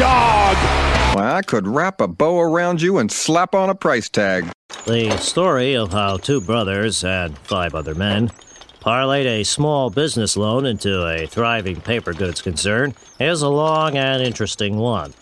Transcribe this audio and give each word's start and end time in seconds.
dog. 0.00 0.56
Well, 1.14 1.36
I 1.36 1.42
could 1.42 1.66
wrap 1.66 2.00
a 2.00 2.08
bow 2.08 2.40
around 2.40 2.80
you 2.80 2.96
and 2.96 3.12
slap 3.12 3.54
on 3.54 3.68
a 3.68 3.74
price 3.74 4.08
tag. 4.08 4.50
The 4.86 5.14
story 5.18 5.76
of 5.76 5.92
how 5.92 6.16
two 6.16 6.40
brothers 6.40 7.04
and 7.04 7.36
five 7.40 7.74
other 7.74 7.94
men 7.94 8.30
parlayed 8.80 9.26
a 9.26 9.44
small 9.44 9.90
business 9.90 10.38
loan 10.38 10.64
into 10.64 11.06
a 11.06 11.26
thriving 11.26 11.82
paper 11.82 12.14
goods 12.14 12.40
concern 12.40 12.94
is 13.18 13.42
a 13.42 13.50
long 13.50 13.98
and 13.98 14.22
interesting 14.22 14.78
one. 14.78 15.12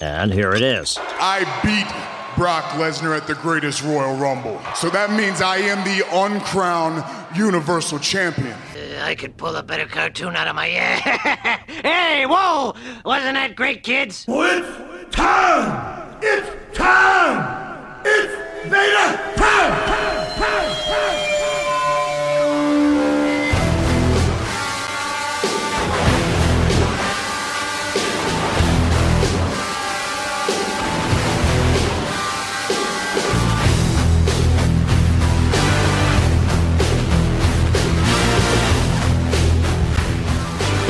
And 0.00 0.32
here 0.32 0.54
it 0.54 0.62
is. 0.62 0.96
I 0.98 1.40
beat 1.62 2.21
Brock 2.42 2.64
Lesnar 2.72 3.16
at 3.16 3.28
the 3.28 3.36
greatest 3.36 3.84
Royal 3.84 4.16
Rumble. 4.16 4.60
So 4.74 4.90
that 4.90 5.12
means 5.12 5.40
I 5.40 5.58
am 5.58 5.78
the 5.84 6.04
uncrowned 6.12 7.04
Universal 7.36 8.00
Champion. 8.00 8.56
Uh, 8.74 9.04
I 9.04 9.14
could 9.14 9.36
pull 9.36 9.54
a 9.54 9.62
better 9.62 9.86
cartoon 9.86 10.34
out 10.34 10.48
of 10.48 10.56
my 10.56 10.68
ass. 10.70 11.60
hey, 11.68 12.26
whoa! 12.26 12.74
Wasn't 13.04 13.34
that 13.34 13.54
great, 13.54 13.84
kids? 13.84 14.24
It's 14.28 15.14
time! 15.14 16.18
It's 16.20 16.76
time! 16.76 18.00
It's 18.04 18.34
Vader 18.64 19.34
time! 19.36 19.70
time, 19.70 20.36
time, 20.36 20.74
time. 20.88 21.41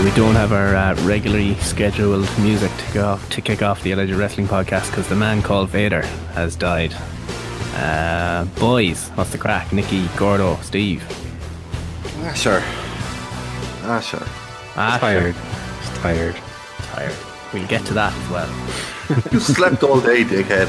We 0.03 0.11
don't 0.13 0.35
have 0.35 0.53
our 0.53 0.75
uh, 0.75 0.95
regularly 1.05 1.55
scheduled 1.57 2.29
music 2.41 2.73
to 2.77 2.93
go 2.93 3.21
to 3.31 3.41
kick 3.41 3.63
off 3.63 3.81
the 3.85 3.93
Alleged 3.93 4.15
Wrestling 4.15 4.49
podcast 4.49 4.91
because 4.91 5.09
the 5.09 5.15
man 5.15 5.43
called 5.43 5.69
Vader 5.69 6.03
has 6.35 6.57
died. 6.57 6.93
Uh, 7.77 8.45
boys, 8.59 9.11
what's 9.11 9.31
the 9.31 9.39
crack? 9.39 9.73
Nikki, 9.73 10.09
Gordo, 10.17 10.57
Steve. 10.57 11.05
Ah, 12.19 12.33
sure. 12.33 12.61
Ah, 13.85 14.01
sure. 14.01 14.27
Ah, 14.75 14.99
tired. 15.01 15.37
Sure. 15.37 15.95
Tired. 16.03 16.37
Tired. 16.79 17.15
We'll 17.55 17.69
get 17.69 17.87
to 17.87 17.95
that 17.95 18.13
as 18.13 18.31
well. 18.31 19.23
you 19.33 19.39
slept 19.39 19.85
all 19.85 20.01
day, 20.01 20.25
dickhead. 20.25 20.69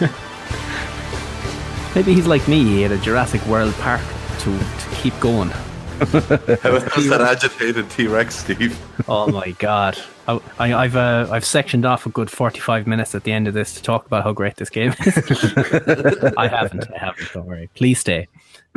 Maybe 1.94 2.12
he's 2.12 2.26
like 2.26 2.46
me. 2.46 2.64
He 2.64 2.82
had 2.82 2.92
a 2.92 2.98
Jurassic 2.98 3.44
World 3.46 3.72
Park 3.76 4.02
to, 4.40 4.58
to 4.58 4.96
keep 4.96 5.18
going. 5.20 5.50
How's 5.98 6.14
that 7.08 7.20
agitated 7.20 7.90
T 7.90 8.06
Rex, 8.06 8.36
Steve? 8.36 8.78
Oh 9.08 9.26
my 9.32 9.50
god! 9.52 9.98
I, 10.28 10.38
I, 10.58 10.86
have 10.86 10.96
uh, 10.96 11.28
I've 11.30 11.44
sectioned 11.44 11.84
off 11.84 12.06
a 12.06 12.10
good 12.10 12.30
forty-five 12.30 12.86
minutes 12.86 13.14
at 13.16 13.24
the 13.24 13.32
end 13.32 13.48
of 13.48 13.54
this 13.54 13.74
to 13.74 13.82
talk 13.82 14.06
about 14.06 14.22
how 14.22 14.32
great 14.32 14.56
this 14.56 14.70
game 14.70 14.94
is. 15.04 15.16
I 16.36 16.46
haven't. 16.46 16.88
I 16.94 16.98
haven't. 16.98 17.32
Don't 17.32 17.46
worry. 17.46 17.68
Please 17.74 17.98
stay. 17.98 18.28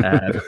Uh, 0.03 0.39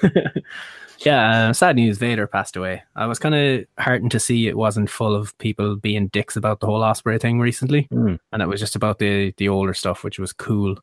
yeah. 0.99 1.49
Uh, 1.49 1.53
sad 1.53 1.75
news. 1.75 1.99
Vader 1.99 2.25
passed 2.25 2.55
away. 2.55 2.81
I 2.95 3.05
was 3.05 3.19
kind 3.19 3.35
of 3.35 3.65
heartened 3.77 4.11
to 4.11 4.19
see 4.19 4.47
it 4.47 4.57
wasn't 4.57 4.89
full 4.89 5.15
of 5.15 5.37
people 5.37 5.75
being 5.75 6.07
dicks 6.07 6.35
about 6.35 6.59
the 6.59 6.65
whole 6.65 6.81
Ospreay 6.81 7.21
thing 7.21 7.39
recently, 7.39 7.87
mm. 7.93 8.17
and 8.31 8.41
it 8.41 8.47
was 8.47 8.59
just 8.59 8.75
about 8.75 8.97
the 8.97 9.31
the 9.37 9.47
older 9.49 9.75
stuff, 9.75 10.03
which 10.03 10.17
was 10.17 10.33
cool. 10.33 10.77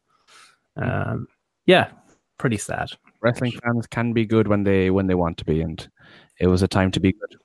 Um, 0.77 1.27
yeah, 1.67 1.91
pretty 2.39 2.59
sad 2.59 2.93
wrestling 3.21 3.53
fans 3.53 3.87
can 3.87 4.13
be 4.13 4.25
good 4.25 4.49
when 4.49 4.65
they 4.65 4.91
when 4.91 5.07
they 5.07 5.15
want 5.15 5.39
to 5.39 5.45
be, 5.45 5.61
and 5.61 5.89
it 6.39 6.47
was 6.47 6.63
a 6.63 6.69
time 6.69 6.91
to 6.93 7.01
be 7.01 7.13
good. 7.13 7.37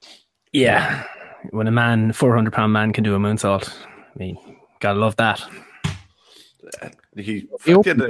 Yeah, 0.52 1.06
when 1.52 1.68
a 1.68 1.72
man, 1.72 2.14
four 2.14 2.36
hundred 2.36 2.54
pound 2.54 2.74
man, 2.74 2.94
can 2.94 3.04
do 3.04 3.16
a 3.16 3.20
moonsault, 3.20 3.74
I 3.88 4.20
mean, 4.20 4.38
gotta 4.80 5.00
love 5.00 5.16
that. 5.18 5.44
He 7.16 7.48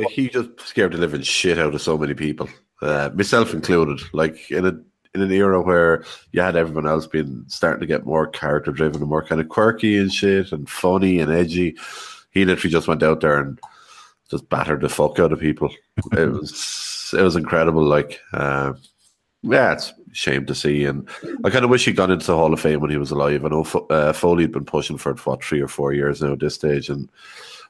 he 0.09 0.29
just 0.29 0.49
scared 0.61 0.93
the 0.93 0.97
living 0.97 1.21
shit 1.21 1.59
out 1.59 1.75
of 1.75 1.81
so 1.81 1.97
many 1.97 2.13
people, 2.13 2.49
uh, 2.81 3.09
myself 3.13 3.53
included. 3.53 4.01
Like 4.13 4.49
in 4.51 4.65
a 4.65 4.79
in 5.13 5.21
an 5.21 5.31
era 5.31 5.61
where 5.61 6.03
you 6.31 6.41
had 6.41 6.55
everyone 6.55 6.87
else 6.87 7.07
being 7.07 7.45
starting 7.47 7.79
to 7.79 7.85
get 7.85 8.05
more 8.05 8.27
character 8.27 8.71
driven 8.71 9.01
and 9.01 9.09
more 9.09 9.23
kind 9.23 9.39
of 9.39 9.49
quirky 9.49 9.97
and 9.97 10.13
shit 10.13 10.51
and 10.51 10.69
funny 10.69 11.19
and 11.19 11.31
edgy, 11.31 11.75
he 12.31 12.43
literally 12.43 12.71
just 12.71 12.87
went 12.87 13.01
out 13.01 13.21
there 13.21 13.39
and 13.39 13.59
just 14.29 14.49
battered 14.49 14.81
the 14.81 14.89
fuck 14.89 15.19
out 15.19 15.31
of 15.31 15.39
people. 15.39 15.73
it 16.11 16.31
was 16.31 16.53
it 17.15 17.23
was 17.23 17.35
incredible. 17.35 17.83
Like, 17.83 18.19
uh, 18.33 18.73
yeah, 19.41 19.73
it's 19.73 19.89
a 19.89 20.15
shame 20.15 20.45
to 20.47 20.55
see, 20.55 20.85
and 20.85 21.07
I 21.43 21.49
kind 21.49 21.63
of 21.63 21.71
wish 21.71 21.85
he'd 21.85 21.95
gone 21.95 22.11
into 22.11 22.27
the 22.27 22.35
Hall 22.35 22.53
of 22.53 22.59
Fame 22.59 22.81
when 22.81 22.91
he 22.91 22.97
was 22.97 23.11
alive. 23.11 23.45
I 23.45 23.49
know 23.49 23.63
uh, 23.89 24.13
Foley 24.13 24.43
had 24.43 24.51
been 24.51 24.65
pushing 24.65 24.97
for 24.97 25.11
it 25.11 25.19
for 25.19 25.31
what, 25.31 25.43
three 25.43 25.61
or 25.61 25.67
four 25.67 25.93
years 25.93 26.21
now 26.21 26.33
at 26.33 26.39
this 26.39 26.55
stage, 26.55 26.89
and 26.89 27.09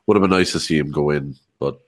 would 0.06 0.16
have 0.16 0.22
been 0.22 0.38
nice 0.38 0.52
to 0.54 0.60
see 0.60 0.78
him 0.78 0.92
go 0.92 1.10
in, 1.10 1.36
but 1.60 1.80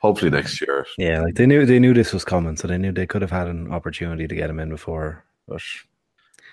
hopefully 0.00 0.30
next 0.30 0.60
year. 0.60 0.86
Yeah, 0.98 1.22
like 1.22 1.34
they 1.34 1.46
knew 1.46 1.64
they 1.66 1.78
knew 1.78 1.94
this 1.94 2.12
was 2.12 2.24
coming, 2.24 2.56
so 2.56 2.68
they 2.68 2.78
knew 2.78 2.92
they 2.92 3.06
could 3.06 3.22
have 3.22 3.30
had 3.30 3.48
an 3.48 3.72
opportunity 3.72 4.26
to 4.26 4.34
get 4.34 4.50
him 4.50 4.60
in 4.60 4.68
before, 4.68 5.24
but. 5.48 5.62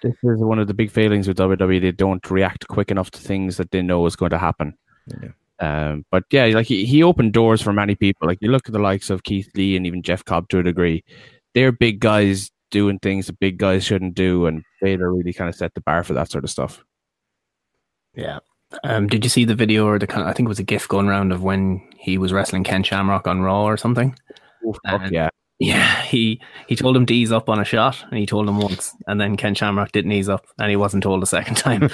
This 0.02 0.16
is 0.24 0.40
one 0.40 0.60
of 0.60 0.68
the 0.68 0.74
big 0.74 0.92
failings 0.92 1.28
with 1.28 1.38
WWE. 1.38 1.82
They 1.82 1.92
don't 1.92 2.32
react 2.32 2.66
quick 2.70 2.90
enough 2.90 3.12
to 3.12 3.20
things 3.20 3.58
that 3.58 3.72
they 3.72 3.82
know 3.82 4.06
is 4.06 4.16
going 4.16 4.30
to 4.30 4.38
happen. 4.38 4.78
Yeah. 5.08 5.32
Um, 5.60 6.06
but 6.10 6.24
yeah, 6.32 6.46
like 6.46 6.68
he, 6.68 6.86
he 6.86 7.04
opened 7.04 7.34
doors 7.34 7.62
for 7.62 7.74
many 7.74 7.96
people. 7.96 8.28
Like 8.28 8.38
you 8.42 8.50
look 8.50 8.68
at 8.68 8.74
the 8.74 8.80
likes 8.80 9.10
of 9.10 9.24
Keith 9.24 9.50
Lee 9.56 9.76
and 9.76 9.86
even 9.86 10.02
Jeff 10.02 10.24
Cobb 10.24 10.48
to 10.50 10.60
a 10.60 10.64
degree. 10.64 11.04
They're 11.54 11.72
big 11.72 12.00
guys 12.00 12.50
doing 12.72 13.00
things 13.00 13.26
that 13.26 13.40
big 13.40 13.58
guys 13.58 13.84
shouldn't 13.84 14.14
do, 14.14 14.46
and 14.46 14.64
Vader 14.82 15.12
really 15.12 15.34
kind 15.34 15.50
of 15.50 15.56
set 15.56 15.74
the 15.74 15.82
bar 15.82 16.04
for 16.04 16.14
that 16.14 16.32
sort 16.32 16.44
of 16.44 16.50
stuff. 16.50 16.84
Yeah. 18.16 18.40
Um, 18.84 19.08
did 19.08 19.24
you 19.26 19.30
see 19.30 19.46
the 19.46 19.56
video 19.56 19.88
or 19.88 19.98
the 19.98 20.06
kind 20.06 20.22
of, 20.22 20.28
I 20.28 20.34
think 20.34 20.46
it 20.46 20.50
was 20.50 20.60
a 20.60 20.64
GIF 20.64 20.88
going 20.88 21.08
around 21.08 21.32
of 21.32 21.42
when 21.42 21.82
he 21.98 22.20
was 22.20 22.32
wrestling 22.32 22.64
Ken 22.64 22.84
Shamrock 22.84 23.28
on 23.28 23.42
Raw 23.42 23.64
or 23.64 23.78
something? 23.78 24.16
Oh, 24.64 24.76
yeah. 25.10 25.30
Yeah, 25.60 26.02
he 26.04 26.40
he 26.68 26.78
told 26.78 26.96
him 26.96 27.06
to 27.06 27.14
ease 27.14 27.34
up 27.34 27.50
on 27.50 27.60
a 27.60 27.66
shot, 27.66 28.02
and 28.10 28.18
he 28.18 28.26
told 28.26 28.48
him 28.48 28.60
once, 28.60 28.96
and 29.08 29.20
then 29.20 29.36
Ken 29.36 29.54
Shamrock 29.54 29.92
didn't 29.92 30.14
ease 30.14 30.30
up, 30.30 30.48
and 30.58 30.70
he 30.70 30.78
wasn't 30.78 31.04
told 31.04 31.22
a 31.22 31.26
second 31.26 31.56
time. 31.56 31.82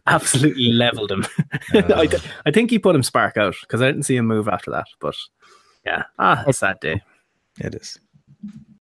Absolutely 0.06 0.72
leveled 0.72 1.10
him. 1.10 1.26
Uh, 1.72 1.82
I, 1.94 2.06
th- 2.06 2.22
I 2.46 2.50
think 2.50 2.70
he 2.70 2.80
put 2.80 2.96
him 2.96 3.02
spark 3.02 3.36
out 3.36 3.54
because 3.60 3.80
I 3.80 3.86
didn't 3.86 4.02
see 4.02 4.16
him 4.16 4.26
move 4.26 4.48
after 4.48 4.72
that. 4.72 4.86
But 5.00 5.14
yeah, 5.84 6.04
ah, 6.18 6.42
a 6.46 6.52
sad 6.52 6.80
day. 6.80 7.00
It 7.60 7.76
is 7.76 7.98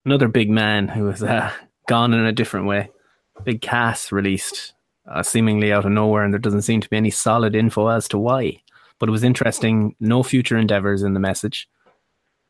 another 0.04 0.28
big 0.28 0.50
man 0.50 0.90
who 0.90 1.06
was 1.06 1.24
uh, 1.24 1.52
gone 1.88 2.14
in 2.14 2.26
a 2.26 2.34
different 2.34 2.66
way. 2.66 2.90
Big 3.46 3.62
Cass 3.62 4.12
released 4.12 4.74
uh, 5.10 5.24
seemingly 5.24 5.72
out 5.72 5.86
of 5.86 5.92
nowhere, 5.92 6.24
and 6.24 6.34
there 6.34 6.40
doesn't 6.40 6.64
seem 6.64 6.82
to 6.82 6.90
be 6.90 6.98
any 6.98 7.10
solid 7.10 7.56
info 7.56 7.88
as 7.88 8.08
to 8.10 8.18
why. 8.18 8.62
But 9.00 9.08
it 9.08 9.14
was 9.14 9.24
interesting. 9.24 9.96
No 10.00 10.24
future 10.24 10.58
endeavors 10.58 11.04
in 11.04 11.14
the 11.14 11.20
message 11.20 11.70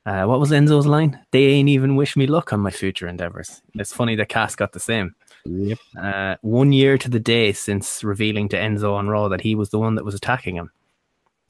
uh, 0.05 0.25
what 0.25 0.39
was 0.39 0.51
Enzo's 0.51 0.85
line? 0.85 1.19
They 1.31 1.45
ain't 1.45 1.69
even 1.69 1.95
wish 1.95 2.17
me 2.17 2.27
luck 2.27 2.51
on 2.51 2.59
my 2.59 2.71
future 2.71 3.07
endeavors. 3.07 3.61
It's 3.75 3.93
funny 3.93 4.15
that 4.17 4.29
Cass 4.29 4.55
got 4.55 4.73
the 4.73 4.79
same. 4.79 5.15
Yep. 5.45 5.79
Uh, 6.01 6.35
one 6.41 6.73
year 6.73 6.97
to 6.97 7.09
the 7.09 7.19
day 7.19 7.53
since 7.53 8.03
revealing 8.03 8.49
to 8.49 8.57
Enzo 8.57 8.93
on 8.93 9.07
Raw 9.07 9.29
that 9.29 9.41
he 9.41 9.55
was 9.55 9.69
the 9.69 9.79
one 9.79 9.95
that 9.95 10.03
was 10.03 10.15
attacking 10.15 10.55
him. 10.55 10.71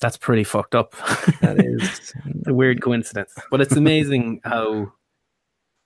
That's 0.01 0.17
pretty 0.17 0.43
fucked 0.43 0.75
up. 0.75 0.91
That 1.41 1.55
is 1.59 2.13
a 2.47 2.53
weird 2.53 2.81
coincidence. 2.81 3.33
But 3.49 3.61
it's 3.61 3.75
amazing 3.75 4.41
how 4.43 4.91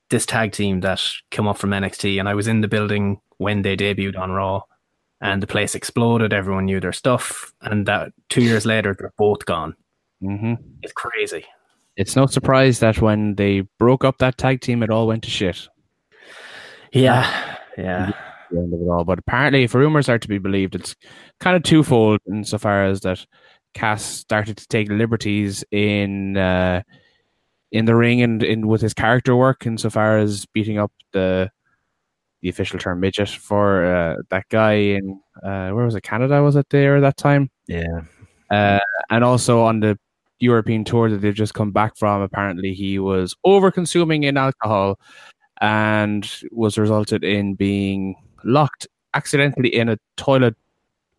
this 0.10 0.26
tag 0.26 0.52
team 0.52 0.82
that 0.82 1.02
came 1.32 1.48
up 1.48 1.58
from 1.58 1.72
NXT, 1.72 2.20
and 2.20 2.28
I 2.28 2.34
was 2.34 2.48
in 2.48 2.62
the 2.62 2.68
building 2.68 3.22
when 3.38 3.62
they 3.62 3.78
debuted 3.78 4.18
on 4.18 4.32
Raw, 4.32 4.64
and 5.22 5.42
the 5.42 5.48
place 5.48 5.76
exploded. 5.76 6.34
Everyone 6.34 6.66
knew 6.66 6.80
their 6.80 6.94
stuff, 6.94 7.54
and 7.62 7.86
that 7.86 8.12
two 8.30 8.42
years 8.42 8.66
later, 8.66 8.96
they're 8.98 9.14
both 9.18 9.46
gone. 9.46 9.76
Mm-hmm. 10.22 10.54
It's 10.82 10.94
crazy 10.94 11.46
it's 11.98 12.16
no 12.16 12.28
surprise 12.28 12.80
that 12.80 13.02
when 13.02 13.36
they 13.36 13.62
broke 13.80 14.06
up 14.06 14.20
that 14.20 14.38
tag 14.38 14.62
team, 14.62 14.84
it 14.84 14.90
all 14.90 15.08
went 15.08 15.24
to 15.24 15.30
shit. 15.30 15.68
Yeah, 16.94 17.58
yeah. 17.78 18.12
The 18.52 18.60
end 18.60 18.74
of 18.74 18.80
it 18.80 18.86
all. 18.86 19.04
But 19.04 19.20
apparently, 19.20 19.64
if 19.64 19.74
rumors 19.74 20.08
are 20.08 20.20
to 20.20 20.28
be 20.28 20.38
believed, 20.38 20.76
it's 20.76 20.96
kind 21.40 21.58
of 21.58 21.64
twofold 21.64 22.20
insofar 22.28 22.86
as 22.86 23.02
that 23.02 23.26
Cass 23.74 24.04
started 24.04 24.58
to 24.58 24.68
take 24.68 24.90
liberties 24.90 25.66
in 25.72 26.38
uh, 26.38 26.84
in 27.72 27.86
the 27.86 27.96
ring 27.96 28.22
and 28.22 28.42
in 28.44 28.68
with 28.68 28.80
his 28.80 28.94
character 28.94 29.36
work, 29.36 29.66
insofar 29.66 30.20
as 30.20 30.46
beating 30.46 30.78
up 30.78 30.92
the 31.12 31.52
the 32.42 32.50
official 32.50 32.80
term 32.80 33.00
midget 33.00 33.30
for 33.30 33.86
uh, 33.86 34.16
that 34.30 34.48
guy 34.50 34.74
in 34.74 35.20
uh, 35.44 35.70
where 35.72 35.86
was 35.86 35.96
it 35.96 36.02
Canada 36.04 36.42
was 36.44 36.56
it 36.56 36.68
there 36.70 36.98
at 36.98 37.02
that 37.02 37.18
time 37.18 37.50
yeah 37.68 38.02
uh, 38.52 38.80
and 39.10 39.24
also 39.24 39.62
on 39.62 39.80
the 39.80 39.98
European 40.40 40.84
tour 40.84 41.10
that 41.10 41.22
they've 41.22 41.34
just 41.34 41.54
come 41.54 41.72
back 41.72 41.98
from. 41.98 42.22
Apparently, 42.22 42.74
he 42.74 43.00
was 43.00 43.36
over 43.44 43.72
consuming 43.72 44.24
in 44.24 44.38
alcohol 44.38 45.00
and 45.62 46.30
was 46.52 46.78
resulted 46.78 47.24
in 47.24 47.56
being 47.56 48.16
locked 48.44 48.88
accidentally 49.14 49.74
in 49.74 49.90
a 49.90 49.98
toilet 50.16 50.56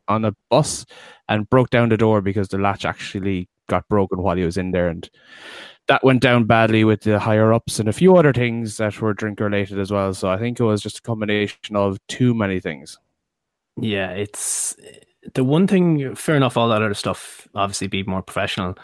on 0.07 0.25
a 0.25 0.35
bus 0.49 0.87
and 1.29 1.51
broke 1.51 1.71
down 1.71 1.89
the 1.89 1.97
door 1.97 2.21
because 2.21 2.49
the 2.49 2.59
latch 2.59 2.85
actually 2.85 3.49
got 3.69 3.87
broken 3.89 4.23
while 4.23 4.37
he 4.37 4.45
was 4.45 4.57
in 4.57 4.71
there 4.71 4.89
and 4.89 5.11
that 5.89 6.05
went 6.05 6.23
down 6.23 6.45
badly 6.45 6.85
with 6.85 7.01
the 7.03 7.19
higher 7.19 7.53
ups 7.53 7.79
and 7.79 7.89
a 7.89 7.93
few 7.93 8.17
other 8.17 8.33
things 8.33 8.77
that 8.77 9.01
were 9.01 9.13
drink 9.13 9.41
related 9.41 9.79
as 9.79 9.91
well 9.91 10.15
so 10.15 10.31
i 10.31 10.39
think 10.39 10.59
it 10.59 10.65
was 10.65 10.81
just 10.81 11.01
a 11.01 11.03
combination 11.03 11.77
of 11.77 11.99
too 12.07 12.33
many 12.33 12.61
things 12.61 12.97
Yeah, 13.81 14.11
it's 14.11 14.77
the 15.35 15.45
one 15.45 15.67
thing. 15.67 16.15
Fair 16.15 16.35
enough. 16.35 16.57
All 16.57 16.69
that 16.69 16.83
other 16.83 16.95
stuff, 16.95 17.47
obviously, 17.55 17.87
be 17.87 18.03
more 18.03 18.23
professional. 18.23 18.77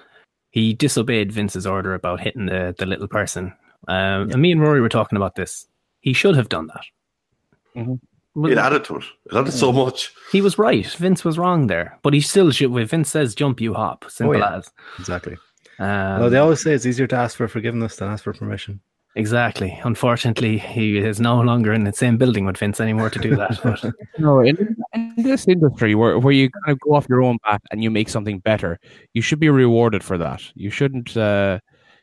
He 0.55 0.73
disobeyed 0.73 1.33
Vince's 1.33 1.67
order 1.67 1.95
about 1.95 2.21
hitting 2.21 2.47
the 2.47 2.77
the 2.79 2.87
little 2.87 3.09
person. 3.09 3.53
Um, 3.89 4.31
And 4.31 4.41
me 4.41 4.53
and 4.53 4.61
Rory 4.61 4.81
were 4.81 4.89
talking 4.89 5.17
about 5.17 5.35
this. 5.35 5.67
He 5.99 6.13
should 6.13 6.37
have 6.37 6.49
done 6.49 6.69
that. 6.69 7.99
Well, 8.37 8.53
It 8.53 8.57
added 8.57 8.85
to 8.85 8.99
it. 8.99 9.05
It 9.27 9.37
added 9.37 9.53
so 9.53 9.73
much. 9.73 10.13
He 10.31 10.41
was 10.41 10.57
right. 10.57 10.87
Vince 10.87 11.25
was 11.25 11.39
wrong 11.39 11.67
there, 11.67 11.99
but 12.05 12.15
he 12.15 12.21
still 12.21 12.53
should. 12.53 12.71
When 12.71 12.87
Vince 12.87 13.11
says 13.11 13.35
jump, 13.35 13.61
you 13.61 13.75
hop. 13.75 14.05
Simple 14.09 14.39
yeah. 14.39 14.59
as. 14.59 14.71
Exactly. 15.01 15.37
Um, 15.81 16.21
Well, 16.21 16.31
they 16.31 16.39
always 16.39 16.63
say 16.63 16.73
it's 16.73 16.87
easier 16.87 17.09
to 17.09 17.17
ask 17.17 17.37
for 17.37 17.49
forgiveness 17.49 17.97
than 17.97 18.09
ask 18.09 18.23
for 18.23 18.33
permission. 18.33 18.81
Exactly. 19.17 19.79
Unfortunately, 19.85 20.59
he 20.59 20.99
is 20.99 21.21
no 21.21 21.41
longer 21.41 21.73
in 21.73 21.85
the 21.85 21.93
same 21.93 22.17
building 22.17 22.45
with 22.47 22.57
Vince 22.57 22.81
anymore 22.81 23.11
to 23.11 23.19
do 23.21 23.37
that. 23.37 23.61
But 23.63 23.85
No, 24.19 24.41
in, 24.41 24.77
in 24.93 25.15
this 25.17 25.47
industry 25.47 25.95
where, 25.95 26.19
where 26.19 26.33
you 26.33 26.51
kind 26.51 26.73
of 26.73 26.81
go 26.81 26.95
off 26.95 27.07
your 27.09 27.23
own 27.23 27.39
bat 27.45 27.63
and 27.71 27.83
you 27.83 27.91
make 27.93 28.09
something 28.09 28.41
better, 28.41 28.81
you 29.13 29.23
should 29.23 29.39
be 29.39 29.49
rewarded 29.49 30.03
for 30.03 30.19
that. 30.19 30.43
You 30.55 30.71
shouldn't 30.71 31.17
uh, 31.17 31.61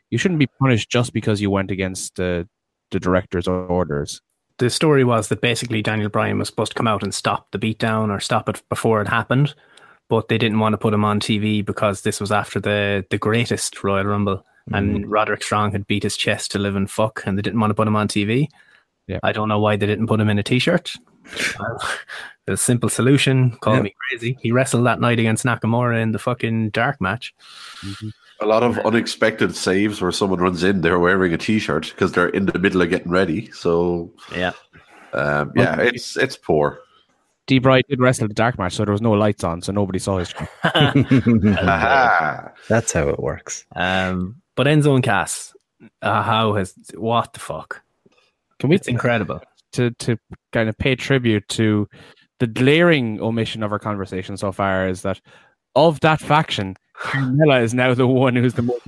you 0.09 0.17
shouldn't 0.17 0.39
be 0.39 0.47
punished 0.59 0.89
just 0.89 1.11
because 1.11 1.41
you 1.41 1.49
went 1.51 1.69
against 1.71 2.15
the 2.15 2.47
the 2.91 2.99
director's 2.99 3.47
orders. 3.47 4.21
the 4.57 4.69
story 4.69 5.03
was 5.03 5.27
that 5.29 5.41
basically 5.41 5.81
Daniel 5.81 6.09
Bryan 6.09 6.37
was 6.37 6.47
supposed 6.47 6.71
to 6.73 6.77
come 6.77 6.87
out 6.87 7.03
and 7.03 7.13
stop 7.13 7.49
the 7.51 7.59
beatdown 7.59 8.09
or 8.09 8.19
stop 8.19 8.47
it 8.47 8.61
before 8.69 9.01
it 9.01 9.07
happened, 9.07 9.55
but 10.07 10.27
they 10.27 10.37
didn't 10.37 10.59
want 10.59 10.73
to 10.73 10.77
put 10.77 10.93
him 10.93 11.03
on 11.03 11.19
TV 11.19 11.65
because 11.65 12.01
this 12.01 12.21
was 12.21 12.31
after 12.31 12.59
the 12.59 13.05
the 13.09 13.17
greatest 13.17 13.83
Royal 13.83 14.05
Rumble, 14.05 14.45
and 14.73 15.09
Roderick 15.09 15.43
Strong 15.43 15.71
had 15.73 15.87
beat 15.87 16.03
his 16.03 16.17
chest 16.17 16.51
to 16.51 16.59
live 16.59 16.75
and 16.75 16.89
fuck, 16.89 17.23
and 17.25 17.37
they 17.37 17.41
didn't 17.41 17.59
want 17.59 17.71
to 17.71 17.75
put 17.75 17.87
him 17.87 17.95
on 17.95 18.07
TV. 18.07 18.47
Yeah. 19.07 19.19
I 19.23 19.31
don't 19.31 19.49
know 19.49 19.59
why 19.59 19.75
they 19.75 19.85
didn't 19.87 20.07
put 20.07 20.19
him 20.19 20.29
in 20.29 20.39
a 20.39 20.43
t-shirt. 20.43 20.93
The 22.47 22.57
simple 22.57 22.89
solution. 22.89 23.51
Call 23.61 23.75
Yeah. 23.75 23.81
me 23.83 23.95
crazy. 24.09 24.35
He 24.41 24.51
wrestled 24.51 24.85
that 24.87 24.99
night 24.99 25.19
against 25.19 25.45
Nakamura 25.45 26.01
in 26.01 26.11
the 26.11 26.17
fucking 26.17 26.71
dark 26.71 26.99
match. 26.99 27.35
A 28.41 28.45
lot 28.47 28.63
of 28.63 28.79
unexpected 28.79 29.55
saves 29.55 30.01
where 30.01 30.11
someone 30.11 30.39
runs 30.39 30.63
in, 30.63 30.81
they're 30.81 30.97
wearing 30.97 31.33
a 31.33 31.37
t-shirt 31.37 31.91
because 31.91 32.13
they're 32.13 32.29
in 32.29 32.47
the 32.47 32.57
middle 32.57 32.81
of 32.81 32.89
getting 32.89 33.11
ready. 33.11 33.51
So 33.51 34.11
Yeah. 34.35 34.53
um, 35.13 35.51
yeah, 35.55 35.79
it's 35.81 36.17
it's 36.17 36.35
poor. 36.35 36.79
D. 37.45 37.59
Bright 37.59 37.85
did 37.87 37.99
wrestle 38.01 38.27
the 38.27 38.33
dark 38.33 38.57
match, 38.57 38.73
so 38.73 38.85
there 38.85 38.91
was 38.91 39.01
no 39.03 39.11
lights 39.11 39.43
on, 39.43 39.61
so 39.61 39.71
nobody 39.71 39.99
saw 39.99 40.17
his. 40.17 40.33
That's 42.69 42.91
how 42.93 43.07
it 43.09 43.19
works. 43.19 43.65
Um, 43.75 44.41
but 44.61 44.67
Enzo 44.69 44.93
and 44.93 45.03
Cass, 45.03 45.55
uh, 46.03 46.21
how 46.21 46.53
has 46.53 46.75
what 46.93 47.33
the 47.33 47.39
fuck? 47.39 47.81
Can 48.59 48.69
we 48.69 48.75
It's 48.75 48.87
incredible. 48.87 49.41
to 49.71 49.89
to 49.89 50.19
kind 50.51 50.69
of 50.69 50.77
pay 50.77 50.95
tribute 50.95 51.47
to 51.49 51.89
the 52.37 52.45
glaring 52.45 53.19
omission 53.19 53.63
of 53.63 53.71
our 53.71 53.79
conversation 53.79 54.37
so 54.37 54.51
far 54.51 54.87
is 54.87 55.01
that 55.01 55.19
of 55.75 55.99
that 56.01 56.19
faction, 56.19 56.75
Carmella 56.95 57.63
is 57.63 57.73
now 57.73 57.95
the 57.95 58.05
one 58.05 58.35
who's 58.35 58.53
the 58.53 58.61
most. 58.61 58.83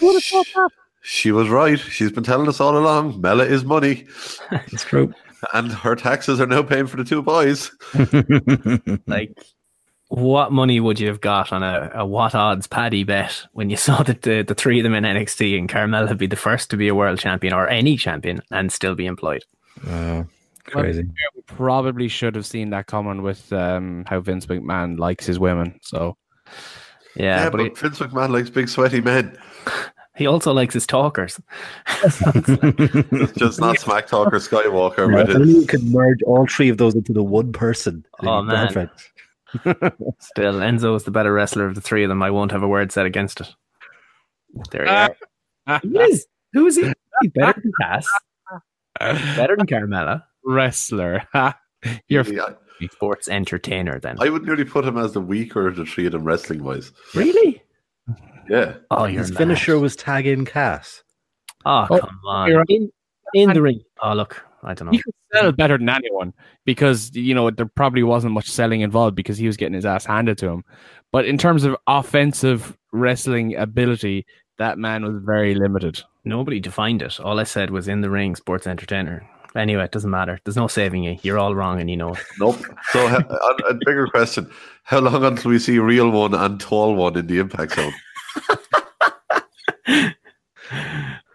She 1.02 1.30
was 1.30 1.48
right. 1.48 1.78
She's 1.78 2.10
been 2.10 2.24
telling 2.24 2.48
us 2.48 2.60
all 2.60 2.76
along. 2.76 3.20
Mela 3.20 3.44
is 3.44 3.64
money, 3.64 4.06
It's 4.50 4.82
true. 4.84 5.14
and 5.54 5.70
her 5.72 5.94
taxes 5.94 6.40
are 6.40 6.46
now 6.46 6.62
paying 6.64 6.88
for 6.88 6.96
the 6.96 7.04
two 7.04 7.22
boys. 7.22 7.70
Like, 9.06 9.30
what 10.10 10.50
money 10.50 10.80
would 10.80 10.98
you 10.98 11.06
have 11.06 11.20
got 11.20 11.52
on 11.52 11.62
a, 11.62 11.90
a 11.94 12.04
what 12.04 12.34
odds 12.34 12.66
paddy 12.66 13.04
bet 13.04 13.46
when 13.52 13.70
you 13.70 13.76
saw 13.88 14.02
that 14.02 14.22
the, 14.22 14.42
the 14.42 14.54
three 14.54 14.80
of 14.80 14.82
them 14.82 14.94
in 14.94 15.04
NXT 15.04 15.56
and 15.56 15.68
Carmella 15.68 16.18
be 16.18 16.26
the 16.26 16.36
first 16.36 16.68
to 16.70 16.76
be 16.76 16.88
a 16.88 16.94
world 16.94 17.18
champion 17.18 17.54
or 17.54 17.68
any 17.68 17.96
champion 17.96 18.42
and 18.50 18.72
still 18.72 18.94
be 18.94 19.06
employed? 19.06 19.44
Oh, 19.86 20.26
crazy. 20.64 21.04
We 21.04 21.42
probably 21.46 22.08
should 22.08 22.34
have 22.34 22.44
seen 22.44 22.70
that 22.70 22.86
coming 22.86 23.22
with 23.22 23.52
um, 23.52 24.04
how 24.06 24.20
Vince 24.20 24.46
McMahon 24.46 24.98
likes 24.98 25.26
his 25.26 25.38
women. 25.38 25.78
So 25.80 26.16
Yeah, 27.14 27.44
Yeah, 27.44 27.50
but, 27.50 27.58
but, 27.58 27.62
he, 27.62 27.68
Vince 27.68 28.00
McMahon 28.00 28.30
likes 28.30 28.50
big 28.50 28.68
sweaty 28.68 29.00
men. 29.00 29.38
he 30.16 30.26
also 30.26 30.52
likes 30.52 30.74
his 30.74 30.88
talkers. 30.88 31.40
Just 33.36 33.60
not 33.60 33.78
smack 33.78 34.08
talker 34.08 34.38
Skywalker, 34.38 35.08
Yeah, 35.08 35.22
but 35.22 35.30
if 35.30 35.36
only 35.36 35.52
you 35.52 35.66
could 35.66 35.84
merge 35.84 36.20
all 36.24 36.48
three 36.48 36.68
of 36.68 36.78
those 36.78 36.96
into 36.96 37.12
the 37.12 37.22
one 37.22 37.52
person. 37.52 38.04
Oh, 38.24 38.42
man. 38.42 38.66
Perfect. 38.66 39.12
Still, 40.20 40.54
Enzo 40.54 40.94
is 40.96 41.04
the 41.04 41.10
better 41.10 41.32
wrestler 41.32 41.66
of 41.66 41.74
the 41.74 41.80
three 41.80 42.04
of 42.04 42.08
them. 42.08 42.22
I 42.22 42.30
won't 42.30 42.52
have 42.52 42.62
a 42.62 42.68
word 42.68 42.92
said 42.92 43.06
against 43.06 43.40
it. 43.40 43.54
There 44.70 44.84
you 44.84 44.90
are. 45.66 45.80
Who 45.82 46.00
is? 46.00 46.26
Who 46.52 46.66
is 46.66 46.76
he? 46.76 46.92
He's 47.22 47.30
better 47.32 47.60
than 47.60 47.72
Cass. 47.80 48.06
Better 48.98 49.56
than 49.56 49.66
Carmella. 49.66 50.24
wrestler, 50.44 51.22
you're 52.08 52.24
I, 52.24 52.54
Sports 52.92 53.28
entertainer, 53.28 53.98
then. 54.00 54.16
I 54.20 54.30
would 54.30 54.44
nearly 54.44 54.64
put 54.64 54.84
him 54.84 54.96
as 54.98 55.12
the 55.12 55.20
weaker 55.20 55.66
of 55.66 55.76
the 55.76 55.84
three 55.84 56.06
of 56.06 56.12
them 56.12 56.24
wrestling 56.24 56.62
wise. 56.64 56.92
Really? 57.14 57.62
Yeah. 58.48 58.76
Oh, 58.90 59.04
you're 59.04 59.20
His 59.20 59.30
mad. 59.32 59.38
finisher 59.38 59.78
was 59.78 59.94
tag 59.96 60.26
in 60.26 60.44
Cass. 60.44 61.02
Oh, 61.64 61.86
Oh, 61.90 61.98
come 61.98 62.20
on. 62.26 62.64
In, 62.68 62.90
in 63.34 63.52
the 63.52 63.62
ring. 63.62 63.80
Oh, 64.02 64.14
look. 64.14 64.42
I 64.62 64.74
don't 64.74 64.86
know. 64.86 64.92
he 64.92 65.02
could 65.02 65.14
sell 65.32 65.52
mm. 65.52 65.56
better 65.56 65.78
than 65.78 65.88
anyone 65.88 66.34
because 66.64 67.14
you 67.14 67.34
know 67.34 67.50
there 67.50 67.66
probably 67.66 68.02
wasn't 68.02 68.34
much 68.34 68.50
selling 68.50 68.82
involved 68.82 69.16
because 69.16 69.38
he 69.38 69.46
was 69.46 69.56
getting 69.56 69.74
his 69.74 69.86
ass 69.86 70.04
handed 70.04 70.38
to 70.38 70.48
him. 70.48 70.64
But 71.12 71.24
in 71.24 71.38
terms 71.38 71.64
of 71.64 71.76
offensive 71.86 72.76
wrestling 72.92 73.56
ability, 73.56 74.26
that 74.58 74.78
man 74.78 75.04
was 75.04 75.22
very 75.24 75.54
limited. 75.54 76.02
Nobody 76.24 76.60
defined 76.60 77.02
it. 77.02 77.18
All 77.18 77.40
I 77.40 77.44
said 77.44 77.70
was 77.70 77.88
in 77.88 78.02
the 78.02 78.10
ring, 78.10 78.36
sports 78.36 78.66
entertainer. 78.66 79.26
Anyway, 79.56 79.82
it 79.82 79.90
doesn't 79.90 80.10
matter. 80.10 80.38
There's 80.44 80.56
no 80.56 80.68
saving 80.68 81.02
you. 81.02 81.18
You're 81.22 81.38
all 81.38 81.54
wrong 81.54 81.80
and 81.80 81.90
you 81.90 81.96
know 81.96 82.12
it. 82.12 82.20
Nope. 82.38 82.56
So, 82.92 83.04
a, 83.06 83.18
a 83.68 83.74
bigger 83.74 84.06
question: 84.06 84.48
How 84.84 85.00
long 85.00 85.24
until 85.24 85.50
we 85.50 85.58
see 85.58 85.78
real 85.78 86.10
one 86.10 86.34
and 86.34 86.60
tall 86.60 86.94
one 86.94 87.16
in 87.16 87.26
the 87.26 87.38
impact 87.38 87.74
zone? 87.74 87.92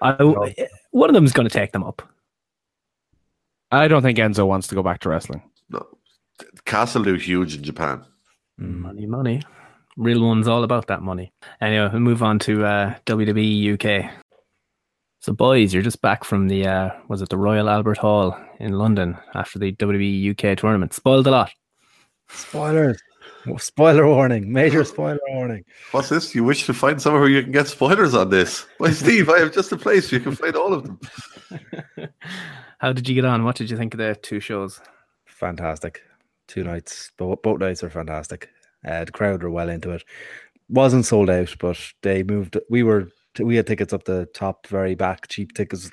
I, 0.02 0.54
eh, 0.58 0.68
one 0.92 1.10
of 1.10 1.14
them 1.14 1.26
is 1.26 1.34
going 1.34 1.48
to 1.48 1.54
take 1.54 1.72
them 1.74 1.84
up. 1.84 2.08
I 3.72 3.88
don't 3.88 4.02
think 4.02 4.18
Enzo 4.18 4.48
wants 4.48 4.68
to 4.68 4.76
go 4.76 4.84
back 4.84 5.00
to 5.02 5.10
wrestling. 5.10 5.42
No. 5.70 5.86
Castle 6.66 7.04
do 7.04 7.16
huge 7.16 7.56
in 7.56 7.64
Japan. 7.64 8.04
Money, 8.58 9.06
money. 9.06 9.42
Real 9.98 10.26
one's 10.26 10.48
all 10.48 10.64
about 10.64 10.88
that 10.88 11.02
money. 11.02 11.32
Anyway, 11.62 11.90
we'll 11.92 12.02
move 12.02 12.24
on 12.24 12.40
to 12.40 12.66
uh, 12.66 12.96
WWE 13.06 13.74
UK. 13.74 14.12
So, 15.20 15.34
boys, 15.34 15.74
you're 15.74 15.84
just 15.84 16.02
back 16.02 16.24
from 16.24 16.48
the, 16.48 16.68
uh, 16.68 16.90
was 17.08 17.22
it 17.22 17.30
the 17.30 17.38
Royal 17.38 17.70
Albert 17.70 17.98
Hall 17.98 18.38
in 18.60 18.74
London 18.74 19.18
after 19.34 19.58
the 19.58 19.72
WWE 19.74 20.32
UK 20.32 20.58
tournament? 20.58 20.94
Spoiled 20.94 21.28
a 21.28 21.32
lot. 21.32 21.52
Spoilers. 22.30 23.02
Spoiler 23.58 24.08
warning. 24.08 24.52
Major 24.52 24.84
spoiler 24.84 25.20
warning. 25.30 25.64
What's 25.92 26.10
this? 26.10 26.34
You 26.34 26.44
wish 26.44 26.66
to 26.66 26.74
find 26.74 27.02
somewhere 27.02 27.22
where 27.22 27.30
you 27.30 27.44
can 27.44 27.52
get 27.52 27.68
spoilers 27.68 28.14
on 28.14 28.30
this? 28.30 28.66
Why, 28.80 28.92
Steve, 28.92 29.30
I 29.30 29.40
have 29.40 29.54
just 29.54 29.72
a 29.72 29.78
place 29.78 30.12
where 30.12 30.20
you 30.20 30.24
can 30.24 30.36
find 30.36 30.56
all 30.56 30.74
of 30.74 30.84
them. 30.84 31.00
How 32.80 32.94
did 32.94 33.08
you 33.08 33.16
get 33.16 33.26
on? 33.26 33.44
What 33.44 33.56
did 33.56 33.70
you 33.70 33.78
think 33.78 33.94
of 33.94 33.98
the 33.98 34.16
two 34.16 34.40
shows? 34.40 34.82
Fantastic. 35.26 36.02
Two 36.48 36.64
nights. 36.64 37.12
Both, 37.18 37.42
both 37.42 37.60
nights 37.60 37.84
are 37.84 37.90
fantastic. 37.90 38.50
Uh, 38.88 39.06
the 39.06 39.12
crowd 39.12 39.44
were 39.44 39.50
well 39.50 39.70
into 39.70 39.92
it. 39.92 40.04
Wasn't 40.70 41.06
sold 41.06 41.30
out, 41.30 41.56
but 41.60 41.80
they 42.02 42.24
moved. 42.24 42.58
We 42.70 42.84
were 42.84 43.10
we 43.40 43.56
had 43.56 43.68
tickets 43.68 43.94
up 43.94 44.04
the 44.06 44.28
top, 44.34 44.68
very 44.68 44.96
back, 44.96 45.28
cheap 45.28 45.54
tickets. 45.54 45.92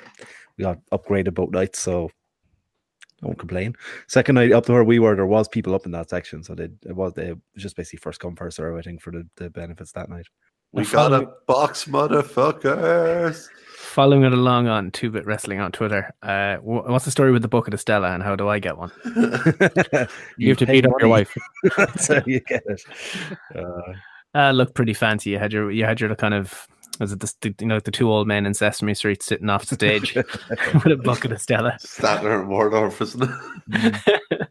We 0.56 0.64
got 0.64 0.78
upgraded 0.92 1.34
both 1.34 1.50
nights, 1.50 1.80
so 1.80 2.10
I 3.22 3.26
won't 3.26 3.38
complain. 3.38 3.74
Second 4.08 4.36
night 4.36 4.52
up 4.52 4.66
to 4.66 4.72
where 4.72 4.84
we 4.84 4.98
were, 4.98 5.14
there 5.14 5.26
was 5.26 5.48
people 5.48 5.74
up 5.74 5.86
in 5.86 5.92
that 5.92 6.10
section, 6.10 6.42
so 6.42 6.54
they 6.54 6.68
it 6.86 6.94
was 6.94 7.14
they 7.14 7.28
it 7.28 7.38
was 7.54 7.62
just 7.62 7.76
basically 7.76 7.98
first 7.98 8.20
come 8.20 8.36
first 8.36 8.56
serve. 8.56 8.76
I 8.76 8.82
think 8.82 9.00
for 9.00 9.10
the, 9.10 9.28
the 9.36 9.50
benefits 9.50 9.92
that 9.92 10.08
night. 10.08 10.26
We 10.72 10.84
got 10.86 11.12
a 11.12 11.28
box, 11.46 11.84
motherfuckers. 11.84 13.46
Following 13.76 14.24
it 14.24 14.32
along 14.32 14.68
on 14.68 14.90
Two 14.90 15.10
Bit 15.10 15.26
Wrestling 15.26 15.60
on 15.60 15.70
Twitter, 15.70 16.14
uh, 16.22 16.56
wh- 16.56 16.88
what's 16.88 17.04
the 17.04 17.10
story 17.10 17.30
with 17.30 17.42
the 17.42 17.48
bucket 17.48 17.74
of 17.74 17.80
Stella 17.80 18.12
and 18.12 18.22
how 18.22 18.34
do 18.34 18.48
I 18.48 18.58
get 18.58 18.78
one? 18.78 18.90
You, 20.38 20.48
have 20.48 20.58
to 20.58 20.66
pay 20.66 20.80
beat 20.80 20.86
up 20.86 20.94
your 20.98 21.10
wife. 21.10 21.36
That's 21.76 22.08
how 22.08 22.22
you 22.26 22.40
get 22.40 22.62
it. 22.66 22.82
Uh, 23.54 23.92
Uh, 24.34 24.50
looked 24.52 24.74
pretty 24.74 24.94
fancy. 24.94 25.28
You 25.30 25.38
had 25.38 25.52
your 25.52 25.70
you 25.70 25.84
had 25.84 26.00
your 26.00 26.14
kind 26.14 26.32
of 26.32 26.66
was 26.98 27.12
it 27.12 27.20
the, 27.20 27.30
the 27.42 27.54
you 27.60 27.66
know 27.66 27.80
the 27.80 27.90
two 27.90 28.10
old 28.10 28.26
men 28.26 28.46
in 28.46 28.54
Sesame 28.54 28.94
Street 28.94 29.22
sitting 29.22 29.50
off 29.50 29.66
stage 29.66 30.14
with 30.14 30.86
a 30.86 30.96
bucket 31.04 31.32
of 31.32 31.40
Stella. 31.42 31.76
Statler 31.80 32.40
and 32.40 32.48
Waldorf, 32.48 33.02
isn't 33.02 33.28
it? 33.68 34.48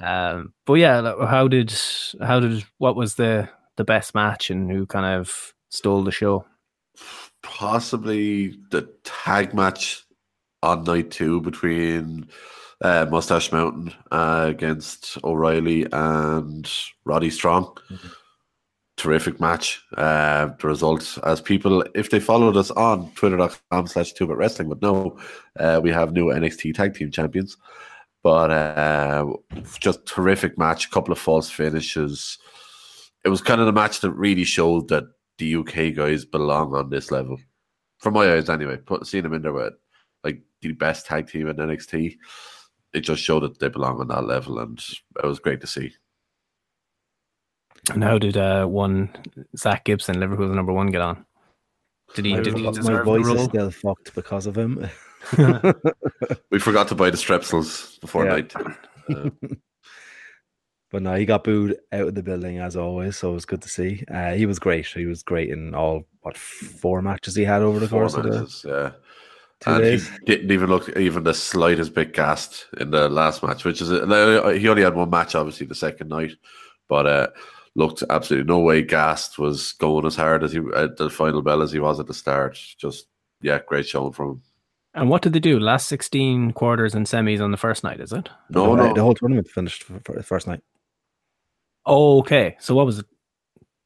Um, 0.00 0.54
but 0.64 0.74
yeah, 0.74 1.14
how 1.26 1.46
did 1.48 1.74
how 2.22 2.40
did 2.40 2.64
what 2.78 2.96
was 2.96 3.16
the 3.16 3.48
the 3.76 3.84
best 3.84 4.14
match 4.14 4.50
and 4.50 4.70
who 4.70 4.86
kind 4.86 5.06
of 5.06 5.54
stole 5.70 6.02
the 6.02 6.12
show? 6.12 6.44
Possibly 7.42 8.58
the 8.70 8.88
tag 9.04 9.54
match 9.54 10.04
on 10.62 10.84
night 10.84 11.10
two 11.10 11.40
between 11.40 12.28
uh, 12.80 13.06
Mustache 13.10 13.52
Mountain 13.52 13.92
uh, 14.10 14.46
against 14.48 15.18
O'Reilly 15.24 15.86
and 15.92 16.70
Roddy 17.04 17.30
Strong. 17.30 17.76
Terrific 18.96 19.40
match. 19.40 19.82
Uh, 19.96 20.46
the 20.60 20.68
result, 20.68 21.18
as 21.24 21.40
people, 21.40 21.84
if 21.94 22.10
they 22.10 22.20
followed 22.20 22.56
us 22.56 22.70
on 22.70 23.10
twitter.com 23.12 23.86
slash 23.88 24.12
2 24.12 24.26
wrestling 24.26 24.68
would 24.68 24.82
know, 24.82 25.18
uh, 25.58 25.80
we 25.82 25.90
have 25.90 26.12
new 26.12 26.26
NXT 26.26 26.74
tag 26.74 26.94
team 26.94 27.10
champions. 27.10 27.56
But 28.22 28.50
uh, 28.50 29.26
just 29.80 30.06
terrific 30.06 30.56
match, 30.56 30.86
a 30.86 30.90
couple 30.90 31.12
of 31.12 31.18
false 31.18 31.50
finishes. 31.50 32.38
It 33.24 33.28
was 33.28 33.40
kind 33.40 33.60
of 33.60 33.66
the 33.66 33.72
match 33.72 34.00
that 34.00 34.12
really 34.12 34.44
showed 34.44 34.88
that 34.88 35.04
the 35.38 35.56
UK 35.56 35.94
guys 35.94 36.24
belong 36.24 36.74
on 36.74 36.90
this 36.90 37.10
level. 37.10 37.38
From 37.98 38.14
my 38.14 38.32
eyes, 38.32 38.50
anyway. 38.50 38.76
Put 38.76 39.06
seeing 39.06 39.24
them 39.24 39.34
in 39.34 39.42
there 39.42 39.52
with 39.52 39.72
like 40.22 40.42
the 40.62 40.72
best 40.72 41.06
tag 41.06 41.28
team 41.28 41.48
in 41.48 41.56
NXT, 41.56 42.16
it 42.92 43.00
just 43.00 43.22
showed 43.22 43.40
that 43.40 43.58
they 43.58 43.68
belong 43.68 44.00
on 44.00 44.08
that 44.08 44.24
level, 44.24 44.58
and 44.58 44.78
it 45.22 45.26
was 45.26 45.38
great 45.38 45.60
to 45.60 45.66
see. 45.66 45.92
And 47.90 48.02
how 48.02 48.18
did 48.18 48.36
uh, 48.36 48.66
one 48.66 49.10
Zack 49.56 49.84
Gibson, 49.84 50.18
Liverpool's 50.20 50.54
number 50.54 50.72
one, 50.72 50.86
get 50.86 51.02
on? 51.02 51.26
Did 52.14 52.24
he? 52.24 52.32
my, 52.32 52.40
did 52.40 52.56
he 52.56 52.62
my 52.64 52.70
deserve 52.70 52.98
the 52.98 53.04
voice 53.04 53.26
is 53.26 53.44
still 53.44 53.70
fucked 53.70 54.14
because 54.14 54.46
of 54.46 54.56
him. 54.56 54.88
We 56.50 56.58
forgot 56.60 56.88
to 56.88 56.94
buy 56.94 57.10
the 57.10 57.16
strepsils 57.16 58.00
before 58.00 58.24
Yeah. 58.24 58.30
night. 58.30 58.54
Uh, 59.06 59.28
But 60.94 61.02
no, 61.02 61.14
he 61.16 61.24
got 61.24 61.42
booed 61.42 61.76
out 61.90 62.06
of 62.06 62.14
the 62.14 62.22
building 62.22 62.60
as 62.60 62.76
always, 62.76 63.16
so 63.16 63.32
it 63.32 63.34
was 63.34 63.46
good 63.46 63.62
to 63.62 63.68
see. 63.68 64.04
Uh, 64.08 64.34
he 64.34 64.46
was 64.46 64.60
great. 64.60 64.86
He 64.86 65.06
was 65.06 65.24
great 65.24 65.50
in 65.50 65.74
all 65.74 66.04
what 66.20 66.36
four 66.36 67.02
matches 67.02 67.34
he 67.34 67.42
had 67.42 67.62
over 67.62 67.80
the 67.80 67.88
four 67.88 68.02
course 68.02 68.14
of 68.14 68.22
the 68.22 68.48
yeah. 68.64 68.92
two 69.58 69.70
and 69.70 69.82
days. 69.82 70.08
he 70.08 70.24
didn't 70.24 70.52
even 70.52 70.70
look 70.70 70.88
even 70.96 71.24
the 71.24 71.34
slightest 71.34 71.94
bit 71.94 72.12
gassed 72.12 72.66
in 72.78 72.92
the 72.92 73.08
last 73.08 73.42
match, 73.42 73.64
which 73.64 73.82
is 73.82 73.88
he 73.90 74.68
only 74.68 74.82
had 74.84 74.94
one 74.94 75.10
match, 75.10 75.34
obviously 75.34 75.66
the 75.66 75.74
second 75.74 76.10
night, 76.10 76.36
but 76.88 77.08
uh, 77.08 77.26
looked 77.74 78.04
absolutely 78.08 78.46
no 78.46 78.60
way 78.60 78.80
gassed. 78.80 79.36
Was 79.36 79.72
going 79.72 80.06
as 80.06 80.14
hard 80.14 80.44
as 80.44 80.52
he 80.52 80.60
at 80.76 80.96
the 80.96 81.10
final 81.10 81.42
bell 81.42 81.62
as 81.62 81.72
he 81.72 81.80
was 81.80 81.98
at 81.98 82.06
the 82.06 82.14
start. 82.14 82.56
Just 82.78 83.08
yeah, 83.42 83.58
great 83.66 83.88
showing 83.88 84.12
from 84.12 84.28
him. 84.28 84.42
And 84.94 85.10
what 85.10 85.22
did 85.22 85.32
they 85.32 85.40
do? 85.40 85.58
Last 85.58 85.88
sixteen 85.88 86.52
quarters 86.52 86.94
and 86.94 87.04
semis 87.04 87.42
on 87.42 87.50
the 87.50 87.56
first 87.56 87.82
night, 87.82 87.98
is 87.98 88.12
it? 88.12 88.28
No, 88.48 88.76
the, 88.76 88.86
no, 88.86 88.94
the 88.94 89.02
whole 89.02 89.14
tournament 89.14 89.48
finished 89.48 89.82
for, 89.82 89.98
for 90.04 90.14
the 90.14 90.22
first 90.22 90.46
night. 90.46 90.60
Okay. 91.86 92.56
So 92.60 92.74
what 92.74 92.86
was 92.86 93.00
it? 93.00 93.06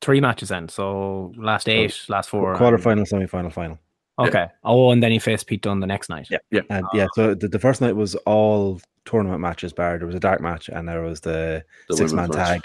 Three 0.00 0.20
matches 0.20 0.50
then. 0.50 0.68
So 0.68 1.32
last 1.36 1.68
eight, 1.68 1.98
last 2.08 2.30
four. 2.30 2.54
Quarter 2.56 2.76
and- 2.76 2.84
final, 2.84 3.06
semi 3.06 3.26
final, 3.26 3.50
final. 3.50 3.78
Okay. 4.20 4.48
Oh, 4.64 4.90
and 4.90 5.00
then 5.00 5.12
he 5.12 5.18
faced 5.20 5.46
Pete 5.46 5.62
Dunne 5.62 5.78
the 5.80 5.86
next 5.86 6.08
night. 6.08 6.26
Yeah. 6.30 6.38
Yeah. 6.50 6.62
And 6.70 6.84
yeah, 6.92 7.06
so 7.14 7.34
the, 7.34 7.46
the 7.46 7.58
first 7.58 7.80
night 7.80 7.94
was 7.94 8.16
all 8.26 8.80
tournament 9.04 9.40
matches 9.40 9.72
bar. 9.72 9.96
There 9.96 10.06
was 10.08 10.16
a 10.16 10.20
dark 10.20 10.40
match 10.40 10.68
and 10.68 10.88
there 10.88 11.02
was 11.02 11.20
the, 11.20 11.64
The 11.88 11.96
six 11.96 12.12
man 12.12 12.28
tag, 12.30 12.62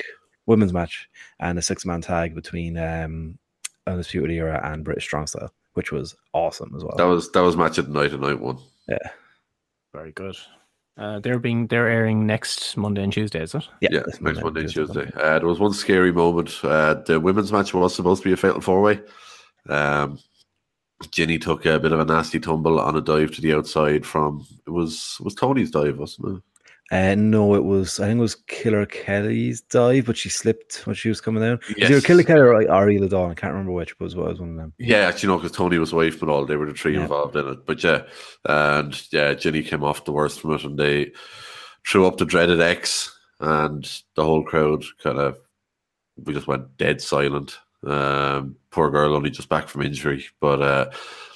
women's 0.48 0.74
match, 0.74 1.08
and 1.40 1.58
a 1.60 1.62
six 1.62 1.86
man 1.86 2.02
tag 2.02 2.34
between 2.34 2.78
um 2.78 3.38
Undisputed 3.86 4.32
Era 4.32 4.62
and 4.64 4.84
British 4.84 5.04
Strong 5.04 5.28
Style, 5.28 5.54
which 5.74 5.92
was 5.92 6.16
awesome 6.34 6.74
as 6.76 6.84
well. 6.84 6.96
That 6.98 7.04
was 7.04 7.32
that 7.34 7.42
was 7.42 7.56
match 7.56 7.78
of 7.78 7.88
the 7.88 7.94
night 7.94 8.14
and 8.14 8.22
night 8.22 8.40
one. 8.40 8.58
Yeah. 8.88 8.98
Very 9.94 10.12
good. 10.12 10.36
Uh, 10.96 11.20
they're 11.20 11.40
being 11.40 11.66
they're 11.68 11.88
airing 11.88 12.28
next 12.28 12.78
Monday 12.78 13.04
and 13.04 13.12
Tuesday, 13.12 13.42
is 13.42 13.56
it? 13.56 13.68
Yeah, 13.82 13.90
this 14.06 14.22
next 14.22 14.44
Monday, 14.44 14.62
and 14.62 14.70
Tuesday. 14.70 15.06
Tuesday. 15.06 15.20
Uh, 15.20 15.40
there 15.40 15.48
was 15.48 15.60
one 15.60 15.74
scary 15.74 16.12
moment. 16.12 16.54
Uh, 16.64 16.96
the 17.06 17.20
women's 17.20 17.52
match 17.52 17.74
was 17.74 17.96
supposed 17.96 18.22
to 18.22 18.30
be 18.30 18.34
a 18.34 18.38
fatal 18.38 18.62
four 18.62 18.82
way. 18.82 19.02
Um, 19.70 20.20
Jinny 21.10 21.40
took 21.40 21.66
a 21.66 21.80
bit 21.80 21.92
of 21.92 22.00
a 22.00 22.06
nasty 22.06 22.40
tumble 22.40 22.80
on 22.80 22.96
a 22.96 23.02
dive 23.02 23.32
to 23.32 23.42
the 23.42 23.54
outside 23.54 24.06
from 24.06 24.46
it 24.68 24.70
was 24.70 25.18
it 25.20 25.24
was 25.24 25.36
Toni's 25.36 25.72
dive, 25.72 25.98
wasn't 25.98 26.38
it? 26.38 26.44
Uh, 26.92 27.16
no, 27.16 27.56
it 27.56 27.64
was 27.64 28.00
I 28.00 28.06
think 28.08 28.18
it 28.20 28.22
was 28.22 28.36
Killer 28.36 28.86
Kelly's 28.86 29.62
dive, 29.62 30.06
but 30.06 30.18
she 30.18 30.30
slipped 30.30 30.86
when 30.86 30.96
she 30.96 31.10
was 31.10 31.22
coming 31.22 31.42
down. 31.42 31.60
It 31.70 31.80
was 31.80 31.90
Yes. 31.90 32.06
Killer 32.06 32.24
Kelly 32.24 32.68
or 32.68 32.90
Isla 32.90 33.08
Dawn. 33.10 33.32
I 33.32 33.34
can't 33.34 33.54
remember 33.54 33.72
which, 33.72 33.98
but 33.98 34.06
it 34.12 34.16
was, 34.16 34.40
one 34.40 34.52
of 34.52 34.58
them. 34.58 34.74
Yeah, 34.78 34.98
actually, 35.08 35.30
no, 35.30 35.38
because 35.38 35.56
Toni 35.56 35.78
was 35.80 35.94
away 35.94 36.12
from 36.12 36.30
it 36.30 36.32
all. 36.32 36.46
They 36.46 36.56
were 36.58 36.68
the 36.68 36.74
three 36.74 36.94
Yeah. 36.96 37.04
involved 37.04 37.36
in 37.36 37.48
it. 37.48 37.66
But 37.66 37.84
yeah, 37.84 38.04
and 38.46 39.02
yeah, 39.12 39.34
Jinny 39.34 39.64
came 39.64 39.84
off 39.84 40.06
the 40.06 40.12
worst 40.12 40.42
from 40.42 40.54
it, 40.54 40.64
and 40.66 40.78
they 40.78 41.14
threw 41.88 42.06
up 42.06 42.18
the 42.18 42.26
dreaded 42.26 42.62
X, 42.62 43.18
and 43.40 43.84
the 44.16 44.24
whole 44.24 44.44
crowd 44.44 44.84
kind 45.02 45.18
of 45.20 45.38
we 46.24 46.34
just 46.34 46.48
went 46.48 46.78
dead 46.78 47.02
silent. 47.02 47.58
Um, 47.86 48.56
poor 48.70 48.92
girl, 48.92 49.16
only 49.16 49.30
just 49.30 49.50
back 49.50 49.68
from 49.68 49.82
injury, 49.82 50.26
but 50.40 50.62
uh, 50.62 50.92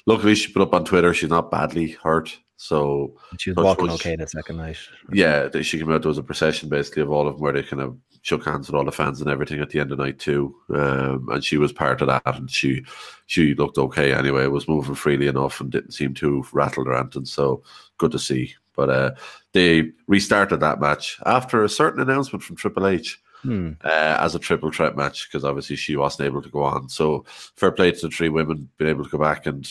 luckily 0.05 0.35
she 0.35 0.53
put 0.53 0.61
up 0.61 0.73
on 0.73 0.85
Twitter 0.85 1.13
she's 1.13 1.29
not 1.29 1.49
badly 1.51 1.91
hurt. 2.03 2.37
So 2.57 3.13
She 3.39 3.51
was 3.51 3.63
walking 3.63 3.91
okay 3.91 4.15
that 4.15 4.31
second 4.31 4.57
night. 4.57 4.77
yeah, 5.13 5.47
she 5.61 5.77
came 5.77 5.91
out. 5.91 6.01
There 6.01 6.09
was 6.09 6.17
a 6.17 6.23
procession 6.23 6.69
basically 6.69 7.03
of 7.03 7.11
all 7.11 7.27
of 7.27 7.35
them 7.35 7.41
where 7.41 7.53
they 7.53 7.63
kind 7.63 7.81
of 7.83 7.95
shook 8.23 8.43
hands 8.45 8.67
with 8.67 8.75
all 8.75 8.83
the 8.83 8.91
fans 8.91 9.21
and 9.21 9.29
everything 9.29 9.61
at 9.61 9.69
the 9.69 9.79
end 9.79 9.91
of 9.91 9.99
the 9.99 10.03
night 10.03 10.17
too. 10.19 10.55
Um, 10.73 11.29
and 11.31 11.43
she 11.43 11.57
was 11.57 11.71
part 11.71 12.01
of 12.01 12.07
that, 12.07 12.23
and 12.25 12.49
she 12.49 12.83
she 13.27 13.53
looked 13.53 13.77
okay 13.77 14.11
anyway. 14.11 14.47
Was 14.47 14.67
moving 14.67 14.95
freely 14.95 15.27
enough 15.27 15.61
and 15.61 15.71
didn't 15.71 15.91
seem 15.93 16.13
too 16.15 16.43
rattled 16.51 16.87
or 16.87 16.97
anything. 16.97 17.25
So 17.25 17.61
good 17.99 18.11
to 18.11 18.19
see. 18.19 18.55
But 18.75 18.89
uh, 18.89 19.11
they 19.53 19.91
restarted 20.07 20.59
that 20.59 20.79
match 20.79 21.19
after 21.25 21.63
a 21.63 21.69
certain 21.69 22.01
announcement 22.01 22.43
from 22.43 22.55
Triple 22.55 22.87
H 22.87 23.19
Hmm. 23.43 23.73
uh, 23.83 24.17
as 24.19 24.33
a 24.33 24.39
triple 24.39 24.71
threat 24.71 24.97
match 24.97 25.27
because 25.29 25.45
obviously 25.45 25.75
she 25.75 25.95
wasn't 25.95 26.25
able 26.25 26.41
to 26.41 26.49
go 26.49 26.63
on. 26.63 26.89
So 26.89 27.23
fair 27.55 27.71
play 27.71 27.91
to 27.91 28.07
the 28.07 28.09
three 28.09 28.29
women 28.29 28.67
being 28.77 28.89
able 28.89 29.03
to 29.03 29.09
go 29.11 29.19
back 29.19 29.45
and 29.45 29.63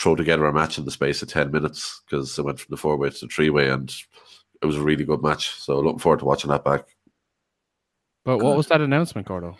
throw 0.00 0.14
together 0.16 0.46
a 0.46 0.52
match 0.52 0.78
in 0.78 0.84
the 0.86 0.90
space 0.90 1.20
of 1.22 1.28
ten 1.28 1.50
minutes 1.50 2.00
because 2.08 2.38
it 2.38 2.42
went 2.44 2.58
from 2.58 2.70
the 2.70 2.76
four 2.76 2.96
way 2.96 3.10
to 3.10 3.18
the 3.26 3.28
three 3.28 3.50
way 3.50 3.68
and 3.68 3.94
it 4.62 4.66
was 4.66 4.76
a 4.76 4.82
really 4.82 5.04
good 5.04 5.22
match. 5.22 5.50
So 5.60 5.78
looking 5.80 5.98
forward 5.98 6.20
to 6.20 6.24
watching 6.24 6.50
that 6.50 6.64
back. 6.64 6.84
But 8.24 8.38
what 8.38 8.56
was 8.56 8.66
that 8.68 8.80
announcement, 8.80 9.26
Gordo? 9.28 9.56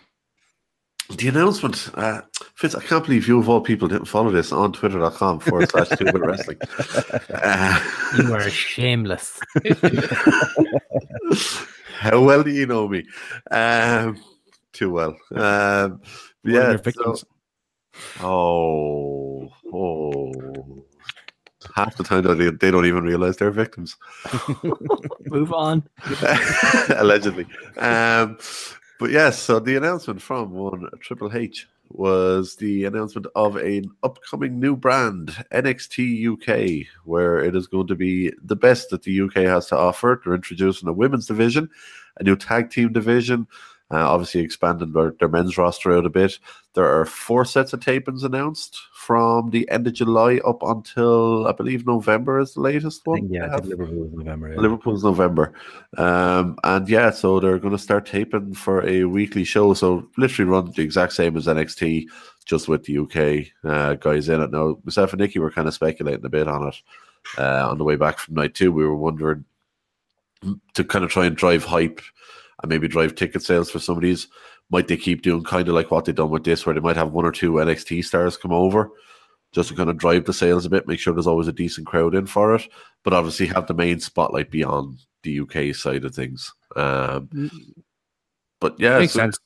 The 1.17 1.27
announcement, 1.27 1.89
uh, 1.95 2.21
Fitz, 2.55 2.73
I 2.75 2.81
can't 2.81 3.03
believe 3.03 3.27
you 3.27 3.37
of 3.39 3.49
all 3.49 3.59
people 3.59 3.87
didn't 3.87 4.05
follow 4.05 4.31
this 4.31 4.51
on 4.53 4.71
twitter.com 4.71 5.39
forward 5.41 5.69
slash 5.69 5.89
two 5.97 6.05
bit 6.05 6.21
wrestling. 6.21 6.57
Uh, 7.33 7.79
You 8.17 8.33
are 8.33 8.49
shameless. 8.49 9.39
How 11.99 12.21
well 12.23 12.43
do 12.43 12.51
you 12.51 12.65
know 12.65 12.87
me? 12.87 13.05
Um, 13.49 14.17
too 14.73 14.89
well. 14.91 15.17
Um, 15.35 16.01
yeah. 16.43 16.71
so- 16.71 16.77
victims. 16.77 17.25
Oh, 18.21 19.49
oh. 19.73 20.83
Half 21.75 21.97
the 21.97 22.03
time 22.03 22.23
they, 22.23 22.49
they 22.49 22.71
don't 22.71 22.85
even 22.85 23.03
realize 23.03 23.37
they're 23.37 23.51
victims. 23.51 23.95
Move 25.25 25.53
on. 25.53 25.83
allegedly. 26.97 27.45
Um, 27.77 28.37
but 28.99 29.11
yes, 29.11 29.39
so 29.39 29.59
the 29.59 29.77
announcement 29.77 30.21
from 30.21 30.51
one 30.51 30.89
Triple 30.99 31.31
H 31.33 31.67
was 31.93 32.55
the 32.55 32.85
announcement 32.85 33.27
of 33.35 33.55
an 33.55 33.85
upcoming 34.03 34.59
new 34.59 34.75
brand, 34.75 35.29
NXT 35.51 36.33
UK, 36.33 36.87
where 37.03 37.39
it 37.39 37.55
is 37.55 37.67
going 37.67 37.87
to 37.87 37.95
be 37.95 38.31
the 38.43 38.55
best 38.55 38.89
that 38.89 39.03
the 39.03 39.21
UK 39.21 39.35
has 39.37 39.67
to 39.67 39.77
offer. 39.77 40.21
They're 40.23 40.35
introducing 40.35 40.87
a 40.87 40.93
women's 40.93 41.27
division, 41.27 41.69
a 42.19 42.23
new 42.23 42.35
tag 42.35 42.69
team 42.69 42.93
division, 42.93 43.47
uh, 43.91 44.09
obviously 44.09 44.41
expanding 44.41 44.93
their, 44.93 45.11
their 45.19 45.27
men's 45.29 45.57
roster 45.57 45.95
out 45.95 46.05
a 46.05 46.09
bit. 46.09 46.39
There 46.73 46.85
are 46.85 47.05
four 47.05 47.43
sets 47.45 47.73
of 47.73 47.81
tapings 47.81 48.23
announced 48.23 48.79
from 48.93 49.49
the 49.49 49.69
end 49.69 49.87
of 49.87 49.93
July 49.93 50.39
up 50.45 50.61
until 50.63 51.47
I 51.47 51.51
believe 51.51 51.85
November 51.85 52.39
is 52.39 52.53
the 52.53 52.61
latest 52.61 53.05
one. 53.05 53.27
yeah, 53.29 53.41
they 53.41 53.45
I 53.47 53.51
have. 53.51 53.59
think 53.61 53.71
Liverpool 53.71 54.03
was 54.05 54.13
November. 54.13 54.53
Yeah. 54.53 54.59
Liverpool's 54.59 55.03
November. 55.03 55.53
Um, 55.97 56.57
and 56.63 56.87
yeah, 56.87 57.09
so 57.11 57.39
they're 57.39 57.59
going 57.59 57.73
to 57.75 57.77
start 57.77 58.05
taping 58.05 58.53
for 58.53 58.87
a 58.87 59.03
weekly 59.03 59.43
show. 59.43 59.73
So 59.73 60.07
literally 60.17 60.49
run 60.49 60.71
the 60.71 60.81
exact 60.83 61.13
same 61.13 61.35
as 61.35 61.47
NXT, 61.47 62.05
just 62.45 62.67
with 62.67 62.85
the 62.85 62.99
UK 62.99 63.47
uh, 63.69 63.95
guys 63.95 64.29
in 64.29 64.41
it. 64.41 64.51
Now, 64.51 64.77
myself 64.85 65.11
and 65.13 65.19
Nikki 65.19 65.39
were 65.39 65.51
kind 65.51 65.67
of 65.67 65.73
speculating 65.73 66.25
a 66.25 66.29
bit 66.29 66.47
on 66.47 66.67
it 66.69 66.81
uh, 67.37 67.69
on 67.69 67.77
the 67.77 67.83
way 67.83 67.95
back 67.97 68.17
from 68.19 68.35
night 68.35 68.53
two. 68.53 68.71
We 68.71 68.85
were 68.85 68.95
wondering 68.95 69.45
to 70.73 70.83
kind 70.83 71.03
of 71.05 71.11
try 71.11 71.25
and 71.25 71.35
drive 71.35 71.63
hype 71.63 72.01
and 72.61 72.69
maybe 72.69 72.87
drive 72.87 73.15
ticket 73.15 73.41
sales 73.43 73.69
for 73.71 73.79
some 73.79 73.95
of 73.97 74.01
these. 74.03 74.27
Might 74.69 74.87
they 74.87 74.97
keep 74.97 75.21
doing 75.21 75.43
kind 75.43 75.67
of 75.67 75.75
like 75.75 75.91
what 75.91 76.05
they've 76.05 76.15
done 76.15 76.29
with 76.29 76.43
this, 76.43 76.65
where 76.65 76.73
they 76.75 76.81
might 76.81 76.95
have 76.95 77.11
one 77.11 77.25
or 77.25 77.31
two 77.31 77.53
NXT 77.53 78.05
stars 78.05 78.37
come 78.37 78.53
over 78.53 78.89
just 79.53 79.67
to 79.69 79.75
kind 79.75 79.89
of 79.89 79.97
drive 79.97 80.23
the 80.23 80.31
sales 80.33 80.65
a 80.65 80.69
bit, 80.69 80.87
make 80.87 80.97
sure 80.97 81.13
there's 81.13 81.27
always 81.27 81.49
a 81.49 81.51
decent 81.53 81.85
crowd 81.85 82.15
in 82.15 82.25
for 82.25 82.55
it, 82.55 82.61
but 83.03 83.11
obviously 83.13 83.45
have 83.47 83.67
the 83.67 83.73
main 83.73 83.99
spotlight 83.99 84.49
beyond 84.49 84.97
the 85.23 85.41
UK 85.41 85.75
side 85.75 86.05
of 86.05 86.15
things. 86.15 86.49
Um, 86.77 87.29
but 88.61 88.79
yeah, 88.79 88.99
Makes 88.99 89.11
so- 89.13 89.19
sense. 89.19 89.37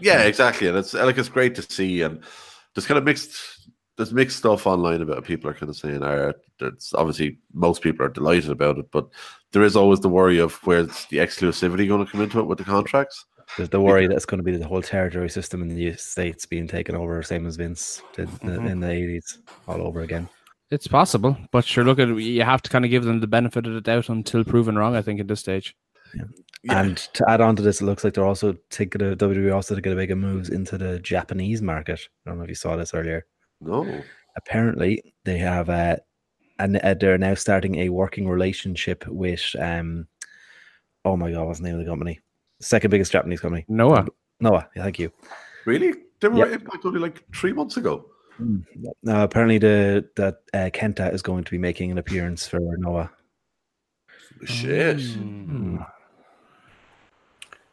yeah, 0.00 0.22
exactly, 0.22 0.66
and 0.66 0.76
it's 0.76 0.94
like 0.94 1.16
it's 1.16 1.28
great 1.28 1.54
to 1.54 1.62
see, 1.62 2.02
and 2.02 2.20
there's 2.74 2.86
kind 2.86 2.98
of 2.98 3.04
mixed. 3.04 3.61
There's 3.96 4.12
mixed 4.12 4.38
stuff 4.38 4.66
online 4.66 5.02
about 5.02 5.18
it. 5.18 5.24
people 5.24 5.50
are 5.50 5.54
kind 5.54 5.68
of 5.68 5.76
saying, 5.76 6.02
"All 6.02 6.16
right, 6.16 6.34
it's 6.60 6.94
obviously 6.94 7.38
most 7.52 7.82
people 7.82 8.06
are 8.06 8.08
delighted 8.10 8.50
about 8.50 8.78
it, 8.78 8.90
but 8.90 9.08
there 9.52 9.62
is 9.62 9.76
always 9.76 10.00
the 10.00 10.08
worry 10.08 10.38
of 10.38 10.54
where's 10.64 11.04
the 11.06 11.18
exclusivity 11.18 11.86
going 11.86 12.04
to 12.04 12.10
come 12.10 12.22
into 12.22 12.40
it 12.40 12.46
with 12.46 12.58
the 12.58 12.64
contracts." 12.64 13.26
There's 13.56 13.68
the 13.68 13.80
worry 13.80 14.06
that 14.06 14.14
it's 14.16 14.24
going 14.24 14.38
to 14.38 14.44
be 14.44 14.56
the 14.56 14.66
whole 14.66 14.80
territory 14.80 15.28
system 15.28 15.60
in 15.60 15.68
the 15.68 15.92
States 15.96 16.46
being 16.46 16.66
taken 16.66 16.94
over, 16.94 17.22
same 17.22 17.46
as 17.46 17.56
Vince 17.56 18.00
did 18.14 18.30
in 18.40 18.48
the- 18.48 18.58
Mhm. 18.60 18.70
in 18.70 18.80
the 18.80 18.90
80s, 18.90 19.38
all 19.68 19.82
over 19.82 20.00
again. 20.00 20.28
It's 20.70 20.86
possible, 20.86 21.36
but 21.50 21.66
sure, 21.66 21.84
look 21.84 21.98
at 21.98 22.08
you 22.08 22.42
have 22.44 22.62
to 22.62 22.70
kind 22.70 22.86
of 22.86 22.90
give 22.90 23.04
them 23.04 23.20
the 23.20 23.26
benefit 23.26 23.66
of 23.66 23.74
the 23.74 23.82
doubt 23.82 24.08
until 24.08 24.42
proven 24.42 24.78
wrong. 24.78 24.96
I 24.96 25.02
think 25.02 25.20
at 25.20 25.28
this 25.28 25.40
stage. 25.40 25.76
And 26.70 26.96
to 26.96 27.28
add 27.28 27.40
on 27.40 27.56
to 27.56 27.62
this, 27.62 27.82
it 27.82 27.84
looks 27.84 28.04
like 28.04 28.14
they're 28.14 28.24
also 28.24 28.54
taking 28.70 29.02
a 29.02 29.16
WWE 29.16 29.50
also 29.54 29.74
to 29.74 29.80
get 29.80 29.92
a 29.92 29.96
bigger 29.96 30.16
moves 30.16 30.48
into 30.48 30.78
the 30.78 30.98
Japanese 31.00 31.60
market. 31.60 32.08
I 32.26 32.30
don't 32.30 32.38
know 32.38 32.44
if 32.44 32.48
you 32.48 32.54
saw 32.54 32.76
this 32.76 32.94
earlier. 32.94 33.26
No, 33.62 34.02
Apparently, 34.36 35.14
they 35.24 35.38
have 35.38 35.68
uh, 35.68 35.96
and 36.58 36.76
uh, 36.78 36.94
they're 36.94 37.18
now 37.18 37.34
starting 37.34 37.76
a 37.76 37.88
working 37.90 38.28
relationship 38.28 39.06
with 39.06 39.42
um, 39.58 40.06
oh 41.04 41.16
my 41.16 41.30
god, 41.30 41.46
what's 41.46 41.58
the 41.60 41.66
name 41.66 41.74
of 41.78 41.84
the 41.84 41.90
company? 41.90 42.20
Second 42.60 42.90
biggest 42.90 43.12
Japanese 43.12 43.40
company. 43.40 43.64
Noah. 43.68 44.06
Noah. 44.40 44.68
Yeah, 44.74 44.84
thank 44.84 44.98
you. 44.98 45.12
Really? 45.66 45.92
They 46.20 46.28
were 46.28 46.38
Yep. 46.38 46.52
Impact 46.60 46.84
only 46.84 47.00
like 47.00 47.24
three 47.34 47.52
months 47.52 47.76
ago. 47.76 48.06
Uh, 48.40 48.54
apparently, 49.06 49.58
the 49.58 50.08
that 50.16 50.36
uh, 50.54 50.70
Kenta 50.72 51.12
is 51.12 51.22
going 51.22 51.44
to 51.44 51.50
be 51.50 51.58
making 51.58 51.90
an 51.90 51.98
appearance 51.98 52.46
for 52.46 52.60
Noah. 52.78 53.10
Shit. 54.44 55.00
Hmm. 55.00 55.78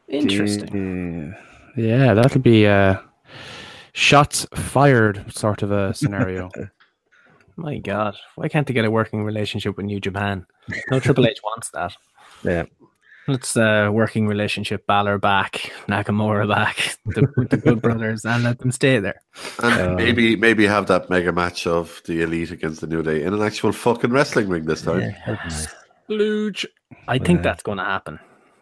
Interesting. 0.07 1.35
Yeah, 1.77 2.13
that'll 2.13 2.41
be 2.41 2.65
a 2.65 3.08
shots 3.99 4.47
fired 4.55 5.25
sort 5.31 5.61
of 5.61 5.71
a 5.71 5.93
scenario. 5.93 6.49
My 7.57 7.77
God, 7.77 8.15
why 8.35 8.47
can't 8.47 8.65
they 8.65 8.73
get 8.73 8.85
a 8.85 8.91
working 8.91 9.23
relationship 9.23 9.75
with 9.75 9.85
New 9.85 9.99
Japan? 9.99 10.45
No 10.89 10.99
Triple 11.01 11.27
H 11.27 11.39
wants 11.43 11.69
that. 11.71 11.93
Yeah. 12.43 12.63
Let's 13.27 13.55
uh, 13.57 13.89
working 13.91 14.25
relationship 14.27 14.87
Balor 14.87 15.19
back, 15.19 15.71
Nakamura 15.87 16.47
back, 16.47 16.97
the, 17.05 17.27
the 17.49 17.57
Good 17.57 17.81
Brothers, 17.85 18.23
and 18.25 18.43
let 18.43 18.59
them 18.59 18.71
stay 18.71 18.99
there. 18.99 19.21
And 19.61 19.73
Uh, 19.91 19.95
maybe 19.95 20.35
maybe 20.37 20.65
have 20.65 20.87
that 20.87 21.09
mega 21.09 21.31
match 21.33 21.67
of 21.67 22.01
the 22.05 22.21
elite 22.21 22.51
against 22.51 22.79
the 22.81 22.87
New 22.87 23.03
Day 23.03 23.21
in 23.23 23.33
an 23.33 23.41
actual 23.41 23.71
fucking 23.73 24.09
wrestling 24.11 24.47
ring 24.47 24.63
this 24.65 24.81
time. 24.81 25.13
Luge. 26.07 26.65
I 27.07 27.17
think 27.19 27.39
Yeah. 27.39 27.43
that's 27.43 27.61
going 27.63 27.77
to 27.77 27.83
happen. 27.83 28.19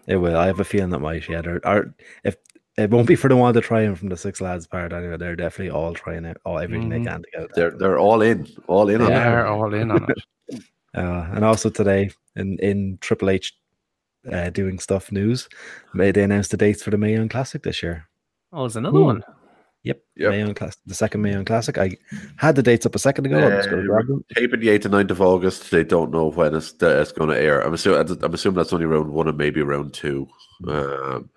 It 0.07 0.17
will. 0.17 0.35
I 0.37 0.47
have 0.47 0.59
a 0.59 0.65
feeling 0.65 0.89
that 0.89 0.99
might. 0.99 1.29
Yeah, 1.29 1.41
they're, 1.41 1.65
are, 1.65 1.93
if 2.23 2.35
it 2.77 2.89
won't 2.91 3.07
be 3.07 3.15
for 3.15 3.27
the 3.27 3.35
one 3.35 3.53
to 3.53 3.61
try 3.61 3.81
him 3.81 3.95
from 3.95 4.09
the 4.09 4.17
six 4.17 4.39
lads 4.41 4.67
part. 4.67 4.93
Anyway, 4.93 5.17
they're 5.17 5.35
definitely 5.35 5.71
all 5.71 5.93
trying 5.93 6.25
it, 6.25 6.37
all 6.45 6.59
everything 6.59 6.89
Mhm. 6.89 7.03
they 7.03 7.09
can 7.09 7.21
to 7.23 7.27
get. 7.33 7.41
it. 7.43 7.51
They're 7.55 7.71
they're 7.71 7.99
all 7.99 8.21
in, 8.21 8.47
all 8.67 8.89
in 8.89 9.01
on 9.01 9.09
Yeah, 9.09 9.17
it. 9.17 9.23
they're 9.31 9.47
all 9.47 9.73
in 9.73 9.91
on 9.91 10.05
it. 10.09 10.17
Uh, 10.95 11.27
and 11.35 11.43
also 11.45 11.69
today 11.69 12.09
in 12.37 12.57
in 12.59 12.97
Triple 13.01 13.29
H 13.29 13.53
uh, 14.31 14.49
doing 14.49 14.79
stuff 14.79 15.11
news, 15.11 15.47
they 15.93 16.09
announced 16.23 16.49
the 16.51 16.57
dates 16.57 16.81
for 16.81 16.89
the 16.89 16.97
Mae 16.97 17.13
Young 17.13 17.29
Classic 17.29 17.61
this 17.61 17.83
year. 17.83 18.07
Oh, 18.51 18.61
there's 18.61 18.77
another 18.77 18.97
Ooh. 18.97 19.03
one. 19.03 19.23
Yep, 19.83 20.01
Yep. 20.15 20.31
Mae 20.31 20.39
Young 20.39 20.53
Classic, 20.55 20.79
the 20.87 20.95
second 20.95 21.21
Mae 21.21 21.33
Young 21.33 21.45
Classic. 21.45 21.77
I 21.77 21.97
had 22.37 22.55
the 22.55 22.63
dates 22.63 22.85
up 22.87 22.95
a 22.95 22.99
second 22.99 23.25
ago. 23.27 23.37
I'm 23.37 23.51
just 23.57 23.69
going 23.69 23.83
to 23.85 23.91
Uh, 23.91 23.93
grab 23.95 24.07
them. 24.07 24.25
taping 24.35 24.59
the 24.61 24.69
8th 24.69 24.85
and 24.85 24.93
9th 24.95 25.11
of 25.11 25.21
August. 25.21 25.69
They 25.69 25.83
don't 25.83 26.09
know 26.11 26.31
when 26.31 26.55
it's, 26.55 26.73
it's 26.81 27.11
going 27.11 27.29
to 27.29 27.39
air. 27.39 27.61
I'm 27.61 27.73
assuming, 27.75 28.17
I'm 28.23 28.33
assuming 28.33 28.55
that's 28.57 28.73
only 28.73 28.85
round 28.87 29.11
one 29.11 29.27
and 29.27 29.37
maybe 29.37 29.61
round 29.61 29.93
two, 29.93 30.27
um, 30.67 31.29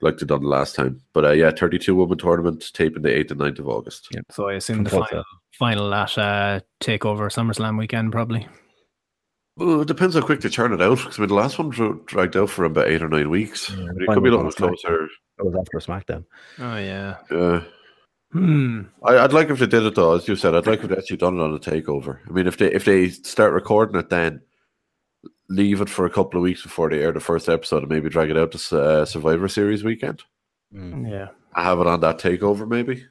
like 0.00 0.18
they 0.18 0.26
done 0.26 0.42
last 0.42 0.74
time. 0.74 1.00
But 1.12 1.24
uh, 1.24 1.32
yeah, 1.32 1.50
32 1.50 1.94
woman 1.94 2.18
tournament, 2.18 2.70
taping 2.72 3.02
the 3.02 3.08
8th 3.08 3.32
and 3.32 3.40
9th 3.40 3.58
of 3.58 3.68
August. 3.68 4.08
Yeah. 4.12 4.20
So 4.30 4.48
I 4.48 4.54
assume 4.54 4.84
the 4.84 4.90
From 4.90 5.04
final, 5.04 5.24
final 5.52 5.94
at 5.94 6.18
uh, 6.18 6.60
Takeover 6.80 7.30
SummerSlam 7.30 7.78
weekend, 7.78 8.12
probably. 8.12 8.46
Well, 9.56 9.82
it 9.82 9.88
depends 9.88 10.14
how 10.14 10.22
quick 10.22 10.40
they 10.40 10.48
turn 10.48 10.72
it 10.72 10.80
out. 10.80 10.98
Because 10.98 11.18
I 11.18 11.22
mean, 11.22 11.28
the 11.28 11.34
last 11.34 11.58
one 11.58 11.68
dra- 11.68 11.98
dragged 12.06 12.36
out 12.36 12.50
for 12.50 12.64
about 12.64 12.88
eight 12.88 13.02
or 13.02 13.08
nine 13.08 13.28
weeks. 13.28 13.70
Yeah, 13.70 13.84
it 13.84 14.08
could 14.08 14.22
be 14.22 14.30
a 14.30 14.32
one 14.32 14.44
little 14.44 14.44
was 14.44 14.54
closer. 14.54 15.08
That 15.36 15.44
was 15.44 15.54
after 15.54 15.78
SmackDown. 15.78 16.24
Oh 16.58 16.76
yeah. 16.76 17.16
Yeah. 17.30 17.62
Hmm. 18.32 18.82
I, 19.04 19.18
I'd 19.18 19.32
like 19.32 19.50
if 19.50 19.58
they 19.58 19.66
did 19.66 19.82
it 19.82 19.96
though, 19.96 20.14
as 20.14 20.28
you 20.28 20.36
said. 20.36 20.54
I'd 20.54 20.66
like 20.66 20.82
if 20.82 20.88
they 20.88 20.96
actually 20.96 21.16
done 21.16 21.38
it 21.38 21.42
on 21.42 21.52
a 21.52 21.58
takeover. 21.58 22.20
I 22.28 22.32
mean, 22.32 22.46
if 22.46 22.58
they 22.58 22.72
if 22.72 22.84
they 22.84 23.10
start 23.10 23.52
recording 23.52 23.98
it, 23.98 24.08
then 24.08 24.40
leave 25.50 25.80
it 25.80 25.90
for 25.90 26.06
a 26.06 26.10
couple 26.10 26.38
of 26.38 26.44
weeks 26.44 26.62
before 26.62 26.88
they 26.88 27.02
air 27.02 27.12
the 27.12 27.20
first 27.20 27.48
episode, 27.48 27.82
and 27.82 27.90
maybe 27.90 28.08
drag 28.08 28.30
it 28.30 28.38
out 28.38 28.52
to 28.52 28.80
uh, 28.80 29.04
Survivor 29.04 29.48
Series 29.48 29.84
weekend. 29.84 30.22
Yeah. 30.72 31.28
I 31.52 31.64
have 31.64 31.80
it 31.80 31.86
on 31.88 32.00
that 32.00 32.18
takeover, 32.18 32.66
maybe. 32.66 33.04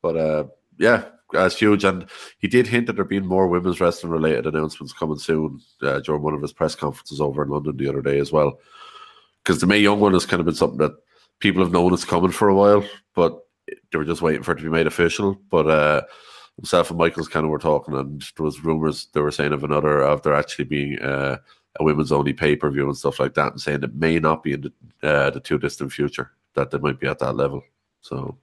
But 0.00 0.16
uh, 0.16 0.44
yeah, 0.78 1.04
that's 1.32 1.58
huge. 1.58 1.84
And 1.84 2.06
he 2.38 2.46
did 2.46 2.68
hint 2.68 2.86
that 2.86 2.94
there 2.94 3.04
being 3.04 3.26
more 3.26 3.48
women's 3.48 3.80
wrestling 3.80 4.12
related 4.12 4.46
announcements 4.46 4.92
coming 4.92 5.18
soon 5.18 5.60
uh, 5.82 5.98
during 6.00 6.22
one 6.22 6.34
of 6.34 6.42
his 6.42 6.52
press 6.52 6.76
conferences 6.76 7.20
over 7.20 7.42
in 7.42 7.50
London 7.50 7.76
the 7.76 7.88
other 7.88 8.02
day 8.02 8.20
as 8.20 8.30
well. 8.30 8.60
Because 9.42 9.60
the 9.60 9.66
Mae 9.66 9.80
Young 9.80 9.98
one 9.98 10.12
has 10.12 10.24
kind 10.24 10.38
of 10.38 10.46
been 10.46 10.54
something 10.54 10.78
that 10.78 10.92
people 11.40 11.62
have 11.62 11.72
known 11.72 11.92
it's 11.92 12.04
coming 12.04 12.30
for 12.30 12.48
a 12.48 12.54
while, 12.54 12.84
but 13.16 13.40
they 13.90 13.98
were 13.98 14.04
just 14.04 14.22
waiting 14.22 14.44
for 14.44 14.52
it 14.52 14.56
to 14.56 14.62
be 14.62 14.70
made 14.70 14.86
official. 14.86 15.36
But 15.50 15.66
uh, 15.68 16.02
himself 16.56 16.90
and 16.90 16.98
Michaels 16.98 17.26
kind 17.26 17.44
of 17.44 17.50
were 17.50 17.58
talking, 17.58 17.96
and 17.96 18.22
there 18.36 18.44
was 18.44 18.64
rumors 18.64 19.08
they 19.12 19.20
were 19.20 19.32
saying 19.32 19.52
of 19.52 19.64
another 19.64 20.00
of 20.00 20.22
there 20.22 20.34
actually 20.34 20.66
being 20.66 21.00
uh, 21.00 21.38
a 21.78 21.84
women's 21.84 22.12
only 22.12 22.32
pay 22.32 22.56
per 22.56 22.70
view 22.70 22.86
and 22.86 22.96
stuff 22.96 23.20
like 23.20 23.34
that, 23.34 23.52
and 23.52 23.60
saying 23.60 23.82
it 23.82 23.94
may 23.94 24.18
not 24.18 24.42
be 24.42 24.52
in 24.54 24.60
the 24.62 24.72
uh, 25.08 25.30
the 25.30 25.40
too 25.40 25.58
distant 25.58 25.92
future 25.92 26.30
that 26.54 26.70
they 26.70 26.78
might 26.78 27.00
be 27.00 27.06
at 27.06 27.18
that 27.18 27.36
level. 27.36 27.62
So 28.00 28.36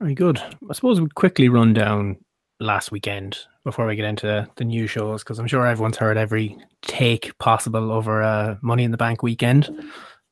Very 0.00 0.14
good. 0.14 0.38
I 0.68 0.72
suppose 0.72 1.00
we'd 1.00 1.14
quickly 1.14 1.48
run 1.48 1.72
down 1.72 2.18
last 2.60 2.92
weekend 2.92 3.38
before 3.64 3.86
we 3.86 3.96
get 3.96 4.04
into 4.04 4.48
the 4.56 4.64
new 4.64 4.86
shows 4.86 5.24
because 5.24 5.38
I'm 5.38 5.46
sure 5.46 5.66
everyone's 5.66 5.96
heard 5.96 6.16
every 6.16 6.56
take 6.82 7.36
possible 7.38 7.90
over 7.90 8.22
uh, 8.22 8.56
Money 8.62 8.84
in 8.84 8.90
the 8.90 8.96
Bank 8.96 9.22
weekend. 9.22 9.70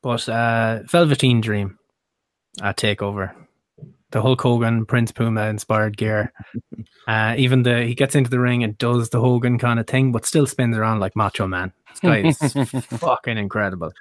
But 0.01 0.27
uh, 0.29 0.83
Velveteen 0.85 1.41
Dream 1.41 1.79
uh, 2.61 2.73
takeover, 2.73 3.33
the 4.13 4.21
Hulk 4.21 4.39
Hogan 4.41 4.85
Prince 4.85 5.11
Puma 5.11 5.47
inspired 5.47 5.97
gear. 5.97 6.31
Uh, 7.05 7.35
even 7.37 7.63
the 7.63 7.83
he 7.83 7.93
gets 7.95 8.15
into 8.15 8.29
the 8.29 8.39
ring 8.39 8.63
and 8.63 8.77
does 8.77 9.09
the 9.09 9.19
Hogan 9.19 9.59
kind 9.59 9.77
of 9.77 9.85
thing, 9.85 10.13
but 10.13 10.25
still 10.25 10.47
spins 10.47 10.77
around 10.77 11.01
like 11.01 11.17
Macho 11.17 11.47
Man. 11.47 11.73
This 11.89 11.99
guy 11.99 12.19
is 12.19 12.85
fucking 12.85 13.37
incredible. 13.37 13.91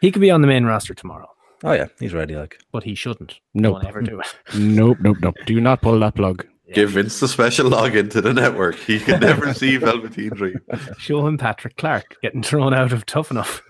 He 0.00 0.10
could 0.10 0.22
be 0.22 0.30
on 0.30 0.40
the 0.40 0.46
main 0.46 0.64
roster 0.64 0.94
tomorrow, 0.94 1.28
Oh 1.62 1.72
yeah, 1.72 1.88
he's 1.98 2.14
ready. 2.14 2.36
Like 2.36 2.58
but 2.72 2.84
he 2.84 2.94
shouldn't. 2.94 3.38
Nope. 3.52 3.82
Don't 3.82 3.86
ever 3.88 4.00
do 4.00 4.18
it. 4.18 4.34
Nope, 4.54 4.96
nope, 5.02 5.18
nope. 5.20 5.36
Do 5.44 5.60
not 5.60 5.82
pull 5.82 5.98
that 6.00 6.14
plug. 6.14 6.46
give 6.72 6.92
Vince 6.92 7.20
the 7.20 7.28
special 7.28 7.68
login 7.68 8.10
to 8.12 8.22
the 8.22 8.32
network. 8.32 8.76
He 8.76 8.98
can 8.98 9.20
never 9.20 9.52
see 9.52 9.76
Velveteen 9.76 10.30
Dream. 10.30 10.58
Show 10.96 11.26
him 11.26 11.36
Patrick 11.36 11.76
Clark 11.76 12.16
getting 12.22 12.42
thrown 12.42 12.72
out 12.72 12.94
of 12.94 13.04
Tough 13.04 13.30
Enough. 13.30 13.60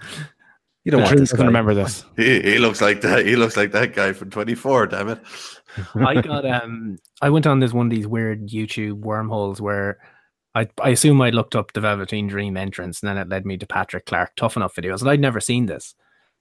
You 0.84 0.90
don't 0.90 1.02
want 1.02 1.10
Drew 1.12 1.20
this 1.20 1.30
doesn't 1.30 1.44
guy. 1.44 1.48
remember 1.48 1.74
this. 1.74 2.04
He, 2.16 2.40
he 2.40 2.58
looks 2.58 2.80
like 2.80 3.02
that. 3.02 3.26
He 3.26 3.36
looks 3.36 3.56
like 3.56 3.72
that 3.72 3.94
guy 3.94 4.12
from 4.12 4.30
Twenty 4.30 4.54
Four. 4.54 4.86
Damn 4.86 5.08
it! 5.10 5.20
I 5.94 6.20
got 6.20 6.46
um 6.46 6.98
I 7.20 7.30
went 7.30 7.46
on 7.46 7.60
this 7.60 7.72
one 7.72 7.86
of 7.86 7.90
these 7.90 8.06
weird 8.06 8.48
YouTube 8.48 8.94
wormholes 8.94 9.60
where 9.60 9.98
I 10.54 10.68
I 10.80 10.90
assume 10.90 11.20
I 11.20 11.30
looked 11.30 11.54
up 11.54 11.72
the 11.72 11.80
Velveteen 11.80 12.28
Dream 12.28 12.56
entrance 12.56 13.02
and 13.02 13.08
then 13.08 13.18
it 13.18 13.28
led 13.28 13.44
me 13.44 13.56
to 13.58 13.66
Patrick 13.66 14.06
Clark 14.06 14.32
Tough 14.36 14.56
Enough 14.56 14.74
videos 14.74 15.00
and 15.00 15.10
I'd 15.10 15.20
never 15.20 15.40
seen 15.40 15.66
this. 15.66 15.94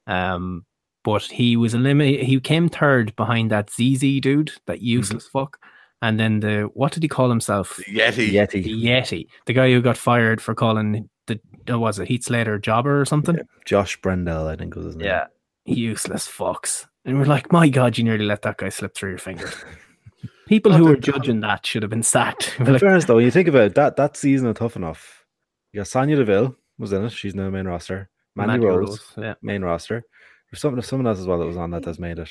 Um 0.08 0.66
but 1.04 1.24
he 1.24 1.56
was 1.58 1.74
eliminated 1.74 2.26
he 2.26 2.40
came 2.40 2.70
third 2.70 3.16
behind 3.16 3.52
that 3.52 3.70
ZZ 3.70 4.20
dude, 4.22 4.52
that 4.68 4.82
useless 4.82 5.28
fuck. 5.28 5.58
And 6.02 6.18
then 6.18 6.40
the 6.40 6.70
what 6.74 6.94
did 6.94 7.04
he 7.04 7.10
call 7.10 7.30
himself? 7.30 7.80
Yeti. 7.88 8.30
Yeti. 8.30 8.64
The 8.64 8.86
Yeti. 8.86 9.28
The 9.46 9.54
guy 9.54 9.70
who 9.72 9.82
got 9.82 9.98
fired 9.98 10.42
for 10.42 10.56
calling 10.56 11.10
the 11.30 11.40
uh, 11.74 11.80
was 11.80 12.00
it 12.00 12.08
Heath 12.08 12.26
Slater 12.26 12.60
jobber 12.60 13.00
or 13.00 13.06
something? 13.06 13.40
Josh 13.66 14.00
Bredl, 14.02 14.48
I 14.48 14.56
think 14.56 14.76
was 14.76 14.86
his 14.86 14.96
name. 14.96 15.08
Yeah. 15.08 15.28
Useless 15.66 16.28
fucks. 16.28 16.88
And 17.06 17.18
we're 17.18 17.26
like, 17.26 17.52
my 17.52 17.70
God, 17.70 17.98
you 17.98 18.04
nearly 18.04 18.26
let 18.26 18.42
that 18.42 18.58
guy 18.58 18.70
slip 18.70 18.96
through 18.96 19.12
your 19.12 19.20
fingers. 19.20 19.56
People 20.48 20.74
who 20.74 20.86
were 20.86 20.98
judging 20.98 21.42
that 21.42 21.66
should 21.66 21.84
have 21.84 21.92
been 21.92 22.04
sacked. 22.04 22.56
We're 22.60 22.66
In 22.68 22.72
like, 22.74 22.82
fairness, 22.82 23.06
though, 23.06 23.16
when 23.16 23.26
you 23.26 23.32
think 23.32 23.48
about 23.48 23.64
it, 23.64 23.76
that 23.76 23.96
that 23.98 24.18
season 24.18 24.48
of 24.48 24.58
Tough 24.58 24.76
Enough, 24.76 25.26
you 25.72 25.80
got 25.80 25.88
Sonya 25.88 26.16
Deville 26.16 26.56
was 26.80 26.92
in 26.92 27.06
it. 27.06 27.12
She's 27.12 27.36
now 27.36 27.50
main 27.52 27.68
roster. 27.68 28.10
Mandy, 28.36 28.54
Mandy 28.54 28.68
Rose, 28.68 28.90
Rose, 28.90 29.14
yeah. 29.18 29.34
main 29.44 29.62
roster. 29.62 30.04
There's 30.52 30.62
something, 30.62 30.82
someone 30.82 31.08
else 31.08 31.20
as 31.20 31.28
well 31.28 31.38
that 31.40 31.46
was 31.46 31.58
on 31.58 31.72
that 31.72 31.84
that's 31.84 32.00
made 32.00 32.18
it. 32.18 32.30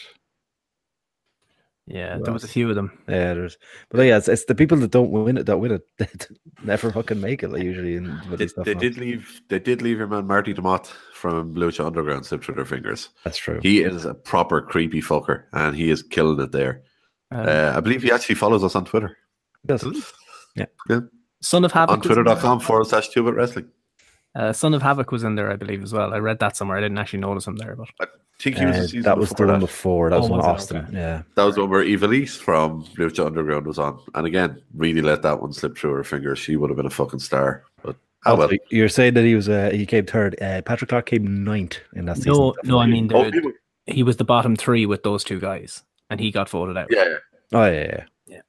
Yeah, 1.90 2.18
Who 2.18 2.24
there 2.24 2.32
was 2.34 2.44
a 2.44 2.48
few 2.48 2.68
of 2.68 2.74
them. 2.76 2.92
Yeah, 3.08 3.32
there's, 3.34 3.56
but 3.90 4.02
yeah, 4.02 4.18
it's, 4.18 4.28
it's 4.28 4.44
the 4.44 4.54
people 4.54 4.76
that 4.78 4.90
don't 4.90 5.10
win 5.10 5.38
it 5.38 5.46
that 5.46 5.58
win 5.58 5.72
it 5.72 5.82
that 5.98 6.26
never 6.62 6.92
fucking 6.92 7.20
make 7.20 7.42
it. 7.42 7.48
Like 7.48 7.62
usually 7.62 7.96
in 7.96 8.20
with 8.30 8.40
They, 8.40 8.46
stuff. 8.48 8.64
they 8.66 8.74
like- 8.74 8.80
did 8.80 8.98
leave. 8.98 9.40
They 9.48 9.58
did 9.58 9.80
leave 9.82 9.98
your 9.98 10.06
man 10.06 10.26
Marty 10.26 10.52
the 10.52 10.60
Moth 10.62 10.92
from 11.14 11.54
Lucha 11.54 11.86
Underground 11.86 12.26
slip 12.26 12.44
through 12.44 12.56
their 12.56 12.64
fingers. 12.66 13.08
That's 13.24 13.38
true. 13.38 13.60
He 13.62 13.82
is 13.82 14.04
a 14.04 14.14
proper 14.14 14.60
creepy 14.60 15.00
fucker, 15.00 15.44
and 15.52 15.74
he 15.74 15.90
is 15.90 16.02
killing 16.02 16.40
it 16.40 16.52
there. 16.52 16.82
Um, 17.30 17.46
Uh, 17.48 17.72
I 17.76 17.80
believe 17.80 18.02
he 18.02 18.12
actually 18.12 18.34
follows 18.36 18.62
us 18.64 18.74
on 18.74 18.84
Twitter. 18.84 19.16
Yes. 19.68 19.84
Yeah, 20.56 20.66
yeah. 20.88 21.00
Son 21.40 21.64
of 21.64 21.72
Havoc. 21.72 21.90
on 21.92 21.98
was 22.00 22.06
in 22.10 22.14
there. 22.16 22.24
twitter.com 22.24 22.60
forward 22.60 22.86
slash 22.86 23.08
two 23.10 23.22
bit 23.24 23.34
wrestling. 23.34 23.68
Uh, 24.34 24.52
Son 24.52 24.74
of 24.74 24.82
Havoc 24.82 25.10
was 25.10 25.24
in 25.24 25.34
there, 25.34 25.50
I 25.50 25.56
believe, 25.56 25.82
as 25.82 25.92
well. 25.92 26.12
I 26.14 26.18
read 26.18 26.38
that 26.40 26.56
somewhere. 26.56 26.78
I 26.78 26.80
didn't 26.80 26.98
actually 26.98 27.20
notice 27.20 27.46
him 27.46 27.56
there, 27.56 27.74
but 27.74 27.88
I 28.00 28.06
think 28.38 28.56
he 28.56 28.66
was 28.66 28.76
the 28.76 28.82
Uh, 28.82 28.86
season 28.86 29.02
that 29.02 29.18
was 29.18 29.30
the 29.30 29.34
before 29.34 29.46
one 29.46 29.60
that. 29.60 29.66
before. 29.66 30.10
That 30.10 30.16
Oh, 30.16 30.20
was 30.20 30.28
one 30.30 30.38
was 30.38 30.46
it? 30.46 30.50
Austin. 30.50 30.76
Okay. 30.76 30.92
Yeah. 30.96 31.22
That 31.34 31.44
was 31.44 31.56
one 31.58 31.70
where 31.70 31.82
Ivelisse 31.84 32.36
from 32.36 32.84
Lucha 32.96 33.26
Underground 33.26 33.66
was 33.66 33.78
on. 33.78 33.98
And 34.14 34.26
again, 34.26 34.62
really 34.76 35.00
let 35.02 35.22
that 35.22 35.40
one 35.40 35.52
slip 35.52 35.76
through 35.76 35.94
her 35.94 36.04
fingers. 36.04 36.38
She 36.38 36.56
would 36.56 36.70
have 36.70 36.76
been 36.76 36.86
a 36.86 36.90
fucking 36.90 37.18
star. 37.20 37.64
But 37.82 37.96
how 38.24 38.36
well. 38.36 38.50
You're 38.70 38.88
saying 38.88 39.14
that 39.14 39.24
he 39.24 39.34
was 39.34 39.48
uh, 39.48 39.70
he 39.72 39.86
came 39.86 40.06
third. 40.06 40.40
Uh, 40.40 40.62
Patrick 40.62 40.90
Clark 40.90 41.06
came 41.06 41.42
ninth 41.42 41.78
in 41.96 42.04
that 42.04 42.18
season. 42.18 42.32
no, 42.34 42.54
no, 42.64 42.78
I 42.78 42.86
mean, 42.86 43.10
Oh, 43.12 43.24
the, 43.24 43.32
people- 43.32 43.52
he 43.86 44.02
was 44.02 44.18
the 44.18 44.24
bottom 44.24 44.54
three 44.54 44.86
with 44.86 45.02
those 45.02 45.24
two 45.24 45.40
guys, 45.40 45.82
and 46.10 46.20
he 46.20 46.30
got 46.30 46.48
voted 46.50 46.76
out. 46.76 46.88
yeah, 46.90 47.04
yeah. 47.08 47.16
Oh 47.54 47.64
yeah, 47.64 48.04
yeah, 48.26 48.40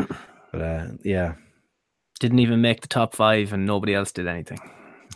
Yeah. 0.00 0.06
But 0.50 0.60
uh, 0.62 0.86
yeah, 1.04 1.34
Didn't 2.18 2.38
even 2.38 2.62
make 2.62 2.80
the 2.80 2.88
top 2.88 3.14
five, 3.14 3.52
and 3.52 3.66
nobody 3.66 3.94
else 3.94 4.10
did 4.10 4.26
anything. 4.26 4.58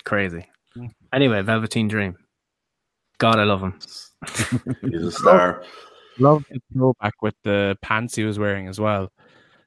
Crazy. 0.04 0.46
Mm-hmm. 0.76 0.86
Anyway, 1.12 1.42
Velveteen 1.42 1.88
Dream. 1.88 2.16
God, 3.18 3.38
I 3.38 3.44
love 3.44 3.60
him. 3.60 3.78
He's 4.90 5.02
a 5.02 5.12
star. 5.12 5.64
Love 6.18 6.44
the 6.50 6.60
throwback 6.72 7.14
with 7.22 7.34
the 7.44 7.76
pants 7.82 8.14
he 8.16 8.24
was 8.24 8.38
wearing 8.38 8.68
as 8.68 8.80
well. 8.80 9.10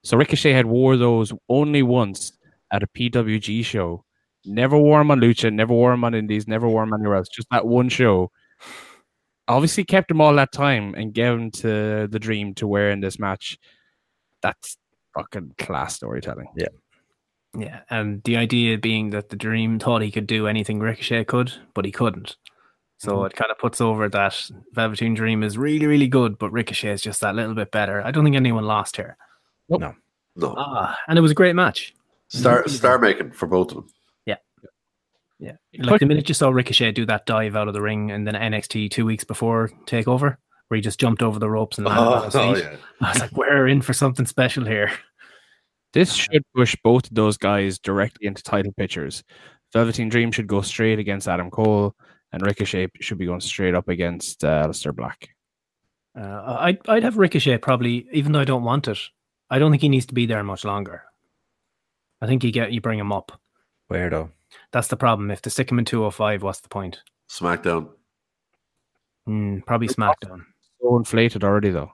So 0.04 0.17
Ricochet 0.17 0.54
had 0.54 0.65
wore 0.65 0.98
those 0.98 1.32
only 1.50 1.84
once 1.84 2.34
at 2.72 2.84
a 2.84 2.88
PWG 2.88 3.63
show 3.63 4.04
Never 4.46 4.78
wore 4.78 5.00
him 5.00 5.12
on 5.12 5.19
Lucha, 5.19 5.54
never 5.54 5.74
wore 5.74 5.93
him 5.93 6.04
on 6.04 6.13
Indies, 6.13 6.48
never 6.48 6.67
wore 6.67 6.84
him 6.84 6.93
anywhere 6.93 7.15
else. 7.15 7.30
Just 7.30 7.48
that 7.52 7.65
one 7.65 7.89
show. 7.89 8.30
Obviously 9.48 9.84
kept 9.84 10.12
him 10.12 10.22
all 10.22 10.34
that 10.36 10.52
time 10.52 10.96
and 10.96 11.13
gave 11.13 11.34
him 11.34 11.52
to 11.52 12.08
the 12.10 12.19
dream 12.19 12.54
to 12.56 12.67
wear 12.67 12.91
in 12.91 13.00
this 13.00 13.19
match. 13.19 13.58
That's 14.41 14.78
fucking 15.13 15.56
class 15.58 15.96
storytelling. 15.96 16.48
Yeah. 16.58 16.67
Yeah, 17.58 17.82
and 17.89 18.24
the 18.24 18.38
idea 18.38 18.78
being 18.78 19.12
that 19.12 19.30
the 19.30 19.36
Dream 19.36 19.78
thought 19.80 20.02
he 20.02 20.12
could 20.12 20.26
do 20.28 20.48
anything 20.48 20.80
Ricochet 20.80 21.26
could, 21.26 21.54
but 21.76 21.86
he 21.86 21.92
couldn't. 21.92 22.36
So 22.98 23.18
Mhm. 23.18 23.28
it 23.28 23.36
kind 23.36 23.52
of 23.52 23.58
puts 23.60 23.80
over 23.82 24.10
that 24.10 24.50
Velveteen 24.74 25.13
Dream 25.13 25.44
is 25.44 25.58
really, 25.58 25.86
really 25.86 26.08
good, 26.08 26.38
but 26.39 26.52
Ricochet 26.52 26.92
is 26.94 27.02
just 27.02 27.22
that 27.22 27.36
little 27.36 27.54
bit 27.54 27.70
better. 27.72 28.02
I 28.04 28.12
don't 28.12 28.24
think 28.24 28.36
anyone 28.36 28.63
lost 28.66 28.96
here. 28.96 29.18
No. 29.70 29.94
No. 30.36 30.56
Ah, 30.58 30.98
and 31.08 31.18
it 31.18 31.22
was 31.22 31.32
a 31.32 31.36
great 31.36 31.56
match. 31.56 31.94
Star 32.30 32.68
star 32.68 32.98
making 32.98 33.32
for 33.34 33.46
both 33.48 33.70
of 33.70 33.76
them. 33.76 33.88
Yeah. 34.26 34.38
Yeah. 35.39 35.52
Like 35.80 36.00
the 36.00 36.06
minute 36.08 36.30
you 36.30 36.34
saw 36.36 36.50
Ricochet 36.50 36.94
do 36.94 37.06
that 37.06 37.26
dive 37.28 37.56
out 37.56 37.68
of 37.68 37.74
the 37.76 37.82
ring 37.82 38.10
and 38.10 38.26
then 38.26 38.34
NXT 38.36 38.89
two 38.89 39.06
weeks 39.06 39.24
before 39.26 39.70
takeover, 39.86 40.38
where 40.70 40.76
he 40.78 40.82
just 40.82 41.00
jumped 41.00 41.22
over 41.22 41.38
the 41.38 41.50
ropes 41.50 41.78
and 41.78 41.86
landed 41.86 42.02
on 42.04 42.24
his 42.26 42.36
Oh, 42.36 42.56
yeah. 42.56 42.76
I 43.02 43.10
was 43.12 43.20
like, 43.20 43.32
we're 43.34 43.68
in 43.68 43.82
for 43.82 43.94
something 43.94 44.26
special 44.26 44.66
here. 44.66 44.92
This 45.93 46.13
should 46.13 46.43
push 46.56 46.75
both 46.84 47.06
of 47.06 47.15
those 47.15 47.38
guys 47.38 47.79
directly 47.79 48.27
into 48.27 48.43
title 48.43 48.73
pictures. 48.73 49.23
Velveteen 49.73 50.10
Dream 50.10 50.32
should 50.32 50.47
go 50.47 50.62
straight 50.62 50.99
against 50.99 51.27
Adam 51.27 51.49
Cole, 51.49 51.95
and 52.32 52.45
Ricochet 52.45 52.88
should 52.99 53.17
be 53.17 53.25
going 53.25 53.41
straight 53.41 53.75
up 53.75 53.88
against 53.88 54.43
uh, 54.43 54.65
Aleister 54.67 54.95
Black. 54.95 55.29
Uh, 56.19 56.58
I'd, 56.60 56.77
I'd 56.88 57.03
have 57.03 57.17
Ricochet 57.17 57.58
probably, 57.60 58.08
even 58.12 58.32
though 58.32 58.39
I 58.39 58.45
don't 58.45 58.63
want 58.63 58.88
it. 58.88 58.99
I 59.49 59.60
don't 59.60 59.71
think 59.71 59.82
he 59.82 59.89
needs 59.89 60.06
to 60.08 60.13
be 60.13 60.25
there 60.25 60.43
much 60.43 60.65
longer. 60.65 61.03
I 62.21 62.27
think 62.27 62.43
you 62.43 62.51
get 62.51 62.71
you 62.71 62.82
bring 62.82 62.99
him 62.99 63.12
up. 63.12 63.39
Where 63.88 64.10
though? 64.10 64.32
That's 64.71 64.88
the 64.88 64.97
problem. 64.97 65.32
If 65.32 65.41
they 65.41 65.49
stick 65.49 65.71
him 65.71 65.79
in 65.79 65.86
205, 65.86 66.43
what's 66.43 66.62
the 66.62 66.69
point? 66.69 67.01
SmackDown. 67.29 67.89
Hmm, 69.25 69.60
probably 69.60 69.88
SmackDown. 69.88 70.45
So 70.82 70.97
inflated 70.97 71.43
already, 71.43 71.71
though. 71.71 71.91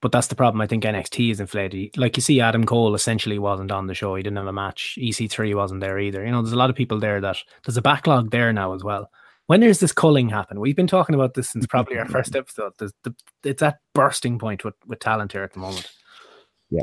But 0.00 0.12
that's 0.12 0.28
the 0.28 0.36
problem. 0.36 0.60
I 0.60 0.66
think 0.66 0.84
NXT 0.84 1.32
is 1.32 1.40
inflated. 1.40 1.96
Like 1.96 2.16
you 2.16 2.22
see, 2.22 2.40
Adam 2.40 2.64
Cole 2.64 2.94
essentially 2.94 3.38
wasn't 3.38 3.72
on 3.72 3.88
the 3.88 3.94
show. 3.94 4.14
He 4.14 4.22
didn't 4.22 4.36
have 4.36 4.46
a 4.46 4.52
match. 4.52 4.96
EC3 5.00 5.56
wasn't 5.56 5.80
there 5.80 5.98
either. 5.98 6.24
You 6.24 6.30
know, 6.30 6.40
there's 6.40 6.52
a 6.52 6.58
lot 6.58 6.70
of 6.70 6.76
people 6.76 7.00
there 7.00 7.20
that 7.20 7.36
there's 7.64 7.76
a 7.76 7.82
backlog 7.82 8.30
there 8.30 8.52
now 8.52 8.74
as 8.74 8.84
well. 8.84 9.10
When 9.46 9.60
does 9.60 9.80
this 9.80 9.92
culling 9.92 10.28
happen? 10.28 10.60
We've 10.60 10.76
been 10.76 10.86
talking 10.86 11.14
about 11.14 11.34
this 11.34 11.50
since 11.50 11.66
probably 11.66 11.98
our 11.98 12.06
first 12.06 12.36
episode. 12.36 12.74
There's 12.78 12.92
the, 13.02 13.14
it's 13.42 13.62
at 13.62 13.78
bursting 13.94 14.38
point 14.38 14.64
with, 14.64 14.74
with 14.86 15.00
talent 15.00 15.32
here 15.32 15.42
at 15.42 15.52
the 15.52 15.58
moment. 15.58 15.90
Yeah. 16.70 16.82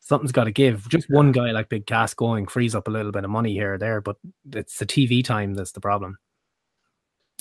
Something's 0.00 0.32
got 0.32 0.44
to 0.44 0.50
give. 0.50 0.88
Just 0.88 1.08
one 1.10 1.32
guy 1.32 1.52
like 1.52 1.68
Big 1.68 1.86
Cass 1.86 2.14
going 2.14 2.46
frees 2.46 2.74
up 2.74 2.88
a 2.88 2.90
little 2.90 3.12
bit 3.12 3.24
of 3.24 3.30
money 3.30 3.52
here 3.52 3.74
or 3.74 3.78
there, 3.78 4.00
but 4.00 4.16
it's 4.52 4.78
the 4.78 4.86
TV 4.86 5.22
time 5.22 5.54
that's 5.54 5.72
the 5.72 5.80
problem. 5.80 6.18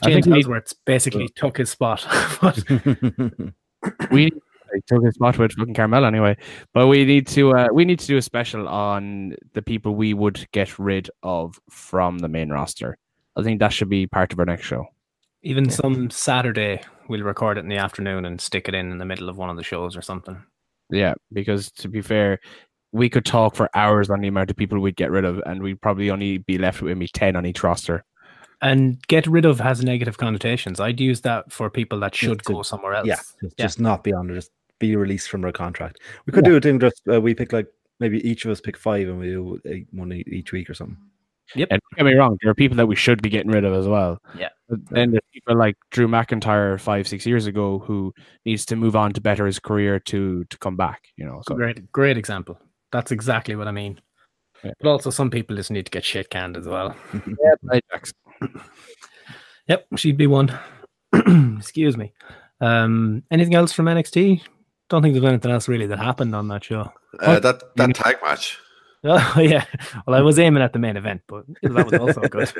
I 0.03 0.11
James 0.11 0.27
Ellsworth 0.27 0.73
basically 0.85 1.29
took 1.29 1.57
his 1.57 1.71
spot. 1.71 2.05
We 4.11 4.31
I 4.73 4.79
took 4.87 5.03
his 5.03 5.15
spot 5.15 5.37
with 5.37 5.53
fucking 5.53 5.73
Carmel 5.73 6.05
anyway. 6.05 6.37
But 6.73 6.87
we 6.87 7.05
need 7.05 7.27
to 7.27 7.53
uh, 7.53 7.67
we 7.71 7.85
need 7.85 7.99
to 7.99 8.07
do 8.07 8.17
a 8.17 8.21
special 8.21 8.67
on 8.67 9.35
the 9.53 9.61
people 9.61 9.95
we 9.95 10.13
would 10.13 10.47
get 10.51 10.77
rid 10.79 11.09
of 11.23 11.59
from 11.69 12.19
the 12.19 12.27
main 12.27 12.49
roster. 12.49 12.97
I 13.35 13.43
think 13.43 13.59
that 13.59 13.73
should 13.73 13.89
be 13.89 14.07
part 14.07 14.33
of 14.33 14.39
our 14.39 14.45
next 14.45 14.65
show. 14.65 14.85
Even 15.43 15.69
some 15.69 16.09
Saturday, 16.09 16.81
we'll 17.07 17.21
record 17.21 17.57
it 17.57 17.61
in 17.61 17.69
the 17.69 17.77
afternoon 17.77 18.25
and 18.25 18.41
stick 18.41 18.67
it 18.67 18.75
in 18.75 18.91
in 18.91 18.97
the 18.97 19.05
middle 19.05 19.29
of 19.29 19.37
one 19.37 19.49
of 19.49 19.55
the 19.55 19.63
shows 19.63 19.95
or 19.95 20.01
something. 20.01 20.41
Yeah, 20.89 21.13
because 21.31 21.71
to 21.73 21.87
be 21.87 22.01
fair, 22.01 22.39
we 22.91 23.09
could 23.09 23.25
talk 23.25 23.55
for 23.55 23.69
hours 23.75 24.09
on 24.09 24.21
the 24.21 24.27
amount 24.27 24.49
of 24.49 24.57
people 24.57 24.79
we'd 24.79 24.95
get 24.95 25.11
rid 25.11 25.25
of, 25.25 25.39
and 25.45 25.61
we'd 25.61 25.81
probably 25.81 26.09
only 26.09 26.39
be 26.39 26.57
left 26.57 26.81
with 26.81 26.97
maybe 26.97 27.09
ten 27.13 27.35
on 27.35 27.45
each 27.45 27.63
roster. 27.63 28.03
And 28.61 29.05
get 29.07 29.27
rid 29.27 29.45
of 29.45 29.59
has 29.59 29.83
negative 29.83 30.17
connotations. 30.17 30.79
I'd 30.79 30.99
use 30.99 31.21
that 31.21 31.51
for 31.51 31.69
people 31.69 31.99
that 31.99 32.15
should 32.15 32.39
to- 32.39 32.53
go 32.53 32.63
somewhere 32.63 32.95
else. 32.95 33.07
Yeah, 33.07 33.19
just, 33.41 33.57
just 33.57 33.79
not 33.79 34.03
be 34.03 34.13
on, 34.13 34.33
just 34.33 34.49
be 34.79 34.95
released 34.95 35.29
from 35.29 35.41
their 35.41 35.51
contract. 35.51 35.99
We 36.25 36.33
could 36.33 36.45
do 36.45 36.55
a 36.55 36.61
thing 36.61 36.79
just 36.79 37.01
uh, 37.11 37.21
we 37.21 37.33
pick 37.33 37.53
like 37.53 37.67
maybe 37.99 38.27
each 38.27 38.45
of 38.45 38.51
us 38.51 38.61
pick 38.61 38.77
five 38.77 39.07
and 39.07 39.19
we 39.19 39.27
do 39.27 39.59
a, 39.65 39.85
one 39.91 40.13
e- 40.13 40.23
each 40.27 40.51
week 40.51 40.69
or 40.69 40.73
something. 40.73 40.97
Yep. 41.55 41.69
And 41.71 41.81
don't 41.81 41.97
get 41.97 42.11
me 42.11 42.17
wrong, 42.17 42.37
there 42.41 42.51
are 42.51 42.55
people 42.55 42.77
that 42.77 42.87
we 42.87 42.95
should 42.95 43.21
be 43.21 43.29
getting 43.29 43.51
rid 43.51 43.63
of 43.63 43.73
as 43.73 43.87
well. 43.87 44.19
Yeah. 44.37 44.49
But 44.67 44.79
then 44.89 45.11
there's 45.11 45.23
people 45.33 45.57
like 45.57 45.77
Drew 45.91 46.07
McIntyre 46.07 46.79
five, 46.79 47.07
six 47.07 47.25
years 47.25 47.45
ago 47.45 47.79
who 47.79 48.13
needs 48.45 48.65
to 48.65 48.75
move 48.75 48.95
on 48.95 49.13
to 49.13 49.21
better 49.21 49.45
his 49.45 49.59
career 49.59 49.99
to 50.01 50.43
to 50.43 50.57
come 50.57 50.75
back. 50.75 51.03
You 51.15 51.25
know, 51.25 51.41
so 51.47 51.55
Great, 51.55 51.91
great 51.91 52.17
example. 52.17 52.59
That's 52.91 53.11
exactly 53.11 53.55
what 53.55 53.67
I 53.67 53.71
mean. 53.71 53.99
Yeah. 54.63 54.71
But 54.81 54.89
also, 54.89 55.09
some 55.09 55.29
people 55.29 55.55
just 55.55 55.71
need 55.71 55.85
to 55.85 55.91
get 55.91 56.03
shit 56.03 56.29
canned 56.29 56.57
as 56.57 56.67
well. 56.67 56.95
yeah. 57.13 58.49
Yep, 59.67 59.87
she'd 59.97 60.17
be 60.17 60.27
one. 60.27 60.57
Excuse 61.57 61.97
me. 61.97 62.13
Um, 62.61 63.23
anything 63.29 63.55
else 63.55 63.71
from 63.71 63.85
NXT? 63.85 64.41
Don't 64.89 65.01
think 65.01 65.13
there's 65.13 65.25
anything 65.25 65.51
else 65.51 65.67
really 65.67 65.87
that 65.87 65.99
happened 65.99 66.33
on 66.35 66.47
that 66.47 66.63
show. 66.63 66.91
Uh, 67.19 67.39
that 67.39 67.75
that 67.75 67.95
tag 67.95 68.17
match. 68.23 68.57
Oh 69.03 69.39
yeah. 69.39 69.63
Well, 70.05 70.15
I 70.19 70.21
was 70.21 70.39
aiming 70.39 70.63
at 70.63 70.73
the 70.73 70.79
main 70.79 70.97
event, 70.97 71.21
but 71.27 71.45
that 71.61 71.85
was 71.91 71.99
also 72.01 72.21
good. 72.21 72.51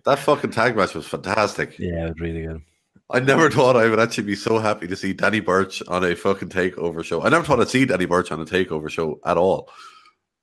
That 0.04 0.18
fucking 0.18 0.50
tag 0.50 0.76
match 0.76 0.92
was 0.92 1.06
fantastic. 1.06 1.78
Yeah, 1.78 2.06
it 2.06 2.08
was 2.08 2.20
really 2.20 2.42
good. 2.46 2.62
I 3.08 3.20
never 3.20 3.48
thought 3.48 3.76
I 3.76 3.88
would 3.88 4.00
actually 4.00 4.24
be 4.24 4.34
so 4.34 4.58
happy 4.58 4.88
to 4.88 4.96
see 4.96 5.12
Danny 5.12 5.38
Burch 5.38 5.80
on 5.86 6.02
a 6.02 6.16
fucking 6.16 6.48
takeover 6.48 7.04
show. 7.04 7.22
I 7.22 7.28
never 7.28 7.44
thought 7.44 7.60
I'd 7.60 7.68
see 7.68 7.84
Danny 7.86 8.06
Burch 8.06 8.32
on 8.32 8.40
a 8.40 8.44
takeover 8.44 8.90
show 8.90 9.20
at 9.24 9.36
all. 9.38 9.70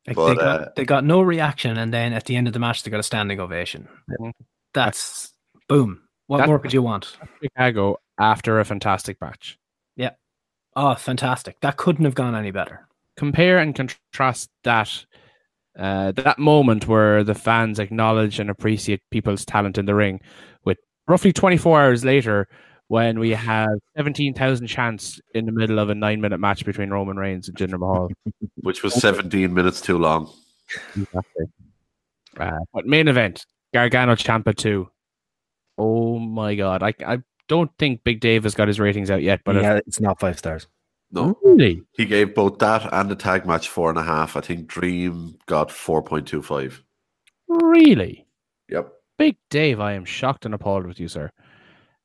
Like, 0.08 0.16
But, 0.16 0.28
they, 0.30 0.36
got, 0.36 0.62
uh, 0.62 0.70
they 0.78 0.86
got 0.86 1.04
no 1.04 1.22
reaction, 1.22 1.78
and 1.78 1.94
then 1.94 2.14
at 2.14 2.24
the 2.26 2.38
end 2.38 2.48
of 2.48 2.54
the 2.54 2.60
match, 2.60 2.82
they 2.84 2.90
got 2.90 3.02
a 3.02 3.04
standing 3.04 3.42
ovation. 3.42 3.90
That's 4.74 5.34
boom. 5.68 6.02
What 6.28 6.38
That- 6.38 6.48
more 6.48 6.60
could 6.60 6.74
you 6.74 6.82
want? 6.82 7.18
Chicago 7.44 7.98
after 8.20 8.60
a 8.60 8.66
fantastic 8.66 9.20
match. 9.20 9.59
Yeah. 10.76 10.92
Oh, 10.92 10.96
fantastic. 10.96 11.60
That 11.62 11.78
couldn't 11.78 12.06
have 12.06 12.16
gone 12.16 12.36
any 12.36 12.52
better. 12.52 12.88
Compare 13.18 13.58
and 13.58 13.76
contrast 13.76 14.50
that 14.64 15.06
uh, 15.78 16.12
that 16.14 16.40
moment 16.40 16.88
where 16.88 17.24
the 17.24 17.36
fans 17.36 17.80
acknowledge 17.80 18.40
and 18.40 18.50
appreciate 18.50 19.02
people's 19.12 19.46
talent 19.46 19.78
in 19.78 19.86
the 19.86 19.96
ring 19.96 20.20
with 20.66 20.78
roughly 21.08 21.32
24 21.32 21.82
hours 21.82 22.04
later 22.04 22.48
when 22.88 23.20
we 23.20 23.30
have 23.30 23.70
17,000 23.96 24.68
chants 24.68 25.22
in 25.34 25.46
the 25.46 25.52
middle 25.52 25.80
of 25.80 25.90
a 25.90 25.96
nine 25.96 26.20
minute 26.20 26.40
match 26.40 26.66
between 26.66 26.90
Roman 26.90 27.18
Reigns 27.18 27.48
and 27.48 27.58
Jinder 27.58 27.80
Mahal. 27.80 28.10
Which 28.62 28.84
was 28.84 28.94
17 28.96 29.54
minutes 29.54 29.80
too 29.80 29.98
long. 29.98 30.32
Exactly. 30.98 31.46
Uh, 32.38 32.60
but 32.74 32.86
main 32.86 33.08
event, 33.08 33.46
Gargano 33.74 34.16
Ciampa 34.16 34.56
2. 34.56 34.90
Oh 35.78 36.20
my 36.20 36.56
god. 36.56 36.84
I, 36.84 36.94
I 37.06 37.20
don't 37.50 37.70
think 37.78 38.06
Big 38.06 38.22
Dave 38.22 38.44
has 38.44 38.56
got 38.56 38.70
his 38.70 38.80
ratings 38.80 39.12
out 39.12 39.22
yet, 39.22 39.42
but 39.44 39.54
But 39.54 39.58
if- 39.58 39.64
yeah, 39.64 39.80
it's 39.86 40.00
not 40.00 40.20
five 40.22 40.38
stars. 40.40 40.68
No. 41.12 41.36
really? 41.44 41.82
He 41.94 42.06
gave 42.06 42.36
both 42.36 42.60
that 42.60 42.88
and 42.94 43.10
the 43.10 43.16
tag 43.16 43.46
match 43.46 43.68
four 43.68 43.90
and 43.90 43.98
a 43.98 44.04
half. 44.04 44.38
I 44.38 44.42
think 44.42 44.68
Dream 44.68 45.36
got 45.48 45.70
4.25. 45.70 46.84
Really? 47.48 48.28
Yep. 48.70 48.94
Big 49.18 49.38
Dave, 49.50 49.80
I 49.80 49.94
am 49.94 50.06
shocked 50.06 50.46
and 50.46 50.54
appalled 50.54 50.86
with 50.86 51.00
you, 51.00 51.08
sir. 51.08 51.32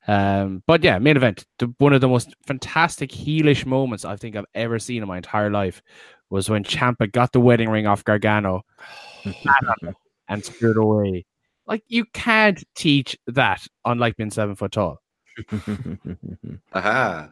Um, 0.09 0.62
but 0.66 0.83
yeah, 0.83 0.98
main 0.98 1.16
event. 1.16 1.44
The, 1.59 1.72
one 1.78 1.92
of 1.92 2.00
the 2.00 2.09
most 2.09 2.35
fantastic 2.46 3.11
heelish 3.11 3.66
moments 3.66 4.04
I 4.07 4.16
think 4.16 4.37
I've 4.37 4.44
ever 4.54 4.78
seen 4.78 5.02
in 5.02 5.09
my 5.09 5.18
entire 5.18 5.50
life 5.50 5.83
was 6.30 6.48
when 6.50 6.64
Ciampa 6.64 7.12
got 7.12 7.33
the 7.33 7.40
wedding 7.40 7.68
ring 7.68 7.87
off 7.87 8.04
Gargano 8.04 8.62
sat 9.22 9.64
on 9.66 9.88
it, 9.90 9.96
and 10.28 10.44
screwed 10.44 10.76
away. 10.78 11.24
Like 11.66 11.83
you 11.88 12.04
can't 12.12 12.62
teach 12.74 13.16
that, 13.26 13.66
unlike 13.85 14.16
being 14.16 14.30
seven 14.30 14.54
foot 14.57 14.72
tall. 14.72 14.98
Aha. 16.72 17.28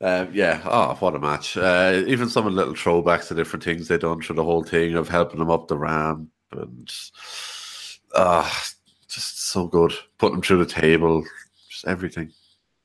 Uh, 0.00 0.26
yeah. 0.32 0.60
Oh, 0.64 0.94
what 1.00 1.14
a 1.14 1.18
match. 1.18 1.56
Uh, 1.56 2.02
even 2.06 2.28
some 2.28 2.46
of 2.46 2.52
the 2.52 2.56
little 2.56 2.74
throwbacks 2.74 3.28
to 3.28 3.34
different 3.34 3.62
things 3.64 3.88
they've 3.88 4.00
done 4.00 4.20
through 4.20 4.36
the 4.36 4.44
whole 4.44 4.62
thing 4.64 4.94
of 4.96 5.08
helping 5.08 5.38
them 5.38 5.50
up 5.50 5.68
the 5.68 5.78
ramp 5.78 6.28
and 6.52 6.92
uh, 8.14 8.50
just 9.08 9.46
so 9.48 9.66
good. 9.66 9.92
Putting 10.18 10.36
them 10.36 10.42
through 10.42 10.64
the 10.64 10.70
table, 10.70 11.24
just 11.70 11.86
everything. 11.86 12.32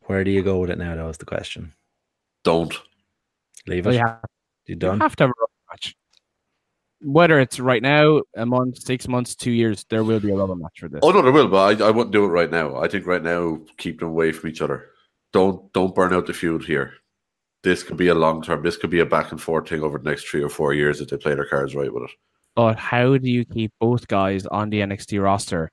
Where 0.05 0.23
do 0.23 0.31
you 0.31 0.41
go 0.43 0.59
with 0.59 0.69
it 0.69 0.77
now? 0.77 0.95
That 0.95 1.05
was 1.05 1.17
the 1.17 1.25
question. 1.25 1.73
Don't. 2.43 2.73
Leave 3.67 3.83
So 3.83 3.89
it. 3.89 3.93
you 3.93 3.99
have, 3.99 4.19
You 4.65 4.73
you 4.73 4.75
done? 4.75 4.99
have 4.99 5.15
to 5.17 5.23
have 5.25 5.29
a 5.31 5.33
rubber 5.39 5.51
match. 5.71 5.95
Whether 7.01 7.39
it's 7.39 7.59
right 7.59 7.81
now, 7.81 8.21
a 8.35 8.45
month, 8.45 8.81
six 8.81 9.07
months, 9.07 9.35
two 9.35 9.51
years, 9.51 9.85
there 9.89 10.03
will 10.03 10.19
be 10.19 10.31
a 10.31 10.35
rubber 10.35 10.55
match 10.55 10.79
for 10.79 10.89
this. 10.89 10.99
Oh 11.01 11.11
no, 11.11 11.21
there 11.21 11.31
will, 11.31 11.47
but 11.47 11.81
I, 11.81 11.87
I 11.87 11.91
wouldn't 11.91 12.11
do 12.11 12.25
it 12.25 12.29
right 12.29 12.51
now. 12.51 12.75
I 12.75 12.87
think 12.87 13.05
right 13.05 13.23
now 13.23 13.59
keep 13.77 13.99
them 13.99 14.09
away 14.09 14.31
from 14.31 14.49
each 14.49 14.61
other. 14.61 14.87
Don't 15.31 15.71
don't 15.73 15.95
burn 15.95 16.13
out 16.13 16.25
the 16.25 16.33
feud 16.33 16.65
here. 16.65 16.93
This 17.63 17.83
could 17.83 17.97
be 17.97 18.07
a 18.07 18.15
long 18.15 18.41
term. 18.41 18.63
This 18.63 18.77
could 18.77 18.89
be 18.89 18.99
a 18.99 19.05
back 19.05 19.31
and 19.31 19.41
forth 19.41 19.69
thing 19.69 19.81
over 19.81 19.97
the 19.97 20.09
next 20.09 20.27
three 20.27 20.43
or 20.43 20.49
four 20.49 20.73
years 20.73 21.01
if 21.01 21.09
they 21.09 21.17
play 21.17 21.35
their 21.35 21.45
cards 21.45 21.75
right 21.75 21.93
with 21.93 22.03
it. 22.03 22.11
But 22.55 22.77
how 22.77 23.17
do 23.17 23.29
you 23.29 23.45
keep 23.45 23.71
both 23.79 24.07
guys 24.07 24.45
on 24.45 24.69
the 24.69 24.79
NXT 24.79 25.21
roster 25.23 25.71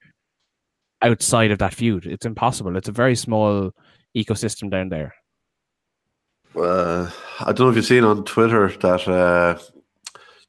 outside 1.02 1.50
of 1.50 1.58
that 1.58 1.74
feud? 1.74 2.06
It's 2.06 2.26
impossible. 2.26 2.76
It's 2.76 2.88
a 2.88 2.92
very 2.92 3.16
small 3.16 3.72
ecosystem 4.16 4.70
down 4.70 4.88
there. 4.88 5.14
Uh, 6.54 7.10
I 7.40 7.52
don't 7.52 7.60
know 7.60 7.70
if 7.70 7.76
you've 7.76 7.84
seen 7.84 8.04
on 8.04 8.24
Twitter 8.24 8.68
that 8.68 9.08
uh, 9.08 9.58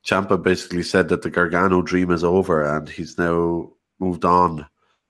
Ciampa 0.07 0.41
basically 0.41 0.83
said 0.83 1.09
that 1.09 1.21
the 1.21 1.29
Gargano 1.29 1.81
dream 1.81 2.11
is 2.11 2.23
over 2.23 2.63
and 2.63 2.87
he's 2.87 3.17
now 3.17 3.69
moved 3.99 4.23
on, 4.23 4.65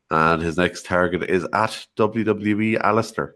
and 0.10 0.41
his 0.41 0.57
next 0.57 0.86
target 0.86 1.29
is 1.29 1.43
at 1.53 1.86
WWE 1.97 2.81
Aleister. 2.81 3.33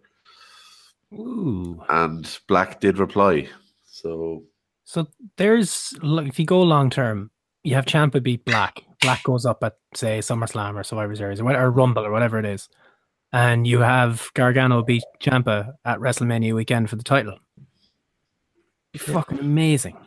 Ooh. 1.14 1.84
And 1.90 2.40
Black 2.48 2.80
did 2.80 2.98
reply. 2.98 3.48
So 3.86 4.44
So 4.86 5.08
there's 5.38 5.94
if 6.02 6.40
you 6.40 6.46
go 6.46 6.62
long 6.62 6.90
term, 6.90 7.30
you 7.64 7.76
have 7.76 7.86
Ciampa 7.86 8.24
beat 8.24 8.44
Black. 8.44 8.82
Black 9.02 9.24
goes 9.24 9.46
up 9.46 9.64
at 9.64 9.78
say 9.94 10.20
SummerSlam 10.20 10.76
or 10.76 10.84
Survivor 10.84 11.16
Series 11.16 11.42
or, 11.42 11.56
or 11.56 11.70
Rumble 11.70 12.06
or 12.06 12.12
whatever 12.12 12.40
it 12.40 12.46
is, 12.46 12.70
and 13.32 13.68
you 13.68 13.82
have 13.82 14.32
Gargano 14.34 14.82
beat 14.82 15.04
Ciampa 15.20 15.74
at 15.86 16.00
WrestleMania 16.00 16.56
weekend 16.56 16.90
for 16.90 16.96
the 16.96 17.04
title. 17.04 17.38
Be 18.94 19.00
fucking 19.00 19.40
amazing. 19.40 19.98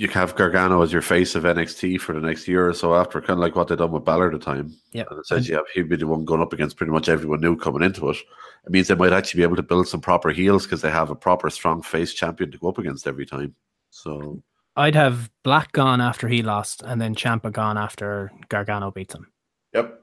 You 0.00 0.08
have 0.08 0.34
Gargano 0.34 0.80
as 0.80 0.92
your 0.94 1.02
face 1.02 1.34
of 1.34 1.42
NXT 1.44 2.00
for 2.00 2.14
the 2.14 2.20
next 2.26 2.48
year 2.48 2.66
or 2.66 2.72
so 2.72 2.94
after, 2.94 3.20
kind 3.20 3.32
of 3.32 3.38
like 3.40 3.54
what 3.54 3.68
they 3.68 3.76
done 3.76 3.90
with 3.92 4.04
Balor 4.04 4.28
at 4.28 4.32
the 4.32 4.38
time. 4.42 4.74
Yeah, 4.92 5.04
And 5.10 5.20
essentially, 5.20 5.54
have 5.56 5.66
he'd 5.74 5.90
be 5.90 5.96
the 5.96 6.06
one 6.06 6.24
going 6.24 6.40
up 6.40 6.54
against 6.54 6.78
pretty 6.78 6.90
much 6.90 7.10
everyone 7.10 7.42
new 7.42 7.54
coming 7.54 7.82
into 7.82 8.08
it. 8.08 8.16
It 8.64 8.70
means 8.72 8.88
they 8.88 8.94
might 8.94 9.12
actually 9.12 9.40
be 9.40 9.42
able 9.42 9.56
to 9.56 9.62
build 9.62 9.88
some 9.88 10.00
proper 10.00 10.30
heels 10.30 10.64
because 10.64 10.80
they 10.80 10.90
have 10.90 11.10
a 11.10 11.14
proper 11.14 11.50
strong 11.50 11.82
face 11.82 12.14
champion 12.14 12.50
to 12.50 12.56
go 12.56 12.70
up 12.70 12.78
against 12.78 13.06
every 13.06 13.26
time. 13.26 13.54
So 13.90 14.42
I'd 14.74 14.94
have 14.94 15.30
Black 15.44 15.72
gone 15.72 16.00
after 16.00 16.28
he 16.28 16.40
lost, 16.42 16.82
and 16.82 16.98
then 16.98 17.14
Ciampa 17.14 17.52
gone 17.52 17.76
after 17.76 18.32
Gargano 18.48 18.90
beats 18.90 19.14
him. 19.14 19.30
Yep. 19.74 20.00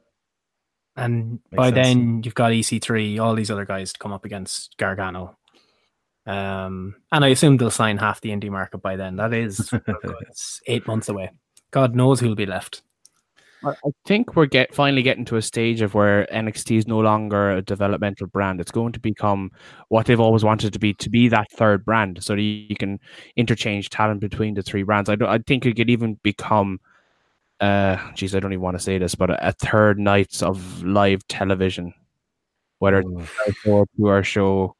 And 0.96 1.40
Makes 1.52 1.58
by 1.58 1.72
sense. 1.72 1.76
then 1.76 2.22
you've 2.24 2.36
got 2.36 2.52
EC3, 2.52 3.20
all 3.20 3.34
these 3.34 3.50
other 3.50 3.66
guys 3.66 3.94
to 3.94 4.00
come 4.00 4.12
up 4.12 4.26
against 4.26 4.78
Gargano. 4.78 5.38
Um, 6.28 6.96
and 7.12 7.24
I 7.24 7.30
assume 7.30 7.56
they'll 7.56 7.72
sign 7.72 7.98
half 7.98 8.20
the 8.20 8.30
indie 8.30 8.52
market 8.52 8.80
by 8.80 8.98
then. 8.98 9.16
That 9.16 9.34
is 9.34 9.72
it's 10.30 10.62
eight 10.68 10.86
months 10.86 11.10
away. 11.10 11.32
God 11.72 11.96
knows 11.96 12.20
who'll 12.20 12.36
be 12.36 12.46
left. 12.46 12.84
I 13.64 13.70
I 13.70 13.90
think 14.06 14.36
we're 14.36 14.46
get 14.46 14.76
finally 14.76 15.02
getting 15.02 15.26
to 15.26 15.38
a 15.38 15.42
stage 15.42 15.82
of 15.82 15.94
where 15.94 16.28
NXT 16.32 16.78
is 16.78 16.88
no 16.88 17.00
longer 17.00 17.52
a 17.52 17.62
developmental 17.62 18.28
brand. 18.28 18.60
It's 18.60 18.72
going 18.72 18.92
to 18.94 19.00
become 19.00 19.52
what 19.88 20.06
they've 20.06 20.20
always 20.20 20.44
wanted 20.44 20.74
to 20.74 20.80
be, 20.80 20.94
to 20.96 21.10
be 21.10 21.28
that 21.30 21.52
third 21.52 21.86
brand, 21.86 22.24
so 22.24 22.36
that 22.36 22.42
you 22.42 22.76
can 22.76 23.00
interchange 23.36 23.90
talent 23.90 24.20
between 24.20 24.54
the 24.54 24.62
three 24.62 24.84
brands. 24.84 25.10
I 25.10 25.16
don't, 25.16 25.30
I 25.30 25.40
think 25.40 25.66
it 25.66 25.76
could 25.76 25.90
even 25.90 26.16
become, 26.24 26.80
uh, 27.60 27.98
geez, 28.14 28.36
I 28.36 28.40
don't 28.40 28.54
even 28.54 28.62
want 28.62 28.78
to 28.78 28.84
say 28.84 28.98
this, 28.98 29.16
but 29.16 29.32
a, 29.32 29.48
a 29.48 29.52
third 29.54 29.98
nights 29.98 30.44
of 30.44 30.84
live 30.84 31.28
television, 31.28 31.94
whether 32.80 33.00
it's 33.00 33.32
a 33.66 33.86
two-hour 33.98 34.24
show. 34.24 34.77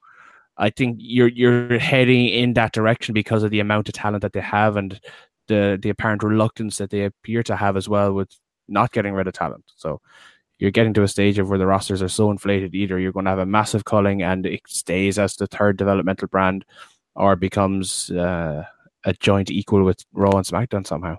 I 0.58 0.70
think 0.70 0.98
you're 1.00 1.28
you're 1.28 1.80
heading 1.80 2.28
in 2.28 2.54
that 2.54 2.74
direction 2.74 3.14
because 3.14 3.44
of 3.44 3.52
the 3.52 3.60
amount 3.60 3.90
of 3.90 3.94
talent 3.94 4.22
that 4.24 4.34
they 4.34 4.42
have 4.42 4.76
and 4.76 5.00
the 5.48 5.78
the 5.82 5.90
apparent 5.90 6.24
reluctance 6.24 6.78
that 6.78 6.90
they 6.90 7.04
appear 7.04 7.44
to 7.44 7.56
have 7.56 7.78
as 7.78 7.88
well 7.88 8.14
with 8.14 8.30
not 8.68 8.92
getting 8.92 9.14
rid 9.14 9.28
of 9.28 9.34
talent. 9.34 9.66
So 9.76 10.02
you're 10.60 10.72
getting 10.72 10.94
to 10.96 11.04
a 11.04 11.08
stage 11.08 11.38
of 11.40 11.50
where 11.50 11.60
the 11.60 11.68
rosters 11.68 12.02
are 12.02 12.10
so 12.10 12.32
inflated. 12.32 12.74
Either 12.74 12.98
you're 13.00 13.12
going 13.12 13.26
to 13.26 13.32
have 13.32 13.40
a 13.40 13.46
massive 13.46 13.86
culling 13.86 14.24
and 14.24 14.46
it 14.46 14.62
stays 14.68 15.20
as 15.20 15.36
the 15.36 15.48
third 15.48 15.78
developmental 15.78 16.28
brand, 16.28 16.66
or 17.16 17.36
becomes 17.36 18.10
uh, 18.12 18.64
a 19.06 19.14
joint 19.14 19.52
equal 19.52 19.84
with 19.84 20.04
Raw 20.14 20.32
and 20.32 20.46
SmackDown 20.46 20.86
somehow. 20.86 21.18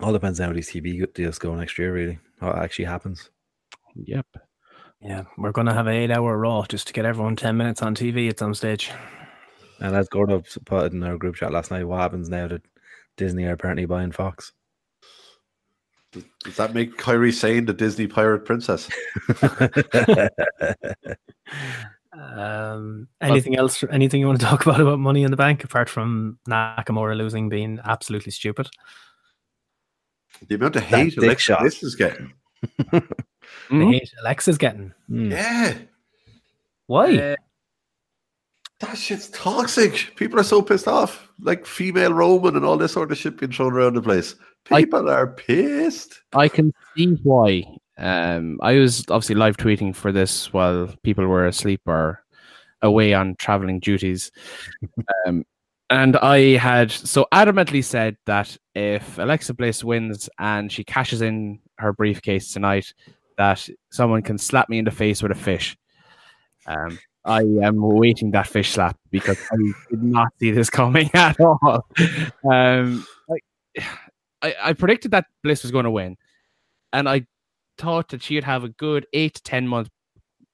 All 0.00 0.12
depends 0.12 0.40
on 0.40 0.48
how 0.48 0.52
these 0.52 0.70
TV 0.70 1.10
deals 1.14 1.38
go 1.38 1.54
next 1.54 1.78
year, 1.78 1.92
really. 1.92 2.18
How 2.40 2.50
it 2.50 2.58
actually 2.58 2.84
happens. 2.84 3.30
Yep. 3.94 4.26
Yeah, 5.06 5.24
we're 5.38 5.52
gonna 5.52 5.74
have 5.74 5.86
an 5.86 5.94
eight-hour 5.94 6.36
Raw 6.36 6.64
just 6.68 6.88
to 6.88 6.92
get 6.92 7.04
everyone 7.04 7.36
ten 7.36 7.56
minutes 7.56 7.82
on 7.82 7.94
TV 7.94 8.28
at 8.28 8.38
some 8.38 8.54
stage. 8.54 8.90
And 9.78 9.94
as 9.94 10.08
Gordon 10.08 10.42
put 10.64 10.86
it 10.86 10.92
in 10.92 11.02
our 11.02 11.16
group 11.16 11.36
chat 11.36 11.52
last 11.52 11.70
night, 11.70 11.84
what 11.84 12.00
happens 12.00 12.28
now 12.28 12.48
that 12.48 12.62
Disney 13.16 13.44
are 13.44 13.52
apparently 13.52 13.86
buying 13.86 14.12
Fox? 14.12 14.52
does 16.44 16.56
that 16.56 16.72
make 16.72 16.96
Kairi 16.96 17.32
Sane 17.32 17.66
the 17.66 17.74
Disney 17.74 18.06
pirate 18.06 18.44
princess? 18.44 18.88
Um, 22.18 23.08
anything 23.20 23.56
else? 23.56 23.84
Anything 23.90 24.20
you 24.20 24.26
want 24.26 24.40
to 24.40 24.46
talk 24.46 24.64
about 24.64 24.80
about 24.80 24.98
Money 24.98 25.22
in 25.22 25.30
the 25.30 25.36
Bank 25.36 25.64
apart 25.64 25.90
from 25.90 26.38
Nakamura 26.48 27.14
losing 27.14 27.50
being 27.50 27.78
absolutely 27.84 28.32
stupid? 28.32 28.70
the 30.48 30.54
amount 30.54 30.76
of 30.76 30.82
That 30.88 30.96
hate 30.96 31.14
dick 31.14 31.24
Alexa 31.24 31.42
shot. 31.42 31.60
Bliss 31.60 31.82
is 31.82 31.94
getting. 31.94 32.32
The 33.70 33.86
hate 33.86 34.12
Alexa's 34.20 34.58
getting. 34.58 34.92
Hmm. 35.08 35.30
Yeah. 35.32 35.74
Why? 36.86 37.36
That 38.80 38.98
shit's 38.98 39.30
toxic. 39.30 40.12
People 40.16 40.38
are 40.38 40.44
so 40.44 40.60
pissed 40.62 40.86
off. 40.86 41.28
Like 41.40 41.64
female 41.66 42.12
Roman 42.12 42.56
and 42.56 42.64
all 42.64 42.76
this 42.76 42.92
sort 42.92 43.10
of 43.10 43.18
shit 43.18 43.38
being 43.38 43.52
thrown 43.52 43.72
around 43.72 43.94
the 43.94 44.02
place. 44.02 44.34
I- 44.70 44.82
People 44.82 45.08
are 45.08 45.28
pissed. 45.28 46.20
I 46.34 46.48
can 46.48 46.72
see 46.96 47.16
why. 47.22 47.64
Um, 47.98 48.58
I 48.62 48.74
was 48.74 49.00
obviously 49.08 49.36
live 49.36 49.56
tweeting 49.56 49.94
for 49.96 50.12
this 50.12 50.52
while 50.52 50.94
people 51.02 51.26
were 51.26 51.46
asleep 51.46 51.80
or 51.86 52.22
away 52.82 53.14
on 53.14 53.36
traveling 53.38 53.80
duties. 53.80 54.30
um, 55.26 55.44
and 55.88 56.16
I 56.18 56.56
had 56.56 56.90
so 56.90 57.26
adamantly 57.32 57.82
said 57.82 58.16
that 58.26 58.54
if 58.74 59.16
Alexa 59.18 59.54
Bliss 59.54 59.82
wins 59.82 60.28
and 60.38 60.70
she 60.70 60.84
cashes 60.84 61.22
in 61.22 61.60
her 61.78 61.92
briefcase 61.94 62.52
tonight, 62.52 62.92
that 63.36 63.68
someone 63.90 64.22
can 64.22 64.38
slap 64.38 64.68
me 64.68 64.78
in 64.78 64.84
the 64.84 64.90
face 64.90 65.22
with 65.22 65.32
a 65.32 65.36
fish. 65.36 65.76
Um, 66.66 66.98
I 67.24 67.40
am 67.40 67.80
waiting 67.82 68.30
that 68.30 68.46
fish 68.46 68.72
slap 68.72 68.96
because 69.10 69.36
I 69.52 69.56
did 69.90 70.02
not 70.02 70.28
see 70.38 70.52
this 70.52 70.70
coming 70.70 71.10
at 71.14 71.38
all. 71.40 71.86
Um, 72.48 73.04
I, 73.28 73.84
I, 74.42 74.54
I 74.62 74.72
predicted 74.72 75.10
that 75.10 75.26
Bliss 75.42 75.62
was 75.62 75.72
going 75.72 75.84
to 75.84 75.90
win, 75.90 76.16
and 76.92 77.08
I 77.08 77.26
thought 77.78 78.08
that 78.10 78.22
she'd 78.22 78.44
have 78.44 78.64
a 78.64 78.68
good 78.68 79.06
eight 79.12 79.34
to 79.34 79.42
ten 79.42 79.66
months, 79.66 79.90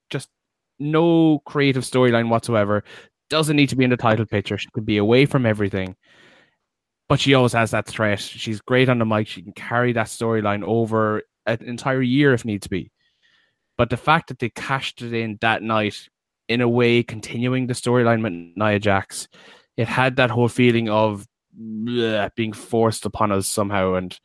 just 0.09 0.31
no 0.79 1.41
creative 1.45 1.85
storyline 1.85 2.31
whatsoever. 2.31 2.85
Doesn't 3.29 3.57
need 3.57 3.69
to 3.69 3.77
be 3.77 3.85
in 3.85 3.91
the 3.91 3.97
title 3.97 4.27
picture. 4.27 4.57
She 4.57 4.69
could 4.73 4.87
be 4.87 4.97
away 4.97 5.27
from 5.27 5.45
everything, 5.45 5.95
but 7.09 7.21
she 7.21 7.35
always 7.35 7.53
has 7.53 7.71
that 7.73 7.87
threat. 7.87 8.21
She's 8.21 8.63
great 8.63 8.89
on 8.89 8.99
the 8.99 9.05
mic. 9.05 9.29
She 9.29 9.43
can 9.43 9.53
carry 9.53 9.93
that 9.93 10.07
storyline 10.07 10.65
over 10.65 11.23
an 11.47 11.63
entire 11.63 12.03
year 12.03 12.33
if 12.33 12.45
needs 12.45 12.67
be. 12.67 12.91
But 13.77 13.91
the 13.91 13.97
fact 13.97 14.29
that 14.29 14.39
they 14.39 14.51
cashed 14.51 15.03
it 15.03 15.13
in 15.13 15.39
that 15.41 15.63
night, 15.63 16.09
in 16.49 16.61
a 16.61 16.69
way, 16.69 17.03
continuing 17.03 17.67
the 17.67 17.75
storyline 17.75 18.23
with 18.23 18.33
Nia 18.57 18.79
Jax, 18.79 19.29
it 19.77 19.89
had 19.89 20.17
that 20.17 20.31
whole 20.31 20.49
feeling 20.49 20.89
of 20.89 21.27
bleh, 21.59 22.31
being 22.35 22.53
forced 22.53 23.07
upon 23.07 23.33
us 23.33 23.47
somehow, 23.47 23.95
and 23.95 24.19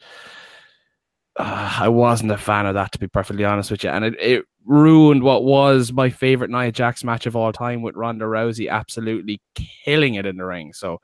uh, 1.38 1.78
I 1.80 1.90
wasn't 1.90 2.32
a 2.32 2.38
fan 2.38 2.66
of 2.66 2.74
that, 2.74 2.92
to 2.92 3.00
be 3.00 3.08
perfectly 3.08 3.46
honest 3.46 3.72
with 3.72 3.84
you. 3.84 3.90
And 3.90 4.04
it, 4.06 4.16
it 4.20 4.46
ruined 4.66 5.24
what 5.24 5.44
was 5.44 5.94
my 5.94 6.10
favorite 6.10 6.52
Nia 6.52 6.72
Jax 6.72 7.04
match 7.04 7.26
of 7.26 7.36
all 7.36 7.54
time 7.54 7.82
with 7.82 7.96
Ronda 7.96 8.26
Rousey 8.26 8.70
absolutely 8.70 9.40
killing 9.86 10.16
it 10.16 10.26
in 10.26 10.38
the 10.38 10.46
ring. 10.46 10.74
So 10.74 11.00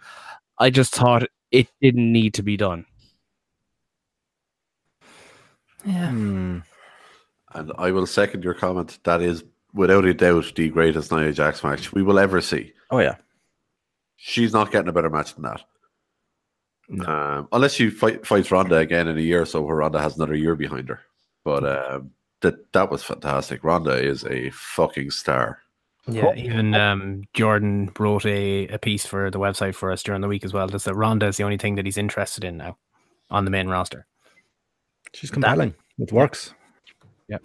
I 0.59 0.69
just 0.69 0.93
thought 0.93 1.23
it 1.51 1.69
didn't 1.81 2.11
need 2.11 2.33
to 2.35 2.43
be 2.43 2.57
done. 2.57 2.85
Yeah. 5.85 6.09
Hmm. 6.09 6.59
And 7.53 7.71
I 7.77 7.91
will 7.91 8.07
second 8.07 8.43
your 8.43 8.53
comment. 8.53 8.99
That 9.03 9.21
is, 9.21 9.43
without 9.73 10.05
a 10.05 10.13
doubt, 10.13 10.53
the 10.55 10.69
greatest 10.69 11.11
Nia 11.11 11.31
Jax 11.31 11.63
match 11.63 11.93
we 11.93 12.03
will 12.03 12.19
ever 12.19 12.41
see. 12.41 12.73
Oh 12.89 12.99
yeah. 12.99 13.15
She's 14.17 14.53
not 14.53 14.71
getting 14.71 14.87
a 14.87 14.93
better 14.93 15.09
match 15.09 15.35
than 15.35 15.43
that. 15.43 15.63
Um, 17.07 17.47
unless 17.51 17.73
she 17.73 17.89
fight, 17.89 18.25
fights 18.25 18.51
Ronda 18.51 18.77
again 18.77 19.07
in 19.07 19.17
a 19.17 19.21
year 19.21 19.41
or 19.41 19.45
so, 19.45 19.61
where 19.61 19.75
Ronda 19.77 20.01
has 20.01 20.15
another 20.15 20.35
year 20.35 20.55
behind 20.55 20.89
her. 20.89 21.01
But 21.43 21.65
um, 21.65 22.11
that 22.41 22.71
that 22.73 22.91
was 22.91 23.03
fantastic. 23.03 23.63
Ronda 23.63 23.97
is 24.01 24.23
a 24.25 24.49
fucking 24.51 25.11
star. 25.11 25.59
Yeah, 26.07 26.33
even 26.35 26.75
um, 26.75 27.23
Jordan 27.33 27.91
wrote 27.97 28.25
a, 28.25 28.67
a 28.67 28.77
piece 28.77 29.05
for 29.05 29.31
the 29.31 29.39
website 29.39 29.73
for 29.73 29.91
us 29.91 30.03
during 30.03 30.21
the 30.21 30.27
week 30.27 30.43
as 30.43 30.53
well. 30.53 30.67
Just 30.67 30.85
that 30.85 30.95
Ronda 30.95 31.27
is 31.27 31.37
the 31.37 31.43
only 31.43 31.57
thing 31.57 31.75
that 31.75 31.85
he's 31.85 31.97
interested 31.97 32.43
in 32.43 32.57
now 32.57 32.77
on 33.29 33.45
the 33.45 33.51
main 33.51 33.67
roster. 33.67 34.05
She's 35.13 35.31
compelling. 35.31 35.73
It 35.99 36.11
works. 36.11 36.53
Yeah. 37.27 37.37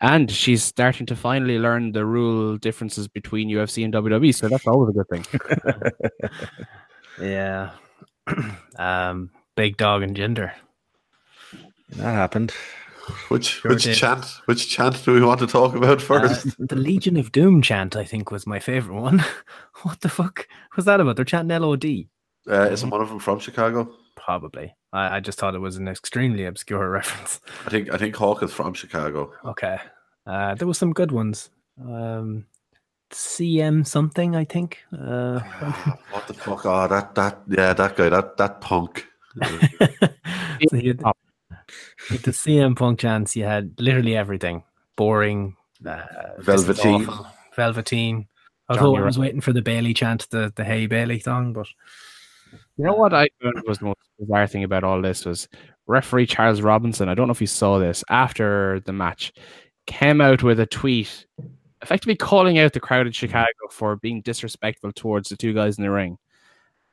And 0.00 0.30
she's 0.30 0.62
starting 0.62 1.06
to 1.06 1.16
finally 1.16 1.58
learn 1.58 1.92
the 1.92 2.04
rule 2.04 2.56
differences 2.56 3.08
between 3.08 3.48
UFC 3.48 3.84
and 3.84 3.92
WWE, 3.92 4.34
so 4.34 4.48
that's 4.48 4.66
always 4.66 4.94
a 4.94 5.02
good 5.02 5.08
thing. 5.08 5.40
Yeah. 7.20 7.70
um, 8.78 9.30
big 9.56 9.76
dog 9.76 10.02
and 10.02 10.16
Jinder. 10.16 10.52
That 11.90 12.14
happened. 12.14 12.52
Which 13.28 13.60
Sure 13.60 13.70
which 13.72 13.84
did. 13.84 13.96
chant? 13.96 14.26
Which 14.44 14.68
chant 14.68 15.02
do 15.04 15.14
we 15.14 15.22
want 15.22 15.40
to 15.40 15.46
talk 15.46 15.74
about 15.74 16.02
first? 16.02 16.46
Uh, 16.46 16.50
the 16.58 16.76
Legion 16.76 17.16
of 17.16 17.32
Doom 17.32 17.62
chant, 17.62 17.96
I 17.96 18.04
think, 18.04 18.30
was 18.30 18.46
my 18.46 18.58
favorite 18.58 19.00
one. 19.00 19.24
what 19.82 20.00
the 20.02 20.10
fuck 20.10 20.46
was 20.76 20.84
that 20.84 21.00
about? 21.00 21.16
They're 21.16 21.24
chanting 21.24 21.58
LOD. 21.58 21.84
Uh, 22.46 22.70
isn't 22.70 22.90
one 22.90 23.00
of 23.00 23.08
them 23.08 23.18
from 23.18 23.40
Chicago? 23.40 23.90
Probably. 24.14 24.74
I, 24.92 25.16
I 25.16 25.20
just 25.20 25.38
thought 25.38 25.54
it 25.54 25.58
was 25.60 25.76
an 25.76 25.88
extremely 25.88 26.44
obscure 26.44 26.88
reference. 26.98 27.40
I 27.66 27.70
think 27.70 27.92
I 27.92 27.96
think 27.98 28.16
Hawk 28.16 28.42
is 28.42 28.52
from 28.52 28.74
Chicago. 28.74 29.32
Okay. 29.44 29.78
Uh, 30.26 30.54
there 30.54 30.66
was 30.68 30.78
some 30.78 30.92
good 30.92 31.12
ones. 31.12 31.50
Um, 31.82 32.46
CM 33.10 33.86
something, 33.86 34.36
I 34.36 34.44
think. 34.44 34.78
Uh, 34.92 35.40
What 36.10 36.26
the 36.26 36.34
fuck? 36.34 36.66
Oh, 36.66 36.86
that 36.88 37.14
that 37.14 37.38
yeah, 37.48 37.72
that 37.72 37.96
guy, 37.96 38.08
that 38.10 38.36
that 38.36 38.60
punk. 38.60 39.06
so 39.42 40.76
he 40.76 40.88
had- 40.88 41.02
With 42.10 42.22
the 42.22 42.30
CM 42.32 42.76
Punk 42.76 42.98
chance, 43.00 43.36
you 43.36 43.44
had 43.44 43.74
literally 43.78 44.16
everything. 44.16 44.64
Boring, 44.96 45.54
uh, 45.86 46.02
this 46.38 46.60
is 46.60 46.64
Velveteen. 46.64 47.06
awful, 47.08 47.26
Velveteen. 47.56 48.26
Although 48.70 48.96
I 48.96 49.02
was 49.02 49.18
waiting 49.18 49.40
for 49.40 49.52
the 49.52 49.62
Bayley 49.62 49.94
chant, 49.94 50.28
the, 50.30 50.52
the 50.54 50.64
Hey 50.64 50.86
Bayley 50.86 51.20
song, 51.20 51.52
but 51.54 51.66
You 52.78 52.84
know 52.84 52.92
what 52.92 53.12
I 53.12 53.28
found 53.42 53.60
was 53.66 53.78
the 53.78 53.86
most 53.86 53.98
bizarre 54.20 54.46
thing 54.46 54.62
about 54.62 54.84
all 54.84 55.02
this 55.02 55.24
was 55.24 55.48
referee 55.88 56.26
Charles 56.26 56.60
Robinson. 56.60 57.08
I 57.08 57.14
don't 57.14 57.26
know 57.26 57.32
if 57.32 57.40
you 57.40 57.48
saw 57.48 57.78
this 57.78 58.04
after 58.08 58.80
the 58.86 58.92
match, 58.92 59.32
came 59.88 60.20
out 60.20 60.44
with 60.44 60.60
a 60.60 60.66
tweet, 60.66 61.26
effectively 61.82 62.14
calling 62.14 62.60
out 62.60 62.72
the 62.72 62.80
crowd 62.80 63.08
in 63.08 63.12
Chicago 63.12 63.48
for 63.72 63.96
being 63.96 64.20
disrespectful 64.20 64.92
towards 64.92 65.28
the 65.28 65.36
two 65.36 65.52
guys 65.52 65.76
in 65.76 65.82
the 65.82 65.90
ring. 65.90 66.18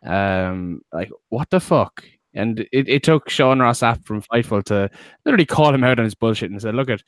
Um, 0.03 0.81
like 0.91 1.11
what 1.29 1.51
the 1.51 1.59
fuck? 1.59 2.03
And 2.33 2.61
it, 2.71 2.89
it 2.89 3.03
took 3.03 3.29
Sean 3.29 3.59
Ross 3.59 3.79
from 3.79 4.23
Fightful 4.23 4.63
to 4.65 4.89
literally 5.23 5.45
call 5.45 5.73
him 5.73 5.83
out 5.83 5.99
on 5.99 6.05
his 6.05 6.15
bullshit 6.15 6.49
and 6.51 6.61
said, 6.61 6.75
"Look 6.75 6.89
at." 6.89 7.03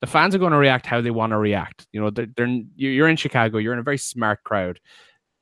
The 0.00 0.06
fans 0.06 0.32
are 0.32 0.38
going 0.38 0.52
to 0.52 0.58
react 0.58 0.86
how 0.86 1.00
they 1.00 1.10
want 1.10 1.32
to 1.32 1.38
react. 1.38 1.88
You 1.90 2.00
know, 2.00 2.10
they're, 2.10 2.28
they're 2.36 2.60
you're 2.76 3.08
in 3.08 3.16
Chicago. 3.16 3.58
You're 3.58 3.72
in 3.72 3.80
a 3.80 3.82
very 3.82 3.98
smart 3.98 4.44
crowd. 4.44 4.78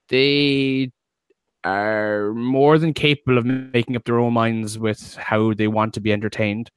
They 0.08 0.92
are 1.66 2.32
more 2.32 2.78
than 2.78 2.94
capable 2.94 3.38
of 3.38 3.44
making 3.44 3.96
up 3.96 4.04
their 4.04 4.20
own 4.20 4.32
minds 4.32 4.78
with 4.78 5.16
how 5.16 5.52
they 5.52 5.66
want 5.66 5.92
to 5.94 6.00
be 6.00 6.12
entertained. 6.12 6.70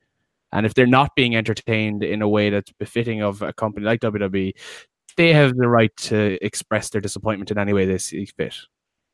And 0.51 0.65
if 0.65 0.73
they're 0.73 0.87
not 0.87 1.15
being 1.15 1.35
entertained 1.35 2.03
in 2.03 2.23
a 2.23 2.27
way 2.27 2.49
that's 2.49 2.71
befitting 2.71 3.21
of 3.21 3.43
a 3.43 3.53
company 3.53 3.85
like 3.85 3.99
WWE, 3.99 4.51
they 5.15 5.31
have 5.31 5.55
the 5.55 5.67
right 5.67 5.95
to 5.97 6.43
express 6.43 6.89
their 6.89 7.01
disappointment 7.01 7.51
in 7.51 7.59
any 7.59 7.71
way 7.71 7.85
they 7.85 7.99
see 7.99 8.25
fit. 8.25 8.55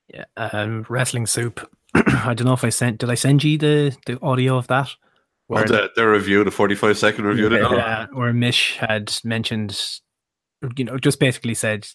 yeah, 0.07 0.23
um, 0.37 0.85
Wrestling 0.87 1.25
Soup. 1.25 1.59
I 1.93 2.33
don't 2.33 2.45
know 2.45 2.53
if 2.53 2.63
I 2.63 2.69
sent. 2.69 2.99
Did 2.99 3.09
I 3.09 3.15
send 3.15 3.43
you 3.43 3.57
the, 3.57 3.97
the 4.05 4.17
audio 4.21 4.57
of 4.57 4.67
that? 4.67 4.89
Well, 5.49 5.65
the, 5.65 5.91
the 5.95 6.07
review, 6.07 6.43
the 6.45 6.51
45 6.51 6.97
second 6.97 7.25
review. 7.25 7.49
didn't 7.49 7.65
uh, 7.65 8.07
where 8.13 8.33
Mish 8.33 8.77
had 8.77 9.13
mentioned, 9.25 9.77
you 10.77 10.85
know, 10.85 10.97
just 10.97 11.19
basically 11.19 11.53
said 11.53 11.85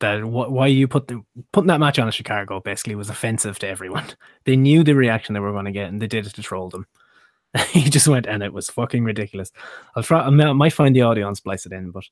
that 0.00 0.24
why 0.24 0.66
you 0.66 0.88
put 0.88 1.08
the 1.08 1.22
putting 1.52 1.68
that 1.68 1.80
match 1.80 1.98
on 1.98 2.08
in 2.08 2.12
Chicago 2.12 2.60
basically 2.60 2.94
was 2.94 3.10
offensive 3.10 3.58
to 3.60 3.68
everyone. 3.68 4.06
They 4.44 4.56
knew 4.56 4.82
the 4.82 4.94
reaction 4.94 5.34
they 5.34 5.40
were 5.40 5.52
going 5.52 5.66
to 5.66 5.70
get, 5.72 5.88
and 5.88 6.00
they 6.00 6.06
did 6.06 6.26
it 6.26 6.34
to 6.34 6.42
troll 6.42 6.70
them. 6.70 6.86
he 7.68 7.90
just 7.90 8.08
went, 8.08 8.26
and 8.26 8.42
it 8.42 8.52
was 8.52 8.70
fucking 8.70 9.04
ridiculous. 9.04 9.52
I'll 9.94 10.02
try. 10.02 10.20
I 10.22 10.30
might- 10.30 10.72
find 10.72 10.96
the 10.96 11.02
audio 11.02 11.28
and 11.28 11.36
splice 11.36 11.66
it 11.66 11.72
in, 11.72 11.90
but. 11.90 12.04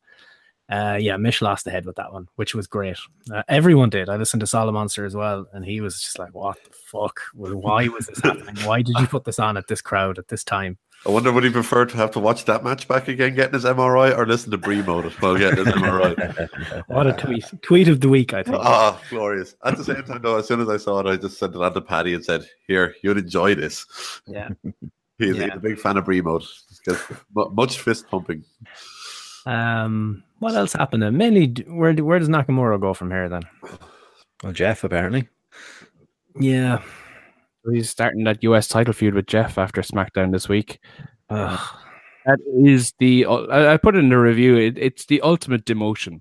Uh, 0.71 0.99
yeah, 1.01 1.17
Mish 1.17 1.41
lost 1.41 1.65
the 1.65 1.71
head 1.71 1.87
with 1.87 1.97
that 1.97 2.13
one, 2.13 2.29
which 2.37 2.55
was 2.55 2.67
great. 2.67 2.99
Uh, 3.33 3.43
everyone 3.49 3.89
did. 3.89 4.11
I 4.11 4.17
listened 4.17 4.41
to 4.41 4.47
Solid 4.47 4.73
Monster 4.73 5.07
as 5.07 5.17
well, 5.17 5.47
and 5.55 5.65
he 5.65 5.81
was 5.81 6.03
just 6.03 6.19
like, 6.19 6.35
"What 6.35 6.63
the 6.63 6.71
fuck? 6.85 7.23
Well, 7.35 7.57
why 7.57 7.89
was 7.89 8.07
this 8.07 8.21
happening? 8.21 8.55
Why 8.67 8.83
did 8.83 8.99
you 8.99 9.07
put 9.07 9.25
this 9.25 9.39
on 9.39 9.57
at 9.57 9.67
this 9.67 9.81
crowd 9.81 10.19
at 10.19 10.29
this 10.29 10.45
time?" 10.45 10.77
I 11.07 11.11
wonder 11.11 11.33
would 11.33 11.45
he 11.45 11.51
prefer 11.51 11.87
to 11.87 11.97
have 11.97 12.11
to 12.13 12.19
watch 12.21 12.45
that 12.47 12.65
match 12.65 12.87
back 12.89 13.09
again, 13.09 13.35
getting 13.35 13.55
his 13.55 13.65
MRI, 13.65 14.17
or 14.19 14.27
listen 14.27 14.51
to 14.51 14.59
Brie 14.59 14.83
mode 14.83 15.11
while 15.21 15.37
getting 15.39 15.65
his 15.65 15.75
MRI? 15.75 16.85
What 16.89 17.07
a 17.07 17.13
tweet! 17.13 17.45
Tweet 17.63 17.89
of 17.89 18.01
the 18.01 18.09
week, 18.09 18.35
I 18.35 18.43
think. 18.43 18.57
Ah, 18.59 19.01
glorious. 19.09 19.55
At 19.65 19.77
the 19.77 19.85
same 19.85 20.03
time, 20.03 20.21
though, 20.23 20.37
as 20.39 20.47
soon 20.49 20.61
as 20.61 20.69
I 20.69 20.77
saw 20.77 20.99
it, 21.01 21.07
I 21.07 21.17
just 21.17 21.39
sent 21.39 21.55
it 21.55 21.61
on 21.63 21.73
to 21.75 21.81
Paddy 21.81 22.15
and 22.15 22.25
said, 22.25 22.45
Here, 22.67 22.95
you'd 23.03 23.17
enjoy 23.19 23.55
this. 23.55 23.87
Yeah. 24.27 24.49
He's, 25.19 25.37
Yeah. 25.37 25.47
he's 25.47 25.55
a 25.55 25.59
big 25.61 25.79
fan 25.81 25.97
of 25.97 26.05
Brie 26.05 26.21
mode. 26.21 26.43
He 26.43 26.91
gets 26.93 27.03
mu- 27.35 27.51
much 27.51 27.81
fist 27.81 28.09
pumping. 28.09 28.45
Um, 29.47 30.23
what 30.39 30.55
else 30.55 30.73
happened? 30.75 31.03
Then? 31.03 31.17
Mainly, 31.17 31.49
where 31.69 31.93
where 31.95 32.19
does 32.21 32.29
Nakamura 32.29 32.81
go 32.81 32.95
from 32.95 33.11
here? 33.11 33.29
Then, 33.29 33.43
Well, 34.45 34.53
Jeff 34.53 34.85
apparently. 34.85 35.29
yeah, 36.39 36.83
He's 37.73 37.91
starting 37.91 38.25
that 38.25 38.43
US 38.43 38.69
title 38.69 38.93
feud 38.93 39.15
with 39.15 39.27
Jeff 39.27 39.59
after 39.59 39.83
SmackDown 39.83 40.33
this 40.33 40.49
week. 40.49 40.79
Ugh. 41.31 41.61
That 42.27 42.39
is 42.63 42.93
the 42.99 43.25
I, 43.27 43.75
I 43.75 43.77
put 43.77 43.97
it 43.97 44.01
in 44.01 44.09
the 44.11 44.19
review. 44.19 44.57
It, 44.57 44.77
it's 44.79 45.07
the 45.07 45.21
ultimate 45.23 45.65
demotion. 45.65 46.21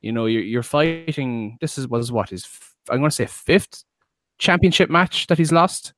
You 0.00 0.12
know, 0.12 0.26
you're 0.26 0.42
you're 0.42 0.62
fighting. 0.62 1.58
This 1.60 1.78
is 1.78 1.88
was 1.88 2.12
what 2.12 2.30
his 2.30 2.44
f- 2.44 2.74
I'm 2.90 2.98
going 2.98 3.10
to 3.10 3.14
say 3.16 3.26
fifth 3.26 3.84
championship 4.38 4.90
match 4.90 5.26
that 5.28 5.38
he's 5.38 5.52
lost. 5.52 5.94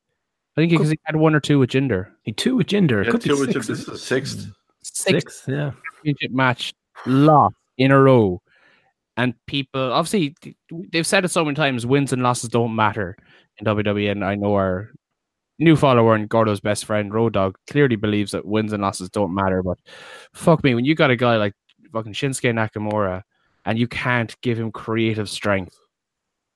I 0.57 0.61
think 0.61 0.71
because 0.71 0.91
he 0.91 0.99
had 1.05 1.17
one 1.17 1.35
or 1.35 1.41
two 1.41 1.59
with 1.59 1.71
Jinder. 1.71 2.09
he 2.23 2.33
two 2.33 2.57
with 2.57 2.69
Jinder. 2.69 3.05
Yeah, 3.05 3.11
Could 3.11 3.23
be 3.23 3.31
two, 3.31 3.41
which 3.41 3.53
six. 3.53 3.69
is 3.69 3.87
the 3.87 3.99
sixth. 3.99 4.51
Six 4.83 5.43
Six, 5.43 5.45
yeah. 5.49 5.73
championship 5.97 6.31
match 6.31 6.75
lost 7.07 7.57
in 7.79 7.91
a 7.91 7.99
row. 8.01 8.41
And 9.17 9.35
people, 9.47 9.93
obviously, 9.93 10.35
they've 10.93 11.07
said 11.07 11.25
it 11.25 11.29
so 11.29 11.45
many 11.45 11.55
times 11.55 11.87
wins 11.87 12.13
and 12.13 12.23
losses 12.23 12.51
don't 12.51 12.75
matter 12.75 13.17
in 13.59 13.67
WWE. 13.67 14.11
And 14.11 14.25
I 14.25 14.35
know 14.35 14.55
our 14.55 14.91
new 15.59 15.77
follower 15.77 16.15
and 16.15 16.29
Gordo's 16.29 16.61
best 16.61 16.85
friend, 16.85 17.13
Road 17.13 17.33
Dog, 17.35 17.57
clearly 17.71 17.97
believes 17.97 18.33
that 18.33 18.45
wins 18.47 18.73
and 18.73 18.83
losses 18.83 19.11
don't 19.11 19.35
matter. 19.35 19.63
But 19.63 19.79
fuck 20.33 20.65
me, 20.65 20.75
when 20.75 20.85
you 20.85 20.95
got 20.95 21.11
a 21.11 21.17
guy 21.17 21.37
like 21.37 21.55
fucking 21.93 22.13
Shinsuke 22.13 22.53
Nakamura 22.53 23.23
and 23.65 23.79
you 23.79 23.87
can't 23.89 24.35
give 24.43 24.59
him 24.59 24.73
creative 24.73 25.29
strength, 25.29 25.77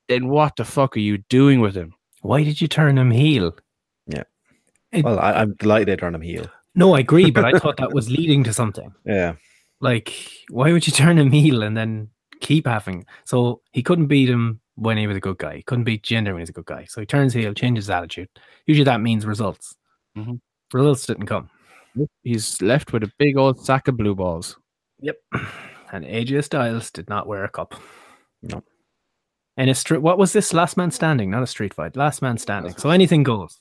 then 0.09 0.29
what 0.29 0.57
the 0.57 0.65
fuck 0.65 0.97
are 0.97 1.01
you 1.01 1.19
doing 1.29 1.61
with 1.61 1.75
him? 1.75 1.95
Why 2.23 2.43
did 2.43 2.61
you 2.61 2.67
turn 2.69 2.99
him 2.99 3.11
heel? 3.11 3.55
Yeah. 4.07 4.25
It- 4.93 5.05
Well, 5.05 5.19
I, 5.21 5.33
I'm 5.35 5.55
delighted 5.55 5.89
they 5.89 5.97
turned 5.97 6.17
him 6.17 6.23
heel. 6.23 6.47
No, 6.75 6.95
I 6.95 7.01
agree, 7.01 7.31
but 7.31 7.45
I 7.45 7.53
thought 7.59 7.77
that 7.79 7.93
was 7.95 8.11
leading 8.11 8.45
to 8.45 8.53
something. 8.53 8.93
Yeah. 9.05 9.35
Like, 9.81 10.13
why 10.51 10.73
would 10.73 10.87
you 10.87 10.93
turn 10.93 11.19
him 11.19 11.31
heel 11.31 11.63
and 11.63 11.77
then 11.77 12.09
keep 12.41 12.67
having? 12.67 13.07
So 13.25 13.61
he 13.73 13.83
couldn't 13.83 14.07
beat 14.07 14.29
him 14.29 14.61
when 14.79 14.97
he 14.97 15.07
was 15.07 15.17
a 15.17 15.21
good 15.21 15.38
guy. 15.38 15.57
He 15.57 15.62
couldn't 15.62 15.85
beat 15.85 16.03
Jinder 16.05 16.33
when 16.33 16.38
he's 16.38 16.51
a 16.51 16.53
good 16.53 16.67
guy. 16.67 16.85
So 16.88 17.01
he 17.01 17.07
turns 17.07 17.35
heel, 17.35 17.53
changes 17.53 17.87
his 17.87 17.91
attitude. 17.91 18.29
Usually 18.67 18.85
that 18.85 19.01
means 19.01 19.27
results. 19.27 19.75
Mhm. 20.17 20.41
Results 20.73 21.07
didn't 21.07 21.27
come. 21.27 21.51
He's 22.23 22.62
left 22.62 22.93
with 22.93 23.03
a 23.03 23.12
big 23.19 23.37
old 23.37 23.59
sack 23.64 23.88
of 23.88 23.97
blue 23.97 24.14
balls. 24.14 24.57
Yep. 25.01 25.17
And 25.91 26.05
AJ 26.05 26.45
Styles 26.45 26.91
did 26.91 27.09
not 27.09 27.27
wear 27.27 27.45
a 27.45 27.49
cup. 27.49 27.75
No. 28.43 28.62
And 29.57 29.71
a 29.71 29.75
street, 29.75 30.03
what 30.03 30.19
was 30.19 30.35
this? 30.35 30.53
Last 30.53 30.77
man 30.77 30.91
standing, 30.91 31.31
not 31.31 31.43
a 31.43 31.47
street 31.47 31.73
fight. 31.73 31.97
Last 31.97 32.21
man 32.21 32.37
standing. 32.37 32.77
So 32.77 32.91
anything 32.91 33.23
goes. 33.23 33.59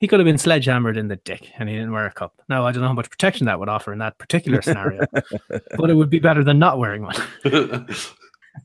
He 0.00 0.08
could 0.08 0.18
have 0.18 0.24
been 0.24 0.36
sledgehammered 0.36 0.96
in 0.96 1.06
the 1.06 1.14
dick 1.14 1.48
and 1.58 1.68
he 1.68 1.76
didn't 1.76 1.92
wear 1.92 2.06
a 2.06 2.12
cup. 2.12 2.34
Now, 2.48 2.66
I 2.66 2.72
don't 2.72 2.82
know 2.82 2.88
how 2.88 2.94
much 2.94 3.08
protection 3.08 3.46
that 3.46 3.60
would 3.60 3.68
offer 3.68 3.92
in 3.92 4.00
that 4.00 4.18
particular 4.18 4.62
scenario, 4.62 5.02
but 5.76 5.90
it 5.90 5.94
would 5.94 6.10
be 6.10 6.18
better 6.18 6.42
than 6.42 6.58
not 6.58 6.78
wearing 6.78 7.02
one. 7.02 7.14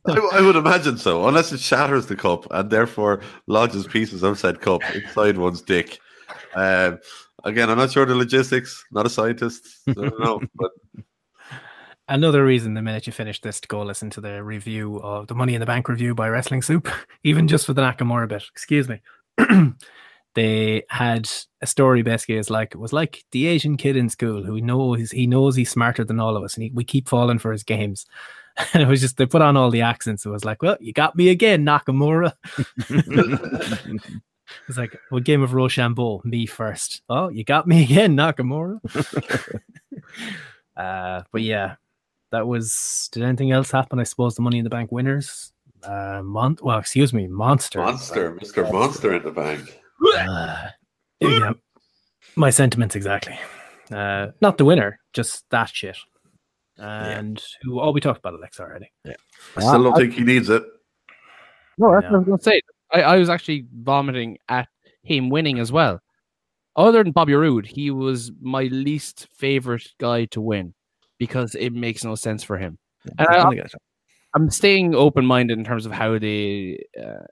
I, 0.07 0.29
I 0.33 0.41
would 0.41 0.55
imagine 0.55 0.97
so, 0.97 1.27
unless 1.27 1.51
it 1.51 1.59
shatters 1.59 2.07
the 2.07 2.15
cup 2.15 2.47
and 2.51 2.69
therefore 2.69 3.21
lodges 3.47 3.87
pieces 3.87 4.23
of 4.23 4.39
said 4.39 4.61
cup 4.61 4.81
inside 4.93 5.37
one's 5.37 5.61
dick. 5.61 5.99
Um, 6.55 6.99
again, 7.43 7.69
I'm 7.69 7.77
not 7.77 7.91
sure 7.91 8.05
the 8.05 8.15
logistics. 8.15 8.83
Not 8.91 9.05
a 9.05 9.09
scientist. 9.09 9.67
I 9.87 9.93
don't 9.93 10.19
know, 10.19 10.41
but 10.55 10.71
Another 12.07 12.45
reason 12.45 12.75
the 12.75 12.83
minute 12.83 13.07
you 13.07 13.13
finish 13.13 13.41
this 13.41 13.59
to 13.61 13.67
go 13.67 13.81
listen 13.81 14.11
to 14.11 14.21
the 14.21 14.43
review 14.43 14.97
of 14.97 15.25
the 15.25 15.33
Money 15.33 15.55
in 15.55 15.59
the 15.59 15.65
Bank 15.65 15.89
review 15.89 16.13
by 16.13 16.29
Wrestling 16.29 16.61
Soup, 16.61 16.87
even 17.23 17.47
just 17.47 17.65
for 17.65 17.73
the 17.73 17.81
Nakamura 17.81 18.27
bit. 18.27 18.43
Excuse 18.51 18.87
me. 18.87 19.01
they 20.35 20.83
had 20.89 21.27
a 21.61 21.65
story 21.65 22.03
basically 22.03 22.35
is 22.35 22.51
like 22.51 22.75
it 22.75 22.77
was 22.77 22.93
like 22.93 23.23
the 23.31 23.47
Asian 23.47 23.75
kid 23.75 23.97
in 23.97 24.09
school 24.09 24.43
who 24.43 24.61
knows 24.61 25.09
he 25.11 25.25
knows 25.25 25.55
he's 25.55 25.71
smarter 25.71 26.03
than 26.03 26.19
all 26.19 26.37
of 26.37 26.43
us 26.43 26.53
and 26.53 26.65
he, 26.65 26.71
we 26.71 26.83
keep 26.83 27.09
falling 27.09 27.39
for 27.39 27.51
his 27.51 27.63
games. 27.63 28.05
And 28.73 28.81
it 28.81 28.87
was 28.87 29.01
just 29.01 29.17
they 29.17 29.25
put 29.25 29.41
on 29.41 29.57
all 29.57 29.69
the 29.69 29.81
accents. 29.81 30.25
It 30.25 30.29
was 30.29 30.45
like, 30.45 30.61
well, 30.61 30.77
you 30.79 30.93
got 30.93 31.15
me 31.15 31.29
again, 31.29 31.65
Nakamura. 31.65 32.33
It's 34.67 34.77
like, 34.77 34.97
what 35.09 35.23
game 35.23 35.41
of 35.41 35.53
Rochambeau? 35.53 36.21
Me 36.23 36.45
first. 36.45 37.01
Oh, 37.09 37.29
you 37.29 37.43
got 37.43 37.67
me 37.67 37.83
again, 37.83 38.15
Nakamura. 38.15 38.79
uh, 40.77 41.23
but 41.31 41.41
yeah, 41.41 41.75
that 42.31 42.47
was. 42.47 43.09
Did 43.11 43.23
anything 43.23 43.51
else 43.51 43.71
happen? 43.71 43.99
I 43.99 44.03
suppose 44.03 44.35
the 44.35 44.41
Money 44.41 44.59
in 44.59 44.63
the 44.63 44.69
Bank 44.69 44.91
winners. 44.91 45.51
Uh, 45.83 46.21
Mon- 46.23 46.57
well, 46.61 46.79
excuse 46.79 47.13
me, 47.13 47.27
Monster. 47.27 47.79
monster, 47.79 48.35
Mister 48.35 48.63
Monster 48.71 49.15
in 49.15 49.23
the 49.23 49.31
bank. 49.31 49.79
Uh, 50.15 50.69
yeah, 51.19 51.53
my 52.35 52.49
sentiments 52.49 52.95
exactly. 52.95 53.37
Uh, 53.91 54.27
not 54.41 54.57
the 54.57 54.65
winner, 54.65 54.99
just 55.13 55.45
that 55.51 55.69
shit. 55.69 55.97
And 56.77 57.41
who? 57.61 57.79
Oh, 57.79 57.91
we 57.91 58.01
talked 58.01 58.19
about 58.19 58.33
Alex 58.33 58.59
already. 58.59 58.91
Yeah, 59.03 59.13
I 59.55 59.61
still 59.61 59.83
don't 59.83 59.95
think 59.95 60.13
he 60.13 60.23
needs 60.23 60.49
it. 60.49 60.63
No, 61.77 61.91
that's 61.93 62.03
Yeah. 62.03 62.11
what 62.11 62.15
I 62.15 62.17
was 62.19 62.25
going 62.25 62.37
to 62.37 62.43
say. 62.43 62.61
I, 62.93 63.01
I 63.01 63.17
was 63.17 63.29
actually 63.29 63.65
vomiting 63.73 64.37
at 64.49 64.67
him 65.03 65.29
winning 65.29 65.59
as 65.59 65.71
well. 65.71 66.01
Other 66.75 67.03
than 67.03 67.13
Bobby 67.13 67.33
Roode, 67.33 67.65
he 67.65 67.91
was 67.91 68.31
my 68.41 68.63
least 68.63 69.27
favorite 69.31 69.87
guy 69.99 70.25
to 70.25 70.41
win 70.41 70.73
because 71.17 71.55
it 71.55 71.71
makes 71.71 72.03
no 72.03 72.15
sense 72.15 72.43
for 72.43 72.57
him. 72.57 72.77
And 73.17 73.27
I, 73.27 73.61
I'm 74.33 74.49
staying 74.49 74.93
open 74.95 75.25
minded 75.25 75.57
in 75.57 75.63
terms 75.63 75.85
of 75.85 75.93
how 75.93 76.19
they 76.19 76.83
uh, 77.01 77.23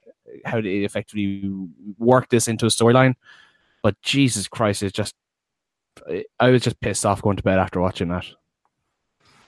how 0.46 0.60
they 0.62 0.78
effectively 0.78 1.50
work 1.98 2.28
this 2.30 2.48
into 2.48 2.64
a 2.64 2.70
storyline. 2.70 3.14
But 3.82 4.00
Jesus 4.00 4.48
Christ, 4.48 4.82
it's 4.82 4.96
just 4.96 5.14
I- 6.08 6.24
I 6.40 6.50
was 6.50 6.62
just 6.62 6.80
pissed 6.80 7.04
off 7.04 7.20
going 7.20 7.36
to 7.36 7.42
bed 7.42 7.58
after 7.58 7.80
watching 7.80 8.08
that. 8.08 8.24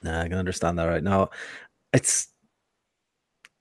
Nah, 0.07 0.23
I 0.23 0.29
can 0.29 0.39
understand 0.39 0.79
that 0.79 0.85
right 0.85 1.03
now. 1.03 1.31
It's 1.93 2.29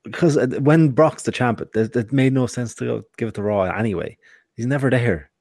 because 0.04 0.38
uh, 0.38 0.48
when 0.60 0.90
Brock's 0.90 1.24
the 1.24 1.32
champ, 1.32 1.60
it, 1.62 1.76
it 1.76 2.14
made 2.14 2.34
no 2.34 2.46
sense 2.46 2.76
to 2.76 2.86
go 2.86 3.04
give 3.18 3.30
it 3.30 3.36
to 3.36 3.42
Raw 3.42 3.64
anyway. 3.64 4.18
He's 4.56 4.68
never 4.68 4.90
there. 4.90 5.32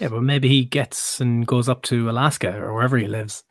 Yeah, 0.00 0.08
but 0.08 0.22
maybe 0.22 0.48
he 0.48 0.64
gets 0.64 1.20
and 1.20 1.46
goes 1.46 1.68
up 1.68 1.82
to 1.84 2.10
Alaska 2.10 2.56
or 2.58 2.74
wherever 2.74 2.98
he 2.98 3.06
lives. 3.06 3.42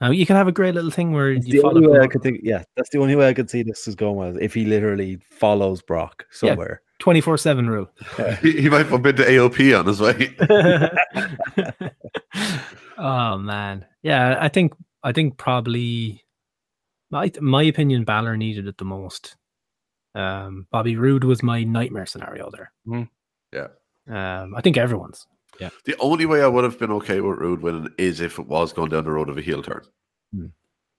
Now 0.00 0.10
you 0.10 0.24
can 0.24 0.36
have 0.36 0.48
a 0.48 0.52
great 0.52 0.74
little 0.74 0.90
thing 0.90 1.12
where 1.12 1.32
It's 1.32 1.46
you 1.46 1.54
the 1.54 1.62
follow 1.62 1.76
only 1.76 1.88
way 1.88 2.00
I 2.00 2.06
could 2.06 2.22
think. 2.22 2.40
Yeah, 2.42 2.62
that's 2.76 2.88
the 2.90 2.98
only 2.98 3.16
way 3.16 3.28
I 3.28 3.34
could 3.34 3.50
see 3.50 3.62
this 3.62 3.86
is 3.86 3.94
going 3.94 4.16
was 4.16 4.36
if 4.40 4.54
he 4.54 4.64
literally 4.64 5.18
follows 5.28 5.82
Brock 5.82 6.24
somewhere. 6.30 6.80
twenty 6.98 7.20
four 7.20 7.36
seven 7.36 7.68
rule. 7.68 7.90
He, 8.40 8.62
he 8.62 8.68
might 8.70 8.88
bump 8.88 9.04
into 9.06 9.24
AOP 9.24 9.78
on 9.78 9.86
his 9.86 10.00
way. 10.00 10.34
oh 12.98 13.38
man, 13.38 13.84
yeah. 14.02 14.38
I 14.40 14.48
think 14.48 14.72
I 15.02 15.10
think 15.10 15.36
probably 15.36 16.24
my 17.10 17.30
my 17.40 17.62
opinion. 17.64 18.04
Balor 18.04 18.36
needed 18.36 18.66
it 18.66 18.78
the 18.78 18.84
most. 18.84 19.36
Um, 20.14 20.66
Bobby 20.70 20.96
Roode 20.96 21.24
was 21.24 21.42
my 21.42 21.64
nightmare 21.64 22.06
scenario 22.06 22.50
there. 22.50 22.72
Yeah. 23.52 23.68
Um, 24.08 24.54
I 24.54 24.60
think 24.60 24.76
everyone's. 24.76 25.26
Yeah. 25.60 25.70
The 25.84 25.96
only 25.98 26.26
way 26.26 26.42
I 26.42 26.46
would 26.46 26.64
have 26.64 26.78
been 26.78 26.92
okay 26.92 27.20
with 27.20 27.38
Roode 27.38 27.62
winning 27.62 27.88
is 27.98 28.20
if 28.20 28.38
it 28.38 28.46
was 28.46 28.72
going 28.72 28.90
down 28.90 29.04
the 29.04 29.10
road 29.10 29.28
of 29.28 29.38
a 29.38 29.42
heel 29.42 29.62
turn. 29.62 29.82
Hmm. 30.34 30.46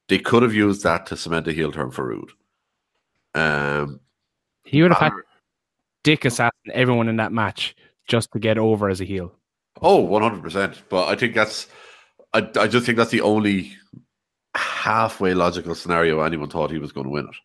They 0.07 0.19
could 0.19 0.43
have 0.43 0.53
used 0.53 0.83
that 0.83 1.05
to 1.07 1.17
cement 1.17 1.47
a 1.47 1.53
heel 1.53 1.71
turn 1.71 1.91
for 1.91 2.07
Roode. 2.07 2.31
Um, 3.35 3.99
He 4.63 4.81
would 4.81 4.91
have 4.91 4.99
had 5.01 5.13
dick 6.03 6.25
assassin 6.25 6.51
everyone 6.73 7.07
in 7.09 7.17
that 7.17 7.31
match 7.31 7.75
just 8.07 8.31
to 8.31 8.39
get 8.39 8.57
over 8.57 8.89
as 8.89 9.01
a 9.01 9.05
heel. 9.05 9.33
oh, 9.81 10.05
100%. 10.07 10.77
But 10.89 11.07
I 11.07 11.15
think 11.15 11.35
that's, 11.35 11.67
I, 12.33 12.49
I 12.59 12.67
just 12.67 12.85
think 12.85 12.97
that's 12.97 13.11
the 13.11 13.21
only 13.21 13.73
halfway 14.79 15.33
logical 15.33 15.75
scenario 15.75 16.21
anyone 16.21 16.49
thought 16.49 16.71
he 16.71 16.79
was 16.79 16.93
going 16.93 17.05
to 17.05 17.11
win 17.11 17.27
it. 17.27 17.35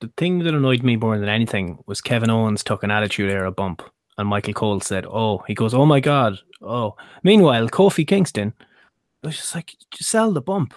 The 0.00 0.12
thing 0.18 0.40
that 0.40 0.54
annoyed 0.54 0.82
me 0.82 0.96
more 0.96 1.18
than 1.18 1.28
anything 1.28 1.78
was 1.86 2.02
Kevin 2.02 2.28
Owens 2.28 2.62
took 2.62 2.82
an 2.82 2.90
Attitude 2.90 3.30
Era 3.30 3.50
bump, 3.50 3.82
and 4.18 4.28
Michael 4.28 4.52
Cole 4.52 4.80
said, 4.80 5.06
"Oh," 5.06 5.42
he 5.46 5.54
goes, 5.54 5.72
"Oh 5.72 5.86
my 5.86 6.00
god." 6.00 6.38
Oh, 6.60 6.96
meanwhile, 7.22 7.68
Kofi 7.68 8.06
Kingston 8.06 8.52
was 9.22 9.36
just 9.36 9.54
like, 9.54 9.74
"Just 9.90 10.10
sell 10.10 10.32
the 10.32 10.42
bump." 10.42 10.74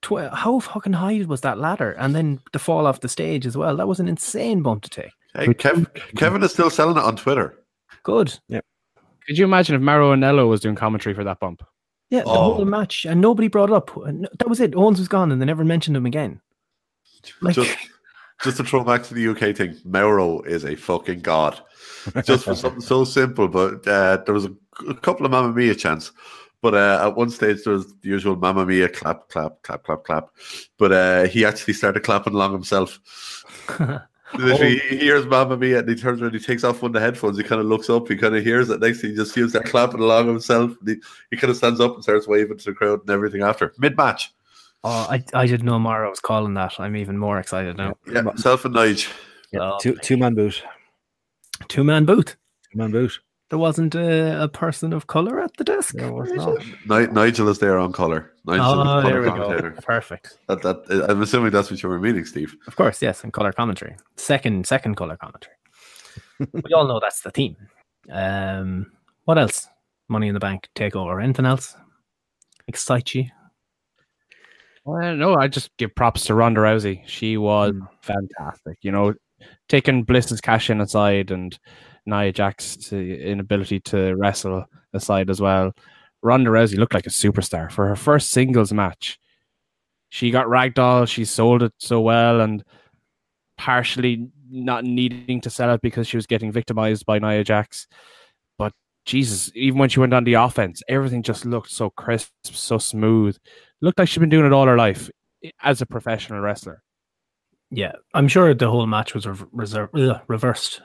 Tw- 0.00 0.32
how 0.32 0.60
fucking 0.60 0.94
high 0.94 1.24
was 1.26 1.42
that 1.42 1.58
ladder? 1.58 1.92
And 1.92 2.14
then 2.14 2.40
the 2.52 2.58
fall 2.58 2.86
off 2.86 3.00
the 3.00 3.08
stage 3.08 3.44
as 3.44 3.56
well. 3.56 3.76
That 3.76 3.88
was 3.88 4.00
an 4.00 4.08
insane 4.08 4.62
bump 4.62 4.82
to 4.84 4.90
take. 4.90 5.12
Hey, 5.34 5.48
Kev, 5.48 5.86
Kevin 6.16 6.42
is 6.42 6.52
still 6.52 6.70
selling 6.70 6.96
it 6.96 7.02
on 7.02 7.16
Twitter. 7.16 7.58
Good. 8.02 8.38
Yeah. 8.48 8.60
Could 9.26 9.36
you 9.36 9.44
imagine 9.44 9.74
if 9.74 9.82
Mauro 9.82 10.14
Ranallo 10.14 10.48
was 10.48 10.60
doing 10.60 10.76
commentary 10.76 11.14
for 11.14 11.24
that 11.24 11.40
bump? 11.40 11.62
Yeah, 12.10 12.20
the 12.22 12.28
Oh. 12.30 12.54
whole 12.54 12.64
match, 12.64 13.04
and 13.04 13.20
nobody 13.20 13.48
brought 13.48 13.70
it 13.70 13.74
up. 13.74 13.90
That 13.94 14.48
was 14.48 14.60
it. 14.60 14.74
Owens 14.76 14.98
was 14.98 15.08
gone, 15.08 15.32
and 15.32 15.40
they 15.42 15.46
never 15.46 15.64
mentioned 15.64 15.96
him 15.96 16.06
again. 16.06 16.40
Like, 17.40 17.54
Just, 17.56 17.76
just 18.44 18.56
to 18.58 18.64
throw 18.64 18.84
back 18.84 19.02
to 19.04 19.14
the 19.14 19.28
UK 19.28 19.56
thing, 19.56 19.76
Mauro 19.84 20.40
is 20.42 20.64
a 20.64 20.76
fucking 20.76 21.20
god. 21.20 21.60
Just 22.24 22.44
for 22.44 22.54
something 22.54 22.80
so 22.80 23.02
simple, 23.04 23.48
but 23.48 23.86
uh, 23.88 24.18
there 24.24 24.34
was 24.34 24.44
a, 24.44 24.54
a 24.88 24.94
couple 24.94 25.26
of 25.26 25.32
Mamma 25.32 25.52
Mia 25.52 25.74
chants. 25.74 26.12
But 26.62 26.74
uh, 26.74 27.00
at 27.02 27.16
one 27.16 27.30
stage, 27.30 27.64
there 27.64 27.72
was 27.74 27.86
the 28.00 28.08
usual 28.08 28.36
Mamma 28.36 28.64
Mia 28.64 28.88
clap, 28.88 29.28
clap, 29.28 29.60
clap, 29.62 29.82
clap, 29.82 30.04
clap. 30.04 30.28
But 30.78 30.92
uh, 30.92 31.24
he 31.26 31.44
actually 31.44 31.74
started 31.74 32.00
clapping 32.04 32.34
along 32.34 32.52
himself. 32.52 33.00
Literally, 34.34 34.80
oh. 34.82 34.88
he 34.88 34.96
hears 34.98 35.24
Mamma 35.26 35.56
Mia 35.56 35.78
and 35.78 35.88
he 35.88 35.94
turns 35.94 36.20
around, 36.20 36.34
he 36.34 36.40
takes 36.40 36.64
off 36.64 36.82
one 36.82 36.90
of 36.90 36.92
the 36.94 37.00
headphones, 37.00 37.38
he 37.38 37.44
kind 37.44 37.60
of 37.60 37.66
looks 37.66 37.88
up, 37.88 38.08
he 38.08 38.16
kind 38.16 38.34
of 38.36 38.42
hears 38.44 38.68
it. 38.70 38.80
Next 38.80 39.00
thing, 39.00 39.10
he 39.10 39.16
just 39.16 39.34
hears 39.34 39.52
that 39.52 39.64
clapping 39.66 40.00
along 40.00 40.26
himself. 40.26 40.72
And 40.80 40.88
he, 40.88 40.96
he 41.30 41.36
kind 41.36 41.50
of 41.50 41.56
stands 41.56 41.80
up 41.80 41.94
and 41.94 42.02
starts 42.02 42.26
waving 42.26 42.58
to 42.58 42.64
the 42.64 42.72
crowd 42.72 43.00
and 43.00 43.10
everything 43.10 43.42
after. 43.42 43.72
Mid 43.78 43.96
match. 43.96 44.34
oh, 44.84 45.06
I, 45.08 45.22
I 45.32 45.46
didn't 45.46 45.66
know 45.66 45.78
Mauro 45.78 46.10
was 46.10 46.20
calling 46.20 46.54
that. 46.54 46.78
I'm 46.78 46.96
even 46.96 47.16
more 47.18 47.38
excited 47.38 47.76
now. 47.76 47.96
Yeah, 48.10 48.22
myself 48.22 48.64
and 48.64 48.74
Nige. 48.74 49.12
Yeah, 49.52 49.60
Oh, 49.74 49.78
two 49.80 49.96
two 50.02 50.16
man 50.16 50.34
boot. 50.34 50.62
Two 51.68 51.84
man 51.84 52.04
booth. 52.04 52.36
Two 52.72 52.78
man 52.78 52.90
boot. 52.90 53.20
There 53.48 53.58
wasn't 53.60 53.94
a, 53.94 54.42
a 54.42 54.48
person 54.48 54.92
of 54.92 55.06
color 55.06 55.40
at 55.40 55.56
the 55.56 55.62
desk. 55.62 55.94
There 55.94 56.12
was 56.12 56.30
Is 56.30 56.36
not. 56.36 57.00
it? 57.00 57.12
Nigel 57.12 57.48
is 57.48 57.60
there 57.60 57.78
on 57.78 57.92
color. 57.92 58.32
Nigel 58.46 58.80
Oh, 58.80 59.00
the 59.00 59.08
there 59.08 59.20
we 59.22 59.28
colour 59.28 59.70
go. 59.70 59.80
Perfect. 59.80 60.38
That, 60.46 60.62
that, 60.62 61.06
I'm 61.08 61.20
assuming 61.22 61.50
that's 61.50 61.70
what 61.70 61.82
you 61.82 61.88
were 61.88 61.98
meaning, 61.98 62.24
Steve. 62.24 62.56
Of 62.66 62.76
course, 62.76 63.02
yes, 63.02 63.24
and 63.24 63.32
color 63.32 63.52
commentary. 63.52 63.96
Second, 64.16 64.66
second 64.66 64.94
color 64.94 65.16
commentary. 65.16 65.56
we 66.52 66.72
all 66.72 66.86
know 66.86 67.00
that's 67.00 67.20
the 67.20 67.30
theme. 67.30 67.56
Um, 68.10 68.92
what 69.24 69.38
else? 69.38 69.68
Money 70.08 70.28
in 70.28 70.34
the 70.34 70.40
Bank 70.40 70.68
takeover. 70.76 71.22
Anything 71.22 71.46
else? 71.46 71.76
Excite 72.68 73.14
you? 73.14 73.24
Well, 74.84 75.16
no, 75.16 75.34
I 75.34 75.48
just 75.48 75.76
give 75.78 75.96
props 75.96 76.24
to 76.26 76.34
Ronda 76.34 76.60
Rousey. 76.60 77.02
She 77.06 77.36
was 77.36 77.74
fantastic. 78.02 78.78
You 78.82 78.92
know, 78.92 79.14
taking 79.68 80.04
Bliss's 80.04 80.40
cash 80.40 80.70
in 80.70 80.80
aside 80.80 81.32
and 81.32 81.58
Nia 82.06 82.32
Jax's 82.32 82.92
uh, 82.92 82.96
inability 82.96 83.80
to 83.80 84.14
wrestle 84.14 84.64
aside 84.92 85.28
as 85.28 85.40
well. 85.40 85.72
Ronda 86.26 86.50
Rousey 86.50 86.76
looked 86.76 86.94
like 86.94 87.06
a 87.06 87.10
superstar 87.10 87.70
for 87.70 87.86
her 87.86 87.94
first 87.94 88.30
singles 88.30 88.72
match. 88.72 89.18
She 90.08 90.32
got 90.32 90.46
ragdoll. 90.46 91.06
She 91.06 91.24
sold 91.24 91.62
it 91.62 91.72
so 91.78 92.00
well, 92.00 92.40
and 92.40 92.64
partially 93.56 94.28
not 94.50 94.84
needing 94.84 95.40
to 95.42 95.50
sell 95.50 95.72
it 95.72 95.80
because 95.82 96.08
she 96.08 96.16
was 96.16 96.26
getting 96.26 96.50
victimized 96.50 97.06
by 97.06 97.20
Nia 97.20 97.44
Jax. 97.44 97.86
But 98.58 98.72
Jesus, 99.04 99.52
even 99.54 99.78
when 99.78 99.88
she 99.88 100.00
went 100.00 100.14
on 100.14 100.24
the 100.24 100.34
offense, 100.34 100.82
everything 100.88 101.22
just 101.22 101.46
looked 101.46 101.70
so 101.70 101.90
crisp, 101.90 102.32
so 102.42 102.78
smooth. 102.78 103.36
Looked 103.80 103.98
like 104.00 104.08
she'd 104.08 104.20
been 104.20 104.28
doing 104.28 104.46
it 104.46 104.52
all 104.52 104.66
her 104.66 104.76
life 104.76 105.08
as 105.62 105.80
a 105.80 105.86
professional 105.86 106.40
wrestler. 106.40 106.82
Yeah, 107.70 107.92
I'm 108.14 108.26
sure 108.26 108.52
the 108.52 108.70
whole 108.70 108.86
match 108.86 109.14
was 109.14 109.26
rev- 109.26 109.46
reserved, 109.52 109.96
ugh, 109.96 110.20
reversed, 110.26 110.80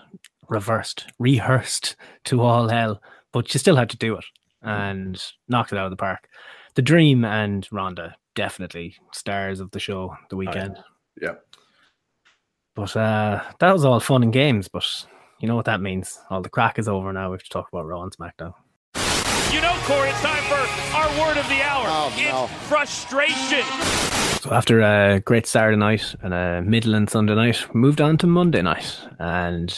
reversed, 0.50 1.08
rehearsed 1.18 1.96
to 2.26 2.42
all 2.42 2.70
hell, 2.70 3.02
but 3.34 3.50
she 3.50 3.58
still 3.58 3.76
had 3.76 3.90
to 3.90 3.98
do 3.98 4.16
it 4.16 4.26
and 4.62 5.22
knocked 5.48 5.72
it 5.72 5.78
out 5.78 5.86
of 5.86 5.92
the 5.92 5.98
park. 5.98 6.28
The 6.76 6.82
Dream 6.82 7.26
and 7.26 7.68
Ronda 7.72 8.16
definitely 8.36 8.96
stars 9.12 9.60
of 9.60 9.72
the 9.72 9.80
show 9.80 10.16
the 10.30 10.36
weekend. 10.38 10.78
Yeah. 11.22 11.36
But 12.76 12.96
uh, 12.96 13.44
that 13.60 13.74
was 13.74 13.84
all 13.84 14.00
fun 14.00 14.24
and 14.24 14.32
games. 14.32 14.68
But 14.68 14.86
you 15.40 15.48
know 15.48 15.56
what 15.56 15.66
that 15.66 15.82
means? 15.82 16.20
All 16.30 16.42
the 16.42 16.50
crack 16.50 16.80
is 16.80 16.88
over 16.88 17.12
now. 17.12 17.30
We 17.30 17.36
have 17.36 17.44
to 17.44 17.50
talk 17.50 17.68
about 17.72 17.88
Raw 17.88 18.04
and 18.04 18.16
SmackDown. 18.16 18.54
You 19.54 19.60
know, 19.60 19.76
Corey, 19.84 20.10
it's 20.10 20.22
time 20.22 20.44
for 20.44 20.96
our 20.96 21.10
word 21.20 21.38
of 21.38 21.48
the 21.50 21.62
hour. 21.62 22.10
it's 22.16 22.68
frustration. 22.68 23.66
So 24.42 24.54
after 24.54 24.82
a 24.82 25.20
great 25.20 25.46
Saturday 25.46 25.78
night 25.78 26.16
and 26.22 26.34
a 26.34 26.62
middling 26.62 27.08
Sunday 27.10 27.36
night, 27.36 27.72
we 27.74 27.82
moved 27.82 28.00
on 28.00 28.18
to 28.20 28.28
Monday 28.28 28.62
night, 28.62 28.98
and 29.20 29.78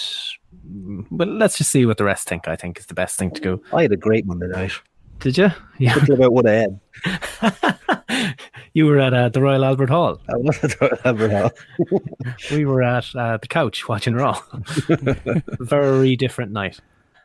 but 0.64 1.28
let's 1.28 1.58
just 1.58 1.72
see 1.72 1.86
what 1.86 1.98
the 1.98 2.04
rest 2.04 2.28
think. 2.28 2.48
I 2.48 2.56
think 2.56 2.80
is 2.80 2.86
the 2.86 2.94
best 2.94 3.18
thing 3.18 3.32
to 3.32 3.42
go. 3.42 3.62
I 3.74 3.84
had 3.84 3.92
a 3.92 3.98
great 3.98 4.26
Monday 4.26 4.48
night. 4.48 4.72
Did 5.20 5.38
you? 5.38 5.52
Yeah, 5.78 5.94
Thinking 5.94 6.16
about 6.16 6.34
what 6.34 6.46
I 6.48 6.54
had. 6.54 8.38
you 8.74 8.86
were 8.86 9.00
at 9.00 9.14
uh, 9.14 9.30
the 9.30 9.42
Royal 9.42 9.64
Albert 9.64 9.90
Hall. 9.90 10.20
I 10.30 10.36
was 10.38 10.62
at 10.64 10.72
the 10.72 11.00
Albert 11.06 11.32
Hall. 11.32 11.52
We 12.52 12.66
were 12.66 12.84
at 12.84 13.16
uh, 13.16 13.38
the 13.38 13.48
couch 13.48 13.88
watching 13.88 14.16
Raw. 14.16 14.42
Very 15.60 16.16
different 16.16 16.52
night. 16.52 16.80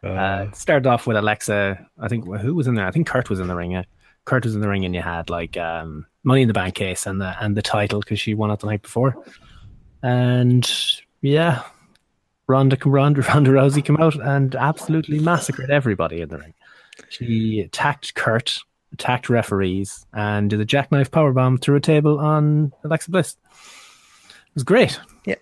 Uh, 0.04 0.46
it 0.48 0.56
started 0.56 0.86
off 0.86 1.06
with 1.06 1.16
Alexa. 1.16 1.86
I 1.98 2.08
think 2.08 2.24
who 2.38 2.54
was 2.54 2.68
in 2.68 2.74
there? 2.74 2.86
I 2.86 2.92
think 2.92 3.08
Kurt 3.08 3.30
was 3.30 3.40
in 3.40 3.48
the 3.48 3.56
ring. 3.56 3.72
Yeah. 3.72 3.82
Kurt 4.26 4.44
was 4.44 4.54
in 4.54 4.60
the 4.60 4.68
ring, 4.68 4.84
and 4.84 4.94
you 4.94 5.00
had 5.00 5.28
like 5.28 5.56
um, 5.56 6.06
Money 6.22 6.42
in 6.42 6.48
the 6.48 6.54
Bank 6.54 6.74
case 6.74 7.06
and 7.06 7.20
the 7.20 7.34
and 7.42 7.56
the 7.56 7.62
title 7.62 8.00
because 8.00 8.20
she 8.20 8.34
won 8.34 8.50
it 8.50 8.60
the 8.60 8.66
night 8.66 8.82
before. 8.82 9.16
And 10.02 10.70
yeah, 11.20 11.62
Ronda, 12.48 12.76
Ronda 12.84 13.22
Ronda 13.22 13.50
Rousey 13.50 13.84
came 13.84 13.98
out 13.98 14.16
and 14.16 14.54
absolutely 14.56 15.18
massacred 15.20 15.70
everybody 15.70 16.20
in 16.20 16.28
the 16.30 16.38
ring. 16.38 16.54
She 17.10 17.60
attacked 17.60 18.14
Kurt, 18.14 18.58
attacked 18.92 19.28
referees, 19.28 20.06
and 20.12 20.50
did 20.50 20.60
a 20.60 20.64
jackknife 20.64 21.10
powerbomb 21.10 21.60
through 21.60 21.76
a 21.76 21.80
table 21.80 22.18
on 22.18 22.72
Alexa 22.84 23.10
Bliss. 23.10 23.36
It 24.30 24.54
was 24.54 24.64
great. 24.64 24.98
Yeah. 25.24 25.36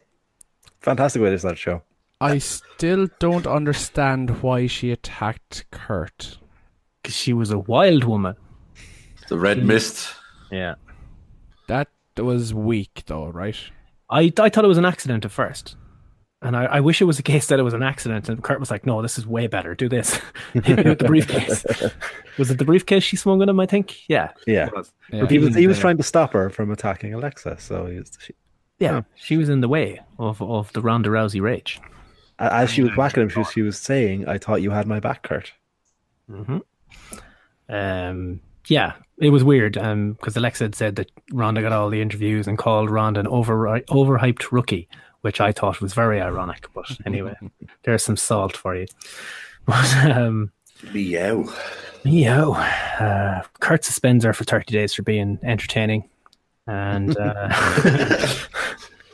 Fantastic 0.81 1.23
way 1.23 1.31
to 1.31 1.39
start 1.39 1.55
a 1.55 1.57
show. 1.57 1.83
I 2.21 2.39
still 2.39 3.09
don't 3.19 3.47
understand 3.47 4.43
why 4.43 4.67
she 4.67 4.91
attacked 4.91 5.65
Kurt. 5.71 6.39
because 7.03 7.15
she 7.15 7.33
was 7.33 7.51
a 7.51 7.59
wild 7.59 8.05
woman. 8.05 8.35
The 9.29 9.39
red 9.39 9.65
mist. 9.65 10.15
Yeah. 10.51 10.75
That 11.69 11.89
was 12.17 12.55
weak, 12.55 13.03
though, 13.07 13.29
right? 13.29 13.57
I 14.09 14.33
I 14.39 14.49
thought 14.49 14.65
it 14.65 14.69
was 14.69 14.79
an 14.79 14.85
accident 14.85 15.25
at 15.25 15.31
first. 15.31 15.77
And 16.43 16.57
I, 16.57 16.65
I 16.65 16.81
wish 16.81 17.01
it 17.01 17.07
was 17.07 17.19
a 17.19 17.23
case 17.23 17.47
that 17.47 17.59
it 17.59 17.63
was 17.63 17.73
an 17.73 17.83
accident. 17.83 18.29
And 18.29 18.43
Kurt 18.43 18.61
was 18.61 18.71
like, 18.71 18.85
no, 18.85 19.01
this 19.01 19.17
is 19.19 19.27
way 19.27 19.47
better. 19.47 19.75
Do 19.75 19.89
this. 19.89 20.21
Hit 20.53 20.69
me 20.69 20.91
with 20.91 20.99
the 20.99 21.07
briefcase. 21.07 21.65
was 22.39 22.51
it 22.51 22.59
the 22.59 22.65
briefcase 22.65 23.03
she 23.03 23.17
swung 23.17 23.43
at 23.43 23.49
him, 23.49 23.59
I 23.59 23.67
think? 23.67 24.09
Yeah. 24.09 24.33
Yeah. 24.47 24.67
It 24.67 24.75
was. 24.75 24.93
Yeah. 25.11 25.27
He 25.27 25.39
was 25.39 25.55
he 25.55 25.67
was 25.67 25.79
trying 25.79 25.97
to 25.97 26.03
stop 26.03 26.33
her 26.35 26.51
from 26.51 26.71
attacking 26.71 27.15
Alexa, 27.15 27.59
so 27.59 27.87
he 27.87 27.99
was, 27.99 28.13
she, 28.21 28.35
Yeah. 28.79 29.03
She 29.15 29.37
was 29.37 29.49
in 29.49 29.61
the 29.61 29.69
way 29.69 30.01
of, 30.19 30.43
of 30.43 30.73
the 30.75 30.83
Ronda 30.83 31.09
Rousey 31.09 31.41
rage. 31.41 31.81
as 32.39 32.71
she 32.71 32.83
was 32.83 32.95
whacking 32.97 33.23
him, 33.23 33.29
she 33.31 33.39
was, 33.39 33.51
she 33.51 33.63
was 33.63 33.79
saying, 33.79 34.29
"I 34.29 34.37
thought 34.37 34.61
you 34.63 34.71
had 34.71 34.87
my 34.87 35.01
back, 35.01 35.23
Kurt." 35.23 35.53
Hmm. 36.29 36.59
Um, 37.69 38.41
yeah, 38.69 38.93
it 39.19 39.31
was 39.31 39.43
weird 39.45 39.75
because 39.75 40.37
Alexa 40.37 40.65
had 40.65 40.75
said 40.75 40.97
that 40.97 41.11
Ronda 41.33 41.63
got 41.63 41.73
all 41.73 41.89
the 41.89 42.03
interviews 42.03 42.47
and 42.47 42.59
called 42.59 42.91
Ronda 42.91 43.21
an 43.21 43.27
over, 43.27 43.81
overhyped 43.89 44.53
rookie, 44.53 44.89
which 45.27 45.41
I 45.41 45.51
thought 45.51 45.81
was 45.81 45.93
very 45.93 46.21
ironic. 46.21 46.69
But 46.73 46.87
anyway, 47.05 47.35
there's 47.83 48.05
some 48.05 48.17
salt 48.17 48.57
for 48.57 48.77
you. 48.77 48.87
But 49.67 49.93
um, 50.17 50.53
Meow. 50.95 51.53
Meow. 52.05 52.53
Uh, 52.53 53.43
Kurt 53.59 53.85
suspends 53.85 54.25
her 54.25 54.33
for 54.33 54.45
30 54.45 54.73
days 54.73 54.95
for 54.95 55.03
being 55.03 55.41
entertaining. 55.43 56.09
And 56.69 57.19
uh, 57.19 57.49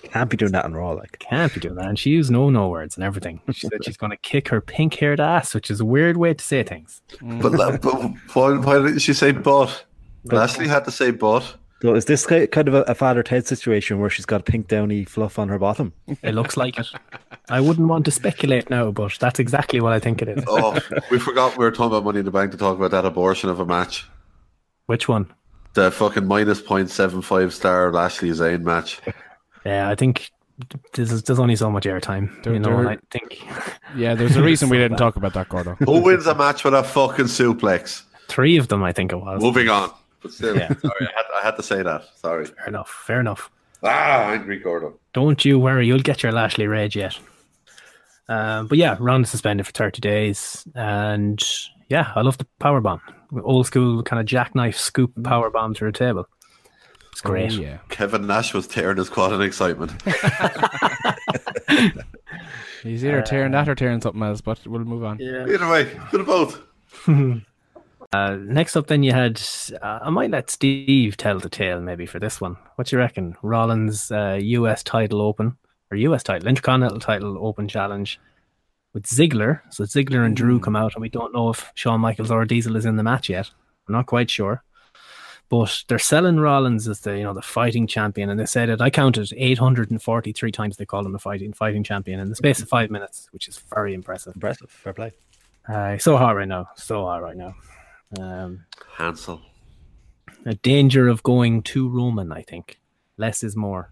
can't 0.03 0.29
be 0.29 0.37
doing 0.37 0.53
that 0.53 0.67
in 0.67 0.75
Raw. 0.75 0.91
Like, 0.91 1.19
can't 1.21 1.55
be 1.55 1.61
doing 1.61 1.77
that. 1.77 1.89
And 1.89 1.99
she 1.99 2.11
used 2.11 2.31
no 2.31 2.51
no 2.51 2.69
words 2.69 2.97
and 2.97 3.05
everything. 3.05 3.41
She 3.51 3.67
said 3.67 3.83
she's 3.83 3.97
going 3.97 4.11
to 4.11 4.19
kick 4.19 4.49
her 4.49 4.61
pink 4.61 4.93
haired 4.97 5.21
ass, 5.21 5.55
which 5.55 5.71
is 5.71 5.81
a 5.81 5.87
weird 5.87 6.19
way 6.19 6.35
to 6.35 6.45
say 6.45 6.63
things. 6.63 7.01
But, 7.23 7.53
that, 7.53 7.81
but 7.81 7.95
why, 8.35 8.59
why 8.59 8.75
didn't 8.83 8.99
she 8.99 9.15
say 9.15 9.33
but? 9.33 9.87
Lashley 10.25 10.69
had 10.69 10.85
to 10.85 10.91
say 10.91 11.13
but. 11.13 11.57
So 11.83 11.95
is 11.97 12.05
this 12.05 12.25
kind 12.27 12.69
of 12.69 12.75
a, 12.75 12.83
a 12.83 12.95
father 12.95 13.25
Ted 13.25 13.45
situation 13.45 13.99
where 13.99 14.09
she's 14.09 14.25
got 14.25 14.43
a 14.43 14.45
pink 14.45 14.69
downy 14.69 15.05
fluff 15.05 15.37
on 15.37 15.49
her 15.49 15.59
bottom? 15.59 15.93
It 16.23 16.33
looks 16.37 16.57
like 16.57 16.79
it. 16.79 16.87
I 17.49 17.61
wouldn't 17.61 17.89
want 17.89 18.05
to 18.05 18.13
speculate 18.13 18.71
now, 18.71 18.93
but 18.93 19.17
that's 19.19 19.41
exactly 19.41 19.81
what 19.81 19.93
I 19.93 19.99
think 19.99 20.23
it 20.23 20.29
is. 20.29 20.45
Oh, 20.47 20.79
we 21.11 21.19
forgot 21.19 21.59
we 21.59 21.65
were 21.65 21.73
talking 21.73 21.87
about 21.97 22.05
Money 22.05 22.21
in 22.21 22.25
the 22.25 22.31
Bank 22.31 22.53
to 22.53 22.57
talk 22.57 22.77
about 22.77 22.93
that 22.93 23.05
abortion 23.05 23.51
of 23.51 23.59
a 23.59 23.67
match. 23.67 24.09
Which 24.87 25.09
one? 25.09 25.33
The 25.75 25.91
fucking 25.91 26.27
minus 26.29 26.63
0.75 26.63 27.51
star 27.51 27.93
Lashley 27.93 28.29
Zayn 28.31 28.63
match. 28.63 29.01
Yeah, 29.67 29.89
I 29.89 29.97
think 29.97 30.31
there's, 30.93 31.25
there's 31.25 31.41
only 31.41 31.57
so 31.57 31.69
much 31.69 31.85
airtime. 31.85 32.45
There- 32.45 32.53
you 32.53 32.61
know, 32.61 32.77
there- 32.77 32.91
I 32.91 32.99
think 33.11 33.45
Yeah, 33.97 34.15
there's 34.15 34.37
a 34.37 34.43
reason 34.43 34.69
we 34.69 34.79
didn't 34.79 34.99
talk 34.99 35.17
about 35.17 35.35
that, 35.35 35.49
Gordo. 35.49 35.75
Who 35.81 36.01
wins 36.01 36.29
a 36.29 36.35
match 36.37 36.63
with 36.63 36.75
a 36.75 36.85
fucking 36.85 37.25
suplex? 37.27 38.05
three 38.29 38.57
of 38.57 38.69
them, 38.69 38.83
I 38.85 38.93
think 38.93 39.13
it 39.13 39.17
was. 39.17 39.43
Moving 39.43 39.69
on. 39.69 39.91
But 40.23 40.33
still, 40.33 40.57
Yeah. 40.57 40.69
sorry, 40.79 40.95
I 41.01 41.13
had, 41.17 41.25
I 41.35 41.45
had 41.45 41.57
to 41.57 41.63
say 41.63 41.83
that. 41.83 42.05
Sorry. 42.17 42.47
Fair 42.47 42.67
enough. 42.69 42.89
Fair 43.07 43.21
enough. 43.21 43.51
Ah, 43.83 44.31
angry 44.31 44.59
Gordon. 44.59 44.93
Don't 45.13 45.45
you 45.45 45.59
worry, 45.59 45.87
you'll 45.87 45.99
get 46.01 46.23
your 46.23 46.31
Lashley 46.33 46.67
rage 46.69 46.95
yet. 46.97 47.19
Um, 48.29 48.69
but 48.69 48.79
yeah, 48.79 48.97
Ron 49.01 49.23
is 49.23 49.31
suspended 49.31 49.67
for 49.67 49.73
30 49.73 50.01
days. 50.01 50.65
And 50.75 51.43
yeah, 51.89 52.13
I 52.15 52.21
love 52.21 52.39
the 52.39 52.47
power 52.61 52.81
bomb. 52.81 53.01
Old 53.43 53.67
school 53.67 54.03
kind 54.05 54.21
of 54.21 54.27
jackknife 54.27 54.79
scoop 54.79 55.13
power 55.25 55.51
bomb 55.51 55.75
through 55.75 55.89
a 55.89 55.93
table. 55.93 56.29
It's 57.11 57.21
great. 57.21 57.53
Oh, 57.53 57.57
yeah. 57.57 57.79
Kevin 57.89 58.27
Nash 58.27 58.55
was 58.55 58.67
tearing 58.67 58.97
his 58.97 59.11
quad 59.11 59.33
in 59.33 59.43
excitement. 59.43 59.93
He's 62.83 63.05
either 63.05 63.23
tearing 63.23 63.53
that 63.53 63.69
or 63.69 63.75
tearing 63.75 64.01
something 64.01 64.23
else, 64.23 64.41
but 64.41 64.67
we'll 64.67 64.81
move 64.85 65.05
on. 65.05 65.19
Yeah. 65.19 65.47
Either 65.47 65.69
way, 65.69 65.93
good 66.11 66.21
of 66.21 66.27
both. 66.27 66.61
Uh, 68.13 68.37
next 68.43 68.77
up, 68.77 68.89
then 68.89 69.03
you 69.03 69.13
had. 69.13 69.41
Uh, 69.81 70.01
I 70.03 70.11
might 70.11 70.31
let 70.31 70.51
Steve 70.51 71.17
tell 71.17 71.39
the 71.39 71.49
tale 71.49 71.81
maybe 71.81 72.05
for 72.05 72.19
this 72.19 72.41
one. 72.41 72.57
What 72.77 72.89
do 72.89 72.97
you 72.97 73.01
reckon? 73.01 73.37
Rollins' 73.43 74.11
uh, 74.11 74.39
U.S. 74.41 74.83
title 74.83 75.23
open 75.23 75.57
or 75.91 75.97
U.S. 75.97 76.23
title, 76.23 76.49
Intercontinental 76.49 77.01
title 77.01 77.39
open 77.41 77.69
challenge 77.69 78.21
with 78.93 79.05
Ziggler. 79.05 79.61
So 79.71 79.85
Ziggler 79.85 80.27
and 80.27 80.37
Drew 80.37 80.61
come 80.61 80.77
out, 80.77 80.95
and 80.95 81.01
we 81.01 81.09
don't 81.09 81.33
know 81.33 81.49
if 81.49 81.73
Shawn 81.75 82.01
Michaels 82.01 82.31
or 82.31 82.45
Diesel 82.45 82.77
is 82.77 82.85
in 82.85 82.97
the 82.97 83.03
match 83.03 83.31
yet. 83.31 83.51
I'm 83.89 83.95
not 83.95 84.07
quite 84.07 84.31
sure, 84.31 84.63
but 85.49 85.85
they're 85.89 85.99
selling 85.99 86.39
Rollins 86.39 86.89
as 86.89 87.01
the 87.01 87.17
you 87.17 87.25
know 87.25 87.33
the 87.33 87.41
fighting 87.41 87.87
champion, 87.87 88.29
and 88.29 88.39
they 88.39 88.47
said 88.47 88.69
it. 88.69 88.83
I 88.83 88.91
counted 88.91 89.33
843 89.35 90.53
times 90.53 90.77
they 90.77 90.85
called 90.85 91.07
him 91.07 91.13
the 91.13 91.19
fighting 91.19 91.55
fighting 91.55 91.83
champion 91.83 92.21
in 92.21 92.29
the 92.29 92.37
space 92.37 92.61
of 92.61 92.69
five 92.69 92.91
minutes, 92.91 93.29
which 93.33 93.49
is 93.49 93.59
very 93.75 93.95
impressive. 93.95 94.35
Impressive. 94.35 94.71
Fair 94.71 94.93
play. 94.93 95.13
Uh, 95.67 95.97
so 95.97 96.17
hot 96.17 96.37
right 96.37 96.49
now. 96.49 96.69
So 96.77 97.05
hot 97.05 97.23
right 97.23 97.37
now. 97.37 97.55
Um, 98.21 98.65
Hansel. 98.97 99.41
a 100.45 100.55
danger 100.55 101.09
of 101.09 101.23
going 101.23 101.63
too 101.63 101.89
Roman, 101.89 102.33
I 102.33 102.43
think. 102.43 102.79
Less 103.17 103.43
is 103.43 103.57
more, 103.57 103.91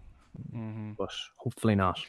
but 0.97 1.11
hopefully 1.37 1.75
not. 1.75 1.99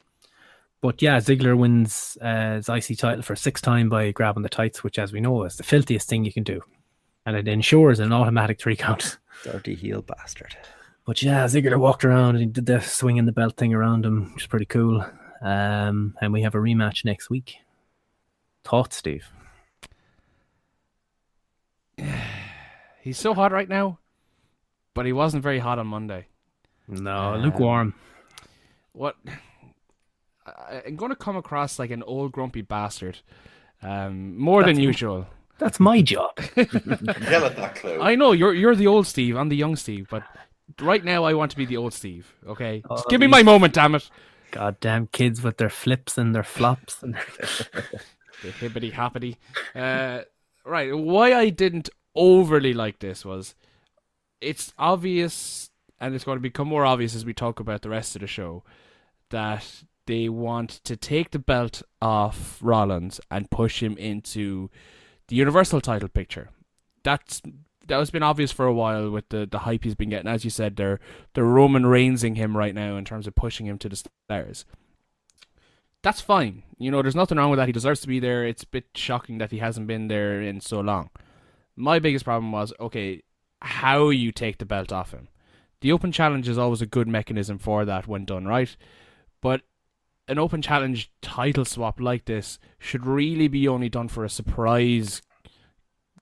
But 0.81 1.01
yeah, 1.01 1.19
Ziggler 1.19 1.57
wins 1.57 2.19
uh, 2.21 2.55
his 2.57 2.69
IC 2.69 2.99
title 2.99 3.23
for 3.23 3.37
sixth 3.37 3.63
time 3.63 3.89
by 3.89 4.11
grabbing 4.11 4.43
the 4.43 4.49
tights, 4.49 4.83
which, 4.83 4.99
as 4.99 5.13
we 5.13 5.21
know, 5.21 5.45
is 5.45 5.57
the 5.57 5.63
filthiest 5.63 6.09
thing 6.09 6.25
you 6.25 6.33
can 6.33 6.43
do, 6.43 6.61
and 7.25 7.37
it 7.37 7.47
ensures 7.47 8.01
an 8.01 8.13
automatic 8.13 8.61
three 8.61 8.77
count. 8.77 9.19
Dirty 9.45 9.75
heel 9.75 10.03
bastard. 10.03 10.57
But 11.05 11.23
yeah, 11.23 11.45
Ziggler 11.47 11.79
walked 11.79 12.05
around 12.05 12.37
and 12.37 12.41
he 12.41 12.47
did 12.47 12.67
the 12.67 12.81
swinging 12.81 13.27
the 13.27 13.33
belt 13.33 13.57
thing 13.57 13.75
around 13.75 14.05
him, 14.07 14.33
which 14.35 14.45
is 14.45 14.47
pretty 14.49 14.67
cool. 14.67 15.05
Um, 15.41 16.15
and 16.21 16.33
we 16.33 16.43
have 16.43 16.55
a 16.55 16.59
rematch 16.59 17.05
next 17.05 17.29
week. 17.29 17.57
Thoughts, 18.65 18.97
Steve? 18.97 19.27
He's 23.03 23.19
so 23.19 23.35
hot 23.35 23.53
right 23.53 23.69
now, 23.69 23.99
but 24.95 25.07
he 25.07 25.13
wasn't 25.13 25.43
very 25.43 25.59
hot 25.59 25.79
on 25.79 25.87
Monday. 25.87 26.27
No, 26.89 27.37
lukewarm. 27.37 27.95
What? 28.93 29.17
I- 30.47 30.83
I'm 30.87 30.97
going 30.97 31.11
to 31.11 31.17
come 31.17 31.37
across 31.37 31.79
like 31.79 31.91
an 31.91 32.03
old 32.03 32.33
grumpy 32.33 32.63
bastard, 32.63 33.19
um, 33.83 34.37
more 34.39 34.63
than 34.63 34.75
That's- 34.75 34.87
usual. 34.87 35.27
That's 35.59 35.79
my 35.79 36.03
job. 36.03 36.31
Yell 36.57 37.45
at 37.45 37.57
that 37.57 37.75
clown. 37.77 38.01
I 38.01 38.17
know 38.17 38.33
you're 38.33 38.53
you're 38.55 38.75
the 38.75 38.89
old 38.89 39.07
Steve. 39.07 39.37
I'm 39.37 39.49
the 39.49 39.55
young 39.57 39.77
Steve, 39.77 40.09
but 40.11 40.25
right 40.81 41.05
now 41.05 41.23
I 41.23 41.35
want 41.35 41.53
to 41.53 41.57
be 41.57 41.67
the 41.67 41.77
old 41.77 41.93
Steve. 41.93 42.35
Okay, 42.49 42.83
Oh, 42.91 42.97
Just 42.97 43.09
give 43.09 43.21
me 43.21 43.29
my 43.29 43.45
moment, 43.45 43.73
damn 43.75 43.95
it. 43.95 44.11
Goddamn 44.51 45.07
kids 45.13 45.41
with 45.41 45.59
their 45.59 45.71
flips 45.71 46.19
and 46.19 46.35
their 46.35 46.43
flops. 46.43 47.01
And 47.03 47.15
the 48.43 48.51
hippity 48.51 48.91
hoppity. 48.91 49.37
Uh, 49.73 50.23
right. 50.65 50.97
Why 50.97 51.35
I 51.35 51.51
didn't 51.51 51.91
overly 52.15 52.75
like 52.75 52.99
this 52.99 53.25
was 53.25 53.55
it's 54.41 54.73
obvious, 54.79 55.71
and 56.01 56.15
it's 56.15 56.25
going 56.25 56.37
to 56.37 56.43
become 56.43 56.69
more 56.69 56.85
obvious 56.85 57.15
as 57.15 57.25
we 57.25 57.33
talk 57.33 57.61
about 57.61 57.83
the 57.83 57.91
rest 57.91 58.17
of 58.17 58.21
the 58.21 58.27
show, 58.27 58.65
that 59.31 59.85
they 60.07 60.29
want 60.29 60.71
to 60.85 60.97
take 60.97 61.31
the 61.31 61.39
belt 61.39 61.83
off 62.01 62.59
Rollins 62.61 63.21
and 63.31 63.51
push 63.51 63.83
him 63.83 63.97
into 63.97 64.69
the 65.29 65.37
Universal 65.37 65.81
title 65.81 66.09
picture. 66.09 66.51
That's 67.05 67.41
that 67.89 67.99
has 67.99 68.11
been 68.11 68.23
obvious 68.23 68.53
for 68.53 68.67
a 68.67 68.73
while 68.73 69.11
with 69.11 69.29
the, 69.31 69.47
the 69.47 69.61
hype 69.61 69.85
he's 69.85 69.95
been 69.95 70.11
getting. 70.11 70.31
As 70.31 70.45
you 70.45 70.51
said, 70.51 70.77
they're 70.77 71.01
they're 71.35 71.45
Roman 71.45 71.85
Reignsing 71.85 72.37
him 72.37 72.57
right 72.57 72.75
now 72.75 72.97
in 72.97 73.05
terms 73.05 73.27
of 73.27 73.35
pushing 73.35 73.67
him 73.67 73.79
to 73.79 73.89
the 73.89 73.97
stars 73.97 74.65
that's 76.03 76.21
fine. 76.21 76.63
You 76.79 76.91
know, 76.91 77.03
there's 77.03 77.15
nothing 77.17 77.39
wrong 77.39 77.51
with 77.51 77.59
that. 77.59 77.69
He 77.69 77.73
deserves 77.73 78.01
to 78.01 78.09
be 78.09 78.21
there. 78.21 78.45
It's 78.45 78.65
a 78.65 78.67
bit 78.69 78.87
shocking 78.95 79.39
that 79.39 79.51
he 79.51 79.59
hasn't 79.59 79.87
been 79.87 80.09
there 80.09 80.43
in 80.43 80.61
so 80.61 80.81
long. 80.81 81.11
My 81.77 81.99
biggest 81.99 82.25
problem 82.25 82.53
was 82.53 82.73
okay, 82.81 83.23
how 83.61 84.11
you 84.11 84.33
take 84.33 84.59
the 84.59 84.67
belt 84.67 84.93
off 84.93 85.13
him. 85.13 85.29
The 85.81 85.93
open 85.93 86.13
challenge 86.13 86.49
is 86.49 86.59
always 86.59 86.83
a 86.83 86.87
good 86.87 87.09
mechanism 87.09 87.59
for 87.59 87.85
that 87.85 88.07
when 88.07 88.25
done 88.25 88.47
right, 88.47 88.77
but 89.41 89.63
an 90.29 90.39
open 90.39 90.63
challenge 90.63 91.11
title 91.21 91.65
swap 91.65 92.01
like 92.01 92.27
this 92.27 92.59
should 92.79 93.05
really 93.07 93.49
be 93.49 93.67
only 93.67 93.89
done 93.89 94.09
for 94.09 94.25
a 94.25 94.31
surprise 94.31 95.23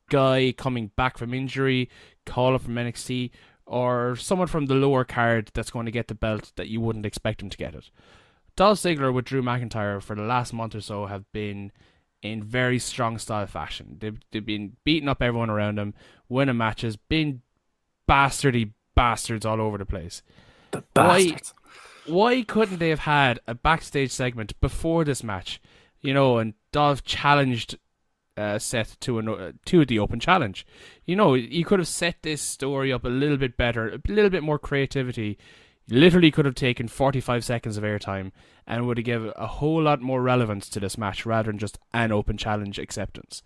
guy 0.08 0.52
coming 0.56 0.90
back 0.96 1.18
from 1.18 1.34
injury, 1.34 1.88
call 2.26 2.54
up 2.54 2.62
from 2.62 2.74
NXT, 2.74 3.30
or 3.66 4.16
someone 4.16 4.48
from 4.48 4.66
the 4.66 4.74
lower 4.74 5.04
card 5.04 5.50
that's 5.54 5.70
going 5.70 5.86
to 5.86 5.92
get 5.92 6.08
the 6.08 6.14
belt 6.14 6.52
that 6.56 6.68
you 6.68 6.80
wouldn't 6.80 7.06
expect 7.06 7.42
him 7.42 7.50
to 7.50 7.56
get 7.56 7.74
it. 7.74 7.90
Dolph 8.60 8.80
Ziggler 8.80 9.10
with 9.10 9.24
Drew 9.24 9.40
McIntyre 9.40 10.02
for 10.02 10.14
the 10.14 10.20
last 10.20 10.52
month 10.52 10.74
or 10.74 10.82
so 10.82 11.06
have 11.06 11.24
been 11.32 11.72
in 12.20 12.42
very 12.42 12.78
strong 12.78 13.16
style 13.16 13.46
fashion. 13.46 13.96
They've, 13.98 14.20
they've 14.30 14.44
been 14.44 14.76
beating 14.84 15.08
up 15.08 15.22
everyone 15.22 15.48
around 15.48 15.78
them, 15.78 15.94
winning 16.28 16.58
matches, 16.58 16.96
being 16.96 17.40
bastardy 18.06 18.72
bastards 18.94 19.46
all 19.46 19.62
over 19.62 19.78
the 19.78 19.86
place. 19.86 20.22
the 20.72 20.84
Why- 20.92 21.30
bastards. 21.30 21.54
Why 22.04 22.42
couldn't 22.42 22.80
they 22.80 22.90
have 22.90 22.98
had 22.98 23.40
a 23.46 23.54
backstage 23.54 24.10
segment 24.10 24.60
before 24.60 25.04
this 25.04 25.24
match? 25.24 25.58
You 26.02 26.12
know, 26.12 26.36
and 26.36 26.52
Dolph 26.70 27.02
challenged 27.02 27.78
uh, 28.36 28.58
Seth 28.58 29.00
to 29.00 29.20
an, 29.20 29.28
uh, 29.30 29.52
to 29.64 29.86
the 29.86 29.98
open 29.98 30.20
challenge. 30.20 30.66
You 31.06 31.16
know, 31.16 31.32
you 31.32 31.64
could 31.64 31.78
have 31.78 31.88
set 31.88 32.16
this 32.20 32.42
story 32.42 32.92
up 32.92 33.06
a 33.06 33.08
little 33.08 33.38
bit 33.38 33.56
better, 33.56 33.88
a 33.88 34.12
little 34.12 34.28
bit 34.28 34.42
more 34.42 34.58
creativity. 34.58 35.38
Literally 35.90 36.30
could 36.30 36.44
have 36.44 36.54
taken 36.54 36.88
45 36.88 37.44
seconds 37.44 37.76
of 37.76 37.84
airtime 37.84 38.30
and 38.66 38.86
would 38.86 38.98
have 38.98 39.04
given 39.04 39.32
a 39.36 39.46
whole 39.46 39.82
lot 39.82 40.00
more 40.00 40.22
relevance 40.22 40.68
to 40.70 40.80
this 40.80 40.96
match 40.96 41.26
rather 41.26 41.50
than 41.50 41.58
just 41.58 41.78
an 41.92 42.12
open 42.12 42.36
challenge 42.36 42.78
acceptance. 42.78 43.42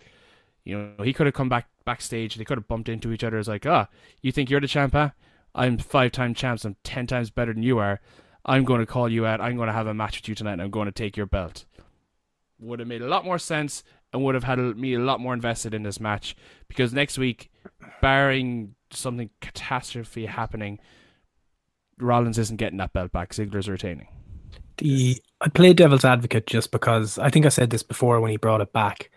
You 0.65 0.95
know, 0.99 1.05
he 1.05 1.13
could 1.13 1.27
have 1.27 1.35
come 1.35 1.49
back 1.49 1.69
backstage. 1.85 2.35
They 2.35 2.45
could 2.45 2.59
have 2.59 2.69
bumped 2.69 2.89
into 2.89 3.13
each 3.13 3.25
other. 3.25 3.39
It's 3.39 3.49
like, 3.49 3.67
ah, 3.67 3.89
you 4.21 4.33
think 4.33 4.51
you're 4.51 4.61
the 4.61 4.69
champ? 4.69 4.95
I'm 5.55 5.79
five 5.79 6.13
time 6.13 6.35
champs. 6.35 6.65
I'm 6.65 6.77
ten 6.85 7.07
times 7.07 7.31
better 7.31 7.53
than 7.53 7.63
you 7.63 7.79
are. 7.79 8.01
I'm 8.45 8.65
going 8.65 8.81
to 8.81 8.87
call 8.87 9.09
you 9.09 9.25
out. 9.25 9.41
I'm 9.41 9.57
going 9.57 9.69
to 9.69 9.73
have 9.73 9.87
a 9.87 9.95
match 9.95 10.21
with 10.21 10.29
you 10.29 10.35
tonight. 10.35 10.55
and 10.55 10.63
I'm 10.63 10.71
going 10.71 10.87
to 10.87 10.93
take 10.93 11.17
your 11.17 11.27
belt. 11.27 11.65
Would 12.59 12.79
have 12.79 12.89
made 12.89 13.03
a 13.03 13.09
lot 13.09 13.25
more 13.25 13.39
sense 13.39 13.83
and 14.13 14.23
would 14.23 14.35
have 14.35 14.45
had 14.45 14.59
me 14.59 14.95
a 14.95 14.99
lot 14.99 15.21
more 15.21 15.35
invested 15.35 15.75
in 15.75 15.83
this 15.83 15.99
match 15.99 16.37
because 16.69 16.93
next 16.93 17.19
week, 17.19 17.51
barring 18.01 18.75
something 18.91 19.31
catastrophe 19.41 20.27
happening, 20.27 20.79
Rollins 21.99 22.39
isn't 22.39 22.57
getting 22.57 22.79
that 22.79 22.93
belt 22.93 23.13
back. 23.13 23.31
Ziggler's 23.33 23.69
retaining. 23.69 24.09
the 24.79 25.21
I 25.41 25.49
play 25.49 25.73
devil's 25.73 26.05
advocate 26.05 26.47
just 26.47 26.71
because 26.71 27.19
I 27.19 27.31
think 27.31 27.47
I 27.47 27.51
said 27.51 27.71
this 27.71 27.83
before 27.83 28.21
when 28.21 28.31
he 28.31 28.37
brought 28.37 28.61
it 28.61 28.73
back. 28.73 29.11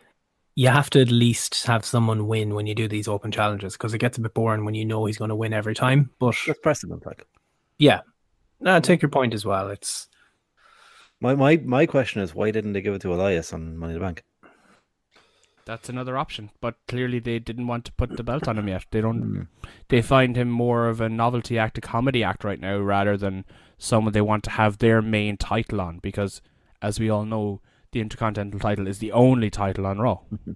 You 0.56 0.70
have 0.70 0.90
to 0.92 1.02
at 1.02 1.12
least 1.12 1.66
have 1.68 1.86
someone 1.86 2.28
win 2.28 2.56
when 2.56 2.66
you 2.66 2.74
do 2.74 2.88
these 2.88 3.08
open 3.08 3.32
challenges 3.32 3.74
because 3.74 3.94
it 3.94 4.00
gets 4.00 4.18
a 4.18 4.22
bit 4.22 4.34
boring 4.34 4.66
when 4.66 4.74
you 4.74 4.86
know 4.86 5.06
he's 5.06 5.20
going 5.20 5.30
to 5.30 5.36
win 5.36 5.54
every 5.54 5.76
time. 5.76 6.10
But 6.20 6.36
That's 6.46 6.60
precedent. 6.60 7.06
Like 7.06 7.26
yeah, 7.78 8.02
no, 8.60 8.76
I 8.76 8.80
take 8.80 9.02
your 9.02 9.10
point 9.10 9.34
as 9.34 9.46
well. 9.46 9.70
It's 9.70 10.08
my 11.22 11.36
my 11.36 11.58
my 11.58 11.86
question 11.86 12.22
is, 12.22 12.34
why 12.34 12.52
didn't 12.52 12.74
they 12.74 12.82
give 12.82 12.94
it 12.96 13.02
to 13.02 13.14
Elias 13.14 13.54
on 13.54 13.78
Money 13.78 13.94
in 13.94 14.00
the 14.00 14.06
Bank? 14.06 14.24
That's 15.68 15.90
another 15.90 16.18
option. 16.18 16.50
But 16.62 16.76
clearly, 16.88 17.20
they 17.20 17.40
didn't 17.40 17.68
want 17.68 17.86
to 17.86 17.92
put 17.92 18.16
the 18.16 18.24
belt 18.24 18.48
on 18.48 18.58
him 18.58 18.70
yet. 18.70 18.86
They 18.90 19.02
don't. 19.02 19.24
Mm. 19.24 19.48
They 19.90 20.02
find 20.02 20.36
him 20.36 20.50
more 20.50 20.88
of 20.88 21.02
a 21.02 21.10
novelty 21.10 21.60
act, 21.60 21.78
a 21.78 21.82
comedy 21.82 22.24
act 22.24 22.44
right 22.44 22.60
now, 22.60 22.78
rather 22.80 23.18
than 23.18 23.46
someone 23.78 24.14
they 24.14 24.22
want 24.22 24.46
to 24.46 24.52
have 24.52 24.78
their 24.78 25.02
main 25.02 25.36
title 25.38 25.82
on. 25.82 26.00
Because, 26.00 26.42
as 26.82 27.00
we 27.00 27.10
all 27.10 27.26
know, 27.26 27.62
the 27.92 28.00
Intercontinental 28.00 28.62
title 28.62 28.88
is 28.88 29.00
the 29.00 29.12
only 29.12 29.50
title 29.50 29.86
on 29.86 30.00
Raw. 30.00 30.22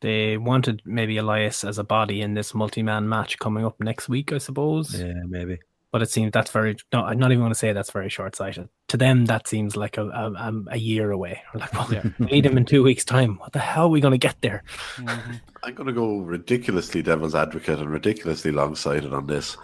They 0.00 0.36
wanted 0.36 0.82
maybe 0.84 1.16
Elias 1.16 1.64
as 1.64 1.76
a 1.76 1.82
body 1.82 2.20
in 2.20 2.34
this 2.34 2.54
multi-man 2.54 3.08
match 3.08 3.36
coming 3.40 3.64
up 3.64 3.80
next 3.80 4.08
week, 4.08 4.32
I 4.32 4.38
suppose. 4.38 4.94
Yeah, 4.94 5.24
maybe. 5.26 5.58
But 5.90 6.02
it 6.02 6.10
seems 6.10 6.32
that's 6.32 6.50
very 6.50 6.76
no. 6.92 7.00
I'm 7.02 7.18
not 7.18 7.30
even 7.32 7.40
going 7.40 7.50
to 7.52 7.58
say 7.58 7.72
that's 7.72 7.90
very 7.92 8.10
short-sighted. 8.10 8.68
To 8.88 8.96
them, 8.98 9.24
that 9.26 9.48
seems 9.48 9.74
like 9.76 9.96
a 9.96 10.06
a, 10.08 10.32
um, 10.36 10.68
a 10.70 10.76
year 10.78 11.10
away. 11.10 11.40
Like, 11.54 11.72
well, 11.72 11.88
Yeah. 11.92 12.02
we 12.18 12.26
need 12.26 12.44
him 12.46 12.58
in 12.58 12.66
two 12.66 12.82
weeks' 12.82 13.04
time. 13.06 13.38
What 13.38 13.52
the 13.52 13.58
hell 13.58 13.84
are 13.86 13.88
we 13.88 14.00
going 14.02 14.12
to 14.12 14.18
get 14.18 14.36
there? 14.42 14.64
Mm-hmm. 14.96 15.32
I'm 15.62 15.74
going 15.74 15.86
to 15.86 15.92
go 15.94 16.18
ridiculously 16.18 17.00
devil's 17.02 17.34
advocate 17.34 17.78
and 17.78 17.90
ridiculously 17.90 18.52
long 18.52 18.74
sighted 18.74 19.14
on 19.14 19.26
this. 19.26 19.56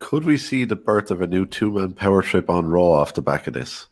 Could 0.00 0.24
we 0.24 0.36
see 0.36 0.64
the 0.64 0.76
birth 0.76 1.10
of 1.12 1.22
a 1.22 1.26
new 1.28 1.46
two 1.46 1.70
man 1.72 1.92
power 1.92 2.22
trip 2.22 2.50
on 2.50 2.66
Raw 2.66 2.90
off 2.90 3.14
the 3.14 3.22
back 3.22 3.46
of 3.46 3.54
this? 3.54 3.86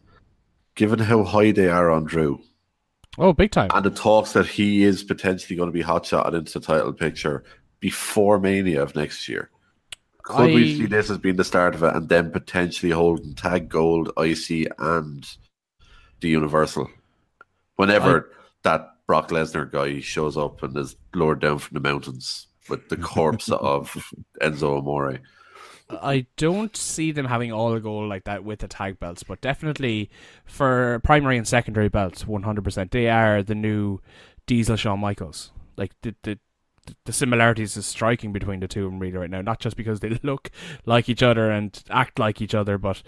Given 0.74 0.98
how 0.98 1.22
high 1.24 1.52
they 1.52 1.68
are 1.68 1.90
on 1.90 2.04
Drew 2.04 2.40
Oh, 3.18 3.32
big 3.32 3.50
time! 3.52 3.70
and 3.72 3.84
the 3.84 3.90
talks 3.90 4.32
that 4.32 4.46
he 4.46 4.82
is 4.82 5.02
potentially 5.04 5.56
going 5.56 5.68
to 5.68 5.72
be 5.72 5.82
hotshotted 5.84 6.34
into 6.34 6.58
the 6.58 6.66
title 6.66 6.92
picture 6.92 7.44
before 7.80 8.38
Mania 8.40 8.82
of 8.82 8.94
next 8.96 9.28
year. 9.28 9.50
Could 10.26 10.54
we 10.54 10.76
see 10.76 10.86
this 10.86 11.08
as 11.08 11.18
being 11.18 11.36
the 11.36 11.44
start 11.44 11.76
of 11.76 11.84
it 11.84 11.94
and 11.94 12.08
then 12.08 12.32
potentially 12.32 12.90
holding 12.90 13.34
tag 13.34 13.68
gold, 13.68 14.10
IC, 14.18 14.66
and 14.76 15.24
the 16.20 16.28
Universal? 16.28 16.90
Whenever 17.76 18.32
that 18.64 18.96
Brock 19.06 19.28
Lesnar 19.28 19.70
guy 19.70 20.00
shows 20.00 20.36
up 20.36 20.64
and 20.64 20.76
is 20.76 20.96
lowered 21.14 21.40
down 21.40 21.58
from 21.58 21.74
the 21.74 21.88
mountains 21.88 22.48
with 22.68 22.88
the 22.88 22.96
corpse 22.96 23.48
of 23.52 24.12
Enzo 24.42 24.78
Amore. 24.78 25.20
I 25.88 26.26
don't 26.36 26.76
see 26.76 27.12
them 27.12 27.26
having 27.26 27.52
all 27.52 27.72
a 27.74 27.80
goal 27.80 28.08
like 28.08 28.24
that 28.24 28.42
with 28.42 28.58
the 28.58 28.66
tag 28.66 28.98
belts, 28.98 29.22
but 29.22 29.40
definitely 29.40 30.10
for 30.44 31.00
primary 31.04 31.38
and 31.38 31.46
secondary 31.46 31.88
belts, 31.88 32.24
100%. 32.24 32.90
They 32.90 33.08
are 33.08 33.44
the 33.44 33.54
new 33.54 34.00
Diesel 34.48 34.74
Shawn 34.74 34.98
Michaels. 34.98 35.52
Like 35.76 35.92
the 36.02 36.16
the 36.24 36.38
the 37.04 37.12
similarities 37.12 37.76
is 37.76 37.86
striking 37.86 38.32
between 38.32 38.60
the 38.60 38.68
two 38.68 38.86
of 38.86 38.92
them 38.92 39.00
really 39.00 39.16
right 39.16 39.30
now. 39.30 39.40
Not 39.40 39.60
just 39.60 39.76
because 39.76 40.00
they 40.00 40.10
look 40.22 40.50
like 40.84 41.08
each 41.08 41.22
other 41.22 41.50
and 41.50 41.82
act 41.90 42.18
like 42.18 42.40
each 42.40 42.54
other, 42.54 42.78
but 42.78 43.02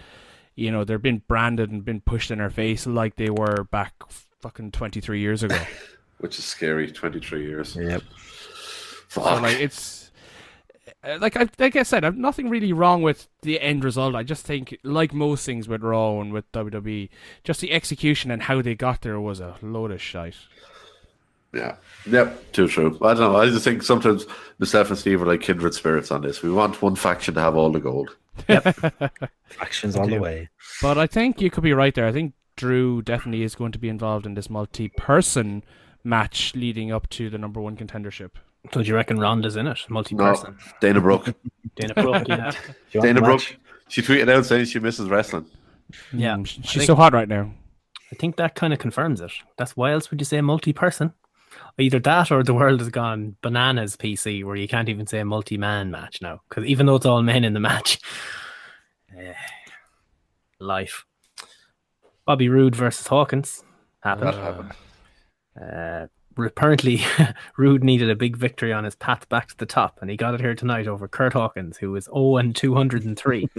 you 0.55 0.71
know 0.71 0.85
they're 0.85 0.99
being 0.99 1.23
branded 1.29 1.71
and 1.71 1.85
been 1.85 2.01
pushed 2.01 2.31
in 2.31 2.41
our 2.41 2.51
face 2.51 2.87
like 2.87 3.17
they 3.17 3.31
were 3.31 3.65
back 3.65 3.95
fucking 4.41 4.73
23 4.73 5.21
years 5.21 5.43
ago. 5.43 5.59
Which 6.19 6.39
is 6.39 6.45
scary, 6.45 6.91
23 6.91 7.47
years. 7.47 7.77
Yep. 7.77 8.03
So 9.09 9.23
Fuck. 9.23 9.43
like 9.43 9.61
it's 9.61 10.11
uh, 11.05 11.19
like 11.21 11.37
I 11.37 11.49
like 11.59 11.77
I 11.77 11.83
said, 11.83 12.05
I've 12.05 12.17
nothing 12.17 12.51
really 12.51 12.73
wrong 12.73 13.03
with 13.03 13.29
the 13.43 13.61
end 13.61 13.85
result. 13.85 14.15
I 14.15 14.23
just 14.23 14.45
think, 14.45 14.77
like 14.83 15.15
most 15.15 15.47
things 15.47 15.69
with 15.69 15.83
Raw 15.83 16.21
and 16.21 16.33
with 16.33 16.51
WWE, 16.53 17.09
just 17.45 17.61
the 17.61 17.73
execution 17.73 18.31
and 18.31 18.43
how 18.43 18.63
they 18.63 18.75
got 18.75 19.03
there 19.03 19.21
was 19.21 19.41
a 19.41 19.57
load 19.63 19.93
of 19.93 20.03
shite. 20.03 20.37
Yeah. 21.55 21.77
Yep. 22.07 22.53
Too 22.53 22.69
true. 22.69 22.99
I 23.03 23.15
don't 23.15 23.33
know. 23.33 23.37
I 23.37 23.47
just 23.47 23.65
think 23.65 23.83
sometimes 23.83 24.27
myself 24.59 24.91
and 24.91 24.99
Steve 24.99 25.23
are 25.23 25.27
like 25.27 25.41
kindred 25.41 25.75
spirits 25.75 26.11
on 26.11 26.23
this. 26.23 26.43
We 26.43 26.51
want 26.51 26.83
one 26.83 26.95
faction 26.95 27.35
to 27.35 27.41
have 27.41 27.57
all 27.57 27.71
the 27.71 27.81
gold. 27.81 28.17
Factions 29.49 29.97
on 29.97 30.11
the 30.11 30.19
way. 30.19 30.49
But 30.83 30.99
I 30.99 31.07
think 31.07 31.41
you 31.41 31.51
could 31.51 31.65
be 31.65 31.73
right 31.73 31.95
there. 31.95 32.07
I 32.07 32.13
think 32.13 32.35
Drew 32.57 33.03
definitely 33.03 33.43
is 33.43 33.55
going 33.55 33.73
to 33.73 33.79
be 33.79 33.89
involved 33.89 34.27
in 34.27 34.35
this 34.35 34.51
multi-person 34.51 35.65
match 36.05 36.55
leading 36.55 36.93
up 36.93 37.09
to 37.11 37.31
the 37.31 37.39
number 37.39 37.61
one 37.61 37.77
contendership. 37.77 38.33
So 38.73 38.83
do 38.83 38.89
you 38.89 38.95
reckon 38.95 39.19
Ronda's 39.19 39.57
in 39.57 39.67
it? 39.67 39.79
Multi-person. 39.89 40.57
No, 40.59 40.73
Dana 40.81 41.01
Brooke. 41.01 41.35
Dana 41.77 41.95
Brooke, 41.95 42.29
yeah. 42.29 42.51
Do 42.51 42.59
you 42.93 43.01
want 43.01 43.07
Dana 43.07 43.23
Brooke. 43.23 43.57
She 43.89 44.03
tweeted 44.03 44.29
out 44.29 44.45
saying 44.45 44.67
she 44.67 44.81
misses 44.81 45.09
wrestling. 45.09 45.47
Yeah. 46.13 46.35
Mm, 46.35 46.47
she's 46.47 46.73
think- 46.73 46.85
so 46.85 46.95
hot 46.97 47.13
right 47.13 47.29
now. 47.29 47.53
I 48.13 48.17
think 48.17 48.37
that 48.37 48.55
kind 48.55 48.73
of 48.73 48.79
confirms 48.79 49.21
it. 49.21 49.31
That's 49.59 49.77
why 49.77 49.93
else 49.93 50.11
would 50.11 50.21
you 50.21 50.25
say 50.25 50.41
multi-person? 50.41 51.13
Either 51.79 52.01
that 52.01 52.33
or 52.33 52.43
the 52.43 52.55
world 52.55 52.81
has 52.81 52.89
gone 52.89 53.37
bananas 53.41 53.97
PC, 53.97 54.45
where 54.45 54.57
you 54.57 54.67
can't 54.67 54.89
even 54.89 55.07
say 55.07 55.23
multi-man 55.23 55.91
match 55.91 56.21
now, 56.21 56.41
because 56.49 56.65
even 56.65 56.87
though 56.87 56.97
it's 56.97 57.07
all 57.07 57.23
men 57.23 57.45
in 57.45 57.55
the 57.55 57.61
match, 57.61 58.01
eh, 59.17 59.33
life. 60.61 61.05
Bobby 62.27 62.49
Roode 62.49 62.77
versus 62.77 63.07
Hawkins 63.07 63.63
happened. 64.01 64.29
That 64.29 64.35
happened. 64.35 64.73
Uh, 65.61 66.07
apparently, 66.47 67.03
Roode 67.57 67.83
needed 67.85 68.11
a 68.11 68.17
big 68.17 68.37
victory 68.37 68.73
on 68.73 68.85
his 68.85 68.95
path 68.95 69.29
back 69.29 69.49
to 69.49 69.57
the 69.57 69.67
top, 69.67 69.99
and 70.01 70.11
he 70.11 70.17
got 70.17 70.35
it 70.35 70.41
here 70.41 70.55
tonight 70.55 70.87
over 70.87 71.09
Kurt 71.09 71.33
Hawkins, 71.33 71.77
who 71.79 71.95
is 71.97 72.05
0 72.05 72.37
and 72.39 72.55
203. 72.55 73.49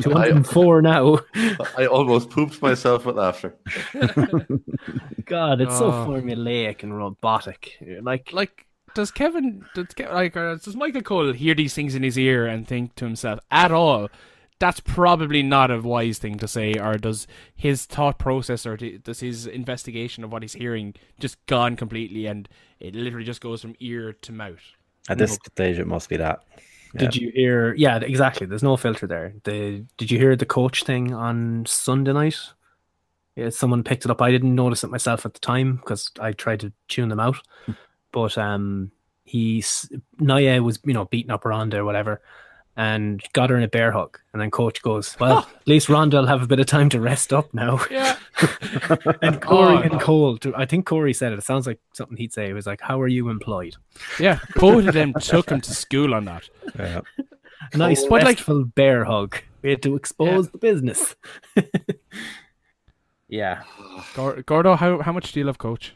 204 0.00 0.82
now. 0.82 1.18
I 1.78 1.86
almost 1.86 2.30
pooped 2.30 2.60
myself 2.62 3.06
with 3.06 3.16
laughter. 3.16 3.54
God, 5.24 5.60
it's 5.60 5.78
so 5.78 5.86
Oh. 5.92 6.06
formulaic 6.08 6.82
and 6.82 6.96
robotic. 6.96 7.76
Like, 8.02 8.32
Like, 8.32 8.66
does 8.94 9.10
Kevin, 9.10 9.64
does 9.74 9.88
Ke- 9.88 10.10
like, 10.12 10.34
does 10.34 10.74
Michael 10.76 11.02
Cole 11.02 11.32
hear 11.32 11.54
these 11.54 11.74
things 11.74 11.94
in 11.94 12.02
his 12.02 12.18
ear 12.18 12.46
and 12.46 12.66
think 12.66 12.94
to 12.96 13.04
himself 13.04 13.40
at 13.50 13.70
all? 13.72 14.08
That's 14.58 14.80
probably 14.80 15.42
not 15.42 15.70
a 15.70 15.80
wise 15.80 16.18
thing 16.18 16.38
to 16.38 16.48
say. 16.48 16.74
Or 16.74 16.94
does 16.94 17.26
his 17.54 17.84
thought 17.84 18.18
process 18.18 18.64
or 18.64 18.76
does 18.76 19.20
his 19.20 19.46
investigation 19.46 20.24
of 20.24 20.32
what 20.32 20.42
he's 20.42 20.54
hearing 20.54 20.94
just 21.20 21.44
gone 21.46 21.76
completely 21.76 22.26
and 22.26 22.48
it 22.80 22.94
literally 22.94 23.26
just 23.26 23.40
goes 23.40 23.60
from 23.60 23.74
ear 23.80 24.12
to 24.12 24.32
mouth? 24.32 24.62
At 25.08 25.18
this 25.18 25.34
stage, 25.34 25.78
it 25.78 25.86
must 25.86 26.08
be 26.08 26.16
that. 26.16 26.42
Did 26.96 27.16
you 27.16 27.30
hear? 27.34 27.74
Yeah, 27.74 27.98
exactly. 27.98 28.46
There's 28.46 28.62
no 28.62 28.76
filter 28.76 29.06
there. 29.06 29.34
The 29.44 29.84
did 29.98 30.10
you 30.10 30.18
hear 30.18 30.34
the 30.36 30.46
coach 30.46 30.84
thing 30.84 31.12
on 31.12 31.64
Sunday 31.66 32.12
night? 32.12 32.38
Yeah, 33.34 33.50
someone 33.50 33.84
picked 33.84 34.04
it 34.04 34.10
up. 34.10 34.22
I 34.22 34.30
didn't 34.30 34.54
notice 34.54 34.82
it 34.82 34.90
myself 34.90 35.26
at 35.26 35.34
the 35.34 35.40
time 35.40 35.76
because 35.76 36.10
I 36.18 36.32
tried 36.32 36.60
to 36.60 36.72
tune 36.88 37.10
them 37.10 37.20
out. 37.20 37.36
but 38.12 38.38
um, 38.38 38.92
he's 39.24 39.90
Nia 40.18 40.62
was 40.62 40.78
you 40.84 40.94
know 40.94 41.04
beating 41.04 41.30
up 41.30 41.44
Ronda 41.44 41.78
or 41.78 41.84
whatever, 41.84 42.22
and 42.76 43.22
got 43.32 43.50
her 43.50 43.56
in 43.56 43.62
a 43.62 43.68
bear 43.68 43.90
hug. 43.92 44.18
And 44.32 44.40
then 44.42 44.50
coach 44.50 44.82
goes, 44.82 45.16
"Well, 45.18 45.38
at 45.60 45.66
least 45.68 45.88
Ronda 45.88 46.18
will 46.18 46.26
have 46.26 46.42
a 46.42 46.46
bit 46.46 46.60
of 46.60 46.66
time 46.66 46.88
to 46.90 47.00
rest 47.00 47.32
up 47.32 47.52
now." 47.54 47.80
Yeah. 47.90 48.16
and 49.22 49.40
Corey 49.40 49.76
Oh. 49.76 49.80
and 49.80 50.00
Cole, 50.00 50.38
I 50.54 50.66
think 50.66 50.84
Corey 50.86 51.14
said 51.14 51.32
it. 51.32 51.38
It 51.38 51.42
sounds 51.44 51.66
like 51.66 51.80
something 51.94 52.16
he'd 52.18 52.32
say. 52.34 52.48
It 52.50 52.52
was 52.54 52.66
like, 52.66 52.80
"How 52.82 53.00
are 53.00 53.08
you 53.08 53.28
employed?" 53.30 53.76
Yeah, 54.20 54.38
both 54.56 54.86
of 54.86 54.94
them 54.94 55.14
took 55.20 55.50
him 55.50 55.60
to 55.62 55.74
school 55.74 56.14
on 56.14 56.26
that. 56.26 56.48
Yeah. 56.78 57.00
Nice, 57.74 58.02
But, 58.02 58.10
like- 58.22 58.36
restful 58.36 58.64
bear 58.64 59.04
hug. 59.04 59.36
We 59.62 59.70
had 59.70 59.82
to 59.82 59.96
expose 59.96 60.50
the 60.50 60.58
business. 60.58 61.16
yeah. 63.28 63.62
Gor- 64.14 64.42
Gordo, 64.42 64.76
how 64.76 65.00
how 65.02 65.12
much 65.12 65.32
do 65.32 65.40
you 65.40 65.46
love 65.46 65.58
Coach? 65.58 65.94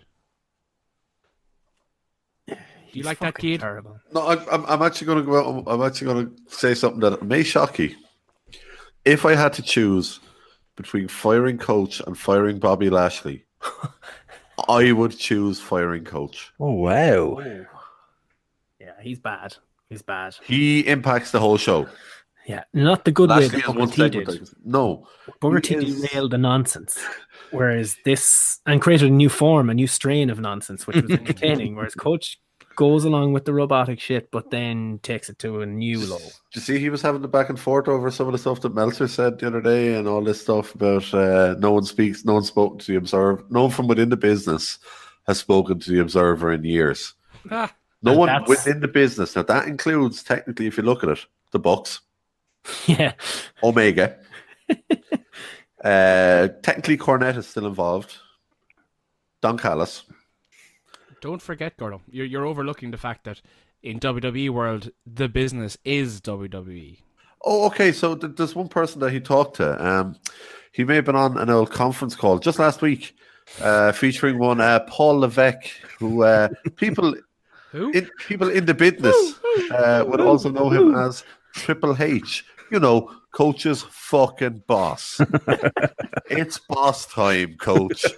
Do 2.93 2.99
you 2.99 3.05
like 3.05 3.18
that 3.20 3.36
kid? 3.38 3.61
Terrible. 3.61 3.99
No, 4.12 4.20
I, 4.22 4.34
I'm, 4.53 4.64
I'm 4.66 4.82
actually 4.82 5.07
going 5.07 5.18
to 5.18 5.24
go 5.24 5.38
out. 5.59 5.64
I'm 5.66 5.82
actually 5.82 6.12
going 6.12 6.26
to 6.26 6.55
say 6.55 6.74
something 6.74 7.01
that 7.01 7.22
may 7.22 7.43
shock 7.43 7.78
you. 7.78 7.95
If 9.05 9.24
I 9.24 9.34
had 9.34 9.53
to 9.55 9.62
choose 9.62 10.20
between 10.76 11.09
firing 11.09 11.59
coach 11.59 12.01
and 12.07 12.16
firing 12.18 12.59
Bobby 12.59 12.91
Lashley, 12.91 13.45
I 14.68 14.93
would 14.93 15.16
choose 15.18 15.61
firing 15.61 16.05
coach. 16.05 16.53
Oh 16.61 16.72
wow! 16.72 17.41
Yeah, 18.78 18.93
he's 19.01 19.18
bad. 19.18 19.57
He's 19.88 20.03
bad. 20.03 20.36
He 20.45 20.80
impacts 20.86 21.30
the 21.30 21.41
whole 21.41 21.57
show. 21.57 21.88
Yeah, 22.47 22.64
not 22.72 23.05
the 23.05 23.12
good 23.12 23.30
way 23.30 23.36
Lashley 23.36 23.49
that 23.61 23.66
has 23.66 23.74
one 23.74 23.88
Booker 23.88 24.09
T 24.09 24.18
did. 24.18 24.28
like- 24.28 24.41
No, 24.64 25.07
Booker 25.41 25.57
he 25.57 25.61
T 25.62 25.74
is- 25.86 26.01
derailed 26.03 26.30
the 26.32 26.38
nonsense, 26.38 26.99
whereas 27.51 27.97
this 28.05 28.61
and 28.66 28.80
created 28.80 29.09
a 29.09 29.12
new 29.12 29.28
form, 29.28 29.70
a 29.70 29.74
new 29.74 29.86
strain 29.86 30.30
of 30.30 30.41
nonsense, 30.41 30.86
which 30.86 30.97
was 31.03 31.11
entertaining. 31.11 31.74
whereas 31.76 31.95
Coach 31.95 32.38
goes 32.77 33.05
along 33.05 33.33
with 33.33 33.45
the 33.45 33.53
robotic 33.53 34.01
shit, 34.01 34.31
but 34.31 34.51
then 34.51 35.01
takes 35.03 35.29
it 35.29 35.39
to 35.41 35.61
a 35.61 35.66
new 35.66 35.99
low. 36.07 36.18
Did 36.18 36.31
you 36.55 36.61
see 36.62 36.79
he 36.79 36.89
was 36.91 37.03
having 37.03 37.21
the 37.23 37.29
back 37.29 37.49
and 37.51 37.59
forth 37.61 37.89
over 37.89 38.11
some 38.11 38.27
of 38.27 38.33
the 38.33 38.39
stuff 38.39 38.61
that 38.62 38.75
Meltzer 38.75 39.09
said 39.09 39.39
the 39.39 39.47
other 39.49 39.61
day 39.61 39.95
and 39.97 40.09
all 40.09 40.23
this 40.23 40.41
stuff 40.41 40.75
about 40.75 41.12
uh, 41.12 41.57
no 41.59 41.73
one 41.73 41.85
speaks, 41.85 42.25
no 42.25 42.35
one 42.35 42.43
spoken 42.45 42.79
to 42.79 42.87
the 42.93 42.97
observer, 42.99 43.45
no 43.51 43.62
one 43.62 43.71
from 43.71 43.87
within 43.89 44.09
the 44.09 44.16
business 44.16 44.79
has 45.27 45.39
spoken 45.39 45.79
to 45.81 45.91
the 45.91 46.01
observer 46.01 46.53
in 46.53 46.64
years. 46.64 47.14
Ah, 47.51 47.73
No 48.03 48.16
one 48.16 48.29
that's- 48.29 48.49
within 48.49 48.81
the 48.81 48.89
business. 48.89 49.37
Now 49.37 49.43
that 49.43 49.68
includes 49.68 50.23
technically, 50.23 50.66
if 50.66 50.77
you 50.77 50.83
look 50.83 51.03
at 51.05 51.11
it, 51.11 51.27
the 51.53 51.59
Bucks, 51.59 52.01
Yeah, 52.87 53.12
Omega. 53.62 54.18
uh, 55.85 56.49
technically, 56.62 56.97
Cornette 56.97 57.37
is 57.37 57.47
still 57.47 57.66
involved. 57.66 58.16
Don 59.41 59.57
Callis. 59.59 60.05
Don't 61.21 61.43
forget, 61.43 61.77
Gordo. 61.77 62.03
You're 62.11 62.27
you're 62.27 62.47
overlooking 62.47 62.91
the 62.91 62.99
fact 62.99 63.25
that 63.25 63.41
in 63.83 64.01
WWE 64.01 64.51
world, 64.51 64.91
the 65.07 65.29
business 65.29 65.77
is 65.85 66.21
WWE. 66.21 66.99
Oh, 67.45 67.66
okay. 67.66 67.93
So 67.93 68.14
th- 68.14 68.37
there's 68.37 68.55
one 68.55 68.68
person 68.68 69.01
that 69.01 69.11
he 69.11 69.21
talked 69.21 69.57
to. 69.57 69.85
Um, 69.85 70.16
he 70.73 70.85
may 70.85 70.97
have 70.97 71.05
been 71.05 71.16
on 71.16 71.39
an 71.39 71.51
old 71.51 71.71
conference 71.71 72.14
call 72.14 72.39
just 72.39 72.59
last 72.59 72.83
week, 72.83 73.16
uh, 73.61 73.93
featuring 73.93 74.39
one 74.39 74.61
uh, 74.61 74.81
Paul 74.81 75.21
Levesque, 75.21 75.68
who 75.99 76.23
uh, 76.23 76.49
people 76.77 77.14
Who? 77.73 77.91
in, 77.91 78.09
people 78.27 78.51
in 78.51 78.66
the 78.66 78.75
business 78.75 79.41
uh, 79.71 80.05
would 80.07 80.21
also 80.21 80.51
know 80.51 80.68
him 80.68 80.95
as 80.95 81.25
Triple 81.55 82.01
H. 82.01 82.45
You 82.71 82.79
know, 82.79 83.11
coach's 83.33 83.83
fucking 83.83 84.62
boss. 84.66 85.21
it's 86.31 86.59
boss 86.59 87.07
time, 87.07 87.57
coach. 87.57 88.05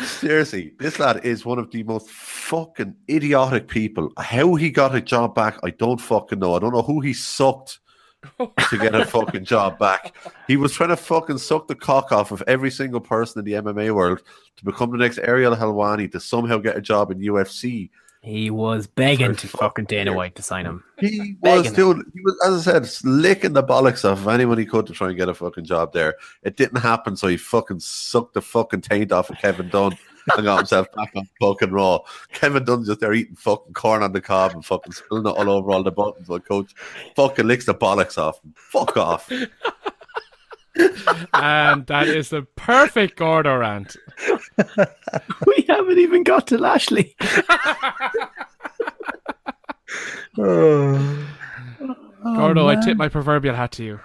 Seriously, 0.00 0.74
this 0.78 0.98
lad 0.98 1.24
is 1.24 1.44
one 1.44 1.58
of 1.58 1.70
the 1.70 1.82
most 1.82 2.08
fucking 2.08 2.94
idiotic 3.10 3.68
people. 3.68 4.12
How 4.18 4.54
he 4.54 4.70
got 4.70 4.94
a 4.94 5.00
job 5.00 5.34
back, 5.34 5.58
I 5.62 5.70
don't 5.70 6.00
fucking 6.00 6.38
know. 6.38 6.54
I 6.54 6.58
don't 6.58 6.72
know 6.72 6.82
who 6.82 7.00
he 7.00 7.12
sucked 7.12 7.80
to 8.38 8.78
get 8.78 8.94
a 8.94 9.04
fucking 9.04 9.44
job 9.44 9.78
back. 9.78 10.14
He 10.46 10.56
was 10.56 10.72
trying 10.72 10.90
to 10.90 10.96
fucking 10.96 11.38
suck 11.38 11.68
the 11.68 11.74
cock 11.74 12.12
off 12.12 12.32
of 12.32 12.42
every 12.46 12.70
single 12.70 13.00
person 13.00 13.40
in 13.40 13.44
the 13.44 13.72
MMA 13.72 13.94
world 13.94 14.22
to 14.56 14.64
become 14.64 14.90
the 14.90 14.98
next 14.98 15.18
Ariel 15.18 15.56
Helwani 15.56 16.10
to 16.12 16.20
somehow 16.20 16.58
get 16.58 16.76
a 16.76 16.80
job 16.80 17.10
in 17.10 17.18
UFC. 17.18 17.90
He 18.28 18.50
was 18.50 18.86
begging 18.86 19.36
to 19.36 19.48
fucking 19.48 19.86
Dana 19.86 20.12
White 20.12 20.34
to 20.34 20.42
sign 20.42 20.66
him. 20.66 20.84
He 20.98 21.38
was 21.40 21.62
Begging 21.62 21.72
doing, 21.72 22.12
he 22.12 22.20
was, 22.20 22.38
as 22.46 22.68
I 22.68 22.72
said, 22.72 23.08
licking 23.08 23.54
the 23.54 23.62
bollocks 23.62 24.04
off 24.04 24.18
of 24.18 24.28
anyone 24.28 24.58
he 24.58 24.66
could 24.66 24.86
to 24.88 24.92
try 24.92 25.08
and 25.08 25.16
get 25.16 25.30
a 25.30 25.34
fucking 25.34 25.64
job 25.64 25.94
there. 25.94 26.16
It 26.42 26.58
didn't 26.58 26.82
happen, 26.82 27.16
so 27.16 27.26
he 27.26 27.38
fucking 27.38 27.80
sucked 27.80 28.34
the 28.34 28.42
fucking 28.42 28.82
taint 28.82 29.12
off 29.12 29.30
of 29.30 29.38
Kevin 29.38 29.70
Dunn 29.70 29.96
and 30.36 30.44
got 30.44 30.58
himself 30.58 30.92
back 30.92 31.10
on 31.16 31.26
fucking 31.40 31.70
Raw. 31.70 32.00
Kevin 32.32 32.66
Dunn's 32.66 32.88
just 32.88 33.00
there 33.00 33.14
eating 33.14 33.34
fucking 33.34 33.72
corn 33.72 34.02
on 34.02 34.12
the 34.12 34.20
cob 34.20 34.52
and 34.52 34.62
fucking 34.62 34.92
spilling 34.92 35.26
it 35.26 35.30
all 35.30 35.48
over 35.48 35.70
all 35.70 35.82
the 35.82 35.90
buttons. 35.90 36.28
But 36.28 36.46
coach 36.46 36.74
fucking 37.16 37.46
licks 37.46 37.64
the 37.64 37.74
bollocks 37.74 38.18
off. 38.18 38.40
Fuck 38.54 38.98
off. 38.98 39.32
and 41.34 41.86
that 41.86 42.08
is 42.08 42.30
the 42.30 42.42
perfect 42.56 43.16
Gordo 43.16 43.56
rant. 43.56 43.96
We 45.46 45.64
haven't 45.68 45.98
even 45.98 46.22
got 46.22 46.48
to 46.48 46.58
Lashley. 46.58 47.14
oh. 50.38 51.28
Gordo, 52.22 52.66
I 52.66 52.76
oh, 52.76 52.80
tip 52.82 52.96
my 52.96 53.08
proverbial 53.08 53.54
hat 53.54 53.72
to 53.72 53.84
you. 53.84 54.00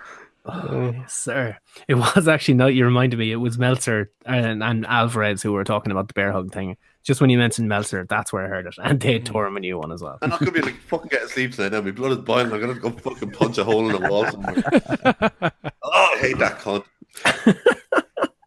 Oh, 0.45 0.91
yes, 0.91 1.13
sir. 1.13 1.57
It 1.87 1.95
was 1.95 2.27
actually 2.27 2.55
not. 2.55 2.73
You 2.73 2.85
reminded 2.85 3.17
me. 3.17 3.31
It 3.31 3.37
was 3.37 3.57
Meltzer 3.57 4.11
and, 4.25 4.61
and 4.63 4.85
Alvarez 4.85 5.41
who 5.41 5.53
were 5.53 5.63
talking 5.63 5.91
about 5.91 6.07
the 6.09 6.13
bear 6.13 6.31
hug 6.31 6.51
thing. 6.53 6.77
Just 7.03 7.19
when 7.19 7.29
you 7.29 7.37
mentioned 7.37 7.67
Meltzer, 7.67 8.05
that's 8.09 8.31
where 8.31 8.45
I 8.45 8.47
heard 8.47 8.65
it, 8.65 8.75
and 8.83 8.99
they 8.99 9.19
tore 9.19 9.45
him 9.45 9.57
a 9.57 9.59
new 9.59 9.77
one 9.77 9.91
as 9.91 10.01
well. 10.01 10.17
I'm 10.21 10.29
not 10.29 10.39
gonna 10.39 10.51
be 10.51 10.61
like 10.61 10.77
fucking 10.87 11.09
get 11.09 11.23
asleep 11.23 11.51
tonight. 11.53 11.73
Now 11.73 11.81
my 11.81 11.91
blood 11.91 12.11
is 12.13 12.17
boiling. 12.19 12.51
I'm 12.53 12.59
gonna 12.61 12.75
go 12.75 12.89
fucking 12.91 13.31
punch 13.31 13.57
a 13.57 13.63
hole 13.63 13.89
in 13.93 14.01
the 14.01 14.09
wall 14.09 14.25
somewhere. 14.29 14.55
oh, 15.83 16.13
I 16.15 16.17
hate 16.19 16.37
that 16.39 16.59
cunt. 16.59 16.85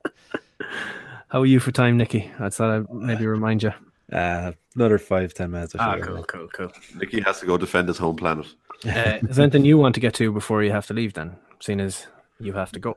How 1.29 1.41
are 1.43 1.47
you 1.47 1.61
for 1.61 1.73
time, 1.73 1.97
Nicky? 1.97 2.31
I 2.39 2.49
thought 2.49 2.71
I'd 2.71 2.91
maybe 2.93 3.27
remind 3.27 3.63
you. 3.63 3.73
Uh, 4.13 4.53
another 4.77 4.99
five, 4.99 5.35
ten 5.35 5.51
minutes. 5.51 5.75
Or 5.75 5.81
Ah, 5.81 5.97
so. 5.99 6.05
cool, 6.07 6.25
cool, 6.25 6.49
cool. 6.55 6.73
Nicky 6.95 7.21
has 7.23 7.41
to 7.41 7.47
go 7.47 7.59
defend 7.59 7.89
his 7.89 7.99
home 7.99 8.17
planet. 8.17 8.47
Uh, 8.87 9.19
is 9.29 9.37
there 9.37 9.43
anything 9.43 9.65
you 9.65 9.77
want 9.77 9.95
to 9.97 10.01
get 10.01 10.15
to 10.15 10.31
before 10.33 10.63
you 10.63 10.71
have 10.71 10.87
to 10.87 10.95
leave? 10.95 11.15
Then, 11.15 11.37
seeing 11.61 11.81
as 11.81 12.07
you 12.39 12.53
have 12.53 12.71
to 12.73 12.79
go, 12.79 12.95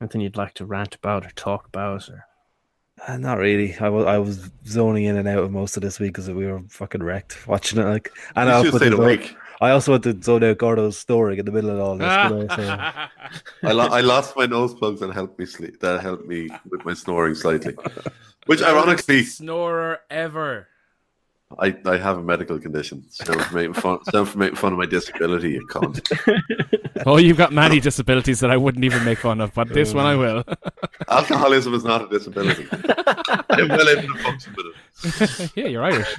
anything 0.00 0.22
you'd 0.22 0.36
like 0.36 0.54
to 0.54 0.64
rant 0.64 0.94
about 0.94 1.26
or 1.26 1.30
talk 1.30 1.66
about, 1.66 2.08
or 2.08 2.24
Uh, 3.06 3.16
not 3.16 3.38
really. 3.38 3.76
I 3.78 3.88
was 3.88 4.06
I 4.06 4.18
was 4.18 4.50
zoning 4.66 5.04
in 5.04 5.16
and 5.16 5.28
out 5.28 5.42
of 5.44 5.50
most 5.52 5.76
of 5.76 5.82
this 5.82 6.00
week 6.00 6.12
because 6.14 6.30
we 6.30 6.46
were 6.46 6.62
fucking 6.68 7.02
wrecked 7.02 7.46
watching 7.48 7.78
it. 7.78 7.84
Like, 7.84 8.10
and 8.36 8.48
You 8.48 8.54
I 8.54 8.58
should 8.62 8.66
also, 8.74 8.78
stayed 8.78 8.90
did- 8.90 8.98
awake. 8.98 9.36
I 9.58 9.70
also 9.70 9.92
had 9.94 10.02
to 10.02 10.22
zone 10.22 10.44
out 10.44 10.58
Gordo's 10.58 10.98
story 10.98 11.38
in 11.38 11.46
the 11.46 11.50
middle 11.52 11.70
of 11.70 11.78
all 11.80 11.96
this. 11.96 12.04
you 12.04 12.36
know, 12.36 12.46
I, 13.62 13.72
lo- 13.72 13.88
I 13.88 14.02
lost 14.02 14.36
my 14.36 14.44
nose 14.44 14.74
plugs 14.74 15.00
and 15.00 15.10
helped 15.14 15.38
me 15.38 15.46
sleep. 15.46 15.80
That 15.80 16.02
helped 16.02 16.26
me 16.26 16.50
with 16.68 16.84
my 16.84 16.92
snoring 16.92 17.34
slightly. 17.34 17.74
Which 18.46 18.62
ironically, 18.62 19.24
Snorer 19.24 20.00
ever. 20.10 20.68
I, 21.58 21.76
I 21.86 21.96
have 21.96 22.18
a 22.18 22.22
medical 22.22 22.58
condition. 22.58 23.04
Sound 23.10 23.42
for 23.42 23.54
making 23.54 23.74
fun, 23.74 24.04
sound 24.12 24.28
for 24.28 24.38
making 24.38 24.56
fun 24.56 24.72
of 24.72 24.78
my 24.78 24.86
disability, 24.86 25.52
you 25.52 25.66
cunt. 25.68 26.02
Oh, 27.04 27.18
you've 27.18 27.36
got 27.36 27.52
many 27.52 27.78
disabilities 27.78 28.40
that 28.40 28.50
I 28.50 28.56
wouldn't 28.56 28.84
even 28.84 29.04
make 29.04 29.18
fun 29.18 29.40
of, 29.40 29.52
but 29.52 29.68
this 29.68 29.92
one 29.92 30.06
I 30.06 30.16
will. 30.16 30.42
Alcoholism 31.08 31.74
is 31.74 31.84
not 31.84 32.02
a 32.02 32.08
disability. 32.08 32.66
I'm 33.50 33.68
well 33.68 33.88
able 33.88 34.14
to 34.14 34.22
function 34.22 34.56
with 34.56 35.20
it. 35.20 35.52
yeah, 35.54 35.66
you're 35.66 35.84
Irish. 35.84 36.16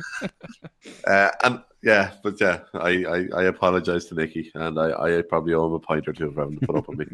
Uh, 1.05 1.29
and 1.43 1.61
yeah, 1.83 2.11
but 2.23 2.39
yeah, 2.39 2.59
I, 2.75 3.03
I, 3.05 3.27
I 3.35 3.43
apologize 3.45 4.05
to 4.05 4.15
Nicky, 4.15 4.51
and 4.53 4.79
I, 4.79 5.17
I 5.17 5.21
probably 5.23 5.55
owe 5.55 5.65
him 5.65 5.73
a 5.73 5.79
pint 5.79 6.07
or 6.07 6.13
two 6.13 6.31
for 6.31 6.41
having 6.41 6.59
to 6.59 6.67
put 6.67 6.75
up 6.77 6.87
with 6.87 6.99
me. 6.99 7.07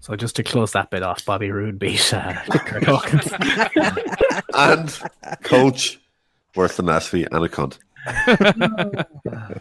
so 0.00 0.16
just 0.16 0.36
to 0.36 0.42
close 0.42 0.72
that 0.72 0.90
bit 0.90 1.02
off, 1.04 1.24
Bobby 1.24 1.50
Roode 1.52 1.78
beat 1.78 2.12
uh, 2.12 2.34
Kurt 2.50 2.84
Hawkins. 2.84 3.32
and 4.52 5.00
coach, 5.42 6.00
worse 6.56 6.76
than 6.76 6.88
Ashby 6.88 7.24
and 7.30 7.44
a 7.44 7.48
cunt. 7.48 7.78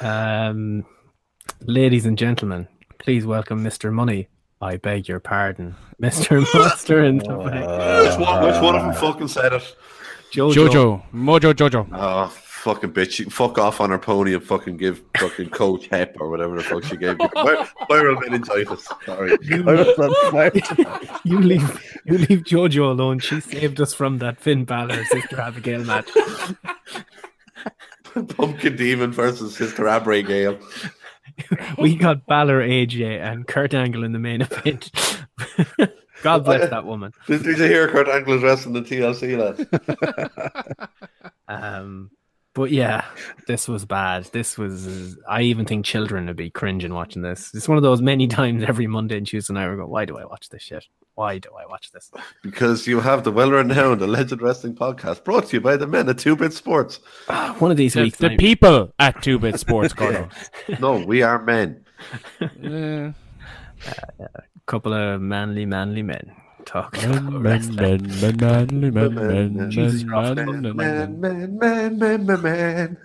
Um, 0.00 0.84
ladies 1.60 2.06
and 2.06 2.18
gentlemen, 2.18 2.66
please 2.98 3.24
welcome 3.24 3.62
Mr. 3.62 3.92
Money. 3.92 4.28
I 4.60 4.76
beg 4.76 5.08
your 5.08 5.20
pardon, 5.20 5.74
Mr. 6.00 6.44
Monster 6.54 7.00
and 7.00 7.20
the 7.20 7.28
Bank. 7.28 8.08
Which 8.08 8.18
one, 8.18 8.44
which 8.44 8.60
one 8.62 8.76
of 8.76 8.82
them 8.82 8.94
fucking 8.94 9.28
said 9.28 9.52
it? 9.52 9.76
Jojo. 10.32 10.68
Jojo. 10.68 11.02
Mojo 11.12 11.52
Jojo. 11.52 11.88
Oh, 11.92 12.28
fucking 12.62 12.92
bitch. 12.92 13.12
She 13.12 13.24
fuck 13.24 13.58
off 13.58 13.80
on 13.80 13.90
her 13.90 13.98
pony 13.98 14.34
and 14.34 14.42
fucking 14.42 14.76
give 14.76 15.02
fucking 15.16 15.50
coach 15.50 15.88
hep 15.88 16.16
or 16.20 16.28
whatever 16.28 16.56
the 16.56 16.62
fuck 16.62 16.84
she 16.84 16.96
gave 16.96 17.18
me. 17.18 17.26
Vi- 17.34 17.68
Viral 17.90 18.20
meningitis. 18.20 18.88
Sorry. 19.04 19.36
You 21.24 21.38
leave, 21.40 22.00
you 22.04 22.18
leave 22.18 22.44
Jojo 22.44 22.90
alone. 22.90 23.18
She 23.18 23.40
saved 23.40 23.80
us 23.80 23.94
from 23.94 24.18
that 24.18 24.40
Finn 24.40 24.64
Balor 24.64 25.04
Sister 25.04 25.40
Abigail 25.40 25.84
match. 25.84 26.08
Pumpkin 28.28 28.76
Demon 28.76 29.12
versus 29.12 29.56
Sister 29.56 29.84
Abre 29.84 30.26
Gale. 30.26 30.58
We 31.78 31.96
got 31.96 32.26
Balor, 32.26 32.60
AJ, 32.60 33.20
and 33.20 33.46
Kurt 33.46 33.74
Angle 33.74 34.04
in 34.04 34.12
the 34.12 34.18
main 34.18 34.42
event. 34.42 34.90
God 36.22 36.44
bless 36.44 36.70
that 36.70 36.84
woman. 36.84 37.12
Did, 37.26 37.44
you 37.44 37.54
hear 37.54 37.88
Kurt 37.88 38.08
Angle's 38.08 38.42
wrestling 38.42 38.74
the 38.74 38.82
TLC, 38.82 39.36
lad? 40.78 40.88
Um, 41.48 42.10
but 42.54 42.70
yeah, 42.70 43.04
this 43.46 43.66
was 43.68 43.84
bad. 43.84 44.24
This 44.26 44.58
was. 44.58 45.18
I 45.28 45.42
even 45.42 45.64
think 45.64 45.84
children 45.84 46.26
would 46.26 46.36
be 46.36 46.50
cringing 46.50 46.92
watching 46.94 47.22
this. 47.22 47.52
It's 47.54 47.68
one 47.68 47.76
of 47.78 47.82
those 47.82 48.02
many 48.02 48.26
times 48.38 48.62
every 48.64 48.86
Monday 48.86 49.16
and 49.16 49.26
Tuesday 49.26 49.54
night 49.54 49.70
we 49.70 49.76
go, 49.76 49.86
"Why 49.86 50.04
do 50.04 50.18
I 50.18 50.24
watch 50.24 50.48
this 50.50 50.62
shit? 50.62 50.84
Why 51.14 51.38
do 51.38 51.48
I 51.58 51.66
watch 51.66 51.90
this?" 51.92 52.10
Because 52.42 52.86
you 52.86 53.00
have 53.00 53.24
the 53.24 53.32
well-renowned 53.32 54.02
Alleged 54.02 54.40
Wrestling 54.40 54.74
Podcast 54.74 55.24
brought 55.24 55.46
to 55.48 55.56
you 55.56 55.60
by 55.60 55.76
the 55.76 55.86
men 55.86 56.08
at 56.08 56.18
Two 56.18 56.36
Bit 56.36 56.52
Sports. 56.52 57.00
Ah, 57.28 57.54
one 57.58 57.70
of 57.70 57.76
these 57.76 57.94
The, 57.94 58.02
weeks, 58.02 58.18
the 58.18 58.28
I'm- 58.30 58.38
people 58.38 58.92
at 58.98 59.22
Two 59.22 59.38
Bit 59.38 59.58
Sports, 59.60 59.92
Gordo. 59.94 60.28
No, 60.80 60.96
we 61.04 61.22
are 61.22 61.40
men. 61.42 61.84
Yeah. 62.60 63.12
Uh, 64.20 64.26
couple 64.66 64.92
of 64.94 65.20
manly, 65.20 65.66
manly 65.66 66.02
men 66.02 66.32
talking 66.64 67.10
Men, 67.10 67.18
about 67.28 67.32
men, 67.32 67.42
wrestling. 67.42 67.76
men, 67.76 68.20
men, 68.20 68.36
manly 68.38 68.90
men, 68.90 69.14
men, 69.14 69.56
men, 69.56 69.70
Jesus, 69.70 70.02
you're 70.02 70.14
off 70.14 70.34
men, 70.36 70.62
there. 70.62 70.74
men, 70.74 71.20
men, 71.20 71.20
Man, 71.20 71.20
man, 71.20 71.58
man, 71.58 71.98
man, 71.98 72.26
man, 72.26 72.42
man. 72.42 72.96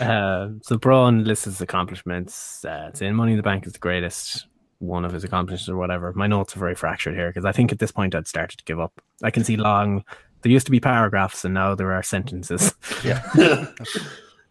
Um, 0.00 0.60
so 0.62 0.76
Braun 0.76 1.24
lists 1.24 1.44
his 1.46 1.60
accomplishments. 1.60 2.64
Uh, 2.64 2.90
saying 2.92 3.14
Money 3.14 3.32
in 3.32 3.36
the 3.38 3.42
Bank 3.42 3.66
is 3.66 3.72
the 3.72 3.78
greatest 3.78 4.46
one 4.78 5.04
of 5.04 5.12
his 5.12 5.24
accomplishments 5.24 5.68
or 5.68 5.76
whatever. 5.76 6.12
My 6.14 6.26
notes 6.26 6.54
are 6.56 6.60
very 6.60 6.74
fractured 6.74 7.14
here 7.14 7.28
because 7.30 7.44
I 7.46 7.52
think 7.52 7.72
at 7.72 7.78
this 7.78 7.92
point 7.92 8.14
I'd 8.14 8.26
started 8.28 8.58
to 8.58 8.64
give 8.64 8.80
up. 8.80 9.00
I 9.22 9.30
can 9.30 9.44
see 9.44 9.56
long. 9.56 10.04
There 10.42 10.52
used 10.52 10.66
to 10.66 10.72
be 10.72 10.80
paragraphs 10.80 11.44
and 11.44 11.54
now 11.54 11.74
there 11.74 11.92
are 11.92 12.02
sentences. 12.02 12.74
Yeah. 13.04 13.22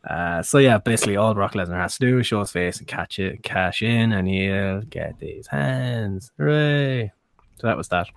Uh, 0.09 0.41
so 0.43 0.57
yeah, 0.59 0.77
basically 0.77 1.17
all 1.17 1.33
Brock 1.33 1.53
Lesnar 1.53 1.81
has 1.81 1.97
to 1.97 2.05
do 2.05 2.19
is 2.19 2.27
show 2.27 2.39
his 2.39 2.51
face 2.51 2.77
and 2.77 2.87
catch 2.87 3.17
it, 3.19 3.41
cash 3.43 3.81
in, 3.81 4.11
and 4.11 4.27
he'll 4.27 4.81
get 4.81 5.17
these 5.19 5.47
hands. 5.47 6.31
Hooray! 6.37 7.11
So 7.59 7.67
that 7.67 7.77
was 7.77 7.87
that. 7.89 8.07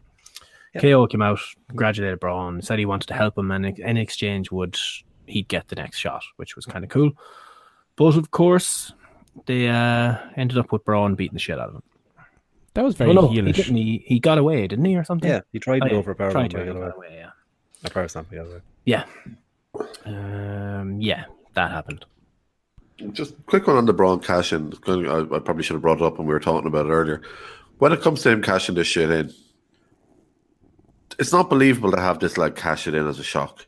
KO 0.79 1.07
came 1.07 1.23
out, 1.23 1.41
congratulated 1.69 2.21
Braun, 2.21 2.61
said 2.63 2.79
he 2.79 2.85
wanted 2.85 3.07
to 3.09 3.15
help 3.15 3.37
him, 3.39 3.51
and 3.51 3.67
in 3.79 3.97
exchange 3.97 4.51
would 4.53 4.77
he'd 5.27 5.49
get 5.49 5.69
the 5.69 5.77
next 5.77 5.99
shot, 5.99 6.23
which 6.37 6.57
was 6.57 6.67
kind 6.67 6.85
of 6.85 6.91
cool. 6.91 7.13
But 7.97 8.17
of 8.17 8.31
course, 8.31 8.93
they 9.47 9.69
uh, 9.69 10.17
ended 10.37 10.59
up 10.59 10.71
with 10.71 10.85
Braun 10.85 11.15
beating 11.15 11.35
the 11.35 11.41
shit 11.41 11.59
out 11.59 11.71
of 11.71 11.75
him. 11.77 11.83
That 12.75 12.85
was 12.85 12.95
very 12.95 13.11
Oh, 13.11 13.15
no, 13.15 13.29
he, 13.29 13.39
heelish. 13.41 13.65
he 13.65 14.05
he 14.07 14.21
got 14.21 14.39
away, 14.39 14.69
didn't 14.69 14.85
he, 14.85 14.95
or 14.97 15.03
something? 15.05 15.29
Yeah, 15.29 15.41
he 15.53 15.59
tried 15.59 15.81
to 15.81 15.87
Oh, 15.87 15.89
go 15.89 15.97
yeah, 15.97 16.03
for 16.03 16.11
a 16.11 16.15
power 16.15 16.31
tried 16.31 16.51
to 16.51 16.59
but 16.59 16.67
he 16.69 16.73
got 16.73 16.97
away, 16.97 17.09
yeah. 17.19 17.31
A 17.85 17.91
power 17.91 18.07
stamp, 18.09 18.29
yeah. 18.31 18.45
Yeah. 18.85 19.05
Um, 20.05 21.01
yeah, 21.01 21.25
that 21.59 21.71
happened. 21.73 22.05
Just 23.13 23.33
a 23.33 23.43
quick 23.47 23.67
one 23.67 23.77
on 23.77 23.87
the 23.87 23.93
Braun 23.93 24.21
cash 24.21 24.53
in. 24.53 24.73
I, 24.87 25.21
I 25.21 25.39
probably 25.39 25.63
should 25.63 25.75
have 25.75 25.83
brought 25.83 26.01
it 26.01 26.05
up 26.05 26.19
when 26.19 26.27
we 26.27 26.33
were 26.33 26.41
talking 26.41 26.67
about 26.67 26.87
it 26.87 26.91
earlier. 26.91 27.23
When 27.79 27.93
it 27.93 28.01
comes 28.01 28.23
to 28.23 28.31
him 28.31 28.43
cashing 28.43 28.75
this 28.75 28.87
shit 28.87 29.11
in, 29.11 29.33
it's 31.19 31.33
not 31.33 31.51
believable 31.51 31.93
to 31.93 32.01
have 32.01 32.19
this 32.19 32.39
like 32.39 32.57
cash 32.57 32.87
it 32.87 32.95
in 32.95 33.07
as 33.07 33.19
a 33.19 33.25
shock. 33.25 33.67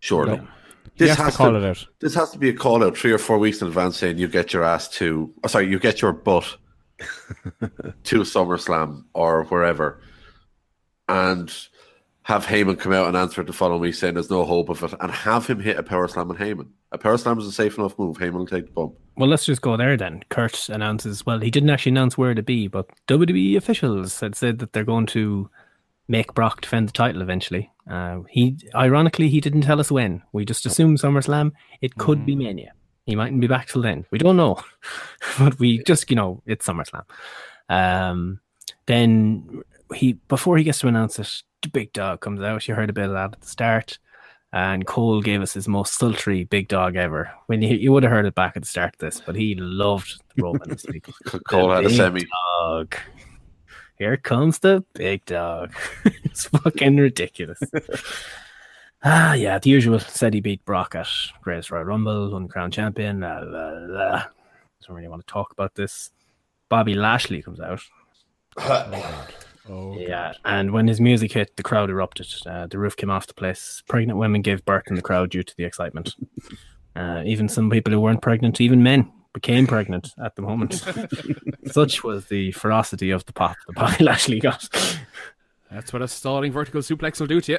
Surely. 0.00 0.36
No. 0.36 0.48
He 0.96 1.08
has 1.08 1.16
to 1.16 1.30
call 1.32 1.56
it 1.56 1.64
out. 1.64 1.84
This 2.00 2.14
has 2.14 2.30
to 2.30 2.38
be 2.38 2.50
a 2.50 2.52
call 2.52 2.84
out 2.84 2.96
three 2.96 3.12
or 3.12 3.18
four 3.18 3.38
weeks 3.38 3.60
in 3.60 3.68
advance 3.68 3.96
saying 3.96 4.18
you 4.18 4.28
get 4.28 4.52
your 4.52 4.62
ass 4.62 4.88
to, 4.90 5.32
oh, 5.42 5.48
sorry, 5.48 5.68
you 5.68 5.80
get 5.80 6.00
your 6.00 6.12
butt 6.12 6.56
to 7.00 8.20
SummerSlam 8.20 9.04
or 9.12 9.44
wherever, 9.44 10.00
and 11.08 11.52
have 12.24 12.46
Heyman 12.46 12.78
come 12.78 12.92
out 12.92 13.06
and 13.06 13.16
answer 13.16 13.40
it 13.42 13.46
the 13.46 13.52
following 13.52 13.80
week 13.80 13.94
saying 13.94 14.14
there's 14.14 14.30
no 14.30 14.44
hope 14.44 14.68
of 14.70 14.82
it, 14.82 14.92
and 15.00 15.10
have 15.10 15.46
him 15.46 15.60
hit 15.60 15.76
a 15.78 15.82
power 15.82 16.08
slam 16.08 16.30
on 16.30 16.36
Heyman. 16.36 16.68
A 16.92 16.98
power 16.98 17.16
slam 17.18 17.38
is 17.38 17.46
a 17.46 17.52
safe 17.52 17.76
enough 17.78 17.98
move. 17.98 18.16
Heyman 18.18 18.32
will 18.34 18.46
take 18.46 18.66
the 18.66 18.72
bump. 18.72 18.94
Well, 19.16 19.28
let's 19.28 19.44
just 19.46 19.60
go 19.62 19.76
there 19.76 19.96
then. 19.96 20.22
Kurt 20.30 20.68
announces, 20.70 21.24
well, 21.26 21.38
he 21.38 21.50
didn't 21.50 21.70
actually 21.70 21.90
announce 21.90 22.16
where 22.18 22.34
to 22.34 22.42
be, 22.42 22.66
but 22.66 22.88
WWE 23.08 23.56
officials 23.56 24.20
had 24.20 24.34
said 24.34 24.58
that 24.58 24.72
they're 24.72 24.84
going 24.84 25.06
to 25.06 25.48
make 26.08 26.34
Brock 26.34 26.62
defend 26.62 26.88
the 26.88 26.92
title 26.92 27.22
eventually. 27.22 27.70
Uh, 27.90 28.20
he, 28.30 28.56
ironically, 28.74 29.28
he 29.28 29.40
didn't 29.40 29.62
tell 29.62 29.78
us 29.80 29.90
when. 29.90 30.22
We 30.32 30.44
just 30.44 30.66
assumed 30.66 30.98
SummerSlam. 30.98 31.52
It 31.80 31.96
could 31.96 32.20
Mm. 32.20 32.26
be 32.26 32.36
Mania. 32.36 32.72
He 33.06 33.14
mightn't 33.16 33.40
be 33.42 33.46
back 33.46 33.68
till 33.68 33.82
then. 33.82 34.06
We 34.10 34.16
don't 34.18 34.36
know, 34.38 34.58
but 35.38 35.58
we 35.58 35.82
just, 35.84 36.08
you 36.10 36.16
know, 36.16 36.42
it's 36.46 36.66
SummerSlam. 36.66 37.04
Um, 37.68 38.40
then 38.86 39.62
he, 39.94 40.14
before 40.28 40.56
he 40.56 40.64
gets 40.64 40.78
to 40.80 40.88
announce 40.88 41.18
it, 41.18 41.42
the 41.64 41.70
big 41.70 41.92
dog 41.92 42.20
comes 42.20 42.40
out. 42.40 42.68
You 42.68 42.74
heard 42.74 42.90
a 42.90 42.94
bit 42.94 43.06
of 43.06 43.12
that 43.12 43.32
at 43.32 43.40
the 43.40 43.46
start. 43.46 43.98
And 44.52 44.86
Cole 44.86 45.20
gave 45.20 45.42
us 45.42 45.52
his 45.52 45.66
most 45.66 45.94
sultry 45.94 46.44
big 46.44 46.68
dog 46.68 46.94
ever. 46.94 47.32
When 47.46 47.60
you, 47.60 47.74
you 47.74 47.90
would 47.90 48.04
have 48.04 48.12
heard 48.12 48.26
it 48.26 48.36
back 48.36 48.56
at 48.56 48.62
the 48.62 48.68
start 48.68 48.94
of 48.94 49.00
this, 49.00 49.20
but 49.20 49.34
he 49.34 49.56
loved 49.56 50.22
the 50.36 50.44
Roman 50.44 50.68
this 50.68 50.86
week. 50.86 51.08
Cole 51.48 51.70
The 51.70 51.74
had 51.74 51.86
a 51.86 51.90
semi. 51.90 52.24
Dog. 52.60 52.94
Here 53.98 54.16
comes 54.16 54.60
the 54.60 54.84
big 54.94 55.24
dog. 55.24 55.74
it's 56.04 56.44
fucking 56.46 56.96
ridiculous. 56.98 57.58
ah, 59.04 59.34
yeah, 59.34 59.58
the 59.58 59.70
usual. 59.70 59.98
Said 59.98 60.34
he 60.34 60.40
beat 60.40 60.64
Brock 60.64 60.94
at 60.94 61.08
Greatest 61.42 61.72
Royal 61.72 61.84
Rumble, 61.84 62.30
won 62.30 62.46
crown 62.46 62.70
champion. 62.70 63.20
Blah, 63.20 63.44
blah, 63.44 63.86
blah. 63.86 64.24
Don't 64.86 64.96
really 64.96 65.08
want 65.08 65.26
to 65.26 65.32
talk 65.32 65.50
about 65.50 65.74
this. 65.74 66.10
Bobby 66.68 66.94
Lashley 66.94 67.42
comes 67.42 67.58
out. 67.58 67.80
Oh, 69.68 69.96
Yeah, 69.98 70.34
and 70.44 70.72
when 70.72 70.88
his 70.88 71.00
music 71.00 71.32
hit, 71.32 71.56
the 71.56 71.62
crowd 71.62 71.88
erupted. 71.90 72.26
Uh, 72.46 72.66
the 72.66 72.78
roof 72.78 72.96
came 72.96 73.10
off 73.10 73.26
the 73.26 73.34
place. 73.34 73.82
Pregnant 73.88 74.18
women 74.18 74.42
gave 74.42 74.64
birth 74.64 74.84
in 74.88 74.94
the 74.94 75.02
crowd 75.02 75.30
due 75.30 75.42
to 75.42 75.56
the 75.56 75.64
excitement. 75.64 76.14
Uh, 76.96 77.24
even 77.26 77.48
some 77.48 77.68
people 77.70 77.92
who 77.92 77.98
weren't 78.00 78.22
pregnant, 78.22 78.60
even 78.60 78.80
men, 78.80 79.10
became 79.32 79.66
pregnant 79.66 80.12
at 80.24 80.36
the 80.36 80.42
moment. 80.42 80.74
Such 81.66 82.04
was 82.04 82.26
the 82.26 82.52
ferocity 82.52 83.10
of 83.10 83.26
the 83.26 83.32
pop 83.32 83.56
that 83.66 83.72
Bobby 83.74 84.04
Lashley 84.04 84.38
got. 84.48 84.68
That's 85.72 85.92
what 85.92 86.02
a 86.02 86.06
stalling 86.06 86.52
vertical 86.52 86.82
suplex 86.82 87.18
will 87.18 87.26
do 87.26 87.40
to 87.40 87.52
you. 87.52 87.58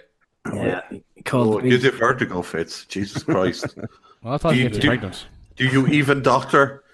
Yeah, 0.53 0.80
he 0.89 1.22
called 1.24 1.47
Oh, 1.47 1.51
the 1.51 1.58
it 1.58 1.62
big- 1.64 1.72
gives 1.72 1.84
you 1.84 1.91
vertigo 1.91 2.41
fits. 2.43 2.86
Jesus 2.86 3.24
Christ. 3.24 3.76
Well, 4.24 4.36
I 4.36 4.38
thought 4.38 4.51
Do 4.51 4.56
he 4.56 4.62
you- 4.64 4.70
gets 4.70 4.80
do- 4.80 4.88
pregnant. 4.88 5.26
Do 5.58 5.66
you 5.68 5.86
even 5.88 6.22
doctor? 6.22 6.85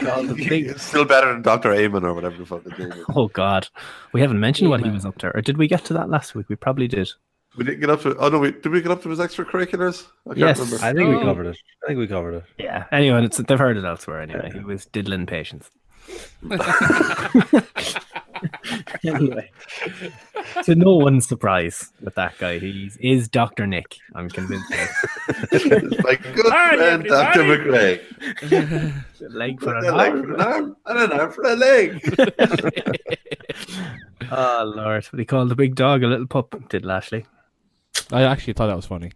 Called 0.00 0.28
the 0.28 0.34
big- 0.48 0.78
still 0.78 1.04
better 1.04 1.32
than 1.32 1.42
Dr. 1.42 1.72
Amon 1.72 2.04
or 2.04 2.14
whatever 2.14 2.36
the 2.38 2.46
fuck 2.46 2.64
his 2.64 2.78
name 2.78 2.92
is. 2.92 3.04
Oh 3.14 3.28
God, 3.28 3.68
we 4.12 4.20
haven't 4.20 4.40
mentioned 4.40 4.70
what 4.70 4.82
he 4.84 4.90
was 4.90 5.04
up 5.04 5.18
to, 5.18 5.28
or 5.36 5.40
did 5.42 5.56
we 5.58 5.68
get 5.68 5.84
to 5.86 5.92
that 5.94 6.08
last 6.10 6.34
week? 6.34 6.48
We 6.48 6.56
probably 6.56 6.88
did. 6.88 7.10
We 7.56 7.64
didn't 7.64 7.80
get 7.80 7.90
up 7.90 8.02
to. 8.02 8.16
Oh 8.16 8.28
no, 8.28 8.38
we, 8.40 8.50
did 8.52 8.70
we 8.72 8.82
get 8.82 8.90
up 8.90 9.02
to 9.04 9.08
his 9.10 9.18
extracurriculars? 9.20 10.06
I 10.26 10.30
can't 10.30 10.38
Yes. 10.38 10.58
remember. 10.58 10.84
I 10.84 10.92
think 10.92 11.08
we 11.08 11.14
Oh. 11.16 11.22
covered 11.22 11.46
it. 11.46 11.56
I 11.82 11.86
think 11.86 11.98
we 12.00 12.06
covered 12.08 12.34
it. 12.34 12.44
Yeah. 12.58 12.84
Anyway, 12.90 13.24
it's, 13.24 13.36
they've 13.38 13.58
heard 13.58 13.76
it 13.76 13.84
elsewhere. 13.84 14.20
Anyway, 14.20 14.50
he 14.52 14.60
was 14.60 14.86
diddling 14.86 15.26
patients. 15.26 15.70
anyway, 19.04 19.50
to 20.64 20.74
no 20.74 20.94
one's 20.96 21.26
surprise 21.26 21.92
with 22.00 22.14
that 22.14 22.36
guy, 22.38 22.58
he 22.58 22.90
is 23.00 23.28
Doctor 23.28 23.66
Nick. 23.66 23.96
I'm 24.14 24.28
convinced. 24.28 24.70
like 26.04 26.22
good 26.34 26.46
Hi, 26.46 26.76
friend, 26.76 27.04
Dr. 27.04 27.42
McRae. 27.44 29.04
leg 29.30 29.60
for 29.60 29.76
an 29.76 29.84
a 29.86 29.92
leg 29.96 30.12
arm. 30.12 30.22
for 30.22 30.34
an 30.34 30.40
arm 30.40 30.76
and 30.86 30.98
an 30.98 31.12
arm 31.20 31.32
for 31.32 31.44
a 31.44 31.56
leg. 31.56 32.00
Oh 34.30 34.72
Lord, 34.74 35.04
what 35.06 35.18
he 35.18 35.24
called 35.24 35.48
the 35.50 35.54
big 35.54 35.74
dog 35.74 36.02
a 36.02 36.06
little 36.06 36.26
pup. 36.26 36.68
Did 36.68 36.84
Lashley? 36.84 37.26
I 38.10 38.22
actually 38.22 38.54
thought 38.54 38.66
that 38.68 38.76
was 38.76 38.86
funny. 38.86 39.12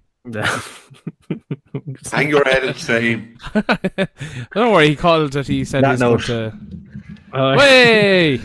Hang 2.12 2.28
your 2.28 2.44
head 2.44 2.64
in 2.64 2.74
shame. 2.74 3.38
Don't 4.54 4.72
worry, 4.72 4.88
he 4.88 4.96
called 4.96 5.34
it. 5.34 5.46
He 5.46 5.64
said 5.64 5.84
That 5.84 5.92
he's 5.92 6.00
going 6.00 6.20
to. 6.20 6.52
Way! 7.32 8.40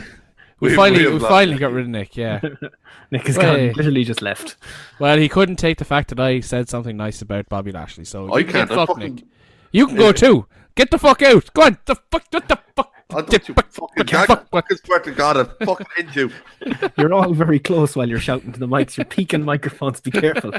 We, 0.64 0.70
We- 0.70 0.76
finally, 0.76 1.06
we 1.08 1.14
we, 1.14 1.20
finally 1.20 1.58
got 1.58 1.74
rid 1.74 1.84
of 1.86 1.90
Nick. 1.90 2.16
Yeah. 2.16 2.40
Nick 3.12 3.28
has 3.28 3.36
Hey. 3.36 3.68
gone. 3.68 3.76
Literally 3.76 4.04
just 4.04 4.22
left. 4.22 4.56
Well, 5.00 5.18
he 5.18 5.28
couldn't 5.30 5.58
take 5.58 5.78
the 5.78 5.86
fact 5.86 6.10
that 6.10 6.20
I 6.20 6.40
said 6.40 6.70
something 6.70 6.96
nice 6.96 7.22
about 7.22 7.50
Bobby 7.50 7.72
Lashley. 7.72 8.06
So 8.06 8.32
I 8.34 8.40
you 8.40 8.46
can 8.46 8.54
can't. 8.54 8.70
get 8.70 8.80
I 8.80 8.86
fucking- 8.86 9.16
Nick. 9.16 9.26
You 9.72 9.88
can 9.88 9.96
go 9.98 10.12
too. 10.12 10.48
Get 10.76 10.90
the 10.92 10.98
fuck 10.98 11.22
out. 11.22 11.52
Go 11.54 11.64
on. 11.64 11.78
The 11.86 11.96
fuck. 11.96 12.24
What 12.32 12.48
the 12.48 12.58
fuck? 12.76 12.90
I 13.10 13.16
thought 13.22 13.30
Get 13.30 13.48
you 13.48 13.54
fuck- 13.54 13.70
fucking 13.72 13.96
fuck- 13.98 14.08
gag. 14.08 14.28
fuck- 14.28 14.50
Fucking 14.50 14.78
swear 14.86 15.00
to 15.00 15.12
God, 15.12 15.38
I 15.38 15.44
fucking 15.66 15.86
end 16.00 16.16
you. 16.16 16.32
You're 16.98 17.14
all 17.14 17.34
very 17.34 17.60
close 17.60 17.96
while 17.96 18.08
you're 18.10 18.20
shouting 18.20 18.54
to 18.54 18.60
the 18.60 18.68
mics. 18.68 18.96
You're 18.98 19.06
peeking 19.06 19.44
microphones. 19.44 20.00
Be 20.00 20.10
careful. 20.12 20.52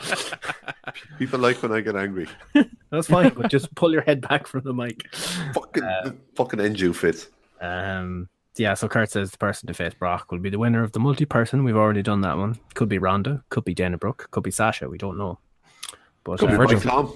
People 1.18 1.40
like 1.40 1.62
when 1.62 1.72
I 1.72 1.80
get 1.80 1.96
angry. 1.96 2.28
That's 2.90 3.08
fine, 3.08 3.30
but 3.34 3.50
just 3.50 3.74
pull 3.74 3.92
your 3.92 4.02
head 4.02 4.20
back 4.20 4.46
from 4.46 4.62
the 4.62 4.72
mic. 4.74 5.12
Fucking, 5.54 6.18
fucking 6.36 6.60
end 6.60 6.78
you, 6.78 6.92
Fitz. 6.92 7.28
Um, 7.60 8.28
yeah, 8.56 8.74
so 8.74 8.88
Kurt 8.88 9.10
says 9.10 9.30
the 9.30 9.38
person 9.38 9.66
to 9.66 9.74
face 9.74 9.94
Brock 9.94 10.30
will 10.30 10.38
be 10.38 10.50
the 10.50 10.58
winner 10.58 10.82
of 10.82 10.92
the 10.92 11.00
multi-person. 11.00 11.64
We've 11.64 11.76
already 11.76 12.02
done 12.02 12.20
that 12.22 12.38
one. 12.38 12.58
Could 12.74 12.88
be 12.88 12.98
Ronda, 12.98 13.42
could 13.50 13.64
be 13.64 13.74
Dana 13.74 13.98
Brooke, 13.98 14.28
could 14.30 14.42
be 14.44 14.50
Sasha. 14.50 14.88
We 14.88 14.98
don't 14.98 15.18
know. 15.18 15.38
But 16.24 16.38
Could 16.38 16.50
be 16.50 16.54
uh, 16.54 16.58
Mike 16.64 16.82
Tom. 16.82 17.12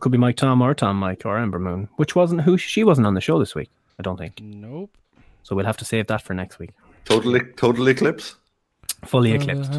could 0.00 0.12
be 0.12 0.18
Mike 0.18 0.36
Tom 0.36 0.60
or 0.62 0.74
Tom 0.74 0.96
Mike 0.98 1.22
or 1.24 1.38
Ember 1.38 1.58
Moon, 1.58 1.88
which 1.96 2.16
wasn't 2.16 2.40
who 2.42 2.56
she 2.56 2.84
wasn't 2.84 3.06
on 3.06 3.14
the 3.14 3.20
show 3.20 3.38
this 3.38 3.54
week. 3.54 3.70
I 3.98 4.02
don't 4.02 4.16
think. 4.16 4.40
Nope. 4.40 4.96
So 5.44 5.54
we'll 5.54 5.66
have 5.66 5.76
to 5.78 5.84
save 5.84 6.06
that 6.08 6.22
for 6.22 6.34
next 6.34 6.58
week. 6.58 6.70
Total, 7.04 7.38
total 7.56 7.88
eclipse. 7.88 8.36
Fully 9.04 9.32
eclipsed. 9.32 9.72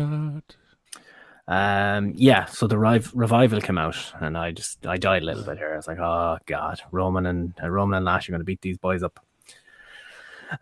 Um, 1.45 2.13
yeah, 2.15 2.45
so 2.45 2.67
the 2.67 2.77
riv- 2.77 3.11
revival 3.13 3.59
came 3.59 3.77
out, 3.77 3.97
and 4.21 4.37
I 4.37 4.51
just 4.51 4.85
I 4.87 4.97
died 4.97 5.23
a 5.23 5.25
little 5.25 5.43
bit 5.43 5.57
here. 5.57 5.73
I 5.73 5.75
was 5.75 5.87
like, 5.87 5.99
oh 5.99 6.37
god, 6.45 6.79
Roman 6.91 7.25
and 7.25 7.53
uh, 7.61 7.69
Roman 7.69 7.97
and 7.97 8.05
Lash 8.05 8.29
are 8.29 8.31
going 8.31 8.39
to 8.41 8.45
beat 8.45 8.61
these 8.61 8.77
boys 8.77 9.03
up. 9.03 9.19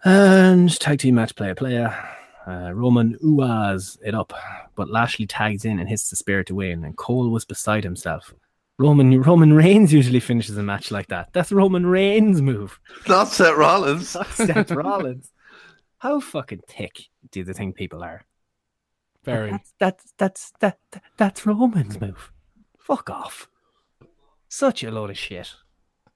And 0.04 0.80
tag 0.80 1.00
team 1.00 1.16
match 1.16 1.36
player 1.36 1.56
player. 1.56 1.98
Uh, 2.48 2.72
Roman 2.74 3.18
oohs 3.24 3.98
it 4.04 4.16
up, 4.16 4.34
but 4.76 4.90
Lashley 4.90 5.28
tags 5.28 5.64
in 5.64 5.80
and 5.80 5.88
hits 5.88 6.10
the 6.10 6.16
spear 6.16 6.44
to 6.46 6.56
win, 6.56 6.84
and 6.84 6.98
Cole 6.98 7.30
was 7.30 7.46
beside 7.46 7.84
himself. 7.84 8.34
Roman 8.80 9.22
Roman 9.22 9.54
Reigns 9.54 9.94
usually 9.94 10.20
finishes 10.20 10.58
a 10.58 10.64
match 10.64 10.90
like 10.90 11.08
that. 11.08 11.30
That's 11.34 11.52
Roman 11.52 11.86
Reigns' 11.86 12.42
move. 12.42 12.80
Not 13.08 13.28
Seth 13.28 13.56
Rollins. 13.56 14.16
Not 14.16 14.28
Seth 14.28 14.72
Rollins. 14.72 15.32
How 16.00 16.20
fucking 16.20 16.62
thick 16.68 17.10
do 17.30 17.42
you 17.42 17.46
think 17.46 17.76
people 17.76 18.04
are? 18.04 18.26
very. 19.24 19.52
That's 19.52 19.74
that's 19.80 20.14
that's 20.18 20.52
that, 20.60 20.78
that 20.92 21.04
that's 21.18 21.46
Roman's 21.46 22.00
move. 22.00 22.32
Fuck 22.80 23.10
off. 23.10 23.48
Such 24.48 24.84
a 24.84 24.92
load 24.92 25.10
of 25.10 25.18
shit. 25.18 25.54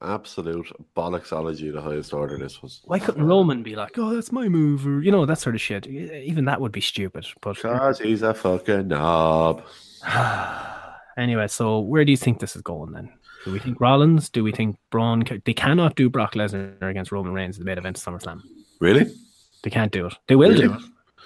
Absolute 0.06 0.70
bollocksology, 0.96 1.72
the 1.72 1.82
highest 1.82 2.12
order 2.12 2.38
this 2.38 2.62
was. 2.62 2.80
Why 2.84 2.98
couldn't 2.98 3.24
Roman 3.24 3.62
be 3.62 3.76
like, 3.76 3.98
oh, 3.98 4.14
that's 4.14 4.32
my 4.32 4.48
move, 4.48 4.86
or 4.86 5.02
you 5.02 5.10
know, 5.10 5.26
that 5.26 5.38
sort 5.38 5.54
of 5.54 5.60
shit? 5.60 5.86
Even 5.86 6.44
that 6.46 6.60
would 6.60 6.72
be 6.72 6.80
stupid. 6.80 7.26
But 7.40 7.56
Because 7.56 7.98
he's 7.98 8.22
a 8.22 8.34
fucking 8.34 8.88
knob. 8.88 9.62
anyway, 11.16 11.48
so 11.48 11.80
where 11.80 12.04
do 12.04 12.10
you 12.10 12.16
think 12.16 12.40
this 12.40 12.56
is 12.56 12.62
going 12.62 12.92
then? 12.92 13.10
Do 13.44 13.52
we 13.52 13.58
think 13.58 13.80
Rollins? 13.80 14.28
Do 14.28 14.42
we 14.42 14.50
think 14.50 14.76
Braun? 14.90 15.22
They 15.44 15.54
cannot 15.54 15.94
do 15.94 16.10
Brock 16.10 16.34
Lesnar 16.34 16.82
against 16.82 17.12
Roman 17.12 17.32
Reigns 17.32 17.56
in 17.56 17.60
the 17.60 17.66
main 17.66 17.78
event 17.78 17.96
of 17.96 18.02
SummerSlam. 18.02 18.40
Really? 18.80 19.06
They 19.62 19.70
can't 19.70 19.92
do 19.92 20.06
it. 20.06 20.14
They 20.26 20.36
will 20.36 20.54
do 20.54 20.74
it. 20.74 20.80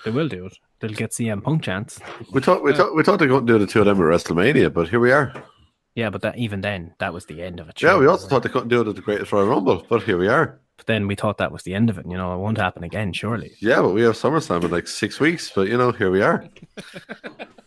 They 0.04 0.10
will 0.10 0.28
do 0.28 0.46
it. 0.46 0.58
They'll 0.80 0.92
get 0.92 1.10
CM 1.10 1.42
Punk 1.42 1.62
chance. 1.62 2.00
We 2.32 2.40
thought 2.40 2.62
we 2.62 2.74
thought 2.74 2.94
we 2.94 3.02
thought 3.02 3.18
they 3.18 3.26
to 3.26 3.40
do 3.40 3.58
the 3.58 3.66
two 3.66 3.80
of 3.80 3.86
them 3.86 3.98
at 3.98 4.04
WrestleMania, 4.04 4.72
but 4.72 4.88
here 4.88 5.00
we 5.00 5.12
are. 5.12 5.32
Yeah, 5.94 6.10
but 6.10 6.22
that 6.22 6.38
even 6.38 6.60
then, 6.60 6.94
that 6.98 7.12
was 7.12 7.26
the 7.26 7.42
end 7.42 7.58
of 7.60 7.68
it. 7.68 7.82
Yeah, 7.82 7.96
we 7.98 8.06
also 8.06 8.28
thought 8.28 8.42
they 8.42 8.48
couldn't 8.48 8.68
do 8.68 8.80
it 8.80 8.88
at 8.88 8.94
the 8.96 9.02
Greatest 9.02 9.32
Royal 9.32 9.46
Rumble, 9.48 9.84
but 9.88 10.02
here 10.04 10.16
we 10.18 10.28
are. 10.28 10.60
But 10.76 10.86
then 10.86 11.06
we 11.06 11.14
thought 11.14 11.38
that 11.38 11.52
was 11.52 11.64
the 11.64 11.74
end 11.74 11.90
of 11.90 11.98
it. 11.98 12.06
You 12.08 12.16
know, 12.16 12.32
it 12.34 12.38
won't 12.38 12.56
happen 12.58 12.84
again, 12.84 13.12
surely. 13.12 13.52
Yeah, 13.60 13.82
but 13.82 13.90
we 13.90 14.02
have 14.02 14.14
SummerSlam 14.14 14.64
in 14.64 14.70
like 14.70 14.86
six 14.88 15.20
weeks, 15.20 15.50
but 15.54 15.68
you 15.68 15.76
know, 15.76 15.92
here 15.92 16.10
we 16.10 16.22
are. 16.22 16.44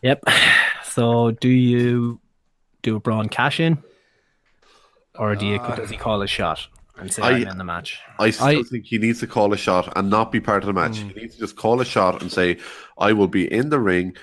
Yep. 0.01 0.23
So 0.83 1.31
do 1.31 1.47
you 1.47 2.19
do 2.81 2.97
a 2.97 2.99
Braun 2.99 3.29
cash 3.29 3.61
in? 3.61 3.81
Or 5.17 5.33
do 5.35 5.45
you 5.45 5.55
uh, 5.55 5.75
does 5.77 5.89
he 5.89 5.95
call 5.95 6.21
a 6.21 6.27
shot 6.27 6.67
and 6.97 7.11
say 7.13 7.21
I- 7.21 7.31
I'm 7.37 7.47
in 7.47 7.57
the 7.57 7.63
match? 7.63 7.99
I 8.19 8.31
still 8.31 8.47
I- 8.47 8.63
think 8.63 8.85
he 8.85 8.97
needs 8.97 9.21
to 9.21 9.27
call 9.27 9.53
a 9.53 9.57
shot 9.57 9.93
and 9.95 10.09
not 10.09 10.29
be 10.31 10.41
part 10.41 10.61
of 10.63 10.67
the 10.67 10.73
match. 10.73 10.99
Hmm. 10.99 11.07
He 11.09 11.21
needs 11.21 11.35
to 11.35 11.39
just 11.41 11.55
call 11.55 11.79
a 11.79 11.85
shot 11.85 12.21
and 12.21 12.29
say, 12.31 12.57
I 12.97 13.13
will 13.13 13.29
be 13.29 13.49
in 13.51 13.69
the 13.69 13.79
ring 13.79 14.15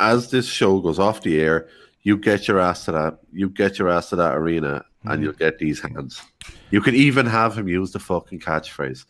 as 0.00 0.30
this 0.32 0.46
show 0.46 0.80
goes 0.80 0.98
off 0.98 1.20
the 1.22 1.40
air. 1.40 1.68
You 2.04 2.16
get 2.16 2.46
your 2.46 2.60
ass 2.60 2.84
to 2.84 2.92
that. 2.92 3.18
You 3.32 3.48
get 3.48 3.78
your 3.78 3.88
ass 3.88 4.10
to 4.10 4.16
that 4.16 4.36
arena 4.36 4.84
and 5.04 5.22
you'll 5.22 5.32
get 5.32 5.58
these 5.58 5.80
hands. 5.80 6.22
You 6.70 6.80
could 6.80 6.94
even 6.94 7.26
have 7.26 7.56
him 7.56 7.68
use 7.68 7.92
the 7.92 7.98
fucking 7.98 8.40
catchphrase. 8.40 9.04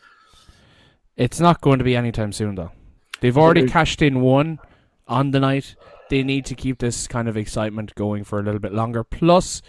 It's 1.16 1.38
not 1.38 1.60
going 1.60 1.78
to 1.78 1.84
be 1.84 1.94
anytime 1.94 2.32
soon, 2.32 2.54
though. 2.54 2.72
They've 3.20 3.38
already 3.38 3.68
cashed 3.68 4.02
in 4.02 4.20
one 4.20 4.58
on 5.06 5.32
the 5.32 5.40
night, 5.40 5.76
they 6.08 6.22
need 6.22 6.46
to 6.46 6.54
keep 6.54 6.78
this 6.78 7.06
kind 7.06 7.28
of 7.28 7.36
excitement 7.36 7.94
going 7.94 8.24
for 8.24 8.38
a 8.38 8.42
little 8.42 8.60
bit 8.60 8.72
longer. 8.72 9.04
Plus, 9.04 9.62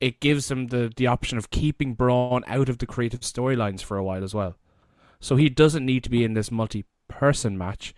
it 0.00 0.20
gives 0.20 0.48
them 0.48 0.68
the 0.68 0.92
the 0.96 1.06
option 1.06 1.38
of 1.38 1.50
keeping 1.50 1.94
Braun 1.94 2.42
out 2.46 2.68
of 2.68 2.78
the 2.78 2.86
creative 2.86 3.20
storylines 3.20 3.82
for 3.82 3.96
a 3.96 4.04
while 4.04 4.24
as 4.24 4.34
well. 4.34 4.56
So 5.20 5.36
he 5.36 5.48
doesn't 5.48 5.84
need 5.84 6.02
to 6.04 6.10
be 6.10 6.24
in 6.24 6.34
this 6.34 6.50
multi-person 6.50 7.58
match. 7.58 7.94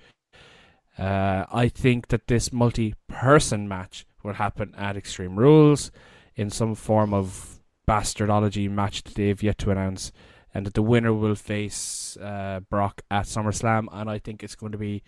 Uh, 0.98 1.44
I 1.50 1.68
think 1.68 2.08
that 2.08 2.26
this 2.26 2.52
multi-person 2.52 3.68
match 3.68 4.04
will 4.22 4.34
happen 4.34 4.74
at 4.76 4.96
Extreme 4.96 5.36
Rules 5.36 5.90
in 6.34 6.50
some 6.50 6.74
form 6.74 7.12
of 7.12 7.60
bastardology 7.86 8.70
match 8.70 9.02
that 9.02 9.14
they've 9.14 9.42
yet 9.42 9.58
to 9.58 9.70
announce, 9.70 10.12
and 10.54 10.66
that 10.66 10.74
the 10.74 10.82
winner 10.82 11.12
will 11.12 11.34
face 11.34 12.16
uh, 12.18 12.60
Brock 12.70 13.02
at 13.10 13.26
SummerSlam. 13.26 13.86
And 13.92 14.08
I 14.08 14.18
think 14.18 14.42
it's 14.42 14.54
going 14.54 14.72
to 14.72 14.78
be 14.78 15.02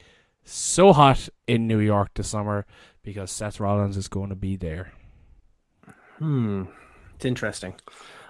so 0.45 0.93
hot 0.93 1.29
in 1.47 1.67
New 1.67 1.79
York 1.79 2.11
this 2.15 2.29
summer 2.29 2.67
because 3.03 3.31
Seth 3.31 3.61
Rollins 3.61 3.97
is 3.97 4.09
going 4.09 4.31
to 4.31 4.35
be 4.35 4.57
there. 4.57 4.93
Hmm, 6.19 6.65
it's 7.15 7.25
interesting. 7.25 7.75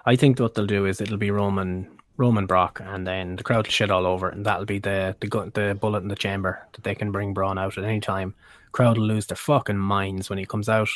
I 0.06 0.16
think 0.16 0.38
what 0.38 0.54
they'll 0.54 0.66
do 0.66 0.86
is 0.86 1.00
it'll 1.00 1.16
be 1.16 1.30
Roman 1.30 1.88
Roman 2.16 2.46
Brock, 2.46 2.80
and 2.84 3.06
then 3.06 3.36
the 3.36 3.42
crowd 3.42 3.66
will 3.66 3.72
shit 3.72 3.90
all 3.90 4.06
over, 4.06 4.28
and 4.28 4.46
that'll 4.46 4.66
be 4.66 4.78
the 4.78 5.16
the 5.20 5.50
the 5.54 5.76
bullet 5.80 6.02
in 6.02 6.08
the 6.08 6.14
chamber 6.14 6.66
that 6.72 6.84
they 6.84 6.94
can 6.94 7.10
bring 7.10 7.34
Braun 7.34 7.58
out 7.58 7.78
at 7.78 7.84
any 7.84 8.00
time. 8.00 8.34
Crowd 8.74 8.98
will 8.98 9.06
lose 9.06 9.26
their 9.26 9.36
fucking 9.36 9.78
minds 9.78 10.28
when 10.28 10.38
he 10.38 10.44
comes 10.44 10.68
out 10.68 10.88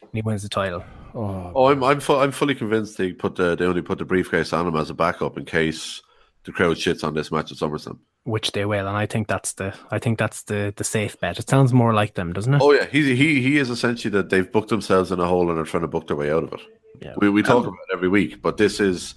and 0.00 0.10
he 0.12 0.22
wins 0.22 0.42
the 0.44 0.48
title. 0.48 0.84
Oh, 1.14 1.52
Oh, 1.56 1.66
I'm 1.70 1.82
I'm, 1.82 1.98
fu- 2.00 2.14
I'm 2.22 2.30
fully 2.30 2.54
convinced 2.54 2.96
they 2.98 3.12
put 3.12 3.34
the 3.34 3.56
they 3.56 3.64
only 3.64 3.82
put 3.82 3.98
the 3.98 4.04
briefcase 4.04 4.52
on 4.52 4.66
him 4.68 4.76
as 4.76 4.90
a 4.90 4.94
backup 4.94 5.36
in 5.36 5.44
case 5.44 6.02
the 6.44 6.52
crowd 6.52 6.76
shits 6.76 7.02
on 7.02 7.14
this 7.14 7.32
match 7.32 7.50
at 7.50 7.58
SummerSlam. 7.58 7.98
which 8.22 8.52
they 8.52 8.64
will, 8.64 8.86
and 8.86 8.96
I 8.96 9.06
think 9.06 9.26
that's 9.26 9.54
the 9.54 9.74
I 9.90 9.98
think 9.98 10.18
that's 10.18 10.42
the 10.44 10.72
the 10.76 10.84
safe 10.84 11.18
bet. 11.20 11.38
It 11.40 11.50
sounds 11.50 11.72
more 11.72 11.92
like 11.92 12.14
them, 12.14 12.32
doesn't 12.32 12.54
it? 12.54 12.62
Oh 12.62 12.72
yeah, 12.72 12.86
he 12.86 13.16
he 13.16 13.40
he 13.42 13.58
is 13.58 13.70
essentially 13.70 14.12
that 14.12 14.30
they've 14.30 14.50
booked 14.52 14.68
themselves 14.70 15.10
in 15.10 15.18
a 15.20 15.26
hole 15.26 15.50
and 15.50 15.58
are 15.58 15.64
trying 15.72 15.82
to 15.88 15.88
book 15.88 16.06
their 16.06 16.16
way 16.16 16.30
out 16.30 16.44
of 16.44 16.52
it. 16.52 16.60
Yeah. 17.02 17.14
We 17.18 17.28
we 17.30 17.42
talk 17.42 17.64
about 17.66 17.86
it 17.90 17.94
every 17.94 18.08
week, 18.08 18.40
but 18.40 18.56
this 18.56 18.78
is 18.78 19.14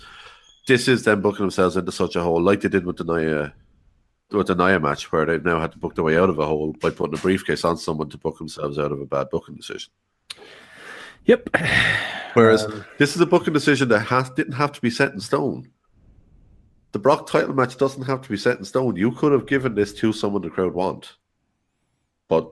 this 0.67 0.87
is 0.87 1.03
them 1.03 1.21
booking 1.21 1.43
themselves 1.45 1.77
into 1.77 1.91
such 1.91 2.15
a 2.15 2.23
hole, 2.23 2.41
like 2.41 2.61
they 2.61 2.69
did 2.69 2.85
with 2.87 2.97
the 2.97 3.03
Nia 3.03 3.53
with 4.31 4.47
the 4.47 4.55
Nia 4.55 4.79
match, 4.79 5.11
where 5.11 5.25
they've 5.25 5.43
now 5.43 5.59
had 5.59 5.71
to 5.71 5.77
book 5.77 5.95
their 5.95 6.03
way 6.03 6.17
out 6.17 6.29
of 6.29 6.39
a 6.39 6.45
hole 6.45 6.73
by 6.79 6.89
putting 6.89 7.17
a 7.17 7.21
briefcase 7.21 7.63
on 7.65 7.77
someone 7.77 8.09
to 8.09 8.17
book 8.17 8.37
themselves 8.37 8.77
out 8.77 8.91
of 8.91 9.01
a 9.01 9.05
bad 9.05 9.29
booking 9.29 9.55
decision. 9.55 9.91
Yep. 11.25 11.49
Whereas 12.33 12.65
um, 12.65 12.85
this 12.97 13.15
is 13.15 13.21
a 13.21 13.25
booking 13.25 13.53
decision 13.53 13.89
that 13.89 13.99
has 13.99 14.29
didn't 14.31 14.53
have 14.53 14.71
to 14.73 14.81
be 14.81 14.89
set 14.89 15.13
in 15.13 15.19
stone. 15.19 15.69
The 16.91 16.99
Brock 16.99 17.27
title 17.27 17.53
match 17.53 17.77
doesn't 17.77 18.03
have 18.03 18.21
to 18.21 18.29
be 18.29 18.37
set 18.37 18.57
in 18.57 18.65
stone. 18.65 18.95
You 18.95 19.11
could 19.11 19.31
have 19.31 19.45
given 19.45 19.75
this 19.75 19.93
to 19.95 20.11
someone 20.11 20.41
the 20.41 20.49
crowd 20.49 20.73
want, 20.73 21.17
but 22.27 22.51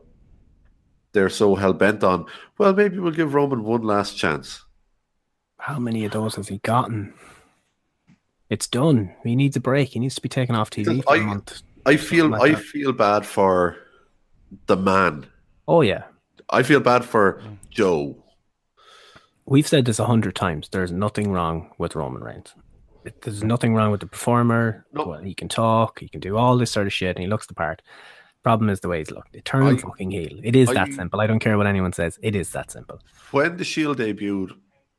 they're 1.11 1.29
so 1.29 1.55
hell 1.55 1.73
bent 1.73 2.03
on. 2.03 2.25
Well, 2.57 2.73
maybe 2.73 2.99
we'll 2.99 3.11
give 3.11 3.33
Roman 3.33 3.63
one 3.63 3.81
last 3.81 4.17
chance. 4.17 4.63
How 5.59 5.79
many 5.79 6.05
of 6.05 6.11
those 6.11 6.35
has 6.35 6.47
he 6.47 6.59
gotten? 6.59 7.13
It's 8.49 8.67
done. 8.67 9.13
He 9.23 9.35
needs 9.35 9.55
a 9.55 9.59
break. 9.59 9.89
He 9.89 9.99
needs 9.99 10.15
to 10.15 10.21
be 10.21 10.29
taken 10.29 10.55
off 10.55 10.69
TV 10.69 11.03
for 11.03 11.15
a 11.15 11.21
month. 11.21 11.63
I 11.87 11.97
feel 11.97 12.27
like 12.27 12.41
I 12.41 12.49
that. 12.51 12.59
feel 12.63 12.91
bad 12.93 13.25
for 13.25 13.77
the 14.67 14.75
man. 14.77 15.25
Oh 15.67 15.81
yeah, 15.81 16.03
I 16.49 16.63
feel 16.63 16.79
bad 16.79 17.03
for 17.05 17.41
Joe. 17.69 18.15
we've 19.45 19.67
said 19.67 19.85
this 19.85 19.99
a 19.99 20.05
hundred 20.05 20.35
times. 20.35 20.69
There's 20.69 20.91
nothing 20.91 21.31
wrong 21.31 21.71
with 21.77 21.95
Roman 21.95 22.23
Reigns. 22.23 22.53
There's 23.21 23.43
nothing 23.43 23.73
wrong 23.73 23.91
with 23.91 24.01
the 24.01 24.07
performer. 24.07 24.85
Well, 24.93 25.19
he 25.23 25.33
can 25.33 25.47
talk. 25.47 25.99
He 25.99 26.09
can 26.09 26.19
do 26.19 26.35
all 26.37 26.57
this 26.57 26.71
sort 26.71 26.87
of 26.87 26.93
shit, 26.93 27.15
and 27.15 27.23
he 27.23 27.27
looks 27.29 27.47
the 27.47 27.53
part. 27.53 27.81
Problem 28.43 28.69
is 28.69 28.81
the 28.81 28.89
way 28.89 28.99
he's 28.99 29.11
looked. 29.11 29.31
They 29.33 29.39
turn 29.41 29.65
him 29.65 29.75
I- 29.75 29.79
fucking 29.79 30.11
heel. 30.11 30.39
It 30.43 30.55
is 30.55 30.69
that 30.69 30.91
simple. 30.93 31.21
I 31.21 31.27
don't 31.27 31.39
care 31.39 31.57
what 31.57 31.67
anyone 31.67 31.93
says. 31.93 32.19
It 32.21 32.35
is 32.35 32.51
that 32.51 32.69
simple. 32.71 32.99
When 33.31 33.55
the 33.57 33.63
Shield 33.63 33.97
debuted, 33.99 34.51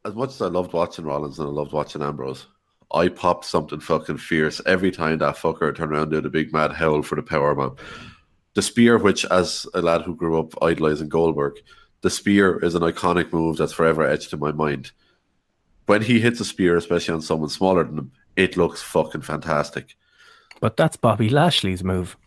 as 0.05 0.15
much 0.15 0.31
as 0.31 0.41
I 0.43 0.47
loved 0.47 0.73
watching 0.73 1.05
Rollins 1.05 1.39
and 1.39 1.49
I 1.49 1.51
loved 1.51 1.73
watching 1.73 2.03
Ambrose, 2.03 2.47
I 2.93 3.09
popped 3.09 3.45
something 3.45 3.81
fucking 3.81 4.19
fierce 4.19 4.61
every 4.65 4.91
time 4.91 5.19
that 5.19 5.37
fucker 5.37 5.75
turned 5.75 5.93
around 5.93 6.05
and 6.05 6.13
did 6.13 6.27
a 6.27 6.31
big 6.31 6.53
mad 6.53 6.73
howl 6.73 7.03
for 7.03 7.17
the 7.17 7.23
power. 7.23 7.75
The 8.55 8.63
spear, 8.63 8.99
which 8.99 9.25
as 9.27 9.67
a 9.75 9.83
lad 9.83 10.03
who 10.03 10.15
grew 10.15 10.39
up 10.39 10.55
idolizing 10.63 11.09
Goldberg, 11.09 11.55
the 12.01 12.11
spear 12.11 12.59
is 12.65 12.75
an 12.75 12.83
iconic 12.83 13.33
move 13.33 13.59
that's 13.59 13.73
forever 13.73 14.05
etched 14.05 14.33
in 14.33 14.39
my 14.39 14.53
mind. 14.53 14.93
When 15.87 16.03
he 16.03 16.21
hits 16.21 16.41
a 16.41 16.45
spear, 16.45 16.77
especially 16.77 17.15
on 17.15 17.23
someone 17.23 17.49
smaller 17.51 17.85
than 17.85 17.99
him, 17.99 18.13
it 18.37 18.57
looks 18.57 18.83
fucking 18.83 19.23
fantastic. 19.23 19.97
But 20.61 20.77
that's 20.77 20.97
Bobby 20.97 21.29
Lashley's 21.29 21.85
move. 21.85 22.17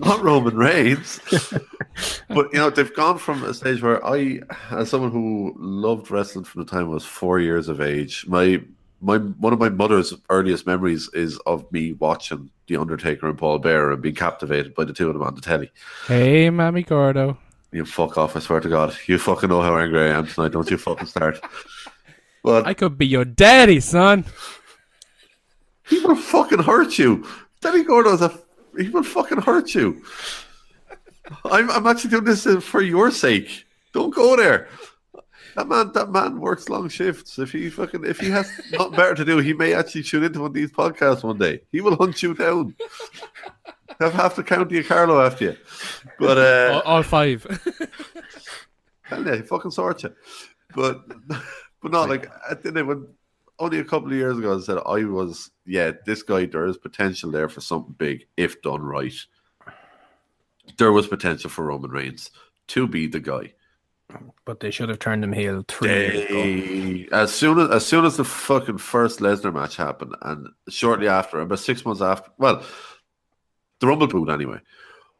not 0.00 0.22
Roman 0.22 0.56
Reigns. 0.56 1.20
but 2.28 2.52
you 2.52 2.58
know, 2.58 2.70
they've 2.70 2.94
gone 2.94 3.18
from 3.18 3.42
a 3.42 3.52
stage 3.52 3.82
where 3.82 4.04
I, 4.06 4.40
as 4.70 4.90
someone 4.90 5.10
who 5.10 5.54
loved 5.58 6.10
wrestling 6.10 6.44
from 6.44 6.62
the 6.64 6.70
time 6.70 6.84
I 6.84 6.94
was 6.94 7.04
four 7.04 7.40
years 7.40 7.68
of 7.68 7.80
age, 7.80 8.26
my 8.28 8.62
my 9.02 9.18
one 9.18 9.52
of 9.52 9.58
my 9.58 9.68
mother's 9.68 10.14
earliest 10.30 10.66
memories 10.66 11.10
is 11.12 11.38
of 11.44 11.70
me 11.72 11.92
watching 11.94 12.50
The 12.68 12.76
Undertaker 12.76 13.28
and 13.28 13.36
Paul 13.36 13.58
Bearer 13.58 13.92
and 13.92 14.00
being 14.00 14.14
captivated 14.14 14.74
by 14.74 14.84
the 14.84 14.92
two 14.92 15.08
of 15.08 15.14
them 15.14 15.22
on 15.22 15.34
the 15.34 15.40
telly. 15.40 15.70
hey, 16.06 16.48
Mammy 16.50 16.82
Gordo. 16.82 17.36
You 17.72 17.84
fuck 17.84 18.16
off, 18.18 18.36
I 18.36 18.40
swear 18.40 18.60
to 18.60 18.68
God. 18.68 18.96
You 19.06 19.18
fucking 19.18 19.48
know 19.48 19.62
how 19.62 19.76
angry 19.76 20.00
I 20.00 20.16
am 20.16 20.26
tonight, 20.26 20.52
don't 20.52 20.70
you 20.70 20.76
fucking 20.76 21.06
start. 21.06 21.40
But 22.42 22.66
I 22.66 22.74
could 22.74 22.98
be 22.98 23.06
your 23.06 23.24
daddy, 23.24 23.80
son. 23.80 24.24
he 25.88 25.98
will 26.00 26.16
fucking 26.16 26.60
hurt 26.62 26.98
you. 26.98 27.26
Danny 27.60 27.84
Gordo's 27.84 28.22
a 28.22 28.38
he 28.78 28.88
will 28.88 29.02
fucking 29.02 29.42
hurt 29.42 29.74
you. 29.74 30.02
I'm 31.44 31.70
I'm 31.70 31.86
actually 31.86 32.10
doing 32.10 32.24
this 32.24 32.46
for 32.64 32.82
your 32.82 33.10
sake. 33.10 33.64
Don't 33.92 34.14
go 34.14 34.36
there. 34.36 34.68
That 35.54 35.68
man, 35.68 35.92
that 35.92 36.10
man 36.10 36.40
works 36.40 36.68
long 36.68 36.88
shifts. 36.88 37.38
If 37.38 37.52
he 37.52 37.68
fucking, 37.68 38.04
if 38.04 38.20
he 38.20 38.30
has 38.30 38.50
nothing 38.72 38.92
better 38.92 39.14
to 39.16 39.24
do, 39.24 39.38
he 39.38 39.52
may 39.52 39.74
actually 39.74 40.02
tune 40.02 40.24
into 40.24 40.40
one 40.40 40.48
of 40.48 40.54
these 40.54 40.72
podcasts 40.72 41.22
one 41.22 41.38
day. 41.38 41.60
He 41.70 41.80
will 41.80 41.96
hunt 41.96 42.22
you 42.22 42.34
down. 42.34 42.74
Have 44.00 44.14
half 44.14 44.36
the 44.36 44.42
county 44.42 44.78
of 44.78 44.88
Carlow 44.88 45.24
after 45.24 45.44
you. 45.44 45.56
But 46.18 46.38
uh, 46.38 46.74
all, 46.74 46.96
all 46.96 47.02
five. 47.02 47.44
Hell 49.02 49.26
yeah, 49.26 49.36
he 49.36 49.42
fucking 49.42 49.70
sorts 49.70 50.04
you. 50.04 50.14
But 50.74 51.06
but 51.82 51.92
not 51.92 52.08
like 52.08 52.30
I 52.48 52.54
think 52.54 52.74
they 52.74 52.82
when 52.82 53.06
only 53.58 53.78
a 53.78 53.84
couple 53.84 54.08
of 54.08 54.14
years 54.14 54.38
ago 54.38 54.56
I 54.56 54.60
said 54.60 54.78
I 54.86 55.04
was 55.04 55.50
yeah, 55.66 55.92
this 56.06 56.22
guy 56.22 56.46
there 56.46 56.66
is 56.66 56.78
potential 56.78 57.30
there 57.30 57.48
for 57.48 57.60
something 57.60 57.94
big 57.98 58.26
if 58.36 58.62
done 58.62 58.82
right. 58.82 59.14
There 60.78 60.92
was 60.92 61.08
potential 61.08 61.50
for 61.50 61.66
Roman 61.66 61.90
Reigns 61.90 62.30
to 62.68 62.86
be 62.86 63.06
the 63.06 63.20
guy. 63.20 63.52
But 64.44 64.60
they 64.60 64.70
should 64.70 64.88
have 64.88 64.98
turned 64.98 65.24
him 65.24 65.32
heel 65.32 65.64
three. 65.68 65.88
They, 65.88 67.08
as 67.12 67.32
soon 67.32 67.58
as 67.58 67.70
as 67.70 67.86
soon 67.86 68.04
as 68.04 68.16
the 68.16 68.24
fucking 68.24 68.78
first 68.78 69.20
Lesnar 69.20 69.54
match 69.54 69.76
happened, 69.76 70.14
and 70.22 70.48
shortly 70.68 71.08
after, 71.08 71.40
about 71.40 71.58
six 71.58 71.84
months 71.84 72.02
after, 72.02 72.30
well, 72.38 72.64
the 73.80 73.86
Rumble 73.86 74.06
booed 74.06 74.30
anyway. 74.30 74.58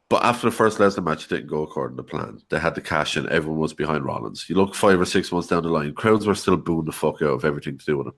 But 0.09 0.24
after 0.24 0.51
the 0.51 0.57
first 0.57 0.78
Lesnar 0.78 1.05
match, 1.05 1.24
it 1.24 1.28
didn't 1.30 1.47
go 1.47 1.62
according 1.62 1.97
to 1.97 2.03
plan. 2.03 2.40
They 2.51 2.59
had 2.59 2.74
to 2.74 2.80
cash 2.80 3.16
in. 3.16 3.28
Everyone 3.28 3.61
was 3.61 3.72
behind 3.72 4.05
Rollins. 4.05 4.45
You 4.49 4.57
look 4.57 4.74
five 4.74 5.01
or 5.01 5.07
six 5.07 5.32
months 5.32 5.49
down 5.49 5.62
the 5.62 5.70
line, 5.70 5.95
crowds 5.95 6.26
were 6.26 6.34
still 6.34 6.57
booing 6.57 6.84
the 6.84 6.93
fuck 6.93 7.22
out 7.22 7.28
of 7.28 7.45
everything 7.45 7.78
to 7.78 7.84
do 7.84 7.99
with 7.99 8.09
him. 8.09 8.14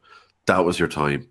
That 0.46 0.64
was 0.64 0.78
your 0.78 0.88
time. 0.88 1.28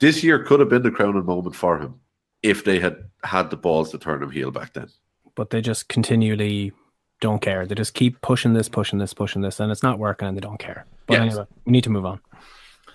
This 0.00 0.24
year 0.24 0.42
could 0.42 0.60
have 0.60 0.68
been 0.68 0.82
the 0.82 0.90
crowning 0.90 1.24
moment 1.24 1.54
for 1.54 1.78
him 1.78 2.00
if 2.42 2.64
they 2.64 2.80
had 2.80 3.08
had 3.22 3.50
the 3.50 3.56
balls 3.56 3.90
to 3.92 3.98
turn 3.98 4.22
him 4.22 4.30
heel 4.30 4.50
back 4.50 4.72
then. 4.74 4.88
But 5.34 5.50
they 5.50 5.60
just 5.60 5.88
continually 5.88 6.72
don't 7.20 7.40
care. 7.40 7.66
They 7.66 7.74
just 7.74 7.94
keep 7.94 8.20
pushing 8.20 8.52
this, 8.52 8.68
pushing 8.68 8.98
this, 8.98 9.14
pushing 9.14 9.42
this, 9.42 9.60
and 9.60 9.70
it's 9.72 9.82
not 9.82 9.98
working, 9.98 10.28
and 10.28 10.36
they 10.36 10.40
don't 10.40 10.58
care. 10.58 10.86
But 11.06 11.14
Yes. 11.14 11.20
anyway, 11.22 11.46
we 11.64 11.72
need 11.72 11.84
to 11.84 11.90
move 11.90 12.04
on. 12.06 12.20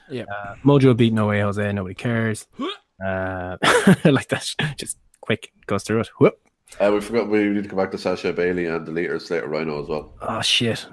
Yeah. 0.10 0.24
Uh, 0.24 0.56
Mojo 0.66 0.96
beat 0.96 1.14
No 1.14 1.28
Way 1.28 1.42
Jose. 1.42 1.72
Nobody 1.72 1.96
cares. 1.96 2.48
Uh, 3.04 3.58
like 4.06 4.28
that. 4.30 4.48
Just 4.78 4.98
quick 5.22 5.52
goes 5.68 5.84
through 5.84 6.02
it. 6.02 6.10
Whoop. 6.20 6.40
Uh, 6.80 6.92
we 6.94 7.02
forgot 7.02 7.30
we 7.30 7.46
need 7.46 7.64
to 7.64 7.70
go 7.70 7.78
back 7.78 7.92
to 7.92 7.98
Sasha 7.98 8.32
Bayley 8.34 8.66
and 8.66 8.86
the 8.86 8.92
later 8.92 9.18
Slater 9.20 9.48
Rhino 9.48 9.82
as 9.82 9.88
well. 9.88 10.14
Oh 10.22 10.42
shit. 10.42 10.86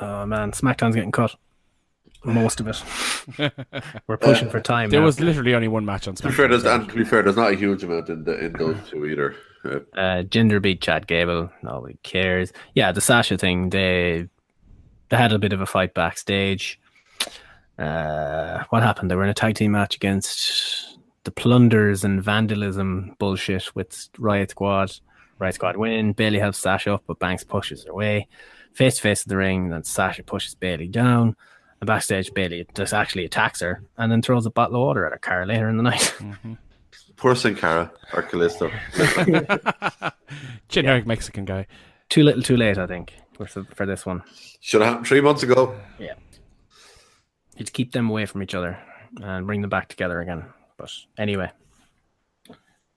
Oh 0.00 0.24
man, 0.26 0.52
SmackDown's 0.52 0.94
getting 0.94 1.12
cut. 1.12 1.34
Most 2.24 2.60
of 2.60 2.66
it. 2.68 2.82
We're 4.06 4.16
pushing 4.18 4.50
for 4.50 4.60
time. 4.60 4.90
There 4.90 5.00
now. 5.00 5.06
was 5.06 5.20
literally 5.20 5.54
only 5.54 5.68
one 5.68 5.84
match 5.86 6.06
on 6.06 6.14
To 6.16 6.24
be 6.28 6.32
fair, 6.32 6.48
there's, 6.48 6.64
SmackDown. 6.64 6.80
and 6.80 6.88
to 6.90 6.94
be 6.96 7.04
fair, 7.04 7.22
there's 7.22 7.36
not 7.36 7.52
a 7.52 7.56
huge 7.56 7.82
amount 7.82 8.08
in 8.10 8.24
the 8.24 8.38
in 8.44 8.52
those 8.54 8.76
two 8.88 9.06
either. 9.06 9.34
Uh, 9.64 9.80
uh, 9.98 10.58
beat 10.60 10.80
Chad 10.80 11.06
Gable. 11.06 11.50
Nobody 11.62 11.98
cares. 12.02 12.52
Yeah, 12.74 12.92
the 12.92 13.00
Sasha 13.00 13.36
thing. 13.36 13.70
They 13.70 14.26
they 15.08 15.16
had 15.16 15.32
a 15.32 15.38
bit 15.38 15.52
of 15.52 15.60
a 15.60 15.66
fight 15.66 15.94
backstage. 15.94 16.80
Uh, 17.78 18.64
what 18.70 18.82
happened? 18.82 19.10
They 19.10 19.16
were 19.16 19.24
in 19.24 19.30
a 19.30 19.34
tag 19.34 19.54
team 19.54 19.72
match 19.72 19.96
against 19.96 20.98
the 21.24 21.30
plunders 21.30 22.04
and 22.04 22.22
vandalism 22.22 23.16
bullshit 23.18 23.74
with 23.74 24.08
Riott 24.18 24.50
Squad. 24.50 24.92
Riott 25.40 25.54
Squad 25.54 25.76
win. 25.76 26.12
Bayley 26.12 26.38
helps 26.38 26.58
Sasha 26.58 26.94
up, 26.94 27.04
but 27.06 27.18
Banks 27.18 27.44
pushes 27.44 27.84
her 27.84 27.90
away. 27.90 28.28
Face 28.72 28.96
to 28.96 29.02
face 29.02 29.24
in 29.24 29.30
the 29.30 29.36
ring, 29.36 29.70
then 29.70 29.82
Sasha 29.82 30.22
pushes 30.22 30.54
Bayley 30.54 30.88
down. 30.88 31.36
And 31.80 31.86
backstage, 31.86 32.32
Bayley 32.34 32.66
just 32.74 32.92
actually 32.92 33.24
attacks 33.24 33.60
her 33.60 33.82
and 33.96 34.12
then 34.12 34.22
throws 34.22 34.46
a 34.46 34.50
bottle 34.50 34.76
of 34.76 34.82
water 34.82 35.06
at 35.06 35.12
her 35.12 35.18
car 35.18 35.46
later 35.46 35.68
in 35.68 35.76
the 35.76 35.82
night. 35.82 36.14
Poor 37.20 37.34
Sin 37.34 37.54
Cara 37.54 37.92
or 38.14 38.22
Callisto. 38.22 38.70
Generic 40.68 41.06
Mexican 41.06 41.44
guy. 41.44 41.66
too 42.08 42.22
little, 42.22 42.42
too 42.42 42.56
late, 42.56 42.78
I 42.78 42.86
think. 42.86 43.14
for, 43.34 43.46
for 43.46 43.86
this 43.86 44.06
one. 44.06 44.22
Should 44.60 44.80
have 44.80 44.88
happened 44.88 45.06
three 45.06 45.20
months 45.20 45.42
ago. 45.42 45.74
Yeah. 45.98 46.14
You'd 47.56 47.72
keep 47.72 47.92
them 47.92 48.08
away 48.08 48.26
from 48.26 48.42
each 48.42 48.54
other 48.54 48.78
and 49.22 49.46
bring 49.46 49.60
them 49.60 49.70
back 49.70 49.88
together 49.88 50.20
again. 50.20 50.44
But 50.78 50.90
anyway, 51.18 51.50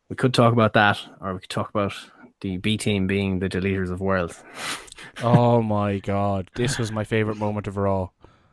we 0.10 0.16
could 0.16 0.34
talk 0.34 0.54
about 0.54 0.74
that, 0.74 1.00
or 1.20 1.34
we 1.34 1.42
could 1.42 1.50
talk 1.50 1.70
about 1.70 1.94
the 2.40 2.58
B 2.58 2.78
team 2.78 3.08
being 3.08 3.40
the 3.40 3.50
deleters 3.50 3.92
of 3.92 4.00
worlds. 4.00 4.42
oh 5.24 5.62
my 5.62 6.00
god, 6.00 6.50
this 6.56 6.78
was 6.80 6.92
my 6.92 7.04
favorite 7.04 7.38
moment 7.38 7.68
of 7.68 7.76
Raw. 7.76 8.10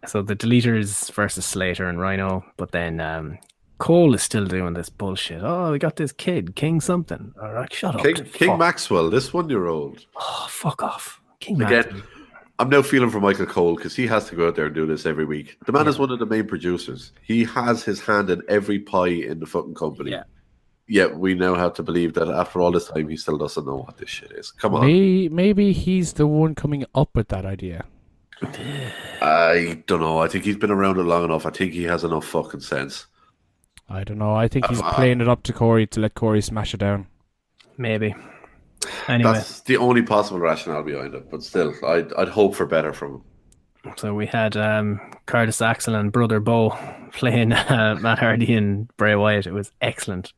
So 0.06 0.22
the 0.22 0.34
deleters 0.34 1.12
versus 1.12 1.44
Slater 1.44 1.86
and 1.86 2.00
Rhino, 2.00 2.44
but 2.56 2.72
then 2.72 3.00
um, 3.00 3.38
Cole 3.80 4.14
is 4.14 4.22
still 4.22 4.44
doing 4.44 4.74
this 4.74 4.90
bullshit. 4.90 5.42
Oh, 5.42 5.72
we 5.72 5.78
got 5.78 5.96
this 5.96 6.12
kid, 6.12 6.54
King 6.54 6.80
something. 6.80 7.32
All 7.42 7.52
right, 7.52 7.72
shut 7.72 7.98
King, 8.02 8.20
up. 8.20 8.32
King 8.32 8.48
fuck. 8.50 8.60
Maxel, 8.60 9.10
this 9.10 9.32
one 9.32 9.48
year 9.48 9.66
old. 9.66 10.04
Oh, 10.16 10.46
fuck 10.48 10.82
off. 10.82 11.20
King 11.40 11.62
Again, 11.62 11.84
Maxel. 11.84 12.02
I'm 12.58 12.68
now 12.68 12.82
feeling 12.82 13.08
for 13.08 13.20
Michael 13.20 13.46
Cole 13.46 13.76
because 13.76 13.96
he 13.96 14.06
has 14.06 14.28
to 14.28 14.36
go 14.36 14.48
out 14.48 14.54
there 14.54 14.66
and 14.66 14.74
do 14.74 14.86
this 14.86 15.06
every 15.06 15.24
week. 15.24 15.56
The 15.64 15.72
man 15.72 15.88
is 15.88 15.98
one 15.98 16.10
of 16.10 16.18
the 16.18 16.26
main 16.26 16.46
producers. 16.46 17.12
He 17.22 17.42
has 17.44 17.82
his 17.82 18.00
hand 18.00 18.28
in 18.28 18.42
every 18.50 18.78
pie 18.78 19.08
in 19.08 19.40
the 19.40 19.46
fucking 19.46 19.74
company. 19.74 20.10
Yeah. 20.10 20.24
Yet 20.86 21.16
we 21.18 21.32
now 21.32 21.54
have 21.54 21.72
to 21.74 21.82
believe 21.82 22.12
that 22.14 22.28
after 22.28 22.60
all 22.60 22.72
this 22.72 22.88
time, 22.88 23.08
he 23.08 23.16
still 23.16 23.38
doesn't 23.38 23.64
know 23.64 23.76
what 23.76 23.96
this 23.96 24.10
shit 24.10 24.32
is. 24.32 24.50
Come 24.50 24.74
on. 24.74 24.82
Maybe, 24.82 25.28
maybe 25.30 25.72
he's 25.72 26.12
the 26.12 26.26
one 26.26 26.54
coming 26.54 26.84
up 26.94 27.08
with 27.14 27.28
that 27.28 27.46
idea. 27.46 27.86
I 29.22 29.82
don't 29.86 30.00
know. 30.00 30.18
I 30.18 30.28
think 30.28 30.44
he's 30.44 30.56
been 30.56 30.70
around 30.70 30.98
it 30.98 31.04
long 31.04 31.24
enough. 31.24 31.46
I 31.46 31.50
think 31.50 31.72
he 31.72 31.84
has 31.84 32.04
enough 32.04 32.26
fucking 32.26 32.60
sense. 32.60 33.06
I 33.90 34.04
don't 34.04 34.18
know. 34.18 34.34
I 34.34 34.46
think 34.48 34.66
he's 34.66 34.80
Uh, 34.80 34.92
playing 34.92 35.20
it 35.20 35.28
up 35.28 35.42
to 35.44 35.52
Corey 35.52 35.86
to 35.88 36.00
let 36.00 36.14
Corey 36.14 36.40
smash 36.40 36.72
it 36.74 36.78
down. 36.80 37.06
Maybe. 37.76 38.14
Anyway, 39.08 39.32
That's 39.32 39.60
the 39.62 39.76
only 39.76 40.02
possible 40.02 40.38
rationale 40.40 40.82
behind 40.82 41.14
it. 41.14 41.30
But 41.30 41.42
still, 41.42 41.74
I'd, 41.84 42.12
I'd 42.14 42.28
hope 42.28 42.54
for 42.54 42.66
better 42.66 42.92
from 42.92 43.14
him. 43.84 43.92
so 43.96 44.14
we 44.14 44.26
had 44.26 44.56
um, 44.56 45.00
Curtis 45.26 45.60
Axel 45.60 45.94
and 45.94 46.12
Brother 46.12 46.38
Bo 46.40 46.70
playing 47.12 47.52
uh, 47.52 47.98
Matt 48.00 48.20
Hardy 48.20 48.54
and 48.54 48.88
Bray 48.96 49.16
Wyatt. 49.16 49.46
It 49.46 49.52
was 49.52 49.72
excellent. 49.80 50.32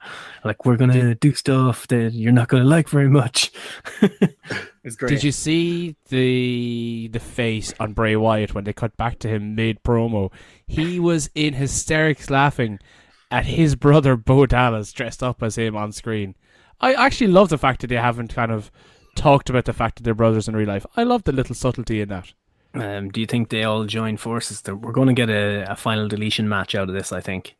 Like, 0.44 0.64
we're 0.64 0.76
going 0.76 0.92
to 0.92 1.14
do 1.14 1.34
stuff 1.34 1.86
that 1.88 2.14
you're 2.14 2.32
not 2.32 2.48
going 2.48 2.62
to 2.62 2.68
like 2.68 2.88
very 2.88 3.08
much. 3.10 3.52
it 4.00 4.36
was 4.82 4.96
great. 4.96 5.10
Did 5.10 5.24
you 5.24 5.32
see 5.32 5.94
the 6.08 7.10
the 7.12 7.20
face 7.20 7.74
on 7.78 7.92
Bray 7.92 8.16
Wyatt 8.16 8.54
when 8.54 8.64
they 8.64 8.72
cut 8.72 8.96
back 8.96 9.18
to 9.20 9.28
him 9.28 9.54
mid 9.54 9.82
promo? 9.82 10.32
He 10.66 10.98
was 10.98 11.28
in 11.34 11.54
hysterics 11.54 12.30
laughing 12.30 12.78
at 13.32 13.46
his 13.46 13.74
brother 13.74 14.16
Bo 14.16 14.46
Dallas 14.46 14.92
dressed 14.92 15.22
up 15.22 15.42
as 15.42 15.56
him 15.56 15.76
on 15.76 15.90
screen. 15.90 16.36
I 16.80 16.94
actually 16.94 17.28
love 17.28 17.48
the 17.48 17.58
fact 17.58 17.80
that 17.80 17.88
they 17.88 17.96
haven't 17.96 18.34
kind 18.34 18.52
of 18.52 18.70
talked 19.16 19.50
about 19.50 19.64
the 19.64 19.72
fact 19.72 19.96
that 19.96 20.02
they're 20.04 20.14
brothers 20.14 20.48
in 20.48 20.54
real 20.54 20.68
life. 20.68 20.86
I 20.96 21.02
love 21.02 21.24
the 21.24 21.32
little 21.32 21.54
subtlety 21.54 22.00
in 22.00 22.08
that. 22.10 22.32
Um, 22.74 23.10
do 23.10 23.20
you 23.20 23.26
think 23.26 23.48
they 23.48 23.64
all 23.64 23.84
join 23.84 24.16
forces? 24.16 24.62
We're 24.66 24.92
going 24.92 25.08
to 25.08 25.14
get 25.14 25.28
a, 25.28 25.70
a 25.70 25.76
final 25.76 26.08
deletion 26.08 26.48
match 26.48 26.74
out 26.74 26.88
of 26.88 26.94
this, 26.94 27.12
I 27.12 27.20
think. 27.20 27.56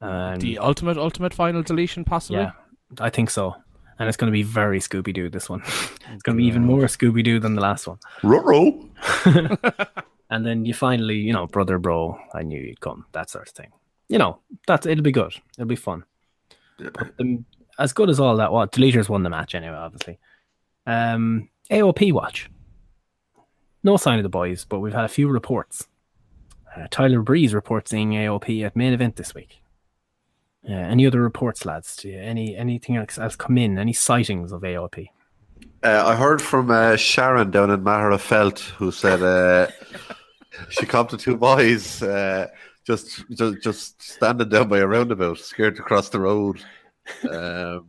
Um, 0.00 0.38
The 0.40 0.58
ultimate 0.58 0.98
ultimate 0.98 1.34
final 1.34 1.62
deletion 1.62 2.04
possibly. 2.04 2.42
yeah, 2.42 2.52
I 3.00 3.10
think 3.10 3.30
so. 3.30 3.54
And 3.98 4.08
it's 4.08 4.16
going 4.18 4.30
to 4.30 4.32
be 4.32 4.42
very 4.42 4.78
Scooby 4.78 5.14
Doo, 5.14 5.30
this 5.30 5.48
one. 5.48 5.62
it's 6.12 6.22
going 6.22 6.36
to 6.36 6.42
be 6.42 6.44
even 6.46 6.64
more 6.64 6.82
Scooby 6.82 7.24
Doo 7.24 7.40
than 7.40 7.54
the 7.54 7.62
last 7.62 7.86
one. 7.86 7.98
Ruh-roh. 8.22 8.88
And 10.28 10.44
then 10.44 10.64
you 10.64 10.74
finally, 10.74 11.16
you 11.18 11.32
know, 11.32 11.46
brother, 11.46 11.78
bro, 11.78 12.18
I 12.34 12.42
knew 12.42 12.60
you'd 12.60 12.80
come, 12.80 13.06
that 13.12 13.30
sort 13.30 13.48
of 13.48 13.54
thing. 13.54 13.70
You 14.08 14.18
know, 14.18 14.40
that's 14.66 14.86
it'll 14.86 15.02
be 15.02 15.12
good. 15.12 15.34
It'll 15.56 15.66
be 15.66 15.76
fun. 15.76 16.04
As 17.78 17.92
good 17.92 18.10
as 18.10 18.20
all 18.20 18.36
that 18.36 18.52
was, 18.52 18.68
Deleters 18.70 19.08
won 19.08 19.22
the 19.22 19.30
match 19.30 19.54
anyway, 19.54 19.74
obviously. 19.74 20.18
Um, 20.86 21.48
AOP 21.70 22.12
watch. 22.12 22.50
No 23.82 23.96
sign 23.96 24.18
of 24.18 24.22
the 24.22 24.28
boys, 24.28 24.64
but 24.64 24.80
we've 24.80 24.92
had 24.92 25.04
a 25.04 25.08
few 25.08 25.28
reports. 25.28 25.88
Uh, 26.76 26.86
Tyler 26.90 27.22
Breeze 27.22 27.54
reports 27.54 27.90
seeing 27.90 28.10
AOP 28.10 28.64
at 28.64 28.76
main 28.76 28.92
event 28.92 29.16
this 29.16 29.34
week. 29.34 29.60
Uh, 30.68 30.72
any 30.72 31.06
other 31.06 31.20
reports, 31.20 31.64
lads? 31.64 32.04
You, 32.04 32.18
any 32.18 32.56
anything 32.56 32.96
else, 32.96 33.18
else 33.18 33.36
come 33.36 33.56
in? 33.56 33.78
Any 33.78 33.92
sightings 33.92 34.52
of 34.52 34.62
AOP? 34.62 35.08
Uh, 35.82 36.02
I 36.04 36.16
heard 36.16 36.42
from 36.42 36.70
uh, 36.70 36.96
Sharon 36.96 37.50
down 37.50 37.70
in 37.70 37.82
Magherafelt 37.82 38.58
who 38.58 38.90
said 38.90 39.22
uh, 39.22 39.70
she 40.70 40.86
come 40.86 41.06
to 41.08 41.16
two 41.16 41.36
boys 41.36 42.02
uh, 42.02 42.48
just, 42.86 43.28
just 43.30 43.62
just 43.62 44.02
standing 44.02 44.48
down 44.48 44.68
by 44.68 44.78
a 44.78 44.86
roundabout, 44.86 45.38
scared 45.38 45.76
to 45.76 45.82
cross 45.82 46.08
the 46.08 46.20
road. 46.20 46.62
Um, 47.28 47.88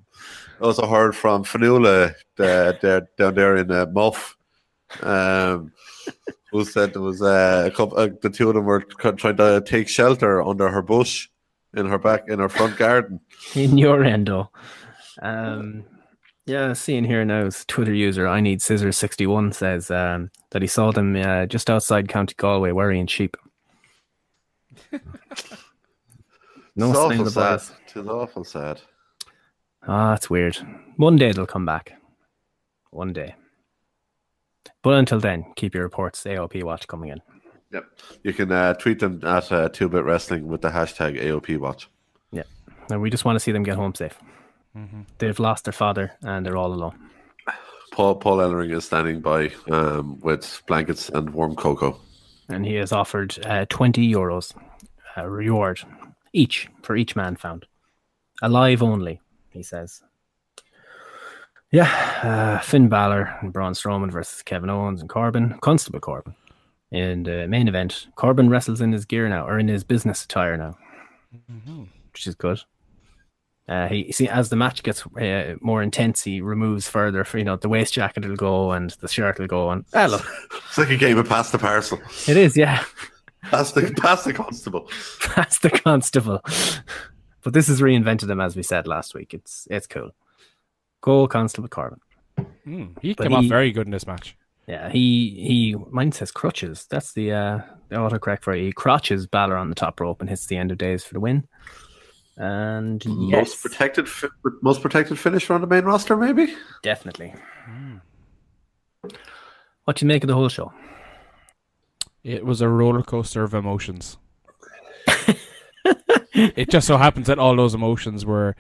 also 0.59 0.87
heard 0.87 1.15
from 1.15 1.43
Fanula 1.43 2.13
uh, 2.39 2.73
there, 2.81 3.07
down 3.17 3.35
there 3.35 3.57
in 3.57 3.71
uh, 3.71 3.85
Muff, 3.91 4.35
um, 5.01 5.71
who 6.51 6.65
said 6.65 6.93
there 6.93 7.01
was 7.01 7.21
uh, 7.21 7.63
a 7.67 7.71
couple. 7.71 7.97
Uh, 7.97 8.09
the 8.21 8.29
two 8.29 8.49
of 8.49 8.55
them 8.55 8.65
were 8.65 8.81
trying 8.81 9.37
to 9.37 9.61
take 9.65 9.87
shelter 9.87 10.41
under 10.41 10.69
her 10.69 10.81
bush 10.81 11.29
in 11.75 11.85
her 11.85 11.99
back 11.99 12.27
in 12.27 12.39
her 12.39 12.49
front 12.49 12.77
garden. 12.77 13.19
in 13.55 13.77
your 13.77 14.03
endo. 14.03 14.51
Um, 15.21 15.83
yeah, 16.45 16.73
seeing 16.73 17.03
here 17.03 17.25
now 17.25 17.49
Twitter 17.67 17.93
user 17.93 18.27
I 18.27 18.39
need 18.39 18.61
scissors 18.61 18.97
sixty 18.97 19.27
one 19.27 19.51
says 19.51 19.91
um, 19.91 20.31
that 20.51 20.61
he 20.61 20.67
saw 20.67 20.91
them 20.91 21.15
uh, 21.15 21.45
just 21.45 21.69
outside 21.69 22.07
County 22.09 22.35
Galway 22.37 22.71
worrying 22.71 23.07
sheep. 23.07 23.37
No 26.75 26.89
it's 26.89 26.97
sign 26.99 27.05
awful 27.11 27.19
of 27.19 27.25
the 27.25 27.31
sad. 27.31 27.57
boys. 27.57 27.71
It's 27.85 28.09
awful 28.09 28.43
sad. 28.43 28.81
Ah, 29.88 30.11
that's 30.11 30.29
weird. 30.29 30.57
One 30.97 31.15
day 31.15 31.31
they'll 31.31 31.47
come 31.47 31.65
back. 31.65 31.93
One 32.91 33.13
day. 33.13 33.35
But 34.83 34.93
until 34.95 35.19
then, 35.19 35.45
keep 35.55 35.73
your 35.73 35.83
reports 35.83 36.23
AOP 36.23 36.63
watch 36.63 36.88
coming 36.88 37.09
in. 37.09 37.21
Yep. 37.71 37.85
You 38.23 38.33
can 38.33 38.51
uh, 38.51 38.73
tweet 38.75 38.99
them 38.99 39.19
at 39.23 39.51
uh, 39.51 39.69
Two 39.69 39.89
Bit 39.89 40.03
Wrestling 40.03 40.47
with 40.47 40.61
the 40.61 40.69
hashtag 40.69 41.19
AOP 41.21 41.57
Watch. 41.57 41.89
Yeah. 42.31 42.43
And 42.91 43.01
we 43.01 43.09
just 43.09 43.25
want 43.25 43.35
to 43.35 43.39
see 43.39 43.51
them 43.51 43.63
get 43.63 43.75
home 43.75 43.95
safe. 43.95 44.17
They've 45.17 45.39
lost 45.39 45.63
their 45.65 45.73
father 45.73 46.11
and 46.21 46.45
they're 46.45 46.55
all 46.57 46.71
alone. 46.71 47.09
Paul 47.91 48.13
Paul 48.15 48.38
Ellering 48.38 48.71
is 48.71 48.85
standing 48.85 49.21
by 49.21 49.51
um, 49.71 50.19
with 50.19 50.61
blankets 50.67 51.09
and 51.09 51.31
warm 51.31 51.55
cocoa. 51.55 51.99
and 52.47 52.63
he 52.63 52.75
has 52.75 52.91
offered 52.91 53.43
uh, 53.47 53.65
20 53.69 54.07
euros 54.13 54.53
uh, 55.18 55.26
reward 55.26 55.82
each 56.33 56.67
for 56.83 56.96
each 56.96 57.16
man 57.16 57.36
found. 57.36 57.66
Alive 58.41 58.83
only, 58.83 59.20
he 59.50 59.63
says. 59.63 60.01
Yeah, 61.71 61.89
uh, 62.24 62.59
Finn 62.63 62.87
Balor 62.87 63.37
and 63.41 63.51
Braun 63.51 63.74
Strowman 63.74 64.12
versus 64.12 64.41
Kevin 64.41 64.70
Owens 64.70 65.01
and 65.01 65.09
Corbin, 65.09 65.58
Constable 65.62 66.00
Corbin. 66.00 66.33
In 66.91 67.24
the 67.24 67.47
main 67.47 67.67
event, 67.67 68.08
Corbin 68.16 68.50
wrestles 68.50 68.79
in 68.79 68.93
his 68.93 69.04
gear 69.04 69.28
now, 69.28 69.46
or 69.46 69.59
in 69.59 69.67
his 69.67 69.83
business 69.83 70.24
attire 70.24 70.55
now, 70.55 70.78
which 72.13 72.25
is 72.28 72.36
good. 72.36 72.62
Uh, 73.67 73.87
he 73.89 74.09
see 74.13 74.29
as 74.29 74.47
the 74.47 74.55
match 74.55 74.82
gets 74.82 75.05
uh, 75.20 75.55
more 75.59 75.83
intense, 75.83 76.24
he 76.24 76.39
removes 76.39 76.87
further. 76.87 77.25
For, 77.25 77.37
you 77.37 77.43
know, 77.43 77.58
the 77.58 77.67
waist 77.67 77.93
jacket 77.93 78.25
will 78.25 78.37
go 78.37 78.71
and 78.71 78.91
the 79.01 79.09
shirt 79.09 79.37
will 79.39 79.47
go. 79.47 79.71
And 79.71 79.83
ah, 79.93 80.05
look, 80.05 80.25
It's 80.70 80.78
like 80.78 80.89
a 80.89 80.96
game 80.96 81.17
of 81.17 81.28
pass 81.28 81.51
the 81.51 81.58
parcel. 81.58 82.00
it 82.29 82.37
is, 82.37 82.55
yeah. 82.55 82.86
Pass 83.49 83.71
the 83.71 83.93
pass 83.97 84.24
the 84.24 84.33
constable. 84.33 84.89
That's 85.36 85.59
the 85.59 85.69
constable. 85.69 86.41
But 87.43 87.53
this 87.53 87.67
has 87.67 87.82
reinvented 87.82 88.29
him, 88.29 88.41
as 88.41 88.55
we 88.55 88.63
said 88.63 88.87
last 88.87 89.13
week. 89.15 89.33
It's 89.33 89.67
it's 89.69 89.87
cool. 89.87 90.11
Go 91.01 91.28
Constable 91.28 91.69
Corbin. 91.69 91.99
Hmm, 92.63 92.86
he 93.01 93.13
But 93.13 93.24
came 93.28 93.33
off 93.33 93.45
very 93.45 93.71
good 93.71 93.87
in 93.87 93.91
this 93.91 94.07
match. 94.07 94.36
Yeah, 94.67 94.89
he 94.89 95.29
he. 95.47 95.75
Mine 95.91 96.11
says 96.11 96.32
crutches. 96.32 96.86
That's 96.89 97.13
the 97.13 97.32
uh 97.32 97.59
the 97.89 97.95
autocorrect 97.95 98.43
for 98.43 98.53
it. 98.53 98.61
He 98.63 98.71
crotches 98.74 99.25
Balor 99.28 99.55
on 99.55 99.69
the 99.69 99.75
top 99.75 99.99
rope 100.01 100.19
and 100.19 100.29
hits 100.29 100.45
the 100.47 100.57
end 100.57 100.71
of 100.71 100.78
days 100.78 101.03
for 101.05 101.13
the 101.13 101.19
win. 101.21 101.47
And 102.36 103.03
Most 103.05 103.32
yes, 103.32 103.61
protected, 103.61 104.07
fi- 104.07 104.28
most 104.61 104.82
protected 104.82 105.17
finisher 105.17 105.53
on 105.55 105.61
the 105.61 105.67
main 105.67 105.86
roster, 105.86 106.15
maybe. 106.15 106.53
definitely. 106.83 107.33
What 109.86 109.95
do 109.95 110.05
you 110.05 110.07
make 110.07 110.24
of 110.24 110.28
the 110.28 110.36
whole 110.36 110.49
show? 110.49 110.71
It 112.28 112.45
was 112.45 112.59
a 112.59 112.67
roller 112.67 113.04
coaster 113.04 113.43
of 113.43 113.54
emotions. 113.54 114.17
it 116.33 116.70
just 116.70 116.86
so 116.86 116.97
happens 116.97 117.28
that 117.28 117.39
all 117.39 117.55
those 117.55 117.74
emotions 117.74 118.25
were 118.25 118.54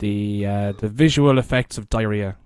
the 0.00 0.44
uh, 0.44 0.72
the 0.72 0.88
visual 0.88 1.38
effects 1.38 1.78
of 1.78 1.88
diarrhea. 1.88 2.36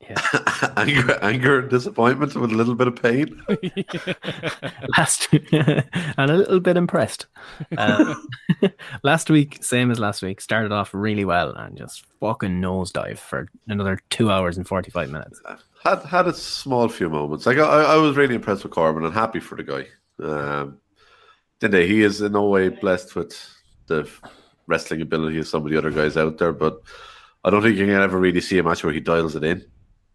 anger, 0.78 1.18
anger, 1.20 1.60
disappointment 1.60 2.34
with 2.34 2.52
a 2.52 2.54
little 2.54 2.74
bit 2.74 2.88
of 2.88 2.96
pain. 2.96 3.42
last 4.96 5.28
and 5.52 5.84
a 6.30 6.36
little 6.38 6.58
bit 6.58 6.78
impressed. 6.78 7.26
Uh, 7.76 8.14
last 9.02 9.28
week, 9.28 9.62
same 9.62 9.90
as 9.90 9.98
last 9.98 10.22
week, 10.22 10.40
started 10.40 10.72
off 10.72 10.94
really 10.94 11.26
well 11.26 11.50
and 11.50 11.76
just 11.76 12.06
fucking 12.18 12.62
nosedive 12.62 13.18
for 13.18 13.46
another 13.68 13.98
two 14.08 14.30
hours 14.30 14.56
and 14.56 14.66
forty 14.66 14.90
five 14.90 15.10
minutes. 15.10 15.38
Had 15.82 16.02
had 16.04 16.28
a 16.28 16.34
small 16.34 16.88
few 16.88 17.08
moments. 17.08 17.46
Like 17.46 17.58
I, 17.58 17.94
I 17.94 17.96
was 17.96 18.16
really 18.16 18.34
impressed 18.34 18.62
with 18.62 18.72
Corbin 18.72 19.04
and 19.04 19.14
happy 19.14 19.40
for 19.40 19.56
the 19.56 19.64
guy. 19.64 19.86
Um, 20.24 20.78
didn't 21.60 21.72
they? 21.72 21.86
He 21.86 22.02
is 22.02 22.20
in 22.20 22.32
no 22.32 22.46
way 22.46 22.68
blessed 22.68 23.14
with 23.14 23.36
the 23.86 24.08
wrestling 24.66 25.00
ability 25.02 25.38
of 25.38 25.48
some 25.48 25.64
of 25.64 25.70
the 25.70 25.78
other 25.78 25.90
guys 25.90 26.16
out 26.16 26.38
there, 26.38 26.52
but 26.52 26.80
I 27.44 27.50
don't 27.50 27.62
think 27.62 27.76
you 27.76 27.86
can 27.86 27.94
ever 27.94 28.18
really 28.18 28.40
see 28.40 28.58
a 28.58 28.62
match 28.62 28.84
where 28.84 28.92
he 28.92 29.00
dials 29.00 29.34
it 29.36 29.44
in. 29.44 29.64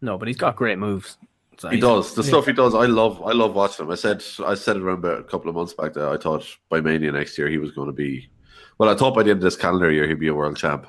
No, 0.01 0.17
but 0.17 0.27
he's 0.27 0.37
got 0.37 0.55
great 0.55 0.77
moves. 0.77 1.17
So 1.57 1.69
He 1.69 1.79
does 1.79 2.13
the 2.13 2.21
yeah. 2.21 2.27
stuff 2.27 2.45
he 2.45 2.53
does. 2.53 2.75
I 2.75 2.85
love. 2.85 3.21
I 3.23 3.31
love 3.31 3.55
watching 3.55 3.85
him. 3.85 3.91
I 3.91 3.95
said. 3.95 4.23
I 4.45 4.53
said 4.53 4.77
it 4.77 4.83
around 4.83 4.99
about 4.99 5.19
a 5.19 5.23
couple 5.23 5.49
of 5.49 5.55
months 5.55 5.73
back 5.73 5.93
that 5.93 6.07
I 6.07 6.17
thought 6.17 6.45
by 6.69 6.81
Mania 6.81 7.11
next 7.11 7.37
year 7.37 7.49
he 7.49 7.57
was 7.57 7.71
going 7.71 7.87
to 7.87 7.93
be. 7.93 8.29
Well, 8.77 8.89
I 8.89 8.95
thought 8.95 9.15
by 9.15 9.23
the 9.23 9.31
end 9.31 9.39
of 9.39 9.43
this 9.43 9.55
calendar 9.55 9.91
year 9.91 10.07
he'd 10.07 10.19
be 10.19 10.27
a 10.27 10.35
world 10.35 10.55
champ. 10.55 10.85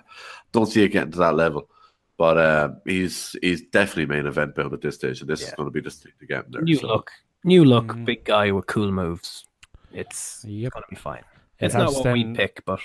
Don't 0.52 0.66
see 0.66 0.82
it 0.84 0.90
getting 0.90 1.12
to 1.12 1.18
that 1.18 1.36
level, 1.36 1.70
but 2.19 2.36
uh, 2.36 2.69
he's 2.85 3.35
he's 3.40 3.62
definitely 3.62 4.07
main 4.07 4.27
event 4.27 4.55
build 4.55 4.74
at 4.74 4.82
this 4.82 4.97
stage, 4.97 5.20
and 5.23 5.31
this 5.31 5.40
is 5.43 5.55
going 5.55 5.66
to 5.69 5.70
be 5.73 5.81
the 5.81 5.90
thing 5.90 6.12
to 6.20 6.27
get 6.27 6.45
him 6.45 6.51
there. 6.51 6.62
New 6.62 6.77
so. 6.77 6.86
look, 6.89 7.11
new 7.45 7.65
look, 7.65 7.97
big 8.05 8.24
guy 8.24 8.51
with 8.51 8.66
cool 8.66 8.90
moves. 8.93 9.47
It's 9.93 10.45
Yep. 10.47 10.73
gonna 10.74 10.86
be 10.90 10.97
fine. 10.97 11.23
It 11.59 11.66
It's 11.66 11.74
not 11.74 11.85
helps 11.93 12.05
what 12.05 12.12
we 12.12 12.35
pick, 12.35 12.62
but 12.66 12.81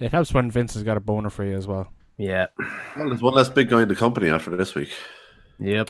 It 0.00 0.10
helps 0.10 0.34
when 0.34 0.50
Vince 0.50 0.74
has 0.74 0.82
got 0.82 0.96
a 0.96 1.00
boner 1.00 1.30
for 1.30 1.44
you 1.44 1.56
as 1.56 1.66
well. 1.66 1.86
yeah, 2.18 2.46
Well, 2.96 3.08
there's 3.08 3.22
one 3.22 3.34
less 3.34 3.48
big 3.48 3.70
guy 3.70 3.82
in 3.82 3.88
the 3.88 3.96
company 3.96 4.28
after 4.28 4.54
this 4.56 4.74
week. 4.74 4.90
yep. 5.58 5.88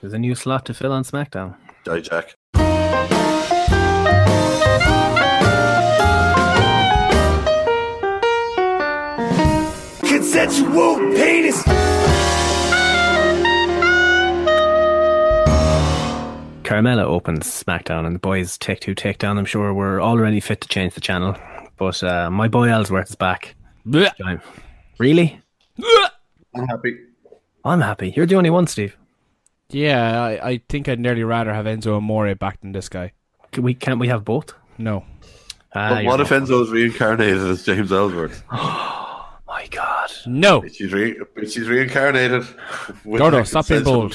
There's 0.00 0.12
a 0.14 0.18
new 0.18 0.34
slot 0.34 0.64
to 0.66 0.74
fill 0.74 0.92
on 0.92 1.02
SmackDown. 1.04 1.56
Die 1.84 2.00
Jack. 2.00 2.34
Consensual 10.02 10.96
penis. 11.14 11.62
Carmella 16.64 17.02
opens 17.04 17.46
SmackDown, 17.46 18.06
and 18.06 18.14
the 18.14 18.18
boys 18.20 18.58
take 18.58 18.80
two 18.80 18.94
takedown. 18.94 19.38
I'm 19.38 19.44
sure 19.44 19.72
we're 19.72 20.00
already 20.02 20.40
fit 20.40 20.60
to 20.62 20.68
change 20.68 20.94
the 20.94 21.00
channel, 21.00 21.36
but 21.76 22.02
uh, 22.02 22.30
my 22.30 22.48
boy 22.48 22.68
Ellsworth 22.68 23.10
is 23.10 23.16
back. 23.16 23.54
Join. 23.90 24.40
Really? 24.98 25.40
I'm 26.54 26.66
happy. 26.66 26.96
I'm 27.64 27.80
happy. 27.80 28.12
You're 28.16 28.26
the 28.26 28.36
only 28.36 28.50
one, 28.50 28.66
Steve. 28.66 28.96
Yeah, 29.70 30.22
I, 30.22 30.48
I 30.50 30.60
think 30.68 30.88
I'd 30.88 31.00
nearly 31.00 31.24
rather 31.24 31.52
have 31.52 31.66
Enzo 31.66 31.96
Amore 31.96 32.34
back 32.34 32.60
than 32.60 32.72
this 32.72 32.88
guy. 32.88 33.12
Can 33.52 33.62
we 33.62 33.74
can't 33.74 33.98
we 33.98 34.08
have 34.08 34.24
both? 34.24 34.52
No. 34.78 35.04
Ah, 35.74 35.90
But 35.96 36.04
what 36.04 36.20
if 36.20 36.30
wrong. 36.30 36.42
Enzo's 36.42 36.70
reincarnated 36.70 37.38
as 37.38 37.64
James 37.64 37.92
Ellsworth? 37.92 38.42
Oh 39.46 39.56
my 39.58 39.66
God. 39.68 40.10
No. 40.26 40.66
She's, 40.66 40.92
re- 40.92 41.16
she's 41.42 41.68
reincarnated. 41.68 42.44
Gordo, 43.04 43.44
stop 43.44 43.68
being 43.68 43.84
bold. 43.84 44.12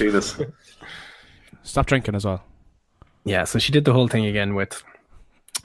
Stop 1.69 1.85
drinking 1.85 2.15
as 2.15 2.25
well. 2.25 2.43
Yeah, 3.25 3.43
so 3.43 3.59
she 3.59 3.71
did 3.71 3.85
the 3.85 3.93
whole 3.93 4.07
thing 4.07 4.25
again 4.25 4.55
with. 4.55 4.83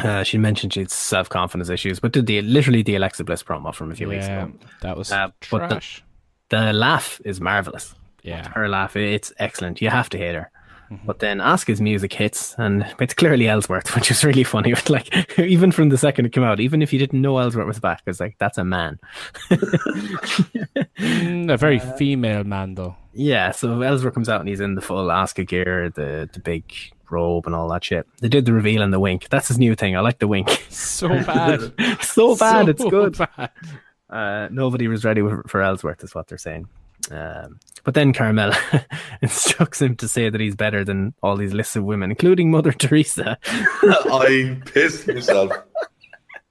Uh, 0.00 0.22
she 0.24 0.38
mentioned 0.38 0.72
she 0.74 0.80
had 0.80 0.90
self 0.90 1.28
confidence 1.28 1.68
issues, 1.70 2.00
but 2.00 2.12
did 2.12 2.26
the 2.26 2.42
literally 2.42 2.82
the 2.82 2.96
Alexa 2.96 3.22
Bliss 3.24 3.42
promo 3.42 3.72
from 3.74 3.92
a 3.92 3.94
few 3.94 4.08
weeks 4.08 4.26
ago. 4.26 4.52
that 4.82 4.96
was 4.96 5.12
Uh, 5.12 5.28
but 5.50 5.60
the- 5.60 5.68
trash. 5.68 6.02
The 6.50 6.72
laugh 6.72 7.20
is 7.24 7.40
marvelous. 7.40 7.94
Yeah. 8.22 8.48
Her 8.50 8.68
laugh, 8.68 8.96
it's 8.96 9.32
excellent. 9.38 9.80
You 9.80 9.88
have 9.90 10.08
to 10.10 10.18
hate 10.18 10.34
her. 10.34 10.50
Mm-hmm. 10.90 11.06
But 11.06 11.20
then 11.20 11.38
Asuka's 11.38 11.80
music 11.80 12.12
hits, 12.12 12.54
and 12.58 12.84
it's 13.00 13.14
clearly 13.14 13.48
Ellsworth, 13.48 13.94
which 13.94 14.10
is 14.10 14.24
really 14.24 14.44
funny. 14.44 14.72
It's 14.72 14.90
like 14.90 15.08
even 15.38 15.72
from 15.72 15.88
the 15.88 15.96
second 15.98 16.26
it 16.26 16.32
came 16.32 16.44
out, 16.44 16.60
even 16.60 16.82
if 16.82 16.92
you 16.92 16.98
didn't 16.98 17.22
know 17.22 17.38
Ellsworth 17.38 17.66
was 17.66 17.80
back, 17.80 18.02
it's 18.06 18.20
like 18.20 18.36
that's 18.38 18.58
a 18.58 18.64
man. 18.64 18.98
Mm, 20.98 21.52
a 21.52 21.56
very 21.56 21.78
female 21.78 22.44
man, 22.44 22.74
though. 22.74 22.96
Yeah, 23.14 23.52
so 23.52 23.80
Ellsworth 23.80 24.14
comes 24.14 24.28
out 24.28 24.40
and 24.40 24.48
he's 24.48 24.60
in 24.60 24.74
the 24.74 24.80
full 24.80 25.06
Asuka 25.06 25.46
gear, 25.46 25.90
the 25.90 26.28
the 26.32 26.40
big 26.40 26.64
robe 27.10 27.46
and 27.46 27.54
all 27.54 27.68
that 27.68 27.84
shit. 27.84 28.06
They 28.20 28.28
did 28.28 28.44
the 28.44 28.52
reveal 28.52 28.82
and 28.82 28.92
the 28.92 29.00
wink. 29.00 29.28
That's 29.28 29.48
his 29.48 29.58
new 29.58 29.74
thing. 29.74 29.96
I 29.96 30.00
like 30.00 30.18
the 30.18 30.28
wink. 30.28 30.48
So 30.68 31.08
bad. 31.08 31.72
so 32.02 32.36
bad, 32.36 32.68
it's 32.68 32.84
good. 32.84 33.16
bad. 33.16 33.50
Uh, 34.10 34.48
nobody 34.50 34.88
was 34.88 35.04
ready 35.04 35.20
for, 35.20 35.42
for 35.46 35.62
Ellsworth, 35.62 36.02
is 36.04 36.14
what 36.14 36.28
they're 36.28 36.38
saying. 36.38 36.68
Um, 37.10 37.60
but 37.84 37.94
then 37.94 38.12
Carmella 38.12 38.56
instructs 39.22 39.80
him 39.82 39.96
to 39.96 40.08
say 40.08 40.30
that 40.30 40.40
he's 40.40 40.56
better 40.56 40.84
than 40.84 41.14
all 41.22 41.36
these 41.36 41.52
lists 41.52 41.76
of 41.76 41.84
women, 41.84 42.10
including 42.10 42.50
Mother 42.50 42.72
Teresa. 42.78 43.38
I 43.44 44.60
pissed 44.64 45.06
myself. 45.08 45.52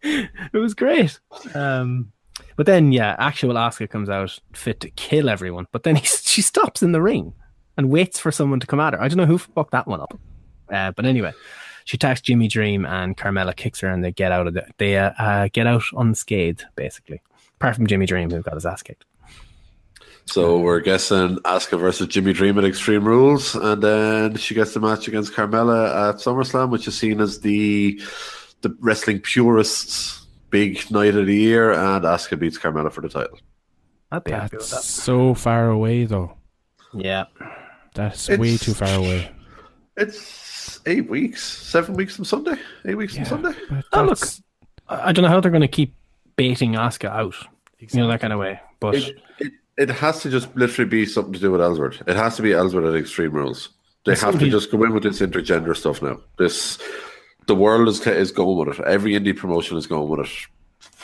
it 0.03 0.57
was 0.57 0.73
great. 0.73 1.19
Um, 1.53 2.11
but 2.55 2.65
then, 2.65 2.91
yeah, 2.91 3.15
actual 3.19 3.55
Asuka 3.55 3.89
comes 3.89 4.09
out 4.09 4.39
fit 4.53 4.79
to 4.81 4.89
kill 4.91 5.29
everyone. 5.29 5.67
But 5.71 5.83
then 5.83 5.95
he, 5.97 6.05
she 6.05 6.41
stops 6.41 6.81
in 6.81 6.91
the 6.91 7.01
ring 7.01 7.33
and 7.77 7.89
waits 7.89 8.19
for 8.19 8.31
someone 8.31 8.59
to 8.59 8.67
come 8.67 8.79
at 8.79 8.93
her. 8.93 9.01
I 9.01 9.07
don't 9.07 9.17
know 9.17 9.25
who 9.25 9.37
fucked 9.37 9.71
that 9.71 9.87
one 9.87 10.01
up. 10.01 10.19
Uh, 10.69 10.91
but 10.91 11.05
anyway, 11.05 11.33
she 11.85 11.97
attacks 11.97 12.21
Jimmy 12.21 12.47
Dream 12.47 12.85
and 12.85 13.17
Carmella 13.17 13.55
kicks 13.55 13.79
her 13.81 13.89
and 13.89 14.03
they 14.03 14.11
get 14.11 14.31
out 14.31 14.47
of 14.47 14.53
the, 14.53 14.65
they 14.77 14.97
uh, 14.97 15.11
uh, 15.17 15.49
get 15.51 15.67
out 15.67 15.83
unscathed, 15.95 16.65
basically. 16.75 17.21
Apart 17.55 17.75
from 17.75 17.87
Jimmy 17.87 18.05
Dream, 18.05 18.29
who 18.29 18.41
got 18.41 18.55
his 18.55 18.65
ass 18.65 18.83
kicked. 18.83 19.05
So 20.25 20.57
we're 20.59 20.79
guessing 20.79 21.37
Asuka 21.39 21.79
versus 21.79 22.07
Jimmy 22.07 22.33
Dream 22.33 22.57
at 22.57 22.63
Extreme 22.63 23.05
Rules, 23.05 23.55
and 23.55 23.83
then 23.83 24.35
she 24.37 24.55
gets 24.55 24.73
the 24.73 24.79
match 24.79 25.07
against 25.07 25.33
Carmella 25.33 26.09
at 26.09 26.15
SummerSlam, 26.15 26.69
which 26.69 26.87
is 26.87 26.97
seen 26.97 27.19
as 27.19 27.41
the 27.41 28.01
the 28.61 28.75
wrestling 28.79 29.19
purists' 29.19 30.22
big 30.53 30.89
night 30.91 31.15
of 31.15 31.25
the 31.25 31.35
year, 31.35 31.71
and 31.73 32.05
Asuka 32.05 32.37
beats 32.39 32.59
Carmella 32.59 32.91
for 32.91 33.01
the 33.01 33.09
title. 33.09 33.39
I'd 34.11 34.23
be 34.23 34.31
happy 34.31 34.57
with 34.57 34.69
That's 34.69 34.85
that. 34.85 35.01
so 35.01 35.33
far 35.33 35.69
away, 35.71 36.05
though. 36.05 36.37
Yeah. 36.93 37.25
That's 37.95 38.29
It's- 38.29 38.39
way 38.39 38.55
too 38.57 38.73
far 38.75 38.93
away. 38.99 39.31
It's 39.97 40.79
eight 40.85 41.09
weeks, 41.09 41.43
seven 41.43 41.95
weeks 41.95 42.15
from 42.15 42.25
Sunday, 42.25 42.55
eight 42.85 42.95
weeks 42.95 43.15
from 43.15 43.25
Sunday. 43.25 43.53
Oh, 43.93 44.03
look, 44.03 44.19
I 44.87 45.09
I 45.09 45.11
don't 45.11 45.23
know 45.23 45.29
how 45.29 45.39
they're 45.39 45.51
going 45.51 45.61
to 45.61 45.67
keep 45.79 45.93
baiting 46.35 46.73
Asuka 46.73 47.09
out, 47.09 47.35
you 47.79 47.87
know, 47.99 48.07
that 48.07 48.21
kind 48.21 48.33
of 48.33 48.39
way. 48.39 48.59
But 48.79 48.95
It, 48.95 49.15
it, 49.39 49.51
it 49.77 49.89
has 49.89 50.21
to 50.21 50.29
just 50.29 50.55
literally 50.55 50.89
be 50.89 51.05
something 51.05 51.33
to 51.33 51.39
do 51.39 51.51
with 51.51 51.61
Ellsworth. 51.61 52.01
It 52.07 52.15
has 52.15 52.35
to 52.37 52.41
be 52.43 52.53
Ellsworth 52.53 52.85
at 52.85 52.95
Extreme 52.95 53.33
Rules. 53.33 53.69
They 54.05 54.11
It's 54.13 54.21
have 54.21 54.31
to 54.33 54.39
something- 54.39 54.51
just 54.51 54.71
go 54.71 54.83
in 54.83 54.93
with 54.93 55.03
this 55.03 55.19
intergender 55.21 55.75
stuff 55.75 56.01
now. 56.01 56.19
This 56.37 56.79
the 57.47 57.55
world 57.55 57.87
is 57.87 58.05
is 58.07 58.31
going 58.31 58.57
with 58.67 58.79
it. 58.79 58.85
Every 58.85 59.13
indie 59.13 59.35
promotion 59.35 59.77
is 59.77 59.87
going 59.87 60.09
with 60.09 60.21
it. 60.21 60.31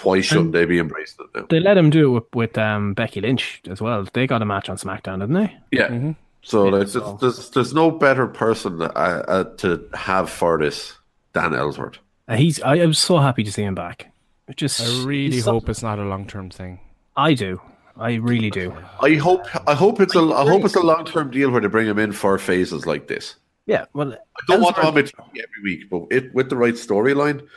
Why 0.03 0.21
shouldn't 0.21 0.47
And- 0.47 0.53
they 0.53 0.65
be 0.65 0.79
embracing 0.79 1.25
it 1.25 1.37
now? 1.39 1.45
they 1.49 1.59
let 1.59 1.77
him 1.77 1.89
do 1.89 2.07
it 2.07 2.11
with, 2.11 2.35
with 2.35 2.57
um, 2.57 2.93
Becky 2.93 3.21
Lynch 3.21 3.61
as 3.69 3.81
well. 3.81 4.05
They 4.13 4.27
got 4.27 4.41
a 4.41 4.45
match 4.45 4.69
on 4.69 4.77
SmackDown, 4.77 5.19
didn't 5.19 5.33
they? 5.33 5.57
Yeah. 5.71 6.13
So 6.41 6.65
like, 6.65 6.87
so- 6.87 7.17
there's, 7.19 7.35
there's 7.35 7.49
there's 7.51 7.73
no 7.73 7.91
better 7.91 8.27
person 8.27 8.81
uh, 8.81 8.85
uh, 8.85 9.43
to 9.57 9.87
have 9.93 10.29
for 10.29 10.57
this 10.57 10.93
than 11.33 11.53
Ellsworth. 11.53 11.97
Uh, 12.27 12.35
he's. 12.35 12.61
I, 12.61 12.77
am 12.77 12.93
so 12.93 13.17
happy 13.17 13.43
to 13.43 13.51
see 13.51 13.63
him 13.63 13.75
back. 13.75 14.11
It 14.47 14.55
just. 14.57 14.79
I 14.81 15.05
really 15.05 15.31
he's 15.31 15.45
so- 15.45 15.53
hope 15.53 15.69
it's 15.69 15.83
not 15.83 15.99
a 15.99 16.03
long 16.03 16.25
term 16.27 16.49
thing. 16.49 16.79
I 17.17 17.33
do. 17.33 17.61
I 17.97 18.13
really 18.13 18.49
do. 18.49 18.73
I 19.01 19.15
hope 19.15 19.45
I 19.67 19.73
hope 19.73 19.99
it's 19.99 20.15
a 20.15 20.19
I 20.21 20.47
hope 20.47 20.63
it's 20.63 20.75
a 20.75 20.79
long 20.81 21.03
term 21.03 21.31
deal 21.31 21.51
where 21.51 21.59
they 21.59 21.67
bring 21.67 21.85
him 21.85 21.99
in 21.99 22.13
for 22.13 22.37
phases 22.37 22.85
like 22.85 23.07
this. 23.07 23.35
Yeah. 23.69 23.85
Well, 23.93 24.13
I 24.13 24.41
don't 24.47 24.61
want 24.61 24.77
him 24.77 24.93
TV 24.95 25.13
every 25.29 25.63
week, 25.63 25.89
but 25.89 26.07
it, 26.09 26.33
with 26.33 26.49
the 26.49 26.55
right 26.57 26.73
storyline, 26.73 27.47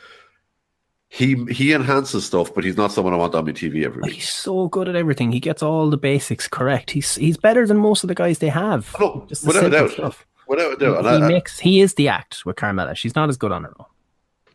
he 1.09 1.43
he 1.51 1.73
enhances 1.73 2.25
stuff, 2.25 2.53
but 2.53 2.63
he's 2.63 2.77
not 2.77 2.91
someone 2.91 3.13
I 3.13 3.17
want 3.17 3.33
on 3.35 3.45
my 3.45 3.51
TV 3.51 3.83
every 3.83 4.01
week. 4.03 4.13
He's 4.13 4.29
so 4.29 4.67
good 4.67 4.87
at 4.87 4.95
everything. 4.95 5.31
He 5.31 5.39
gets 5.39 5.63
all 5.63 5.89
the 5.89 5.97
basics 5.97 6.47
correct. 6.47 6.91
He's 6.91 7.15
he's 7.15 7.37
better 7.37 7.65
than 7.65 7.77
most 7.77 8.03
of 8.03 8.07
the 8.09 8.15
guys 8.15 8.37
they 8.39 8.49
have. 8.49 8.95
No, 8.99 9.25
Just 9.27 9.41
the 9.41 9.47
without 9.47 9.65
a 9.65 9.69
doubt. 9.69 9.91
stuff. 9.91 10.25
Without 10.47 10.73
a 10.73 10.75
doubt. 10.77 11.01
He, 11.03 11.07
I- 11.09 11.15
I- 11.25 11.27
makes. 11.27 11.57
He 11.59 11.81
is 11.81 11.95
the 11.95 12.09
act 12.09 12.45
with 12.45 12.55
Carmella. 12.57 12.95
She's 12.95 13.15
not 13.15 13.29
as 13.29 13.37
good 13.37 13.51
on 13.51 13.63
her 13.63 13.73
own. 13.79 13.85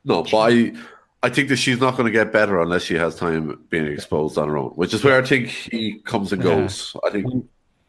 no, 0.05 0.22
but 0.22 0.36
I 0.39 0.72
I 1.24 1.28
think 1.28 1.48
that 1.48 1.56
she's 1.56 1.80
not 1.80 1.97
going 1.97 2.06
to 2.06 2.12
get 2.12 2.32
better 2.32 2.60
unless 2.62 2.82
she 2.85 2.94
has 2.94 3.16
time 3.16 3.64
being 3.70 3.86
exposed 3.86 4.39
on 4.39 4.48
her 4.48 4.56
own, 4.59 4.70
which 4.70 4.94
is 4.94 5.02
where 5.02 5.20
I 5.20 5.26
think 5.26 5.48
he 5.48 5.98
comes 6.05 6.32
and 6.32 6.40
goes. 6.43 6.94
I 7.05 7.10
think 7.10 7.26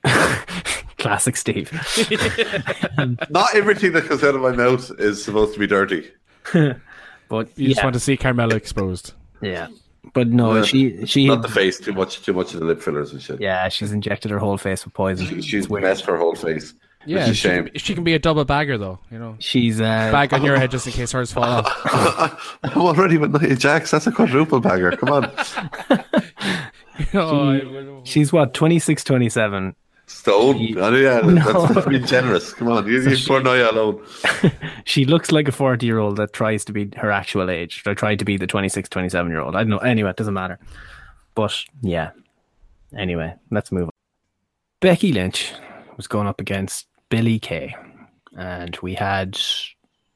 Classic 1.00 1.36
Steve. 1.36 1.72
not 3.30 3.56
everything 3.56 3.94
that 3.94 4.06
comes 4.08 4.24
out 4.24 4.36
of 4.36 4.42
my 4.42 4.52
mouth 4.52 4.92
is 5.00 5.24
supposed 5.24 5.54
to 5.54 5.60
be 5.60 5.68
dirty. 5.68 6.12
But 7.30 7.50
You 7.60 7.68
just 7.70 7.84
want 7.84 7.94
to 7.94 8.00
see 8.00 8.18
Carmella 8.18 8.54
exposed. 8.54 9.14
yeah. 9.42 9.68
But 10.16 10.30
no, 10.30 10.52
Uh, 10.58 10.64
she 10.64 11.06
she 11.06 11.28
Not 11.28 11.44
the 11.44 11.48
face, 11.48 11.80
too 11.80 11.94
much, 11.94 12.22
too 12.24 12.34
much 12.34 12.54
of 12.56 12.60
the 12.62 12.66
lip 12.66 12.82
fillers 12.82 13.12
and 13.12 13.22
shit. 13.22 13.40
yeah, 13.40 13.70
she's 13.70 13.92
injected 13.92 14.32
her 14.32 14.40
whole 14.40 14.58
face 14.58 14.84
with 14.84 14.96
poison. 14.96 15.28
She, 15.28 15.42
she's 15.44 15.70
messed 15.70 16.06
her 16.06 16.18
whole 16.18 16.34
face. 16.36 16.74
Yeah, 17.06 17.20
it's 17.20 17.30
a 17.30 17.34
she, 17.36 17.42
shame. 17.48 17.64
can 17.66 17.74
be- 17.74 17.80
she 17.80 17.94
can 17.94 18.04
be 18.04 18.14
a 18.16 18.20
double 18.20 18.44
bagger, 18.46 18.78
though. 18.80 18.98
You 19.12 19.20
know, 19.20 19.36
She's 19.40 19.80
uh, 19.80 19.84
bag 20.12 20.34
on 20.34 20.44
your 20.44 20.58
head 20.58 20.72
just 20.72 20.88
in 20.88 20.94
case 20.94 21.12
hers 21.12 21.32
fall 21.32 21.44
off. 21.44 22.60
I'm 22.64 22.82
already 22.82 23.18
with 23.20 23.40
Nia 23.40 23.56
Jax. 23.56 23.92
That's 23.92 24.08
a 24.08 24.12
quadruple 24.12 24.60
bagger. 24.60 24.92
Come 24.92 25.10
on, 25.10 25.32
Oh, 27.14 27.52
I- 27.52 28.02
she's 28.04 28.34
what 28.34 28.54
26, 28.56 29.04
27. 29.04 29.76
Stone. 30.20 30.58
She- 30.58 30.76
Oh, 30.78 30.94
yeah, 30.96 31.20
No. 31.24 31.66
that's 31.68 31.88
being 31.88 32.06
generous. 32.06 32.54
Come 32.54 32.68
on, 32.70 32.86
you, 32.88 33.02
you 33.02 33.18
poor 33.28 33.42
Nia 33.42 33.72
alone. 33.72 34.04
She 34.86 35.06
looks 35.06 35.32
like 35.32 35.48
a 35.48 35.52
40 35.52 35.86
year 35.86 36.00
old 36.00 36.18
that 36.18 36.34
tries 36.34 36.66
to 36.66 36.74
be 36.74 36.90
her 36.98 37.12
actual 37.12 37.50
age. 37.50 37.84
Or 37.86 37.94
tried 37.96 38.20
to 38.20 38.26
be 38.26 38.38
the 38.38 38.48
26, 38.48 38.90
27 38.90 39.32
year 39.32 39.40
old. 39.42 39.56
I 39.56 39.60
don't 39.60 39.70
know. 39.70 39.78
Anyway, 39.78 40.10
it 40.10 40.18
doesn't 40.18 40.34
matter. 40.34 40.58
But 41.36 41.56
yeah. 41.82 42.12
Anyway, 42.98 43.36
let's 43.52 43.72
move 43.72 43.84
on. 43.84 43.90
Becky 44.82 45.12
Lynch 45.14 45.54
was 45.98 46.08
going 46.08 46.28
up 46.28 46.40
against 46.42 46.88
Billie 47.10 47.40
Kay. 47.40 47.76
And 48.38 48.76
we 48.82 48.96
had 48.96 49.40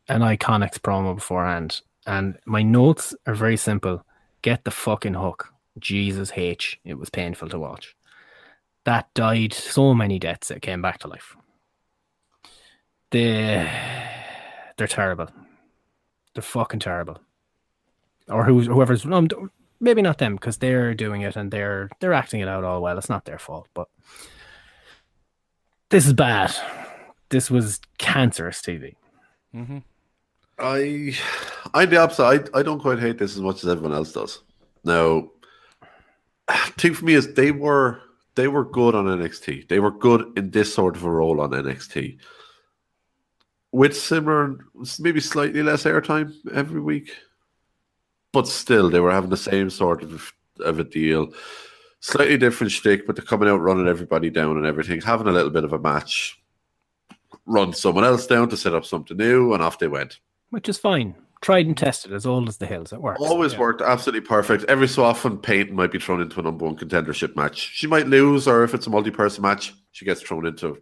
an 0.09 0.21
Iconics 0.21 0.79
promo 0.79 1.13
beforehand. 1.15 1.81
And 2.07 2.37
my 2.45 2.63
notes 2.63 3.13
are 3.27 3.35
very 3.35 3.57
simple. 3.57 4.03
Get 4.41 4.63
the 4.63 4.71
fucking 4.71 5.13
hook. 5.13 5.49
Jesus 5.79 6.31
H. 6.35 6.79
It 6.83 6.95
was 6.95 7.09
painful 7.09 7.49
to 7.49 7.59
watch. 7.59 7.95
That 8.85 9.13
died 9.13 9.53
so 9.53 9.93
many 9.93 10.19
deaths. 10.19 10.51
It 10.51 10.61
came 10.61 10.81
back 10.81 10.99
to 10.99 11.07
life. 11.07 11.35
They 13.11 13.69
they're 14.77 14.87
terrible. 14.87 15.27
They're 16.33 16.41
fucking 16.41 16.79
terrible. 16.79 17.19
Or 18.27 18.43
who's 18.43 18.67
whoever's 18.67 19.05
no, 19.05 19.27
maybe 19.79 20.01
not 20.01 20.17
them 20.17 20.35
because 20.35 20.57
they're 20.57 20.93
doing 20.93 21.21
it 21.21 21.35
and 21.35 21.51
they're 21.51 21.89
they're 21.99 22.13
acting 22.13 22.41
it 22.41 22.47
out 22.47 22.63
all 22.63 22.81
well. 22.81 22.97
It's 22.97 23.09
not 23.09 23.25
their 23.25 23.39
fault, 23.39 23.67
but 23.73 23.87
this 25.89 26.07
is 26.07 26.13
bad. 26.13 26.51
This 27.29 27.51
was 27.51 27.79
cancerous 27.97 28.61
TV. 28.61 28.95
Mm-hmm. 29.55 29.79
I, 30.59 31.15
I'm 31.73 31.89
the 31.89 31.97
opposite. 31.97 32.23
I, 32.23 32.59
I 32.59 32.63
don't 32.63 32.79
quite 32.79 32.99
hate 32.99 33.17
this 33.17 33.35
as 33.35 33.41
much 33.41 33.63
as 33.63 33.69
everyone 33.69 33.93
else 33.93 34.11
does. 34.11 34.41
Now, 34.83 35.29
thing 36.77 36.93
for 36.93 37.05
me 37.05 37.13
is 37.13 37.33
they 37.33 37.51
were 37.51 38.01
they 38.35 38.47
were 38.47 38.65
good 38.65 38.95
on 38.95 39.05
NXT. 39.05 39.67
They 39.67 39.79
were 39.79 39.91
good 39.91 40.37
in 40.37 40.51
this 40.51 40.73
sort 40.73 40.95
of 40.95 41.03
a 41.03 41.11
role 41.11 41.41
on 41.41 41.51
NXT. 41.51 42.17
With 43.71 43.97
similar, 43.97 44.65
maybe 44.99 45.19
slightly 45.19 45.63
less 45.63 45.83
airtime 45.83 46.33
every 46.53 46.81
week, 46.81 47.15
but 48.31 48.47
still 48.47 48.89
they 48.89 48.99
were 48.99 49.11
having 49.11 49.29
the 49.29 49.37
same 49.37 49.69
sort 49.69 50.03
of 50.03 50.33
of 50.59 50.79
a 50.79 50.83
deal. 50.83 51.33
Slightly 51.99 52.37
different 52.37 52.71
shtick, 52.71 53.07
but 53.07 53.15
they're 53.15 53.25
coming 53.25 53.49
out 53.49 53.61
running 53.61 53.87
everybody 53.87 54.29
down 54.29 54.57
and 54.57 54.65
everything, 54.65 55.01
having 55.01 55.27
a 55.27 55.31
little 55.31 55.49
bit 55.49 55.63
of 55.63 55.73
a 55.73 55.79
match, 55.79 56.41
run 57.45 57.73
someone 57.73 58.03
else 58.03 58.27
down 58.27 58.49
to 58.49 58.57
set 58.57 58.75
up 58.75 58.85
something 58.85 59.17
new, 59.17 59.53
and 59.53 59.63
off 59.63 59.79
they 59.79 59.87
went. 59.87 60.19
Which 60.49 60.67
is 60.67 60.77
fine. 60.77 61.15
Tried 61.43 61.65
and 61.65 61.77
tested, 61.77 62.13
as 62.13 62.25
old 62.25 62.47
as 62.47 62.55
the 62.55 62.65
hills. 62.65 62.93
It 62.93 63.01
works. 63.01 63.19
Always 63.21 63.57
worked 63.57 63.81
absolutely 63.81 64.25
perfect. 64.25 64.63
Every 64.69 64.87
so 64.87 65.03
often, 65.03 65.37
Peyton 65.37 65.75
might 65.75 65.91
be 65.91 65.99
thrown 65.99 66.21
into 66.21 66.39
a 66.39 66.43
number 66.43 66.63
one 66.63 66.77
contendership 66.77 67.35
match. 67.35 67.57
She 67.73 67.85
might 67.85 68.07
lose, 68.07 68.47
or 68.47 68.63
if 68.63 68.73
it's 68.73 68.87
a 68.87 68.89
multi-person 68.89 69.41
match, 69.41 69.73
she 69.91 70.05
gets 70.05 70.21
thrown 70.21 70.45
into. 70.45 70.77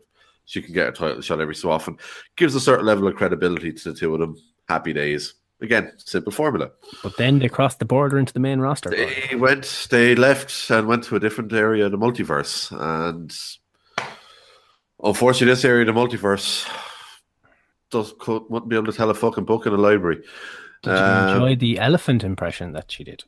She 0.46 0.62
can 0.62 0.76
get 0.76 0.90
a 0.90 0.92
title 0.92 1.22
shot 1.22 1.42
every 1.42 1.56
so 1.56 1.72
often. 1.72 1.98
Gives 2.36 2.54
a 2.54 2.60
certain 2.60 2.86
level 2.86 3.08
of 3.08 3.16
credibility 3.16 3.74
to 3.74 3.92
the 3.92 3.98
two 3.98 4.14
of 4.14 4.20
them. 4.20 4.38
Happy 4.70 4.94
days. 4.94 5.34
Again, 5.62 5.94
simple 5.98 6.32
formula. 6.32 6.70
But 7.02 7.18
then 7.18 7.40
they 7.40 7.50
crossed 7.50 7.80
the 7.80 7.86
border 7.86 8.20
into 8.20 8.34
the 8.34 8.40
main 8.40 8.60
roster. 8.60 8.92
They 8.92 9.36
went, 9.36 9.88
they 9.90 10.14
left 10.14 10.70
and 10.70 10.88
went 10.88 11.06
to 11.06 11.16
a 11.16 11.20
different 11.20 11.52
area 11.54 11.88
of 11.88 11.92
the 11.92 11.98
multiverse. 11.98 12.72
And 12.72 13.36
unfortunately, 15.04 15.54
this 15.54 15.66
area 15.66 15.90
of 15.90 15.96
the 15.96 16.00
multiverse 16.00 16.68
does 17.92 18.14
could, 18.20 18.44
wouldn't 18.50 18.70
be 18.70 18.76
able 18.76 18.88
to 18.88 18.94
tell 18.94 19.10
a 19.10 19.14
fucking 19.14 19.46
book 19.46 19.66
in 19.66 19.74
a 19.74 19.78
library. 19.78 20.24
Did 20.84 20.90
you 20.92 20.96
Um, 20.96 21.34
enjoy 21.36 21.56
the 21.56 21.80
elephant 21.80 22.24
impression 22.24 22.72
that 22.74 22.92
she 22.92 23.04
did? 23.04 23.24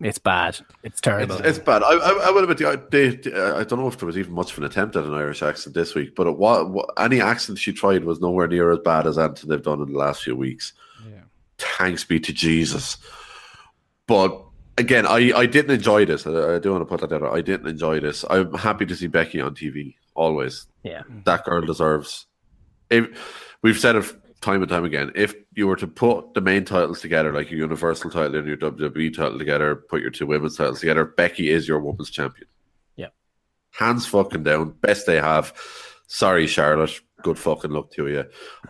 It's 0.00 0.18
bad. 0.18 0.60
It's 0.84 1.00
terrible. 1.00 1.36
It's, 1.38 1.44
it's 1.46 1.58
bad. 1.58 1.82
I, 1.82 1.88
I, 1.94 2.26
I 2.26 2.30
will 2.30 2.44
admit, 2.44 2.58
the- 2.58 2.86
they, 2.90 3.08
they- 3.16 3.36
I 3.36 3.64
don't 3.64 3.80
know 3.80 3.88
if 3.88 3.98
there 3.98 4.06
was 4.06 4.16
even 4.16 4.32
much 4.32 4.52
of 4.52 4.58
an 4.58 4.64
attempt 4.64 4.94
at 4.94 5.02
an 5.04 5.12
Irish 5.14 5.42
accent 5.42 5.74
this 5.74 5.94
week, 5.96 6.14
but 6.14 6.28
it 6.28 6.36
wa 6.38 6.62
wa- 6.62 6.86
any 6.98 7.20
accent 7.20 7.58
she 7.58 7.72
tried 7.72 8.04
was 8.04 8.20
nowhere 8.20 8.46
near 8.46 8.70
as 8.70 8.78
bad 8.84 9.08
as 9.08 9.18
anything 9.18 9.50
they've 9.50 9.60
done 9.62 9.80
in 9.82 9.92
the 9.92 9.98
last 9.98 10.22
few 10.22 10.36
weeks. 10.36 10.72
Yeah. 11.04 11.22
Thanks 11.58 12.04
be 12.04 12.20
to 12.20 12.32
Jesus. 12.32 12.96
But 14.06 14.40
again, 14.76 15.04
I, 15.04 15.32
I 15.36 15.46
didn't 15.46 15.72
enjoy 15.72 16.04
this. 16.04 16.28
I, 16.28 16.54
I 16.54 16.58
do 16.60 16.70
want 16.70 16.82
to 16.88 16.96
put 16.96 17.00
that 17.08 17.12
out. 17.12 17.34
I 17.34 17.40
didn't 17.40 17.66
enjoy 17.66 17.98
this. 17.98 18.24
I'm 18.30 18.54
happy 18.54 18.86
to 18.86 18.94
see 18.94 19.08
Becky 19.08 19.40
on 19.40 19.56
TV 19.56 19.96
always. 20.14 20.66
Yeah. 20.84 21.02
That 21.24 21.44
girl 21.44 21.62
deserves. 21.62 22.26
If 22.90 23.08
we've 23.62 23.78
said 23.78 23.96
it 23.96 24.04
time 24.40 24.62
and 24.62 24.70
time 24.70 24.84
again, 24.84 25.12
if 25.14 25.34
you 25.54 25.66
were 25.66 25.76
to 25.76 25.86
put 25.86 26.34
the 26.34 26.40
main 26.40 26.64
titles 26.64 27.00
together, 27.00 27.32
like 27.32 27.50
your 27.50 27.60
Universal 27.60 28.10
title 28.10 28.36
and 28.36 28.46
your 28.46 28.56
WWE 28.56 29.14
title 29.14 29.38
together, 29.38 29.76
put 29.76 30.00
your 30.00 30.10
two 30.10 30.26
women's 30.26 30.56
titles 30.56 30.80
together, 30.80 31.04
Becky 31.04 31.50
is 31.50 31.66
your 31.66 31.80
women's 31.80 32.10
champion. 32.10 32.48
Yeah. 32.96 33.08
Hands 33.72 34.04
fucking 34.06 34.44
down. 34.44 34.70
Best 34.80 35.06
they 35.06 35.20
have. 35.20 35.52
Sorry, 36.06 36.46
Charlotte. 36.46 37.00
Good 37.22 37.38
fucking 37.38 37.72
luck 37.72 37.90
to 37.92 38.06
you. 38.06 38.24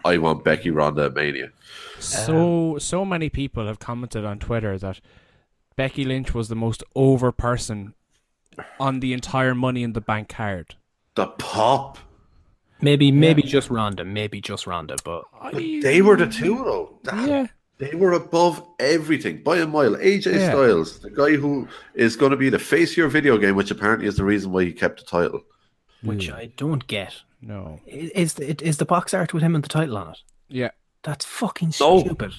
I 0.05 0.17
want 0.19 0.43
Becky 0.43 0.71
Ronda 0.71 1.05
at 1.05 1.15
Mania. 1.15 1.51
So 1.99 2.75
um, 2.75 2.81
so 2.81 3.05
many 3.05 3.29
people 3.29 3.67
have 3.67 3.79
commented 3.79 4.25
on 4.25 4.39
Twitter 4.39 4.79
that 4.79 5.01
Becky 5.77 6.05
Lynch 6.05 6.33
was 6.33 6.49
the 6.49 6.57
most 6.57 6.83
over 6.97 7.31
person 7.31 7.95
on 8.81 9.01
the 9.01 9.13
entire 9.13 9.55
Money 9.55 9.83
in 9.83 9.93
the 9.93 10.01
Bank 10.01 10.31
card. 10.31 10.77
The 11.15 11.27
pop. 11.27 11.99
Maybe, 12.81 13.11
maybe 13.11 13.43
just 13.43 13.71
Ronda. 13.71 14.05
Maybe 14.05 14.41
just 14.41 14.67
Ronda. 14.67 14.97
But 15.05 15.25
They 15.53 16.01
were 16.03 16.17
the 16.17 16.27
two, 16.27 16.57
though. 16.57 16.99
That- 17.05 17.29
Yeah. 17.29 17.47
They 17.79 17.95
were 17.95 18.13
above 18.13 18.61
everything 18.81 19.45
by 19.45 19.59
a 19.59 19.67
mile. 19.67 19.95
AJ 19.97 20.33
Yeah. 20.35 20.51
Styles, 20.51 20.99
the 20.99 21.11
guy 21.11 21.37
who 21.37 21.69
is 21.95 22.17
going 22.17 22.33
to 22.33 22.37
be 22.37 22.51
the 22.51 22.59
face 22.59 22.91
of 22.91 22.97
your 22.97 23.09
video 23.09 23.39
game, 23.39 23.55
which 23.55 23.71
apparently 23.71 24.09
is 24.09 24.17
the 24.17 24.25
reason 24.25 24.51
why 24.51 24.65
he 24.65 24.73
kept 24.73 24.99
the 25.01 25.07
title. 25.07 25.43
which 26.03 26.29
I 26.31 26.51
don't 26.57 26.87
get. 26.89 27.15
No. 27.41 27.81
Is 27.87 28.11
is 28.11 28.35
the, 28.35 28.65
is 28.67 28.77
the 28.79 28.85
box 28.85 29.15
art 29.15 29.33
with 29.33 29.43
him 29.45 29.55
and 29.55 29.63
the 29.63 29.69
title 29.69 29.97
on 29.97 30.11
it? 30.11 30.19
Yeah. 30.49 30.71
That's 31.05 31.25
fucking 31.25 31.73
No. 31.81 32.01
stupid. 32.01 32.33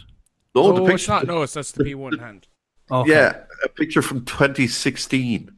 No, 0.56 0.62
oh, 0.64 0.86
the 0.86 0.94
it's 0.94 1.08
not. 1.08 1.26
No, 1.28 1.42
it's 1.44 1.54
that's 1.54 1.72
the 1.72 1.84
P 1.86 1.96
one 1.96 2.18
hand. 2.20 2.48
Okay. 2.92 3.12
Yeah, 3.12 3.44
a 3.64 3.70
picture 3.70 4.02
from 4.02 4.26
2016. 4.26 5.52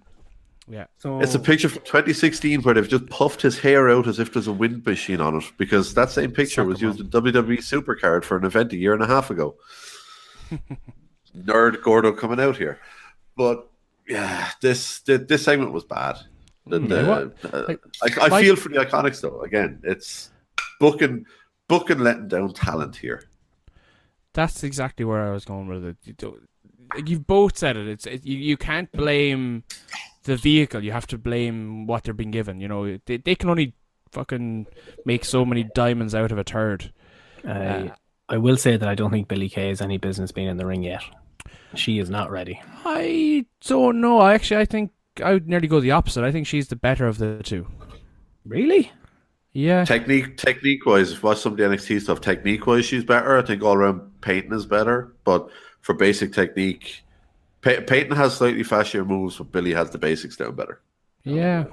Yeah. 0.67 0.85
So 0.97 1.19
It's 1.21 1.35
a 1.35 1.39
picture 1.39 1.67
from 1.69 1.81
2016 1.83 2.61
where 2.61 2.73
they've 2.75 2.87
just 2.87 3.07
puffed 3.07 3.41
his 3.41 3.59
hair 3.59 3.89
out 3.89 4.07
as 4.07 4.19
if 4.19 4.31
there's 4.33 4.47
a 4.47 4.53
wind 4.53 4.85
machine 4.85 5.19
on 5.19 5.35
it 5.37 5.43
because 5.57 5.93
that 5.95 6.11
same 6.11 6.31
picture 6.31 6.63
was 6.63 6.81
used 6.81 6.99
in 6.99 7.07
WWE 7.09 7.57
Supercard 7.59 8.23
for 8.23 8.37
an 8.37 8.45
event 8.45 8.71
a 8.73 8.77
year 8.77 8.93
and 8.93 9.03
a 9.03 9.07
half 9.07 9.29
ago. 9.29 9.55
Nerd 11.37 11.81
Gordo 11.81 12.11
coming 12.11 12.39
out 12.39 12.57
here, 12.57 12.79
but 13.37 13.69
yeah, 14.07 14.49
this 14.61 14.99
this, 15.01 15.21
this 15.27 15.43
segment 15.43 15.71
was 15.71 15.83
bad. 15.85 16.17
The- 16.67 16.79
Hmm, 16.79 16.87
the- 16.87 17.33
uh, 17.53 17.65
like, 18.01 18.17
I, 18.19 18.25
I 18.25 18.29
my- 18.29 18.41
feel 18.41 18.55
for 18.55 18.69
the 18.69 18.75
Iconics 18.79 19.21
though. 19.21 19.41
Again, 19.41 19.79
it's 19.83 20.29
booking 20.79 21.25
booking 21.67 21.99
letting 21.99 22.27
down 22.27 22.53
talent 22.53 22.97
here. 22.97 23.23
That's 24.33 24.63
exactly 24.63 25.05
where 25.05 25.27
I 25.27 25.31
was 25.31 25.45
going 25.45 25.67
with 25.67 25.83
it. 25.85 25.97
You 26.03 26.13
don't, 26.13 26.47
you've 27.05 27.25
both 27.27 27.57
said 27.57 27.77
it. 27.77 27.87
It's 27.87 28.05
it, 28.05 28.25
you. 28.25 28.37
You 28.37 28.57
can't 28.57 28.91
blame 28.91 29.63
the 30.23 30.35
vehicle. 30.35 30.83
You 30.83 30.91
have 30.91 31.07
to 31.07 31.17
blame 31.17 31.87
what 31.87 32.03
they're 32.03 32.13
being 32.13 32.31
given. 32.31 32.59
You 32.59 32.67
know, 32.67 32.97
they 33.05 33.17
they 33.17 33.35
can 33.35 33.49
only 33.49 33.73
fucking 34.11 34.67
make 35.05 35.25
so 35.25 35.45
many 35.45 35.63
diamonds 35.75 36.13
out 36.13 36.31
of 36.31 36.37
a 36.37 36.43
turd. 36.43 36.91
I, 37.45 37.49
uh, 37.49 37.95
I 38.29 38.37
will 38.37 38.57
say 38.57 38.77
that 38.77 38.87
I 38.87 38.95
don't 38.95 39.11
think 39.11 39.27
Billie 39.27 39.49
Kay 39.49 39.69
has 39.69 39.81
any 39.81 39.97
business 39.97 40.31
being 40.31 40.47
in 40.47 40.57
the 40.57 40.65
ring 40.65 40.83
yet. 40.83 41.03
She 41.75 41.99
is 41.99 42.09
not 42.09 42.31
ready. 42.31 42.61
I 42.85 43.45
don't 43.65 44.01
know. 44.01 44.19
I 44.19 44.33
actually 44.33 44.61
I 44.61 44.65
think 44.65 44.91
I 45.23 45.33
would 45.33 45.47
nearly 45.47 45.67
go 45.67 45.79
the 45.79 45.91
opposite. 45.91 46.23
I 46.23 46.31
think 46.31 46.47
she's 46.47 46.67
the 46.67 46.75
better 46.75 47.07
of 47.07 47.17
the 47.17 47.41
two. 47.43 47.67
Really? 48.45 48.91
Yeah. 49.53 49.83
Technique 49.83 50.37
technique 50.37 50.85
wise, 50.85 51.21
watch 51.21 51.39
some 51.39 51.53
of 51.53 51.57
the 51.57 51.63
NXT 51.63 52.01
stuff. 52.01 52.21
Technique 52.21 52.65
wise, 52.65 52.85
she's 52.85 53.03
better. 53.03 53.37
I 53.37 53.41
think 53.41 53.63
all 53.63 53.75
around 53.75 54.21
Peyton 54.21 54.53
is 54.53 54.65
better, 54.65 55.13
but 55.23 55.49
for 55.81 55.93
basic 55.93 56.31
technique, 56.33 57.03
Pey- 57.61 57.81
Peyton 57.81 58.15
has 58.15 58.35
slightly 58.37 58.63
faster 58.63 59.05
moves, 59.05 59.37
but 59.37 59.51
Billie 59.51 59.73
has 59.73 59.91
the 59.91 59.97
basics 59.97 60.35
down 60.37 60.55
better. 60.55 60.81
Yeah. 61.23 61.65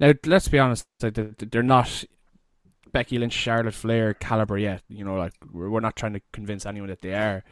Now 0.00 0.12
let's 0.26 0.48
be 0.48 0.58
honest. 0.58 0.86
they- 1.00 1.10
They're 1.10 1.62
not 1.62 2.04
Becky 2.92 3.18
Lynch, 3.18 3.32
Charlotte 3.32 3.74
Flair 3.74 4.14
caliber 4.14 4.58
yet. 4.58 4.82
You 4.88 5.04
know, 5.04 5.16
like 5.16 5.32
we're 5.52 5.80
not 5.80 5.96
trying 5.96 6.14
to 6.14 6.20
convince 6.32 6.66
anyone 6.66 6.88
that 6.88 7.02
they 7.02 7.14
are. 7.14 7.44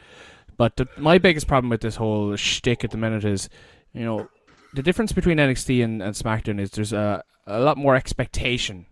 But 0.57 0.77
the, 0.77 0.89
my 0.97 1.19
biggest 1.19 1.47
problem 1.47 1.69
with 1.71 1.81
this 1.83 1.97
whole 1.97 2.35
shtick 2.37 2.83
at 2.85 2.91
the 2.91 2.97
minute 2.97 3.25
is, 3.25 3.49
you 3.93 4.05
know, 4.05 4.29
the 4.75 4.83
difference 4.83 5.13
between 5.13 5.39
NXT 5.39 5.85
and, 5.85 6.03
and 6.03 6.15
SmackDown 6.15 6.61
is 6.61 6.71
there's 6.71 6.93
a 6.93 7.23
a 7.47 7.61
lot 7.61 7.77
more 7.79 7.95
expectation 7.95 8.87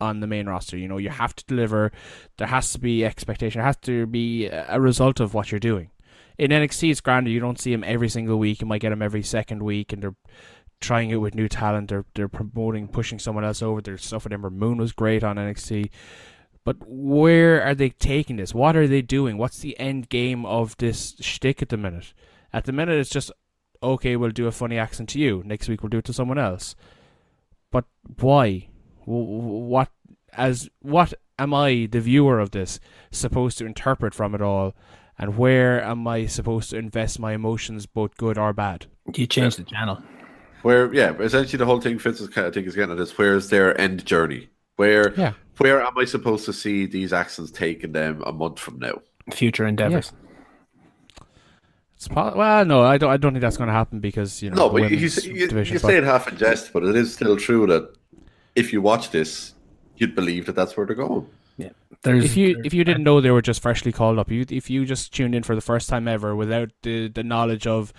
on 0.00 0.20
the 0.20 0.26
main 0.26 0.46
roster. 0.46 0.76
You 0.78 0.88
know, 0.88 0.96
you 0.98 1.10
have 1.10 1.34
to 1.36 1.44
deliver. 1.44 1.92
There 2.38 2.46
has 2.46 2.72
to 2.72 2.78
be 2.80 3.04
expectation. 3.04 3.58
There 3.58 3.66
has 3.66 3.76
to 3.82 4.06
be 4.06 4.46
a 4.46 4.80
result 4.80 5.20
of 5.20 5.34
what 5.34 5.52
you're 5.52 5.58
doing. 5.60 5.90
In 6.40 6.52
NXT, 6.52 6.90
it's 6.90 7.02
grand. 7.02 7.28
You 7.28 7.38
don't 7.38 7.60
see 7.60 7.70
him 7.70 7.84
every 7.84 8.08
single 8.08 8.38
week. 8.38 8.62
You 8.62 8.66
might 8.66 8.80
get 8.80 8.92
him 8.92 9.02
every 9.02 9.22
second 9.22 9.62
week, 9.62 9.92
and 9.92 10.02
they're 10.02 10.16
trying 10.80 11.10
it 11.10 11.16
with 11.16 11.34
new 11.34 11.50
talent. 11.50 11.90
They're 11.90 12.06
they're 12.14 12.28
promoting, 12.28 12.88
pushing 12.88 13.18
someone 13.18 13.44
else 13.44 13.60
over. 13.60 13.82
Their 13.82 13.98
stuff 13.98 14.24
with 14.24 14.32
Ember 14.32 14.48
Moon 14.48 14.78
was 14.78 14.92
great 14.92 15.22
on 15.22 15.36
NXT. 15.36 15.90
But 16.64 16.76
where 16.80 17.62
are 17.62 17.74
they 17.74 17.90
taking 17.90 18.36
this? 18.36 18.54
What 18.54 18.74
are 18.74 18.88
they 18.88 19.02
doing? 19.02 19.36
What's 19.36 19.58
the 19.58 19.78
end 19.78 20.08
game 20.08 20.46
of 20.46 20.74
this 20.78 21.14
shtick 21.20 21.60
at 21.60 21.68
the 21.68 21.76
minute? 21.76 22.14
At 22.54 22.64
the 22.64 22.72
minute, 22.72 22.96
it's 22.96 23.10
just 23.10 23.30
okay. 23.82 24.16
We'll 24.16 24.30
do 24.30 24.46
a 24.46 24.52
funny 24.52 24.78
accent 24.78 25.10
to 25.10 25.18
you. 25.18 25.42
Next 25.44 25.68
week, 25.68 25.82
we'll 25.82 25.90
do 25.90 25.98
it 25.98 26.06
to 26.06 26.14
someone 26.14 26.38
else. 26.38 26.74
But 27.70 27.84
why? 28.18 28.70
What 29.04 29.90
as 30.32 30.70
what 30.78 31.12
am 31.38 31.52
I, 31.52 31.86
the 31.92 32.00
viewer 32.00 32.38
of 32.40 32.52
this, 32.52 32.80
supposed 33.10 33.58
to 33.58 33.66
interpret 33.66 34.14
from 34.14 34.34
it 34.34 34.40
all? 34.40 34.74
And 35.20 35.36
where 35.36 35.84
am 35.84 36.08
I 36.08 36.24
supposed 36.26 36.70
to 36.70 36.78
invest 36.78 37.20
my 37.20 37.34
emotions, 37.34 37.84
both 37.84 38.16
good 38.16 38.38
or 38.38 38.54
bad? 38.54 38.86
You 39.14 39.26
change 39.26 39.56
the 39.56 39.64
channel. 39.64 40.02
Where 40.62 40.92
yeah, 40.94 41.12
essentially 41.18 41.58
the 41.58 41.66
whole 41.66 41.80
thing 41.80 41.98
Fitz 41.98 42.20
is 42.22 42.28
kind 42.28 42.46
of 42.46 42.54
think 42.54 42.66
is 42.66 42.74
getting 42.74 42.92
at 42.94 42.98
is 43.00 43.16
where's 43.18 43.50
their 43.50 43.78
end 43.78 44.04
journey? 44.06 44.48
Where 44.76 45.12
Yeah. 45.18 45.34
where 45.58 45.82
am 45.82 45.96
I 45.98 46.06
supposed 46.06 46.46
to 46.46 46.54
see 46.54 46.86
these 46.86 47.12
actions 47.12 47.50
taking 47.52 47.92
them 47.92 48.22
a 48.26 48.32
month 48.32 48.58
from 48.58 48.78
now? 48.78 49.02
Future 49.30 49.66
endeavors. 49.66 50.10
It's 51.96 52.08
po- 52.08 52.32
well, 52.34 52.64
no, 52.64 52.80
I 52.80 52.96
don't. 52.96 53.10
I 53.10 53.18
don't 53.18 53.32
think 53.34 53.42
that's 53.42 53.58
going 53.58 53.68
to 53.68 53.74
happen 53.74 54.00
because 54.00 54.42
you 54.42 54.48
know. 54.48 54.56
No, 54.56 54.68
but 54.70 54.90
you, 54.90 54.96
you, 54.96 55.08
you, 55.34 55.48
division, 55.48 55.74
you 55.74 55.80
but- 55.80 55.88
say 55.88 55.98
it 55.98 56.04
half 56.04 56.28
in 56.28 56.38
jest, 56.38 56.72
but 56.72 56.82
it 56.82 56.96
is 56.96 57.12
still 57.12 57.36
true 57.36 57.66
that 57.66 57.92
if 58.56 58.72
you 58.72 58.80
watch 58.80 59.10
this, 59.10 59.52
you'd 59.96 60.14
believe 60.14 60.46
that 60.46 60.54
that's 60.56 60.78
where 60.78 60.86
they're 60.86 60.96
going. 60.96 61.26
Yeah, 61.60 61.70
there's 62.02 62.24
if 62.24 62.36
you 62.36 62.60
if 62.64 62.72
you 62.72 62.84
didn't 62.84 63.04
know 63.04 63.20
they 63.20 63.30
were 63.30 63.42
just 63.42 63.60
freshly 63.60 63.92
called 63.92 64.18
up, 64.18 64.30
you 64.30 64.46
if 64.48 64.70
you 64.70 64.84
just 64.86 65.12
tuned 65.12 65.34
in 65.34 65.42
for 65.42 65.54
the 65.54 65.60
first 65.60 65.88
time 65.88 66.08
ever 66.08 66.34
without 66.34 66.70
the 66.82 67.08
the 67.08 67.22
knowledge 67.22 67.66
of 67.66 67.92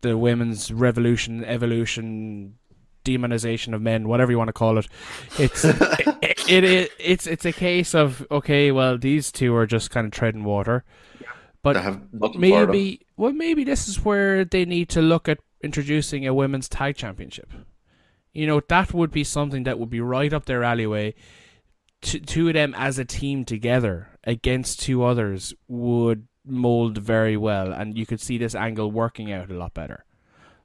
the 0.00 0.16
women's 0.16 0.70
revolution, 0.72 1.44
evolution, 1.44 2.56
demonization 3.04 3.74
of 3.74 3.82
men, 3.82 4.08
whatever 4.08 4.32
you 4.32 4.38
want 4.38 4.48
to 4.48 4.52
call 4.52 4.78
it, 4.78 4.88
it's 5.38 5.64
it, 5.64 6.48
it, 6.48 6.64
it 6.64 6.92
it's 6.98 7.26
it's 7.26 7.44
a 7.44 7.52
case 7.52 7.94
of 7.94 8.26
okay, 8.30 8.70
well 8.70 8.96
these 8.96 9.30
two 9.30 9.54
are 9.54 9.66
just 9.66 9.90
kind 9.90 10.06
of 10.06 10.12
treading 10.12 10.44
water, 10.44 10.84
but 11.62 11.76
have 11.76 12.00
nothing 12.12 12.34
for 12.34 12.38
them. 12.38 12.40
maybe 12.70 13.00
well 13.16 13.32
maybe 13.32 13.64
this 13.64 13.88
is 13.88 14.04
where 14.04 14.44
they 14.44 14.64
need 14.64 14.88
to 14.90 15.02
look 15.02 15.28
at 15.28 15.38
introducing 15.62 16.26
a 16.26 16.34
women's 16.34 16.68
tag 16.68 16.96
championship. 16.96 17.52
You 18.32 18.46
know 18.46 18.60
that 18.68 18.94
would 18.94 19.10
be 19.10 19.24
something 19.24 19.64
that 19.64 19.78
would 19.78 19.90
be 19.90 20.00
right 20.00 20.32
up 20.32 20.46
their 20.46 20.64
alleyway. 20.64 21.14
Two, 22.04 22.20
two 22.20 22.48
of 22.48 22.54
them 22.54 22.74
as 22.76 22.98
a 22.98 23.04
team 23.04 23.44
together 23.44 24.08
against 24.24 24.80
two 24.80 25.02
others 25.04 25.54
would 25.68 26.28
mold 26.44 26.98
very 26.98 27.36
well, 27.36 27.72
and 27.72 27.96
you 27.96 28.04
could 28.04 28.20
see 28.20 28.36
this 28.38 28.54
angle 28.54 28.90
working 28.92 29.32
out 29.32 29.50
a 29.50 29.54
lot 29.54 29.72
better. 29.72 30.04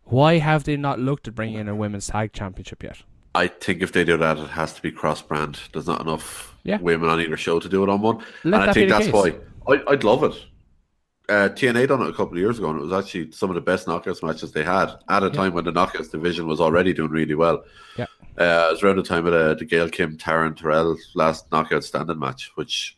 Why 0.04 0.40
have 0.40 0.66
they 0.66 0.76
not 0.76 1.00
looked 1.00 1.28
at 1.28 1.36
bringing 1.36 1.60
in 1.60 1.68
a 1.70 1.76
women's 1.76 2.08
tag 2.08 2.34
championship 2.34 2.84
yet? 2.84 2.98
I 3.36 3.48
think 3.48 3.82
if 3.82 3.92
they 3.94 4.04
do 4.04 4.18
that, 4.18 4.38
it 4.38 4.50
has 4.50 4.74
to 4.74 4.82
be 4.82 4.92
cross 4.92 5.22
brand. 5.22 5.60
There's 5.72 5.88
not 5.88 6.02
enough 6.02 6.56
Yeah. 6.64 6.80
women 6.82 7.10
on 7.10 7.22
either 7.22 7.38
show 7.38 7.60
to 7.60 7.70
do 7.70 7.84
it 7.84 7.90
on 7.90 8.02
one. 8.02 8.18
Let 8.44 8.62
and 8.62 8.70
I 8.72 8.74
think 8.74 8.90
that's 8.90 9.06
case. 9.06 9.14
why 9.14 9.76
I, 9.76 9.82
I'd 9.92 10.04
love 10.04 10.24
it. 10.24 10.34
Uh, 11.30 11.48
TNA 11.50 11.88
done 11.88 12.02
it 12.02 12.10
a 12.10 12.14
couple 12.14 12.34
of 12.34 12.40
years 12.40 12.58
ago, 12.58 12.72
and 12.72 12.80
it 12.80 12.84
was 12.84 12.92
actually 12.92 13.32
some 13.32 13.52
of 13.52 13.56
the 13.56 13.62
best 13.62 13.86
knockouts 13.86 14.24
matches 14.24 14.52
they 14.52 14.64
had 14.64 14.90
at 15.10 15.22
a 15.22 15.30
time 15.30 15.54
when 15.54 15.64
the 15.64 15.72
knockouts 15.72 16.10
division 16.12 16.48
was 16.48 16.60
already 16.60 16.92
doing 16.92 17.12
really 17.12 17.36
well. 17.36 17.64
Yeah. 17.98 18.08
Uh, 18.40 18.68
it 18.70 18.72
was 18.72 18.84
around 18.84 18.96
the 18.96 19.04
time 19.04 19.26
of 19.26 19.34
the, 19.34 19.56
the 19.56 19.66
Gail 19.66 19.90
Kim, 19.90 20.18
Taryn 20.18 20.56
Terrell 20.56 20.96
last 21.14 21.52
knockout 21.52 21.84
standing 21.84 22.18
match, 22.20 22.52
which 22.56 22.98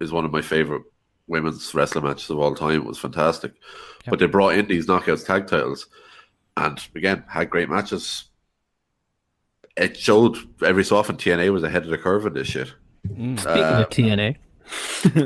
is 0.00 0.10
one 0.10 0.24
of 0.24 0.32
my 0.32 0.42
favorite 0.42 0.82
women's 1.28 1.72
wrestling 1.74 2.04
matches 2.04 2.28
of 2.28 2.38
all 2.38 2.54
time. 2.54 2.80
It 2.80 2.84
was 2.84 2.98
fantastic. 2.98 3.52
But 4.06 4.18
they 4.18 4.26
brought 4.26 4.56
in 4.56 4.66
these 4.66 4.86
knockouts 4.86 5.24
tag 5.24 5.46
titles, 5.46 5.86
and 6.56 6.78
again 6.96 7.22
had 7.28 7.50
great 7.50 7.70
matches. 7.70 8.24
It 9.76 9.96
showed 9.96 10.36
every 10.64 10.84
so 10.84 10.96
often 10.96 11.16
TNA 11.16 11.52
was 11.52 11.62
ahead 11.62 11.84
of 11.84 11.88
the 11.90 11.98
curve 11.98 12.26
in 12.26 12.34
this 12.34 12.48
shit. 12.48 12.72
Speaking 13.06 13.38
Uh, 13.46 13.84
of 13.86 13.90
TNA, 13.90 14.36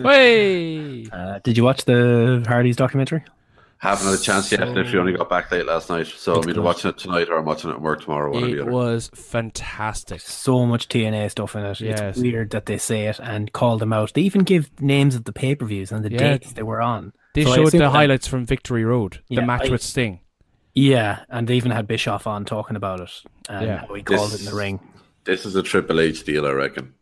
Hey, 0.03 1.07
uh, 1.13 1.39
did 1.45 1.57
you 1.57 1.65
watch 1.65 1.85
the 1.85 2.45
Hardys 2.47 2.77
documentary? 2.77 3.25
Haven't 3.81 4.07
had 4.07 4.15
a 4.19 4.23
chance 4.23 4.51
yet. 4.51 4.61
So- 4.61 4.67
Literally 4.67 4.99
only 4.99 5.13
got 5.13 5.31
back 5.31 5.53
late 5.53 5.65
last 5.67 5.89
night, 5.89 6.07
so 6.09 6.35
I'm 6.41 6.49
either 6.51 6.61
watching 6.63 6.89
it 6.91 6.99
tonight 6.99 7.29
or 7.29 7.37
I'm 7.39 7.45
watching 7.45 7.71
it 7.71 7.75
at 7.75 7.81
work 7.81 8.03
tomorrow. 8.03 8.33
One 8.33 8.43
or 8.45 8.47
the 8.49 8.57
it 8.59 8.61
other. 8.63 8.71
was 8.73 9.09
fantastic. 9.15 10.21
So 10.21 10.67
much 10.67 10.89
TNA 10.89 11.31
stuff 11.31 11.55
in 11.55 11.65
it. 11.65 11.81
Yes. 11.81 12.01
It's 12.01 12.19
weird 12.19 12.51
that 12.51 12.67
they 12.67 12.77
say 12.79 13.07
it 13.07 13.21
and 13.21 13.53
call 13.53 13.79
them 13.79 13.93
out. 13.93 14.15
They 14.15 14.23
even 14.23 14.43
give 14.43 14.71
names 14.81 15.15
of 15.15 15.25
the 15.25 15.33
pay 15.33 15.55
per 15.55 15.65
views 15.67 15.93
and 15.93 16.05
the 16.05 16.11
Yeah. 16.11 16.19
dates 16.19 16.53
they 16.55 16.63
were 16.65 16.81
on. 16.83 17.13
They 17.35 17.45
So 17.45 17.55
showed 17.55 17.69
assume 17.69 17.79
the 17.79 17.85
that- 17.87 17.91
highlights 17.93 18.27
from 18.27 18.45
Victory 18.45 18.85
Road, 18.85 19.21
Yeah, 19.29 19.41
the 19.43 19.47
match 19.47 19.69
I- 19.69 19.71
with 19.71 19.83
Sting. 19.83 20.21
Yeah, 20.75 21.21
and 21.29 21.47
they 21.47 21.55
even 21.55 21.71
had 21.71 21.87
Bischoff 21.87 22.27
on 22.27 22.45
talking 22.45 22.77
about 22.77 23.01
it 23.01 23.11
and 23.49 23.67
Yeah. 23.67 23.87
how 23.87 23.95
he 23.95 24.03
called 24.03 24.31
This- 24.33 24.41
it 24.43 24.47
in 24.49 24.51
the 24.53 24.57
ring. 24.61 24.81
This 25.25 25.45
is 25.47 25.55
a 25.57 25.63
Triple 25.63 26.01
H 26.01 26.25
deal, 26.25 26.47
I 26.47 26.51
reckon. 26.51 26.95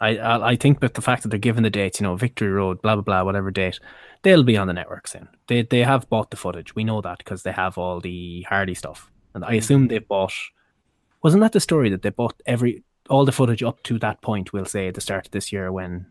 I, 0.00 0.16
I 0.18 0.48
I 0.50 0.56
think 0.56 0.80
but 0.80 0.94
the 0.94 1.02
fact 1.02 1.22
that 1.22 1.28
they're 1.28 1.38
given 1.38 1.62
the 1.62 1.70
dates, 1.70 2.00
you 2.00 2.04
know, 2.06 2.16
Victory 2.16 2.48
Road, 2.50 2.82
blah 2.82 2.94
blah 2.96 3.02
blah, 3.02 3.22
whatever 3.22 3.50
date, 3.50 3.78
they'll 4.24 4.42
be 4.42 4.56
on 4.56 4.66
the 4.66 4.72
network 4.72 5.06
soon. 5.06 5.28
They 5.46 5.62
they 5.62 5.84
have 5.84 6.08
bought 6.08 6.30
the 6.30 6.36
footage. 6.36 6.74
We 6.74 6.82
know 6.82 7.00
that 7.00 7.18
because 7.18 7.44
they 7.44 7.52
have 7.52 7.78
all 7.78 8.00
the 8.00 8.42
Hardy 8.48 8.74
stuff, 8.74 9.10
and 9.34 9.44
I 9.44 9.54
mm. 9.54 9.58
assume 9.58 9.88
they've 9.88 10.06
bought. 10.06 10.34
Wasn't 11.22 11.40
that 11.40 11.52
the 11.52 11.60
story 11.60 11.88
that 11.90 12.02
they 12.02 12.10
bought 12.10 12.34
every 12.44 12.82
all 13.08 13.24
the 13.24 13.32
footage 13.32 13.62
up 13.62 13.82
to 13.84 13.98
that 14.00 14.20
point? 14.20 14.52
We'll 14.52 14.64
say 14.64 14.88
at 14.88 14.94
the 14.94 15.00
start 15.00 15.26
of 15.26 15.30
this 15.30 15.52
year 15.52 15.70
when 15.70 16.06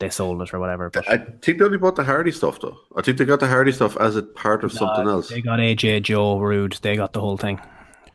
they 0.00 0.10
sold 0.10 0.42
it 0.42 0.52
or 0.52 0.58
whatever. 0.58 0.90
But 0.90 1.08
I 1.08 1.18
think 1.18 1.58
they 1.58 1.64
only 1.64 1.78
bought 1.78 1.96
the 1.96 2.04
Hardy 2.04 2.32
stuff 2.32 2.60
though. 2.60 2.76
I 2.96 3.02
think 3.02 3.18
they 3.18 3.24
got 3.24 3.40
the 3.40 3.46
Hardy 3.46 3.72
stuff 3.72 3.96
as 3.98 4.16
a 4.16 4.22
part 4.22 4.64
of 4.64 4.72
something 4.72 5.06
else. 5.06 5.28
they 5.28 5.40
got 5.40 5.60
AJ, 5.60 6.02
Joe, 6.02 6.38
Roode. 6.38 6.78
They 6.82 6.96
got 6.96 7.12
the 7.12 7.20
whole 7.20 7.36
thing. 7.36 7.60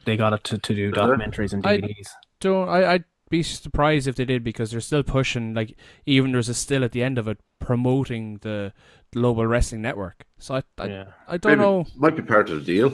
They 0.05 0.17
got 0.17 0.33
it 0.33 0.43
to, 0.45 0.57
to 0.57 0.75
do 0.75 0.91
documentaries 0.91 1.53
and 1.53 1.65
I- 1.65 1.79
DVDs. 1.79 2.09
Don't 2.39 2.69
I? 2.69 2.93
I'd 2.93 3.05
be 3.29 3.43
surprised 3.43 4.07
if 4.07 4.15
they 4.15 4.25
did 4.25 4.43
because 4.43 4.71
they're 4.71 4.81
still 4.81 5.03
pushing. 5.03 5.53
Like 5.53 5.75
even 6.05 6.31
there's 6.31 6.49
a 6.49 6.53
still 6.53 6.83
at 6.83 6.91
the 6.91 7.03
end 7.03 7.17
of 7.17 7.27
it 7.27 7.39
promoting 7.59 8.37
the 8.41 8.73
global 9.13 9.45
wrestling 9.47 9.81
network. 9.81 10.25
So 10.39 10.55
I 10.55 10.63
I, 10.77 10.87
Yeah. 10.87 11.05
I 11.27 11.37
don't 11.37 11.51
Maybe- 11.57 11.61
know. 11.61 11.85
Might 11.95 12.15
be 12.15 12.21
part 12.23 12.49
of 12.49 12.59
the 12.59 12.65
deal. 12.65 12.93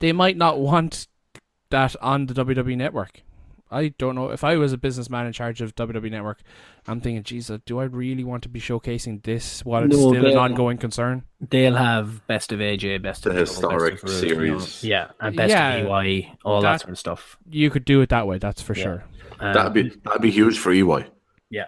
They 0.00 0.12
might 0.12 0.36
not 0.36 0.58
want 0.58 1.06
that 1.70 1.94
on 2.02 2.26
the 2.26 2.34
WWE 2.34 2.76
network. 2.76 3.22
I 3.72 3.94
don't 3.98 4.16
know. 4.16 4.30
If 4.30 4.42
I 4.42 4.56
was 4.56 4.72
a 4.72 4.76
businessman 4.76 5.26
in 5.26 5.32
charge 5.32 5.60
of 5.60 5.76
WWE 5.76 6.10
Network, 6.10 6.40
I'm 6.88 7.00
thinking, 7.00 7.22
Jesus, 7.22 7.54
uh, 7.54 7.58
do 7.66 7.78
I 7.78 7.84
really 7.84 8.24
want 8.24 8.42
to 8.42 8.48
be 8.48 8.58
showcasing 8.58 9.22
this 9.22 9.64
while 9.64 9.84
it's 9.84 9.96
No, 9.96 10.10
still 10.12 10.26
an 10.26 10.36
ongoing 10.36 10.76
concern? 10.76 11.22
They'll 11.40 11.76
have 11.76 12.26
best 12.26 12.50
of 12.50 12.58
AJ, 12.58 13.00
best 13.00 13.22
The 13.22 13.30
of 13.30 13.36
Joe, 13.36 13.40
historic 13.42 14.02
best 14.02 14.24
of 14.24 14.30
Roode, 14.30 14.40
you 14.42 14.50
know. 14.54 14.58
series. 14.58 14.82
yeah, 14.82 15.10
and 15.20 15.36
best 15.36 15.50
Yeah, 15.52 15.74
of 15.74 15.86
EY, 15.86 16.32
all 16.44 16.60
that, 16.62 16.72
that- 16.72 16.80
sort 16.80 16.90
of 16.90 16.98
stuff. 16.98 17.36
You 17.48 17.70
could 17.70 17.84
do 17.84 18.00
it 18.00 18.08
that 18.08 18.26
way, 18.26 18.38
that's 18.38 18.60
for 18.60 18.74
Yeah. 18.74 18.82
sure. 18.82 19.04
Um, 19.40 19.54
That'd 19.54 19.72
be 19.72 19.88
that'd 20.04 20.22
be 20.22 20.30
huge 20.30 20.58
for 20.58 20.70
EY. 20.72 21.06
yeah, 21.50 21.66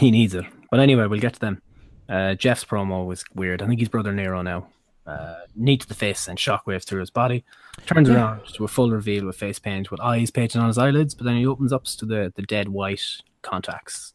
he 0.00 0.10
needs 0.10 0.34
it. 0.34 0.44
But 0.70 0.80
anyway, 0.80 1.06
we'll 1.06 1.20
get 1.20 1.34
to 1.34 1.40
them. 1.40 1.62
Uh, 2.08 2.34
Jeff's 2.34 2.64
promo 2.64 3.06
was 3.06 3.24
weird. 3.34 3.60
I 3.62 3.66
think 3.66 3.78
he's 3.80 3.88
brother 3.90 4.12
Nero 4.12 4.42
now. 4.42 4.68
Uh, 5.06 5.36
knee 5.56 5.76
to 5.78 5.86
the 5.88 5.94
face 5.94 6.28
and 6.28 6.38
shockwave 6.38 6.84
through 6.84 7.00
his 7.00 7.10
body. 7.10 7.44
Turns 7.86 8.10
around 8.10 8.44
to 8.54 8.64
a 8.64 8.68
full 8.68 8.90
reveal 8.90 9.24
with 9.26 9.36
face 9.36 9.58
paint 9.58 9.90
with 9.90 10.00
eyes 10.00 10.30
painted 10.30 10.60
on 10.60 10.66
his 10.68 10.76
eyelids, 10.76 11.14
but 11.14 11.24
then 11.24 11.36
he 11.36 11.46
opens 11.46 11.72
up 11.72 11.84
to 11.84 12.04
the, 12.04 12.30
the 12.36 12.42
dead 12.42 12.68
white 12.68 13.02
contacts. 13.40 14.12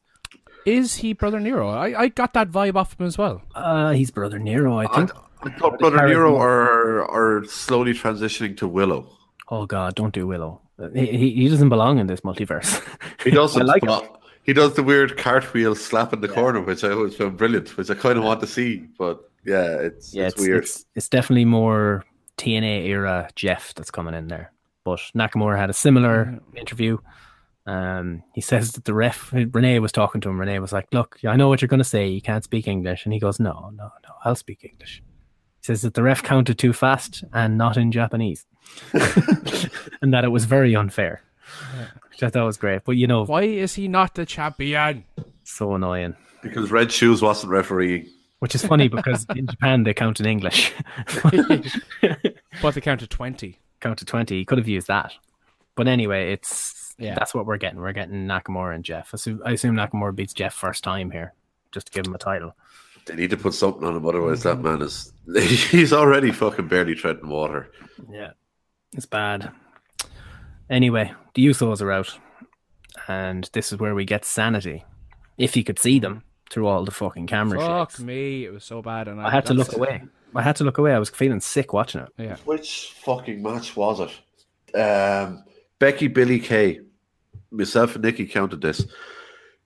Is 0.65 0.95
he 0.97 1.13
Brother 1.13 1.39
Nero? 1.39 1.69
I, 1.69 1.99
I 2.03 2.07
got 2.09 2.33
that 2.33 2.49
vibe 2.51 2.75
off 2.75 2.99
him 2.99 3.05
as 3.07 3.17
well. 3.17 3.41
Uh, 3.55 3.91
he's 3.91 4.11
brother 4.11 4.37
Nero, 4.39 4.77
I 4.77 4.85
I, 4.85 4.95
think. 4.95 5.11
I 5.41 5.49
thought 5.57 5.79
Brother 5.79 6.07
Nero 6.07 6.37
are 6.37 7.03
are 7.09 7.43
slowly 7.45 7.93
transitioning 7.93 8.55
to 8.57 8.67
Willow. 8.67 9.17
Oh 9.49 9.65
God, 9.65 9.95
don't 9.95 10.13
do 10.13 10.25
Willow. 10.27 10.61
He, 10.93 11.05
he, 11.05 11.31
he 11.31 11.49
doesn't 11.49 11.69
belong 11.69 11.99
in 11.99 12.07
this 12.07 12.21
multiverse. 12.21 12.81
He 13.23 13.31
does 13.31 13.55
I 13.57 13.61
like 13.61 13.83
but 13.83 14.19
he 14.43 14.53
does 14.53 14.73
the 14.75 14.83
weird 14.83 15.17
cartwheel 15.17 15.75
slap 15.75 16.13
in 16.13 16.21
the 16.21 16.27
corner, 16.27 16.61
which 16.61 16.83
I 16.83 16.91
always 16.91 17.15
found 17.15 17.37
brilliant, 17.37 17.77
which 17.77 17.89
I 17.89 17.95
kind 17.95 18.17
of 18.17 18.23
want 18.23 18.41
to 18.41 18.47
see. 18.47 18.87
But 18.97 19.29
yeah, 19.45 19.77
it's 19.77 20.13
yeah, 20.13 20.25
it's, 20.25 20.35
it's, 20.35 20.41
weird. 20.41 20.63
It's, 20.63 20.85
it's 20.95 21.09
definitely 21.09 21.45
more 21.45 22.03
TNA 22.37 22.85
era 22.87 23.29
Jeff 23.35 23.73
that's 23.73 23.91
coming 23.91 24.13
in 24.13 24.27
there. 24.27 24.51
But 24.83 24.99
Nakamura 25.15 25.57
had 25.57 25.69
a 25.69 25.73
similar 25.73 26.39
interview. 26.55 26.97
Um, 27.65 28.23
he 28.33 28.41
says 28.41 28.73
that 28.73 28.83
the 28.83 28.93
ref 28.93 29.31
Renee 29.31 29.79
was 29.79 29.93
talking 29.93 30.19
to 30.21 30.29
him. 30.29 30.39
Renee 30.39 30.59
was 30.59 30.73
like, 30.73 30.87
"Look, 30.91 31.19
I 31.25 31.37
know 31.37 31.47
what 31.47 31.61
you're 31.61 31.69
going 31.69 31.77
to 31.77 31.85
say. 31.85 32.07
You 32.07 32.21
can't 32.21 32.43
speak 32.43 32.67
English," 32.67 33.05
and 33.05 33.13
he 33.13 33.19
goes, 33.19 33.39
"No, 33.39 33.71
no, 33.73 33.85
no, 33.85 34.13
I'll 34.25 34.35
speak 34.35 34.65
English." 34.65 35.01
He 35.61 35.67
says 35.67 35.83
that 35.83 35.93
the 35.93 36.03
ref 36.03 36.21
counted 36.21 36.57
too 36.57 36.73
fast 36.73 37.23
and 37.31 37.57
not 37.57 37.77
in 37.77 37.93
Japanese, 37.93 38.45
and 40.01 40.13
that 40.13 40.23
it 40.23 40.29
was 40.29 40.45
very 40.45 40.75
unfair. 40.75 41.21
Which 42.09 42.23
I 42.23 42.29
thought 42.29 42.45
was 42.45 42.57
great. 42.57 42.83
But 42.85 42.93
you 42.93 43.07
know, 43.07 43.25
Why 43.25 43.43
is 43.43 43.75
he 43.75 43.87
not 43.87 44.15
the 44.15 44.25
champion? 44.25 45.03
so 45.43 45.73
annoying. 45.75 46.15
because 46.41 46.71
Red 46.71 46.91
Shoes 46.91 47.21
wasn't 47.21 47.51
referee. 47.51 48.09
Which 48.39 48.55
is 48.55 48.65
funny 48.65 48.87
because 48.89 49.25
in 49.35 49.47
Japan 49.47 49.83
they 49.83 49.93
count 49.93 50.19
in 50.19 50.25
English. 50.25 50.71
But 52.61 52.75
they 52.75 52.81
counted 52.81 53.09
20. 53.09 53.59
count 53.81 53.99
to 53.99 54.05
20. 54.05 54.37
He 54.37 54.45
could 54.45 54.57
have 54.57 54.67
used 54.67 54.87
that. 54.87 55.13
But 55.75 55.87
anyway, 55.87 56.31
it's 56.33 56.93
Yeah. 56.97 57.15
that's 57.15 57.33
what 57.33 57.45
we're 57.45 57.57
getting. 57.57 57.79
We're 57.79 57.93
getting 57.93 58.27
Nakamura 58.27 58.75
and 58.75 58.83
Jeff. 58.85 59.09
I 59.13 59.15
assume, 59.15 59.41
I 59.45 59.51
assume 59.51 59.75
Nakamura 59.75 60.15
beats 60.15 60.33
Jeff 60.33 60.53
first 60.53 60.83
time 60.83 61.09
here, 61.11 61.33
just 61.71 61.87
to 61.87 61.91
give 61.91 62.05
him 62.05 62.13
a 62.13 62.17
title. 62.19 62.55
They 63.05 63.15
need 63.15 63.31
to 63.31 63.37
put 63.37 63.53
something 63.53 63.83
on 63.83 63.95
him, 63.97 64.05
otherwise 64.05 64.43
that 64.43 64.61
man 64.61 64.81
is 64.81 65.11
he's 65.71 65.91
already 65.91 66.31
fucking 66.31 66.67
barely 66.67 66.95
treading 66.95 67.27
water. 67.27 67.69
Yeah, 68.09 68.31
it's 68.93 69.05
bad. 69.05 69.51
Anyway, 70.69 71.13
the 71.33 71.45
Usos 71.45 71.81
are 71.81 71.91
out, 71.91 72.17
and 73.07 73.49
this 73.53 73.71
is 73.71 73.79
where 73.79 73.95
we 73.95 74.05
get 74.05 74.25
sanity. 74.25 74.85
If 75.37 75.55
you 75.57 75.63
could 75.63 75.79
see 75.79 75.99
them 75.99 76.23
through 76.49 76.67
all 76.67 76.85
the 76.85 76.91
fucking 76.91 77.27
camera 77.27 77.59
Fuck 77.59 77.91
shakes. 77.91 77.99
me, 77.99 78.45
it 78.45 78.53
was 78.53 78.63
so 78.63 78.81
bad. 78.81 79.07
And 79.07 79.19
I, 79.19 79.27
I 79.27 79.31
had 79.31 79.45
to 79.47 79.53
look 79.53 79.67
that's- 79.67 79.77
away. 79.79 80.03
I 80.35 80.41
had 80.41 80.55
to 80.55 80.63
look 80.63 80.79
away. 80.79 80.93
I 80.93 80.99
was 80.99 81.09
feeling 81.11 81.39
sick 81.41 81.73
watching 81.73 82.01
it. 82.01 82.09
Yeah. 82.17 82.37
Which 82.45 82.93
fucking 83.03 83.43
match 83.43 83.75
was 83.75 83.99
it? 83.99 84.75
Um, 84.75 85.43
Becky, 85.77 86.07
Billie 86.07 86.39
Kay, 86.39 86.79
myself 87.51 87.93
and 87.95 88.03
Nicky 88.03 88.25
counted 88.25 88.59
this. 88.61 88.83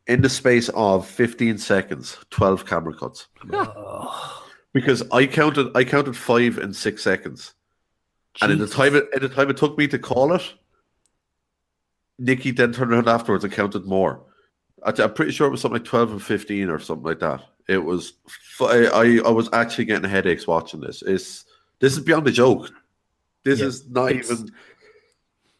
In 0.07 0.21
the 0.21 0.29
space 0.29 0.67
of 0.69 1.07
15 1.07 1.57
seconds, 1.57 2.17
12 2.31 2.65
camera 2.65 2.93
cuts. 2.93 3.27
because 4.73 5.03
I 5.11 5.25
counted 5.25 5.67
I 5.75 5.83
counted 5.85 6.15
five 6.17 6.57
in 6.57 6.73
six 6.73 7.01
seconds. 7.03 7.53
And 8.41 8.51
in 8.51 8.59
the 8.59 8.67
time 8.67 8.95
it 8.95 9.07
in 9.13 9.21
the 9.21 9.29
time 9.29 9.49
it 9.49 9.57
took 9.57 9.77
me 9.77 9.87
to 9.87 9.99
call 9.99 10.33
it, 10.33 10.53
Nicky 12.19 12.51
then 12.51 12.73
turned 12.73 12.91
around 12.91 13.07
afterwards 13.07 13.43
and 13.43 13.53
counted 13.53 13.85
more. 13.85 14.21
I, 14.83 14.93
am 15.01 15.13
pretty 15.13 15.31
sure 15.31 15.47
it 15.47 15.51
was 15.51 15.61
something 15.61 15.79
like 15.81 15.85
12 15.87 16.11
and 16.11 16.23
15 16.23 16.69
or 16.69 16.79
something 16.79 17.05
like 17.05 17.19
that. 17.19 17.41
It 17.67 17.79
was 17.83 18.13
fu- 18.27 18.65
I, 18.65 19.17
I 19.25 19.29
was 19.29 19.49
actually 19.53 19.85
getting 19.85 20.09
headaches 20.09 20.47
watching 20.47 20.79
this. 20.79 21.01
It's 21.01 21.45
this 21.79 21.93
is 21.93 21.99
beyond 22.03 22.27
a 22.27 22.31
joke. 22.31 22.71
This 23.43 23.59
Yeah, 23.59 23.65
is 23.67 23.89
not 23.89 24.11
it's- 24.11 24.31
even 24.31 24.51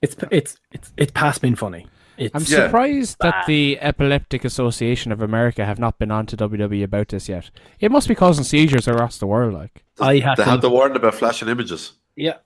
It's 0.02 0.16
it's 0.32 0.58
it's 0.72 0.94
it's 0.98 1.12
past 1.12 1.41
being 1.41 1.56
funny. 1.56 1.88
It's 2.18 2.34
I'm 2.34 2.41
Yeah. 2.44 2.66
surprised 2.68 3.18
that 3.22 3.45
the 3.45 3.78
Epileptic 3.80 4.44
Association 4.45 5.12
of 5.12 5.22
America 5.22 5.66
have 5.66 5.78
not 5.80 5.99
been 5.99 6.10
on 6.12 6.26
to 6.28 6.38
WWE 6.38 6.84
about 6.84 7.10
this 7.10 7.30
yet. 7.30 7.52
It 7.80 7.91
must 7.91 8.08
be 8.08 8.16
causing 8.16 8.44
seizures 8.44 8.88
across 8.88 9.18
the 9.20 9.28
world, 9.28 9.54
like. 9.54 9.84
I 9.99 10.18
had 10.20 10.38
They 10.38 10.44
to, 10.44 10.49
had 10.49 10.62
the 10.62 10.70
warning 10.70 10.95
about 10.98 11.14
flashing 11.16 11.48
images. 11.48 11.91
Yeah, 12.18 12.38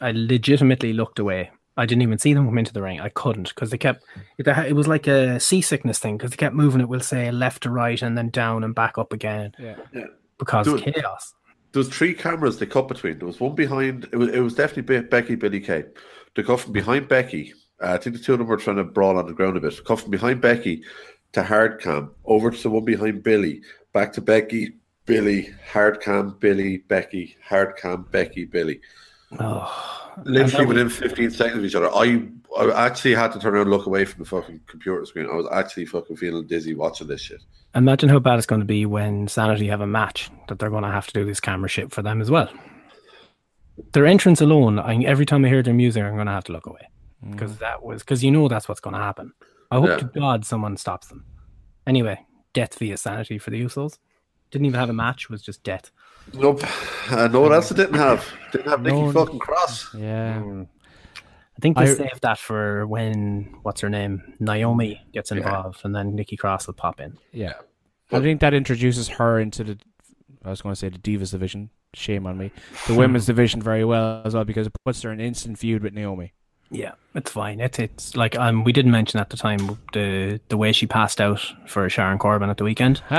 I 0.00 0.10
legitimately 0.14 0.92
looked 0.92 1.18
away. 1.18 1.50
I 1.76 1.86
didn't 1.86 2.02
even 2.02 2.18
see 2.18 2.34
them 2.34 2.46
come 2.46 2.58
into 2.58 2.72
the 2.72 2.82
ring. 2.82 3.00
I 3.00 3.08
couldn't 3.08 3.48
because 3.48 3.70
they 3.70 3.78
kept 3.78 4.04
it, 4.38 4.46
it 4.46 4.74
was 4.76 4.86
like 4.86 5.06
a 5.06 5.40
seasickness 5.40 5.98
thing 5.98 6.16
because 6.16 6.30
they 6.30 6.36
kept 6.36 6.54
moving 6.54 6.80
it. 6.80 6.88
We'll 6.88 7.00
say 7.00 7.30
left 7.30 7.62
to 7.64 7.70
right 7.70 8.00
and 8.02 8.16
then 8.18 8.28
down 8.30 8.62
and 8.64 8.74
back 8.74 8.98
up 8.98 9.12
again 9.12 9.52
Yeah. 9.58 9.76
Yeah. 9.92 10.06
because 10.38 10.66
Do 10.66 10.76
it. 10.76 10.94
chaos. 10.94 11.34
There 11.72 11.80
was 11.80 11.88
three 11.88 12.14
cameras 12.14 12.58
they 12.58 12.66
cut 12.66 12.86
between. 12.86 13.18
There 13.18 13.26
was 13.26 13.40
one 13.40 13.54
behind. 13.56 14.04
It 14.12 14.16
was, 14.16 14.28
it 14.28 14.38
was 14.40 14.54
definitely 14.54 15.00
Be- 15.00 15.08
Becky, 15.08 15.34
Billie 15.34 15.60
Kay. 15.60 15.84
They 16.36 16.42
cut 16.44 16.60
from 16.60 16.72
behind 16.72 17.08
Becky. 17.08 17.52
Uh, 17.82 17.94
I 17.94 17.96
think 17.98 18.16
the 18.16 18.22
two 18.22 18.34
of 18.34 18.38
them 18.38 18.46
were 18.48 18.56
trying 18.56 18.76
to 18.76 18.84
brawl 18.84 19.18
on 19.18 19.26
the 19.26 19.32
ground 19.32 19.56
a 19.56 19.60
bit. 19.60 19.84
Cut 19.84 19.98
from 20.00 20.12
behind 20.12 20.40
Becky 20.40 20.84
to 21.32 21.42
hard 21.42 21.80
cam, 21.80 22.12
over 22.24 22.52
to 22.52 22.62
the 22.62 22.70
one 22.70 22.84
behind 22.84 23.24
Billie, 23.24 23.60
back 23.92 24.12
to 24.12 24.20
Becky, 24.20 24.74
Billie, 25.06 25.48
hard 25.72 26.00
cam, 26.00 26.36
Billie, 26.38 26.78
Becky, 26.78 27.36
hard 27.44 27.76
cam, 27.76 28.06
Becky, 28.12 28.44
Billie. 28.44 28.80
Oh, 29.40 29.94
Literally 30.24 30.58
And 30.58 30.68
within 30.68 30.88
15 30.88 31.30
seconds 31.30 31.58
of 31.58 31.64
each 31.64 31.74
other. 31.74 31.90
I, 31.92 32.22
I 32.56 32.86
actually 32.86 33.14
had 33.14 33.32
to 33.32 33.40
turn 33.40 33.54
around 33.54 33.62
and 33.62 33.70
look 33.70 33.86
away 33.86 34.04
from 34.04 34.22
the 34.22 34.28
fucking 34.28 34.60
computer 34.66 35.04
screen. 35.06 35.28
I 35.30 35.34
was 35.34 35.48
actually 35.50 35.86
fucking 35.86 36.16
feeling 36.16 36.46
dizzy 36.46 36.74
watching 36.74 37.08
this 37.08 37.20
shit. 37.20 37.42
Imagine 37.74 38.08
how 38.08 38.20
bad 38.20 38.38
it's 38.38 38.46
going 38.46 38.60
to 38.60 38.66
be 38.66 38.86
when 38.86 39.26
Sanity 39.26 39.66
have 39.66 39.80
a 39.80 39.86
match 39.86 40.30
that 40.48 40.58
they're 40.58 40.70
going 40.70 40.84
to 40.84 40.90
have 40.90 41.06
to 41.08 41.12
do 41.12 41.24
this 41.24 41.40
camera 41.40 41.68
shit 41.68 41.90
for 41.90 42.02
them 42.02 42.20
as 42.20 42.30
well. 42.30 42.48
Their 43.92 44.06
entrance 44.06 44.40
alone, 44.40 44.78
I, 44.78 45.02
every 45.02 45.26
time 45.26 45.44
I 45.44 45.48
hear 45.48 45.62
their 45.62 45.74
music, 45.74 46.04
I'm 46.04 46.14
going 46.14 46.26
to 46.26 46.32
have 46.32 46.44
to 46.44 46.52
look 46.52 46.66
away 46.66 46.88
mm. 47.24 47.32
because 47.32 47.58
that 47.58 47.82
was 47.82 48.02
because 48.02 48.22
you 48.22 48.30
know 48.30 48.46
that's 48.46 48.68
what's 48.68 48.80
going 48.80 48.94
to 48.94 49.00
happen. 49.00 49.32
I 49.70 49.76
hope 49.76 49.88
Yeah. 49.88 49.96
to 49.96 50.04
God 50.04 50.44
someone 50.44 50.76
stops 50.76 51.08
them. 51.08 51.24
Anyway, 51.86 52.24
death 52.52 52.78
via 52.78 52.96
Sanity 52.96 53.38
for 53.38 53.50
the 53.50 53.60
Usos. 53.60 53.98
Didn't 54.52 54.66
even 54.66 54.78
have 54.78 54.90
a 54.90 54.94
match; 54.94 55.28
was 55.28 55.42
just 55.42 55.64
death. 55.64 55.90
Nope. 56.32 56.62
Uh, 57.10 57.28
no 57.28 57.40
what 57.40 57.52
else 57.52 57.70
it 57.70 57.76
didn't 57.76 57.94
have? 57.94 58.26
Didn't 58.52 58.68
have 58.70 58.82
Nikki 58.82 59.00
No. 59.02 59.12
fucking 59.12 59.38
Cross. 59.38 59.94
Yeah. 59.94 60.42
I 61.16 61.60
think 61.60 61.76
they 61.76 61.84
I- 61.84 61.94
saved 61.94 62.22
that 62.22 62.38
for 62.38 62.86
when 62.86 63.54
what's 63.62 63.80
her 63.82 63.90
name 63.90 64.34
Naomi 64.40 65.00
gets 65.12 65.30
involved, 65.30 65.80
and 65.84 65.94
then 65.94 66.14
Nikki 66.16 66.36
Cross 66.36 66.66
will 66.66 66.74
pop 66.74 67.00
in. 67.00 67.18
Yeah. 67.32 67.54
I 68.10 68.20
think 68.20 68.40
that 68.40 68.54
introduces 68.54 69.08
her 69.08 69.38
into 69.40 69.64
the, 69.64 69.78
I 70.44 70.50
was 70.50 70.60
going 70.62 70.72
to 70.74 70.78
say 70.78 70.88
the 70.88 70.98
Divas 70.98 71.30
division. 71.32 71.70
Shame 71.94 72.26
on 72.26 72.36
me. 72.38 72.50
The 72.88 72.94
women's 72.94 73.26
division 73.32 73.62
very 73.62 73.84
well 73.84 74.22
as 74.24 74.34
well 74.34 74.44
because 74.44 74.66
it 74.66 74.72
puts 74.84 75.00
her 75.02 75.12
in 75.12 75.20
instant 75.20 75.58
feud 75.58 75.82
with 75.84 75.94
Naomi. 75.94 76.32
Yeah, 76.70 76.92
it's 77.14 77.30
fine. 77.30 77.60
It's 77.60 77.78
it's 77.78 78.16
like 78.16 78.36
um 78.36 78.64
we 78.64 78.72
didn't 78.72 78.90
mention 78.90 79.20
at 79.20 79.30
the 79.30 79.36
time 79.36 79.78
the 79.92 80.40
the 80.48 80.56
way 80.56 80.72
she 80.72 80.86
passed 80.88 81.20
out 81.20 81.40
for 81.68 81.88
Sharon 81.88 82.18
Corbin 82.18 82.50
at 82.50 82.56
the 82.56 82.64
weekend. 82.64 83.00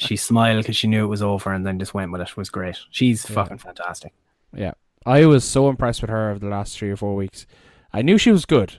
she 0.00 0.16
smiled 0.16 0.62
because 0.62 0.76
she 0.76 0.86
knew 0.88 1.04
it 1.04 1.08
was 1.08 1.22
over, 1.22 1.52
and 1.52 1.66
then 1.66 1.78
just 1.78 1.94
went 1.94 2.10
with 2.12 2.20
it. 2.20 2.36
was 2.36 2.48
great. 2.50 2.78
She's 2.90 3.24
fucking 3.26 3.58
fantastic. 3.58 4.12
Yeah. 4.54 4.72
I 5.06 5.26
was 5.26 5.44
so 5.44 5.68
impressed 5.68 6.00
with 6.02 6.10
her 6.10 6.30
over 6.30 6.38
the 6.38 6.48
last 6.48 6.76
three 6.76 6.90
or 6.90 6.96
four 6.96 7.14
weeks. 7.14 7.46
I 7.92 8.02
knew 8.02 8.18
she 8.18 8.30
was 8.32 8.44
good, 8.44 8.74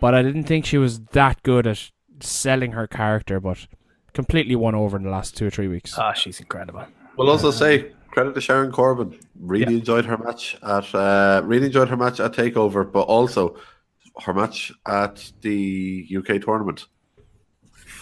but 0.00 0.14
I 0.14 0.22
didn't 0.22 0.44
think 0.44 0.64
she 0.64 0.78
was 0.78 1.00
that 1.12 1.42
good 1.42 1.66
at 1.66 1.90
selling 2.20 2.72
her 2.72 2.86
character, 2.86 3.38
but 3.40 3.66
completely 4.14 4.56
won 4.56 4.74
over 4.74 4.96
in 4.96 5.02
the 5.02 5.10
last 5.10 5.36
two 5.36 5.46
or 5.46 5.50
three 5.50 5.68
weeks. 5.68 5.96
Ah, 5.98 6.12
she's 6.12 6.40
incredible. 6.40 6.84
We'll 7.16 7.30
also 7.30 7.50
say 7.50 7.92
credit 8.10 8.34
to 8.34 8.40
Sharon 8.40 8.72
Corbin. 8.72 9.18
Really 9.38 9.72
Yeah. 9.74 9.78
enjoyed 9.80 10.04
her 10.06 10.16
match 10.18 10.56
at 10.62 10.94
uh, 10.94 11.42
really 11.44 11.66
enjoyed 11.66 11.88
her 11.88 11.96
match 11.96 12.20
at 12.20 12.32
Takeover, 12.32 12.90
but 12.90 13.02
also 13.02 13.56
her 14.24 14.34
match 14.34 14.72
at 14.86 15.30
the 15.42 16.06
UK 16.16 16.40
tournament. 16.42 16.86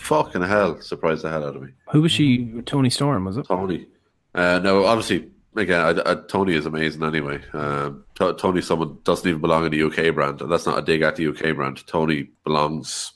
Fucking 0.07 0.43
hell, 0.43 0.81
surprised 0.81 1.23
the 1.23 1.31
hell 1.31 1.45
out 1.45 1.57
of 1.57 1.63
me. 1.63 1.71
Who 1.91 2.03
was 2.03 2.13
she? 2.13 2.63
Toni 2.65 2.91
Storm 2.91 3.25
was 3.25 3.37
it? 3.37 3.47
Toni. 3.47 3.87
Uh, 4.35 4.61
no, 4.63 4.85
obviously, 4.85 5.29
again, 5.57 5.81
I, 5.81 6.11
I, 6.13 6.15
Toni 6.29 6.55
is 6.55 6.65
amazing 6.67 7.03
anyway. 7.03 7.41
Um, 7.53 8.05
T- 8.19 8.33
Toni, 8.35 8.61
someone 8.63 8.99
doesn't 9.03 9.29
even 9.29 9.41
belong 9.41 9.65
in 9.67 9.73
the 9.73 9.83
UK 9.83 10.15
brand, 10.15 10.41
and 10.43 10.51
that's 10.53 10.67
not 10.67 10.79
a 10.79 10.83
dig 10.83 11.03
at 11.03 11.17
the 11.17 11.27
UK 11.29 11.57
brand. 11.57 11.85
Toni 11.87 12.29
belongs 12.45 13.13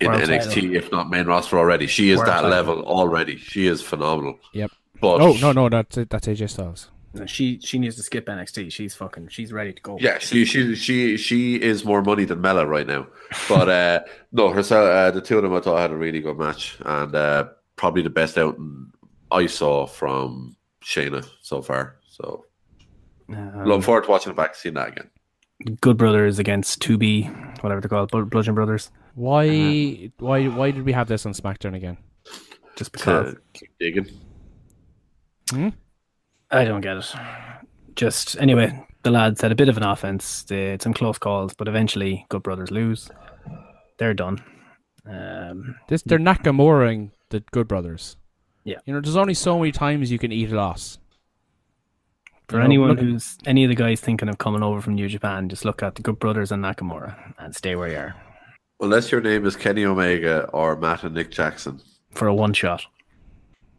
in 0.00 0.08
World 0.10 0.22
NXT, 0.22 0.54
title. 0.54 0.74
if 0.76 0.90
not 0.90 1.08
main 1.08 1.26
roster 1.26 1.56
already. 1.58 1.86
She 1.86 2.10
is 2.10 2.16
World 2.18 2.28
that 2.28 2.34
title. 2.42 2.50
level 2.50 2.82
already. 2.84 3.36
She 3.36 3.66
is 3.68 3.80
phenomenal. 3.80 4.38
Yep. 4.54 4.72
But 5.00 5.20
Oh 5.20 5.34
no, 5.40 5.52
no, 5.52 5.68
that's 5.68 5.96
that's 5.96 6.26
AJ 6.26 6.50
Styles. 6.50 6.88
No, 7.14 7.26
She 7.26 7.60
she 7.60 7.78
needs 7.78 7.96
to 7.96 8.02
skip 8.02 8.26
NXT. 8.26 8.72
She's 8.72 8.94
fucking. 8.94 9.28
She's 9.28 9.52
ready 9.52 9.72
to 9.72 9.82
go. 9.82 9.96
Yeah, 10.00 10.18
she 10.18 10.44
she 10.44 10.74
she 10.74 11.16
she 11.16 11.60
is 11.60 11.84
more 11.84 12.02
money 12.02 12.24
than 12.24 12.40
Mela 12.40 12.66
right 12.66 12.86
now. 12.86 13.06
But 13.48 13.68
uh 13.68 14.00
no, 14.32 14.50
herself 14.50 14.86
uh, 14.88 15.10
the 15.12 15.20
two 15.20 15.36
of 15.38 15.42
them 15.44 15.54
I 15.54 15.60
thought 15.60 15.78
had 15.78 15.90
a 15.92 15.96
really 15.96 16.20
good 16.20 16.38
match 16.38 16.76
and 16.84 17.14
uh 17.14 17.48
probably 17.76 18.02
the 18.02 18.10
best 18.10 18.36
outing 18.36 18.90
I 19.30 19.46
saw 19.46 19.86
from 19.86 20.56
Shayna 20.82 21.26
so 21.42 21.62
far. 21.62 21.96
So 22.08 22.44
Um, 23.28 23.64
looking 23.64 23.82
forward 23.82 24.04
to 24.04 24.10
watching 24.10 24.32
it 24.32 24.36
back, 24.36 24.54
seeing 24.54 24.74
that 24.74 24.88
again. 24.88 25.10
Good 25.80 25.96
Brothers 25.96 26.38
against 26.38 26.82
2B, 26.82 27.62
whatever 27.62 27.80
they're 27.80 27.88
called, 27.88 28.10
Bl- 28.10 28.22
Bludgeon 28.22 28.54
Brothers. 28.54 28.90
Why, 29.14 30.10
why, 30.18 30.46
why 30.48 30.70
did 30.72 30.84
we 30.84 30.92
have 30.92 31.08
this 31.08 31.24
on 31.24 31.32
SmackDown 31.32 31.74
again? 31.74 31.96
Just 32.76 32.92
because 32.92 33.34
To 33.34 33.40
keep 33.54 33.70
digging. 33.78 34.06
I 36.50 36.64
don't 36.64 36.80
get 36.80 36.96
it. 36.98 37.14
Just 37.96 38.36
anyway, 38.40 38.86
the 39.02 39.10
lads 39.10 39.40
had 39.40 39.52
a 39.52 39.56
bit 39.56 39.68
of 39.68 39.76
an 39.76 39.82
offense. 39.82 40.42
They 40.44 40.70
had 40.70 40.82
some 40.82 40.94
close 40.94 41.18
calls, 41.18 41.54
but 41.54 41.68
eventually, 41.68 42.26
Good 42.28 42.42
Brothers 42.42 42.70
lose. 42.70 43.10
They're 43.98 44.14
done. 44.14 44.42
Um, 45.06 45.76
This 45.88 46.02
they're 46.02 46.18
Nakamura 46.18 47.10
the 47.30 47.40
Good 47.52 47.68
Brothers. 47.68 48.16
Yeah. 48.64 48.76
You 48.86 48.94
know, 48.94 49.00
there's 49.00 49.16
only 49.16 49.34
so 49.34 49.58
many 49.58 49.72
times 49.72 50.10
you 50.10 50.18
can 50.18 50.32
eat 50.32 50.50
a 50.50 50.56
loss. 50.56 50.98
for 52.48 52.56
You 52.56 52.60
know, 52.60 52.64
anyone 52.64 52.90
look- 52.90 53.00
who's 53.00 53.38
any 53.46 53.64
of 53.64 53.68
the 53.68 53.74
guys 53.74 54.00
thinking 54.00 54.28
of 54.28 54.38
coming 54.38 54.62
over 54.62 54.80
from 54.80 54.94
New 54.94 55.08
Japan, 55.08 55.48
just 55.48 55.64
look 55.64 55.82
at 55.82 55.94
the 55.96 56.02
Good 56.02 56.18
Brothers 56.18 56.50
and 56.52 56.62
Nakamura 56.64 57.34
and 57.38 57.54
stay 57.54 57.74
where 57.76 57.88
you 57.90 57.96
are 57.98 58.14
Unless 58.80 59.12
your 59.12 59.20
name 59.20 59.46
is 59.46 59.54
Kenny 59.56 59.84
Omega 59.84 60.44
or 60.52 60.76
Matt 60.76 61.04
and 61.04 61.14
Nick 61.14 61.30
Jackson. 61.30 61.80
for 62.12 62.26
a 62.28 62.34
one 62.34 62.52
shot. 62.52 62.86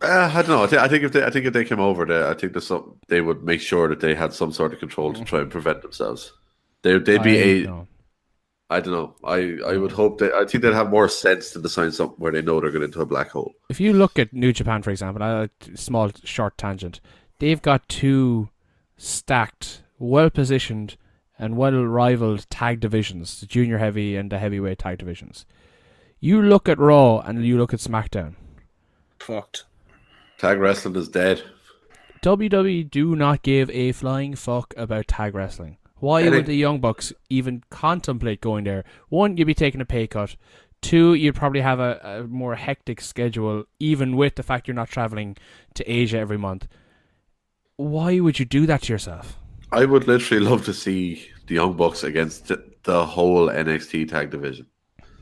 Uh, 0.01 0.31
I 0.33 0.41
don't 0.41 0.49
know. 0.49 0.63
I, 0.63 0.67
thi- 0.67 0.77
I 0.77 0.87
think 0.87 1.03
if 1.03 1.11
they, 1.13 1.23
I 1.23 1.29
think 1.29 1.45
if 1.45 1.53
they 1.53 1.65
came 1.65 1.79
over, 1.79 2.05
there, 2.05 2.27
I 2.27 2.33
think 2.33 2.53
there's 2.53 2.67
some, 2.67 2.97
they 3.07 3.21
would 3.21 3.43
make 3.43 3.61
sure 3.61 3.87
that 3.87 4.01
they 4.01 4.13
had 4.13 4.33
some 4.33 4.51
sort 4.51 4.73
of 4.73 4.79
control 4.79 5.13
to 5.13 5.23
try 5.23 5.39
and 5.39 5.49
prevent 5.49 5.81
themselves. 5.81 6.33
They, 6.81 6.97
they'd 6.99 7.23
be 7.23 7.39
I 7.39 7.43
a. 7.43 7.63
know. 7.63 7.87
I 8.69 8.79
don't 8.79 8.93
know. 8.93 9.15
I, 9.23 9.57
I 9.73 9.77
would 9.77 9.91
hope 9.91 10.17
that 10.19 10.33
I 10.33 10.45
think 10.45 10.63
they'd 10.63 10.73
have 10.73 10.89
more 10.89 11.07
sense 11.07 11.51
than 11.51 11.61
to 11.61 11.69
sign 11.69 11.91
something 11.91 12.17
where 12.17 12.31
they 12.31 12.41
know 12.41 12.59
they're 12.59 12.71
going 12.71 12.83
into 12.83 12.99
a 13.01 13.05
black 13.05 13.29
hole. 13.29 13.53
If 13.69 13.79
you 13.79 13.93
look 13.93 14.17
at 14.17 14.33
New 14.33 14.51
Japan, 14.51 14.81
for 14.81 14.89
example, 14.89 15.21
a 15.21 15.49
small 15.75 16.11
short 16.23 16.57
tangent, 16.57 16.99
they've 17.39 17.61
got 17.61 17.87
two 17.87 18.49
stacked, 18.97 19.83
well 19.99 20.31
positioned, 20.31 20.97
and 21.37 21.57
well 21.57 21.85
rivaled 21.85 22.49
tag 22.49 22.79
divisions: 22.79 23.39
the 23.39 23.45
junior 23.45 23.77
heavy 23.77 24.15
and 24.15 24.31
the 24.31 24.39
heavyweight 24.39 24.79
tag 24.79 24.97
divisions. 24.97 25.45
You 26.19 26.41
look 26.41 26.67
at 26.67 26.79
Raw 26.79 27.19
and 27.19 27.45
you 27.45 27.57
look 27.59 27.73
at 27.73 27.79
SmackDown. 27.79 28.33
Fucked. 29.19 29.65
Tag 30.37 30.59
wrestling 30.59 30.95
is 30.95 31.07
dead. 31.09 31.43
WWE 32.21 32.89
do 32.89 33.15
not 33.15 33.41
give 33.43 33.69
a 33.69 33.91
flying 33.91 34.35
fuck 34.35 34.73
about 34.77 35.07
tag 35.07 35.35
wrestling. 35.35 35.77
Why 35.99 36.21
And 36.21 36.31
would 36.31 36.39
it- 36.39 36.45
the 36.47 36.55
Young 36.55 36.79
Bucks 36.79 37.13
even 37.29 37.63
contemplate 37.69 38.41
going 38.41 38.63
there? 38.65 38.83
One, 39.09 39.37
you'd 39.37 39.45
be 39.45 39.53
taking 39.53 39.81
a 39.81 39.85
pay 39.85 40.07
cut. 40.07 40.35
Two, 40.81 41.13
you'd 41.13 41.35
probably 41.35 41.61
have 41.61 41.79
a, 41.79 41.99
a 42.03 42.27
more 42.27 42.55
hectic 42.55 42.99
schedule, 43.01 43.65
even 43.79 44.15
with 44.15 44.35
the 44.35 44.43
fact 44.43 44.67
you're 44.67 44.75
not 44.75 44.89
traveling 44.89 45.37
to 45.75 45.89
Asia 45.91 46.17
every 46.17 46.37
month. 46.37 46.67
Why 47.77 48.19
would 48.19 48.39
you 48.39 48.45
do 48.45 48.65
that 48.65 48.83
to 48.83 48.93
yourself? 48.93 49.39
I 49.71 49.85
would 49.85 50.07
literally 50.07 50.43
love 50.43 50.65
to 50.65 50.73
see 50.73 51.27
the 51.47 51.55
Young 51.55 51.73
Bucks 51.73 52.03
against 52.03 52.47
the, 52.47 52.63
the 52.83 53.05
whole 53.05 53.47
NXT 53.49 54.09
tag 54.09 54.31
division. 54.31 54.67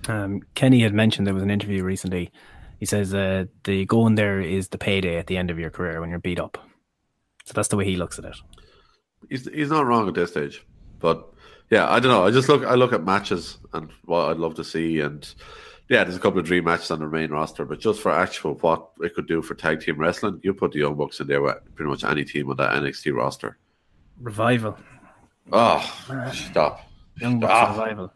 Um, 0.07 0.41
Kenny 0.53 0.81
had 0.81 0.93
mentioned 0.93 1.25
there 1.25 1.33
was 1.33 1.43
an 1.43 1.49
interview 1.51 1.83
recently. 1.83 2.31
He 2.83 2.87
says 2.87 3.13
uh, 3.13 3.45
the 3.63 3.85
going 3.85 4.15
there 4.15 4.41
is 4.41 4.67
the 4.67 4.77
payday 4.77 5.15
at 5.15 5.27
the 5.27 5.37
end 5.37 5.49
of 5.49 5.57
your 5.57 5.69
career 5.69 6.01
when 6.01 6.09
you're 6.09 6.19
beat 6.19 6.37
up. 6.37 6.57
So 7.45 7.53
that's 7.53 7.69
the 7.69 7.77
way 7.77 7.85
he 7.85 7.95
looks 7.95 8.19
at 8.19 8.25
it. 8.25 8.35
He's 9.29 9.47
he's 9.47 9.69
not 9.69 9.85
wrong 9.85 10.05
at 10.09 10.15
this 10.15 10.31
stage, 10.31 10.65
but 10.99 11.25
yeah, 11.69 11.89
I 11.89 12.01
don't 12.01 12.11
know. 12.11 12.25
I 12.25 12.31
just 12.31 12.49
look 12.49 12.65
I 12.65 12.75
look 12.75 12.91
at 12.91 13.05
matches 13.05 13.57
and 13.71 13.89
what 14.03 14.29
I'd 14.29 14.35
love 14.35 14.55
to 14.55 14.65
see, 14.65 14.99
and 14.99 15.23
yeah, 15.87 16.03
there's 16.03 16.17
a 16.17 16.19
couple 16.19 16.41
of 16.41 16.45
dream 16.45 16.65
matches 16.65 16.91
on 16.91 16.99
the 16.99 17.07
main 17.07 17.31
roster, 17.31 17.63
but 17.63 17.79
just 17.79 18.01
for 18.01 18.11
actual 18.11 18.55
what 18.55 18.89
it 18.99 19.15
could 19.15 19.29
do 19.29 19.41
for 19.41 19.55
tag 19.55 19.79
team 19.79 19.97
wrestling, 19.97 20.41
you 20.43 20.53
put 20.53 20.73
the 20.73 20.79
Young 20.79 20.95
Bucks 20.95 21.21
in 21.21 21.27
there 21.27 21.41
with 21.41 21.59
pretty 21.75 21.89
much 21.89 22.03
any 22.03 22.25
team 22.25 22.49
on 22.49 22.57
that 22.57 22.73
NXT 22.73 23.15
roster. 23.15 23.57
Revival. 24.19 24.77
Oh, 25.53 25.79
stop! 26.33 26.81
Young 27.15 27.39
Bucks 27.39 27.53
Stop. 27.53 27.77
revival. 27.77 28.13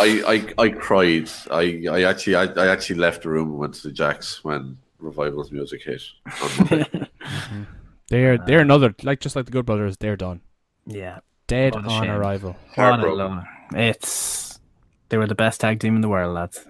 I, 0.00 0.52
I 0.58 0.62
I 0.64 0.68
cried. 0.70 1.30
I, 1.50 1.84
I 1.90 2.02
actually 2.04 2.36
I, 2.36 2.44
I 2.44 2.68
actually 2.68 2.96
left 2.96 3.22
the 3.22 3.28
room 3.28 3.50
and 3.50 3.58
went 3.58 3.74
to 3.74 3.82
the 3.88 3.92
Jacks 3.92 4.42
when 4.44 4.78
Revival's 4.98 5.52
music 5.52 5.82
hit. 5.82 6.02
on 6.42 6.50
Monday. 6.70 7.08
They're 8.08 8.36
they're 8.38 8.60
another 8.60 8.94
like 9.02 9.20
just 9.20 9.34
like 9.34 9.46
the 9.46 9.50
Good 9.50 9.64
Brothers. 9.64 9.96
They're 9.96 10.16
done. 10.16 10.42
Yeah. 10.86 11.20
Dead 11.46 11.74
on 11.74 12.02
shame. 12.02 12.10
arrival. 12.10 12.54
Heartbroken. 12.74 13.44
It's 13.74 14.60
They 15.08 15.16
were 15.16 15.26
the 15.26 15.34
best 15.34 15.60
tag 15.60 15.80
team 15.80 15.96
in 15.96 16.02
the 16.02 16.08
world, 16.08 16.34
lads. 16.34 16.66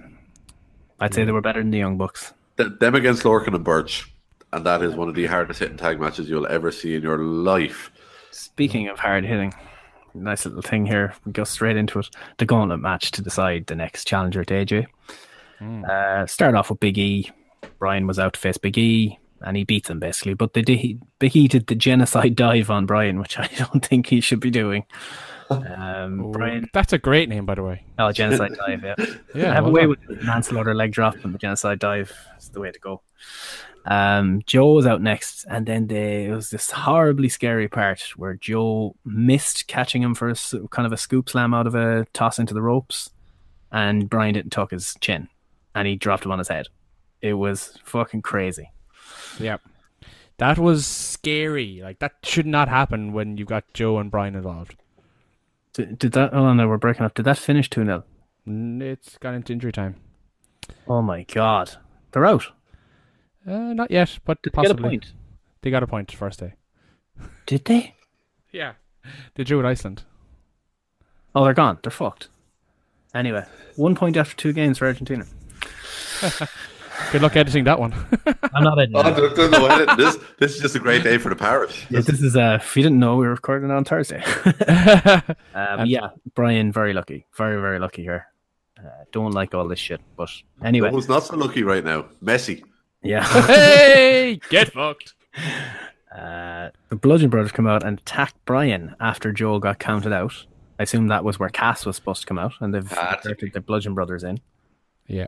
I'd 1.00 1.12
say 1.12 1.24
they 1.24 1.32
were 1.32 1.40
better 1.40 1.60
than 1.60 1.70
the 1.70 1.78
Young 1.78 1.98
Bucks. 1.98 2.32
Th- 2.56 2.70
them 2.78 2.94
against 2.94 3.24
Lorcan 3.24 3.54
and 3.54 3.64
Birch, 3.64 4.12
and 4.52 4.64
that 4.64 4.80
is 4.82 4.94
one 4.94 5.08
of 5.08 5.16
the 5.16 5.26
hardest 5.26 5.58
hitting 5.58 5.76
tag 5.76 6.00
matches 6.00 6.30
you'll 6.30 6.46
ever 6.46 6.70
see 6.70 6.94
in 6.94 7.02
your 7.02 7.18
life. 7.18 7.90
Speaking 8.30 8.88
of 8.88 8.98
hard 9.00 9.24
hitting, 9.24 9.52
nice 10.14 10.44
little 10.46 10.62
thing 10.62 10.86
here. 10.86 11.14
We 11.24 11.32
go 11.32 11.44
straight 11.44 11.76
into 11.76 11.98
it. 11.98 12.08
The 12.38 12.46
gauntlet 12.46 12.80
match 12.80 13.10
to 13.12 13.22
decide 13.22 13.66
the 13.66 13.74
next 13.76 14.06
challenger 14.06 14.44
to 14.44 14.54
AJ. 14.54 14.86
Uh, 15.88 16.26
start 16.26 16.54
off 16.54 16.70
with 16.70 16.80
Big 16.80 16.98
E. 16.98 17.30
Bryan 17.78 18.06
was 18.06 18.18
out 18.18 18.34
to 18.34 18.40
face 18.40 18.58
Big 18.58 18.76
E, 18.76 19.18
and 19.40 19.56
he 19.56 19.64
beats 19.64 19.88
him 19.88 19.98
basically. 19.98 20.34
But 20.34 20.52
they 20.52 20.62
did, 20.62 21.00
Big 21.18 21.34
E 21.36 21.48
did 21.48 21.66
the 21.68 21.74
genocide 21.74 22.36
dive 22.36 22.70
on 22.70 22.86
Bryan, 22.86 23.18
which 23.18 23.38
I 23.38 23.48
don't 23.56 23.84
think 23.84 24.06
he 24.08 24.20
should 24.20 24.40
be 24.40 24.50
doing. 24.50 24.84
Um, 25.50 26.32
Bryan, 26.32 26.68
That's 26.72 26.92
a 26.92 26.98
great 26.98 27.28
name, 27.28 27.44
by 27.46 27.54
the 27.54 27.62
way. 27.62 27.84
oh, 27.98 28.12
genocide 28.12 28.54
dive, 28.56 28.82
yeah. 28.82 28.94
Yeah, 29.34 29.52
have 29.54 29.66
a 29.66 29.70
way 29.70 29.82
done. 29.82 29.90
with 29.90 30.06
the 30.06 30.14
manslaughter 30.24 30.74
leg 30.74 30.92
drop 30.92 31.16
and 31.24 31.34
the 31.34 31.38
genocide 31.38 31.78
dive. 31.78 32.12
Is 32.38 32.48
the 32.50 32.60
way 32.60 32.72
to 32.72 32.78
go. 32.78 33.02
Um, 33.86 34.40
Joe 34.46 34.72
was 34.72 34.86
out 34.86 35.02
next, 35.02 35.44
and 35.50 35.66
then 35.66 35.88
they, 35.88 36.24
it 36.26 36.34
was 36.34 36.50
this 36.50 36.70
horribly 36.70 37.28
scary 37.28 37.68
part 37.68 38.00
where 38.16 38.34
Joe 38.34 38.96
missed 39.04 39.66
catching 39.66 40.02
him 40.02 40.14
for 40.14 40.30
a, 40.30 40.34
kind 40.70 40.86
of 40.86 40.92
a 40.92 40.96
scoop 40.96 41.28
slam 41.28 41.52
out 41.52 41.66
of 41.66 41.74
a 41.74 42.06
toss 42.14 42.38
into 42.38 42.54
the 42.54 42.62
ropes, 42.62 43.10
and 43.70 44.08
Bryan 44.08 44.34
didn't 44.34 44.52
tuck 44.52 44.70
his 44.70 44.94
chin, 45.00 45.28
and 45.74 45.86
he 45.86 45.96
dropped 45.96 46.24
him 46.24 46.32
on 46.32 46.38
his 46.38 46.48
head. 46.48 46.68
It 47.20 47.34
was 47.34 47.78
fucking 47.84 48.22
crazy. 48.22 48.70
Yeah. 49.38 49.58
That 50.38 50.58
was 50.58 50.86
scary. 50.86 51.80
Like 51.82 51.98
that 52.00 52.14
should 52.22 52.46
not 52.46 52.68
happen 52.68 53.12
when 53.12 53.36
you've 53.36 53.48
got 53.48 53.72
Joe 53.72 53.98
and 53.98 54.10
Bryan 54.10 54.34
involved. 54.34 54.76
Did, 55.74 55.98
did 55.98 56.12
that? 56.12 56.32
Oh 56.34 56.52
no, 56.52 56.68
we're 56.68 56.76
breaking 56.76 57.04
up. 57.06 57.14
Did 57.14 57.24
that 57.26 57.38
finish 57.38 57.68
two 57.70 57.84
0 57.84 58.04
Mm, 58.46 58.82
It's 58.82 59.16
gone 59.18 59.34
into 59.34 59.52
injury 59.52 59.72
time. 59.72 59.96
Oh 60.88 61.02
my 61.02 61.22
god, 61.24 61.76
they're 62.12 62.26
out. 62.26 62.46
Uh, 63.46 63.72
not 63.74 63.90
yet, 63.90 64.18
but 64.24 64.40
Did 64.42 64.52
they 64.52 64.62
get 64.62 64.70
a 64.70 64.74
possibly. 64.74 64.88
point? 64.90 65.12
They 65.62 65.70
got 65.70 65.82
a 65.82 65.86
point 65.86 66.10
first 66.12 66.40
day. 66.40 66.54
Did 67.46 67.64
they? 67.64 67.94
Yeah. 68.52 68.72
They 69.34 69.44
drew 69.44 69.58
with 69.58 69.66
Iceland. 69.66 70.04
Oh, 71.34 71.44
they're 71.44 71.52
gone. 71.54 71.78
They're 71.82 71.90
fucked. 71.90 72.28
Anyway, 73.14 73.44
one 73.76 73.94
point 73.94 74.16
after 74.16 74.34
two 74.36 74.52
games 74.52 74.78
for 74.78 74.86
Argentina. 74.86 75.26
Good 77.12 77.22
luck 77.22 77.34
editing 77.36 77.64
that 77.64 77.78
one. 77.78 77.92
I'm 78.54 78.62
not 78.64 78.78
editing. 78.78 78.96
Oh, 78.96 79.02
there's- 79.12 79.36
there's 79.36 79.50
no 79.50 79.66
edit. 79.66 79.96
this, 79.96 80.16
this 80.38 80.54
is 80.56 80.60
just 80.62 80.74
a 80.76 80.78
great 80.78 81.02
day 81.02 81.18
for 81.18 81.28
the 81.28 81.36
parish. 81.36 81.86
Yeah, 81.90 82.00
this 82.00 82.20
is 82.22 82.36
uh 82.36 82.58
if 82.60 82.76
you 82.76 82.82
didn't 82.82 82.98
know 83.00 83.16
we 83.16 83.26
were 83.26 83.32
recording 83.32 83.70
on 83.70 83.84
Thursday. 83.84 84.22
um, 85.54 85.86
yeah, 85.86 86.10
Bryan, 86.34 86.72
very 86.72 86.92
lucky. 86.92 87.26
Very, 87.36 87.60
very 87.60 87.78
lucky 87.78 88.02
here. 88.02 88.26
Uh, 88.78 88.88
don't 89.12 89.32
like 89.32 89.54
all 89.54 89.66
this 89.68 89.78
shit. 89.78 90.00
But 90.16 90.30
anyway. 90.62 90.90
Who's 90.90 91.08
not 91.08 91.24
so 91.24 91.36
lucky 91.36 91.62
right 91.62 91.84
now? 91.84 92.06
Messi. 92.22 92.62
Yeah. 93.04 93.22
hey, 93.46 94.40
get 94.50 94.72
fucked. 94.72 95.14
Uh, 96.14 96.70
the 96.88 96.96
Bludgeon 96.96 97.28
Brothers 97.30 97.52
come 97.52 97.66
out 97.66 97.82
and 97.84 97.98
attack 97.98 98.34
Bryan 98.44 98.94
after 99.00 99.32
Joe 99.32 99.58
got 99.58 99.78
counted 99.78 100.12
out. 100.12 100.46
I 100.78 100.84
assume 100.84 101.08
that 101.08 101.22
was 101.24 101.38
where 101.38 101.48
Cass 101.48 101.86
was 101.86 101.96
supposed 101.96 102.22
to 102.22 102.26
come 102.26 102.38
out, 102.38 102.54
and 102.60 102.74
they've 102.74 102.90
inserted 102.90 103.52
the 103.52 103.60
Bludgeon 103.60 103.94
Brothers 103.94 104.24
in. 104.24 104.40
Yeah. 105.06 105.26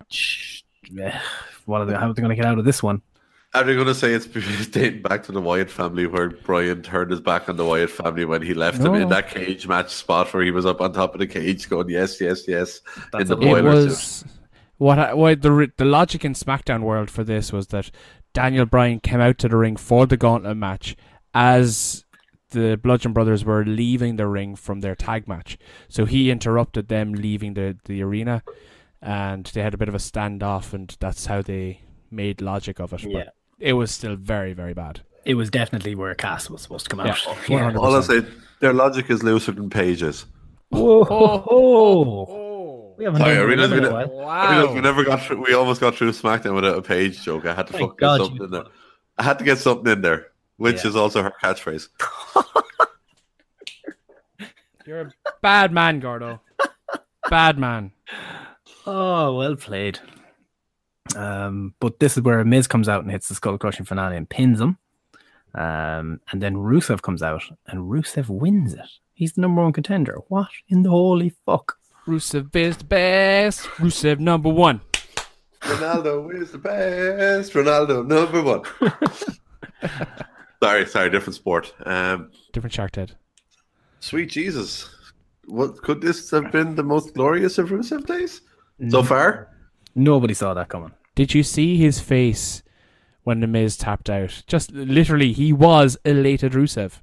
Yeah. 0.90 1.20
What 1.66 1.82
are 1.82 1.84
they, 1.84 1.94
how 1.94 2.08
are 2.10 2.14
they 2.14 2.22
going 2.22 2.30
to 2.30 2.36
get 2.36 2.46
out 2.46 2.58
of 2.58 2.64
this 2.64 2.82
one? 2.82 3.02
Are 3.54 3.64
they 3.64 3.74
going 3.74 3.86
to 3.86 3.94
say 3.94 4.12
it's 4.12 4.26
dating 4.26 5.02
back 5.02 5.22
to 5.24 5.32
the 5.32 5.40
Wyatt 5.40 5.70
family 5.70 6.06
where 6.06 6.30
Bryan 6.30 6.82
turned 6.82 7.10
his 7.10 7.20
back 7.20 7.48
on 7.48 7.56
the 7.56 7.64
Wyatt 7.64 7.90
family 7.90 8.24
when 8.24 8.42
he 8.42 8.54
left 8.54 8.80
them 8.82 8.92
No. 8.92 8.98
in 9.00 9.08
that 9.08 9.30
cage 9.30 9.66
match 9.66 9.90
spot 9.90 10.32
where 10.34 10.42
he 10.42 10.50
was 10.50 10.66
up 10.66 10.80
on 10.80 10.92
top 10.92 11.14
of 11.14 11.20
the 11.20 11.26
cage 11.26 11.68
going, 11.68 11.88
yes, 11.88 12.20
yes, 12.20 12.46
yes, 12.46 12.80
in 13.18 13.26
the 13.26 13.38
it 13.38 13.64
was 13.64 13.98
suit. 14.02 14.30
What 14.78 14.98
I, 14.98 15.14
what 15.14 15.42
the 15.42 15.72
the 15.76 15.84
logic 15.84 16.24
in 16.24 16.34
SmackDown 16.34 16.82
world 16.82 17.10
for 17.10 17.24
this 17.24 17.52
was 17.52 17.68
that 17.68 17.90
Daniel 18.34 18.66
Bryan 18.66 19.00
came 19.00 19.20
out 19.20 19.38
to 19.38 19.48
the 19.48 19.56
ring 19.56 19.76
for 19.76 20.06
the 20.06 20.16
Gauntlet 20.18 20.56
match 20.56 20.96
as 21.34 22.04
the 22.50 22.76
Bludgeon 22.76 23.12
Brothers 23.12 23.44
were 23.44 23.64
leaving 23.64 24.16
the 24.16 24.26
ring 24.26 24.54
from 24.54 24.80
their 24.80 24.94
tag 24.94 25.26
match. 25.26 25.58
So 25.88 26.04
he 26.04 26.30
interrupted 26.30 26.88
them 26.88 27.12
leaving 27.14 27.54
the 27.54 27.76
the 27.86 28.02
arena, 28.02 28.42
and 29.00 29.46
they 29.46 29.62
had 29.62 29.74
a 29.74 29.78
bit 29.78 29.88
of 29.88 29.94
a 29.94 29.98
standoff, 29.98 30.72
and 30.74 30.94
that's 31.00 31.26
how 31.26 31.40
they 31.42 31.80
made 32.10 32.40
logic 32.42 32.78
of 32.78 32.92
it. 32.92 33.02
But 33.02 33.10
Yeah. 33.10 33.28
it 33.58 33.72
was 33.72 33.90
still 33.90 34.16
very 34.16 34.52
very 34.52 34.74
bad. 34.74 35.00
It 35.24 35.34
was 35.34 35.50
definitely 35.50 35.94
where 35.94 36.14
Cass 36.14 36.48
was 36.50 36.62
supposed 36.62 36.84
to 36.84 36.90
come 36.90 37.00
out. 37.00 37.18
Yeah, 37.48 37.72
100%. 37.72 37.76
All 37.78 37.96
I 37.96 38.00
say, 38.00 38.24
their 38.60 38.72
logic 38.72 39.10
is 39.10 39.24
looser 39.24 39.50
than 39.52 39.68
Paige's. 39.70 40.26
Whoa! 40.68 41.04
Oh, 41.10 41.44
oh. 41.50 42.45
We 42.96 43.04
haven't 43.04 43.20
Sorry, 43.20 43.36
I 43.36 43.42
realized 43.42 43.72
we, 43.72 43.80
ne- 43.80 43.88
while. 43.88 44.28
I 44.28 44.56
realized 44.56 44.74
we 44.74 44.80
never 44.80 45.04
got 45.04 45.22
through, 45.22 45.44
we 45.44 45.52
almost 45.54 45.80
got 45.80 45.94
through 45.96 46.12
SmackDown 46.12 46.54
without 46.54 46.78
a 46.78 46.82
Paige 46.82 47.22
joke. 47.22 47.44
I 47.46 47.54
had 47.54 47.66
to 47.66 47.72
Thank 47.74 47.90
fucking 47.90 47.96
God 47.98 48.18
get 48.18 48.22
you 48.22 48.26
something 48.38 48.44
in 48.46 48.50
there. 48.52 48.64
I 49.18 49.22
had 49.22 49.38
to 49.38 49.44
get 49.44 49.58
something 49.58 49.92
in 49.92 50.00
there, 50.02 50.28
which 50.56 50.82
Yeah. 50.84 50.88
is 50.90 50.96
also 50.96 51.22
her 51.22 51.32
catchphrase. 51.42 51.88
You're 54.86 55.00
a 55.00 55.12
bad 55.42 55.72
man, 55.72 55.98
Gordo. 56.00 56.40
bad 57.28 57.58
man. 57.58 57.90
Oh, 58.86 59.34
well 59.36 59.56
played. 59.56 59.98
Um, 61.16 61.74
but 61.80 61.98
this 61.98 62.16
is 62.16 62.22
where 62.22 62.44
Miz 62.44 62.66
comes 62.68 62.88
out 62.88 63.02
and 63.02 63.10
hits 63.10 63.28
the 63.28 63.34
skull 63.34 63.58
crushing 63.58 63.84
finale 63.84 64.16
and 64.16 64.28
pins 64.28 64.60
him. 64.60 64.78
Um, 65.54 66.20
and 66.30 66.40
then 66.42 66.54
Rusev 66.54 67.02
comes 67.02 67.22
out 67.22 67.42
and 67.66 67.90
Rusev 67.90 68.28
wins 68.28 68.74
it. 68.74 68.86
He's 69.14 69.32
the 69.32 69.40
number 69.40 69.62
one 69.62 69.72
contender. 69.72 70.18
What 70.28 70.48
in 70.68 70.82
the 70.82 70.90
holy 70.90 71.34
fuck? 71.46 71.78
Rusev 72.06 72.54
is 72.54 72.76
the 72.76 72.84
best. 72.84 73.60
Rusev 73.78 74.18
number 74.20 74.48
one. 74.48 74.80
Ronaldo 75.62 76.32
is 76.40 76.52
the 76.52 76.58
best. 76.58 77.52
Ronaldo 77.52 78.06
number 78.06 78.42
one. 78.42 78.62
sorry, 80.62 80.86
sorry, 80.86 81.10
different 81.10 81.34
sport. 81.34 81.74
Um, 81.84 82.30
Different 82.52 82.72
Shark 82.74 82.94
Head. 82.96 83.16
sweet 84.00 84.30
Jesus, 84.30 84.88
what 85.46 85.82
could 85.82 86.00
this 86.00 86.30
have 86.30 86.52
been 86.52 86.74
the 86.76 86.82
most 86.84 87.14
glorious 87.14 87.58
of 87.58 87.70
Rusev 87.70 88.06
days 88.06 88.40
so 88.88 89.02
far? 89.02 89.48
Nobody 89.94 90.34
saw 90.34 90.54
that 90.54 90.68
coming. 90.68 90.92
Did 91.14 91.34
you 91.34 91.42
see 91.42 91.76
his 91.76 91.98
face 92.00 92.62
when 93.24 93.40
the 93.40 93.46
Miz 93.46 93.76
tapped 93.76 94.08
out? 94.10 94.42
Just 94.46 94.70
literally, 94.72 95.32
he 95.32 95.52
was 95.52 95.96
elated 96.04 96.52
Rusev. 96.52 97.00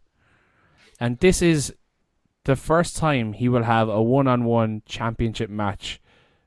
And 0.99 1.19
this 1.19 1.41
is 1.41 1.73
the 2.45 2.55
first 2.55 2.97
time 2.97 3.33
he 3.33 3.47
will 3.49 3.63
have 3.63 3.87
a 3.89 4.01
one-on-one 4.01 4.81
championship 4.85 5.49
match 5.49 5.99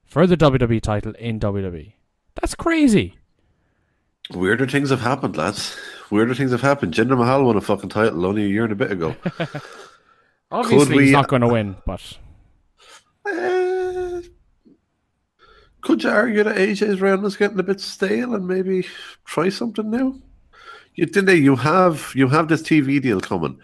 for 0.05 0.27
the 0.27 0.37
WWE 0.37 0.81
title 0.81 1.13
in 1.19 1.41
WWE. 1.41 1.93
That's 2.41 2.55
crazy. 2.55 3.17
Weirder 4.35 4.67
things 4.67 4.91
have 4.91 5.01
happened, 5.01 5.37
lads. 5.37 5.77
Weirder 6.11 6.35
things 6.35 6.51
have 6.51 6.61
happened. 6.61 6.95
Jinder 6.95 7.17
Mahal 7.17 7.45
won 7.45 7.57
a 7.57 7.61
fucking 7.61 7.91
title 7.91 8.27
only 8.27 8.45
a 8.45 8.49
year 8.49 8.65
and 8.65 8.73
a 8.73 8.77
bit 8.77 8.93
ago. 8.93 9.15
Obviously, 10.51 10.97
we- 10.97 11.03
he's 11.05 11.13
not 11.13 11.29
going 11.29 11.43
to 11.43 11.49
win, 11.49 11.77
but 11.87 12.19
Uh, 13.25 14.21
could 15.81 16.03
you 16.03 16.11
argue 16.11 16.43
that 16.43 16.57
AJ's 16.57 17.01
round 17.01 17.25
is 17.25 17.37
getting 17.37 17.59
a 17.59 17.63
bit 17.63 17.81
stale 17.81 18.35
and 18.35 18.47
maybe 18.47 18.87
try 19.25 19.49
something 19.49 19.89
new? 19.91 20.21
You 20.95 21.07
didn't? 21.07 21.43
You 21.43 21.57
have 21.57 22.13
you 22.15 22.29
have 22.29 22.49
this 22.49 22.63
TV 22.63 23.01
deal 23.03 23.21
coming. 23.21 23.59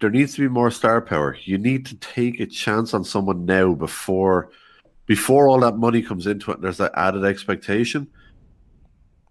There 0.00 0.10
needs 0.10 0.34
to 0.34 0.40
be 0.42 0.48
more 0.48 0.70
star 0.70 1.00
power. 1.00 1.36
You 1.42 1.58
need 1.58 1.86
to 1.86 1.96
take 1.96 2.40
a 2.40 2.46
chance 2.46 2.94
on 2.94 3.04
someone 3.04 3.46
now 3.46 3.74
before 3.74 4.50
before 5.06 5.48
all 5.48 5.60
that 5.60 5.76
money 5.76 6.02
comes 6.02 6.26
into 6.26 6.50
it. 6.50 6.54
And 6.54 6.64
there's 6.64 6.78
that 6.78 6.92
added 6.94 7.24
expectation. 7.24 8.08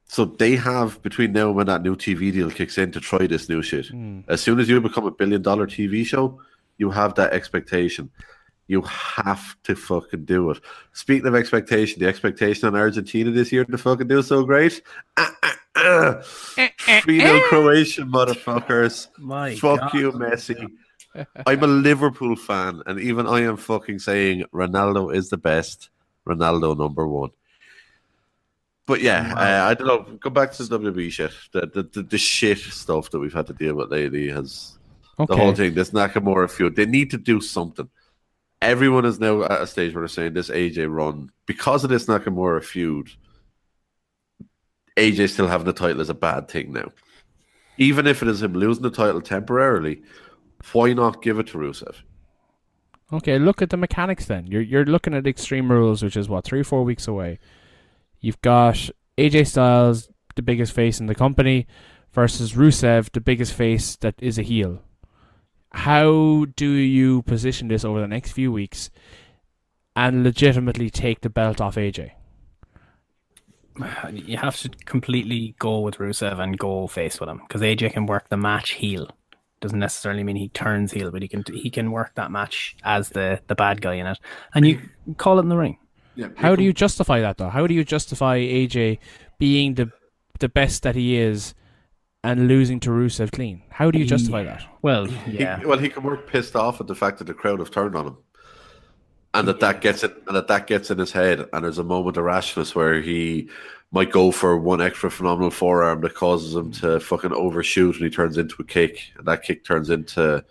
So 0.06 0.26
they 0.26 0.56
have 0.56 1.02
between 1.02 1.32
now 1.32 1.48
and 1.48 1.56
when 1.56 1.66
that 1.68 1.82
new 1.82 1.96
TV 1.96 2.32
deal 2.32 2.52
kicks 2.52 2.78
in 2.78 2.92
to 2.92 3.00
try 3.00 3.26
this 3.26 3.50
new 3.50 3.64
shit. 3.64 3.88
Hmm. 3.88 4.20
As 4.28 4.42
soon 4.42 4.60
as 4.60 4.70
you 4.70 4.80
become 4.80 5.06
a 5.06 5.12
billion 5.12 5.42
dollar 5.42 5.66
TV 5.66 6.06
show, 6.06 6.40
you 6.78 6.92
have 6.92 7.16
that 7.16 7.34
expectation. 7.34 8.12
You 8.68 8.82
have 8.84 9.62
to 9.64 9.76
fucking 9.76 10.26
do 10.26 10.52
it. 10.52 10.60
Speaking 10.94 11.28
of 11.28 11.36
expectation, 11.36 12.00
the 12.00 12.08
expectation 12.08 12.68
on 12.68 12.76
Argentina 12.76 13.30
this 13.32 13.52
year 13.52 13.66
to 13.66 13.78
fucking 13.78 14.08
do 14.08 14.22
so 14.22 14.44
great. 14.44 14.82
Ah, 15.18 15.36
ah, 15.44 15.58
ah. 15.76 16.22
3 17.02 17.20
0 17.20 17.40
Croatian 17.50 18.12
motherfuckers. 18.12 19.08
My 19.18 19.56
Fuck 19.56 19.80
God. 19.80 19.94
you, 19.94 20.12
Messi. 20.14 20.70
I'm 21.46 21.64
a 21.64 21.68
Liverpool 21.68 22.36
fan, 22.36 22.82
and 22.86 23.00
even 23.00 23.28
I 23.28 23.42
am 23.42 23.58
fucking 23.58 24.00
saying 24.00 24.46
Ronaldo 24.54 25.14
is 25.14 25.30
the 25.30 25.38
best. 25.38 25.90
Ronaldo 26.28 26.78
number 26.78 27.08
one. 27.08 27.32
But 28.86 29.02
yeah, 29.02 29.34
uh, 29.36 29.70
I 29.70 29.74
don't 29.76 29.88
know. 29.88 30.18
Go 30.18 30.30
back 30.30 30.52
to 30.54 30.64
the 30.64 30.80
WWE 30.80 31.12
shit. 31.12 31.32
The, 31.52 31.62
the, 31.68 31.84
the, 31.84 32.04
the 32.04 32.18
shit 32.18 32.60
stuff 32.60 33.10
that 33.12 33.20
we've 33.20 33.34
had 33.34 33.48
to 33.48 33.54
deal 33.54 33.76
with 33.76 33.92
lately 33.92 34.30
has 34.30 34.78
the 35.18 35.36
whole 35.36 35.54
thing. 35.54 35.74
This 35.74 35.92
Nakamura 35.92 36.50
feud. 36.50 36.76
They 36.76 36.86
need 36.86 37.12
to 37.12 37.18
do 37.18 37.40
something. 37.40 37.90
Everyone 38.64 39.04
is 39.04 39.20
now 39.20 39.44
at 39.44 39.62
a 39.62 39.68
stage 39.68 39.94
where 39.94 40.04
they're 40.04 40.08
saying 40.08 40.34
this 40.34 40.50
AJ 40.50 40.88
run 40.90 41.30
because 41.46 41.84
of 41.84 41.90
this 41.90 42.06
Nakamura 42.06 42.64
feud. 42.64 43.10
AJ 44.96 45.32
still 45.32 45.48
having 45.48 45.66
the 45.66 45.74
title 45.74 46.00
is 46.00 46.10
a 46.10 46.14
bad 46.14 46.48
thing 46.48 46.72
now. 46.72 46.90
Even 47.78 48.08
if 48.08 48.22
it 48.22 48.30
is 48.30 48.42
him 48.42 48.54
losing 48.54 48.84
the 48.84 48.90
title 48.90 49.20
temporarily, 49.20 50.02
why 50.72 50.94
not 50.94 51.22
give 51.22 51.40
it 51.40 51.48
to 51.48 51.58
Rusev? 51.58 51.96
Okay, 53.12 53.38
look 53.38 53.62
at 53.62 53.70
the 53.70 53.76
mechanics 53.76 54.28
then. 54.28 54.48
You're 54.48 54.62
you're 54.62 54.86
looking 54.86 55.14
at 55.14 55.28
Extreme 55.28 55.70
Rules, 55.70 56.02
which 56.02 56.16
is 56.16 56.30
what 56.30 56.46
three 56.46 56.62
or 56.62 56.64
four 56.64 56.84
weeks 56.84 57.06
away. 57.06 57.40
You've 58.22 58.42
got 58.42 58.90
AJ 59.18 59.48
Styles, 59.48 60.08
the 60.36 60.42
biggest 60.42 60.72
face 60.72 61.02
in 61.02 61.08
the 61.08 61.16
company, 61.16 61.68
versus 62.14 62.54
Rusev, 62.54 63.12
the 63.12 63.20
biggest 63.20 63.54
face 63.54 63.98
that 63.98 64.16
is 64.20 64.40
a 64.40 64.42
heel. 64.42 64.82
How 65.74 66.46
do 66.56 66.70
you 66.70 67.24
position 67.24 67.68
this 67.68 67.84
over 67.84 68.00
the 68.00 68.08
next 68.08 68.32
few 68.32 68.52
weeks 68.52 68.90
and 69.96 70.24
legitimately 70.24 70.90
take 70.90 71.22
the 71.22 71.30
belt 71.30 71.60
off 71.60 71.76
AJ? 71.76 72.12
You 74.12 74.38
have 74.38 74.58
to 74.58 74.70
completely 74.86 75.56
go 75.58 75.80
with 75.80 75.96
Rusev 75.98 76.40
and 76.40 76.58
go 76.58 76.86
face 76.88 77.20
with 77.20 77.28
him 77.28 77.40
because 77.40 77.62
AJ 77.62 77.94
can 77.94 78.06
work 78.06 78.30
the 78.30 78.38
match 78.38 78.72
heel. 78.72 79.10
Doesn't 79.62 79.80
necessarily 79.80 80.24
mean 80.24 80.36
he 80.36 80.50
turns 80.50 80.92
heel, 80.92 81.10
but 81.10 81.22
he 81.22 81.28
can 81.28 81.44
he 81.52 81.70
can 81.70 81.92
work 81.92 82.14
that 82.16 82.30
match 82.30 82.76
as 82.84 83.10
the 83.10 83.42
the 83.48 83.56
bad 83.56 83.82
guy 83.82 83.96
in 83.96 84.06
it, 84.06 84.20
and 84.54 84.68
you 84.68 84.80
call 85.18 85.40
it 85.40 85.44
in 85.44 85.50
the 85.50 85.58
ring. 85.58 85.78
Yeah, 86.16 86.28
How 86.36 86.56
do 86.56 86.64
you 86.64 86.74
justify 86.74 87.22
that 87.22 87.38
though? 87.38 87.50
How 87.50 87.66
do 87.66 87.74
you 87.74 87.84
justify 87.84 88.38
AJ 88.40 89.00
being 89.40 89.74
the 89.76 89.92
the 90.40 90.50
best 90.50 90.84
that 90.84 90.96
he 90.96 91.18
is 91.18 91.56
and 92.24 92.48
losing 92.48 92.80
to 92.82 92.90
Rusev 92.90 93.32
clean? 93.32 93.62
How 93.70 93.92
do 93.92 94.00
you 94.00 94.06
justify 94.06 94.44
that? 94.44 94.66
Well, 94.82 95.06
He- 95.06 95.40
yeah, 95.40 95.62
well, 95.66 95.78
he 95.78 95.90
can 95.90 96.04
work 96.04 96.28
pissed 96.28 96.56
off 96.56 96.80
at 96.80 96.88
the 96.88 96.96
fact 96.96 97.20
that 97.20 97.26
the 97.26 97.34
crowd 97.34 97.60
have 97.60 97.72
turned 97.72 97.96
on 97.96 98.08
him, 98.08 98.18
and 99.34 99.48
that 99.48 99.60
that 99.60 99.82
gets 99.82 100.04
it, 100.04 100.16
and 100.28 100.36
that 100.36 100.48
that 100.48 100.68
gets 100.68 100.90
in 100.90 100.98
his 100.98 101.12
head. 101.12 101.48
And 101.52 101.64
there's 101.66 101.80
a 101.80 101.84
moment 101.84 102.18
of 102.18 102.24
rashness 102.24 102.74
where 102.74 103.02
he 103.02 103.50
might 103.92 104.12
go 104.12 104.32
for 104.32 104.58
one 104.58 104.82
extra 104.82 105.12
phenomenal 105.12 105.52
forearm 105.52 106.02
that 106.02 106.16
causes 106.16 106.56
him 106.56 106.72
to 106.72 107.00
fucking 107.00 107.34
overshoot, 107.34 107.96
and 107.96 108.04
he 108.06 108.10
turns 108.10 108.38
into 108.38 108.56
a 108.60 108.64
kick, 108.66 109.12
and 109.18 109.28
that 109.28 109.44
kick 109.44 109.64
turns 109.66 109.90
into 109.90 110.44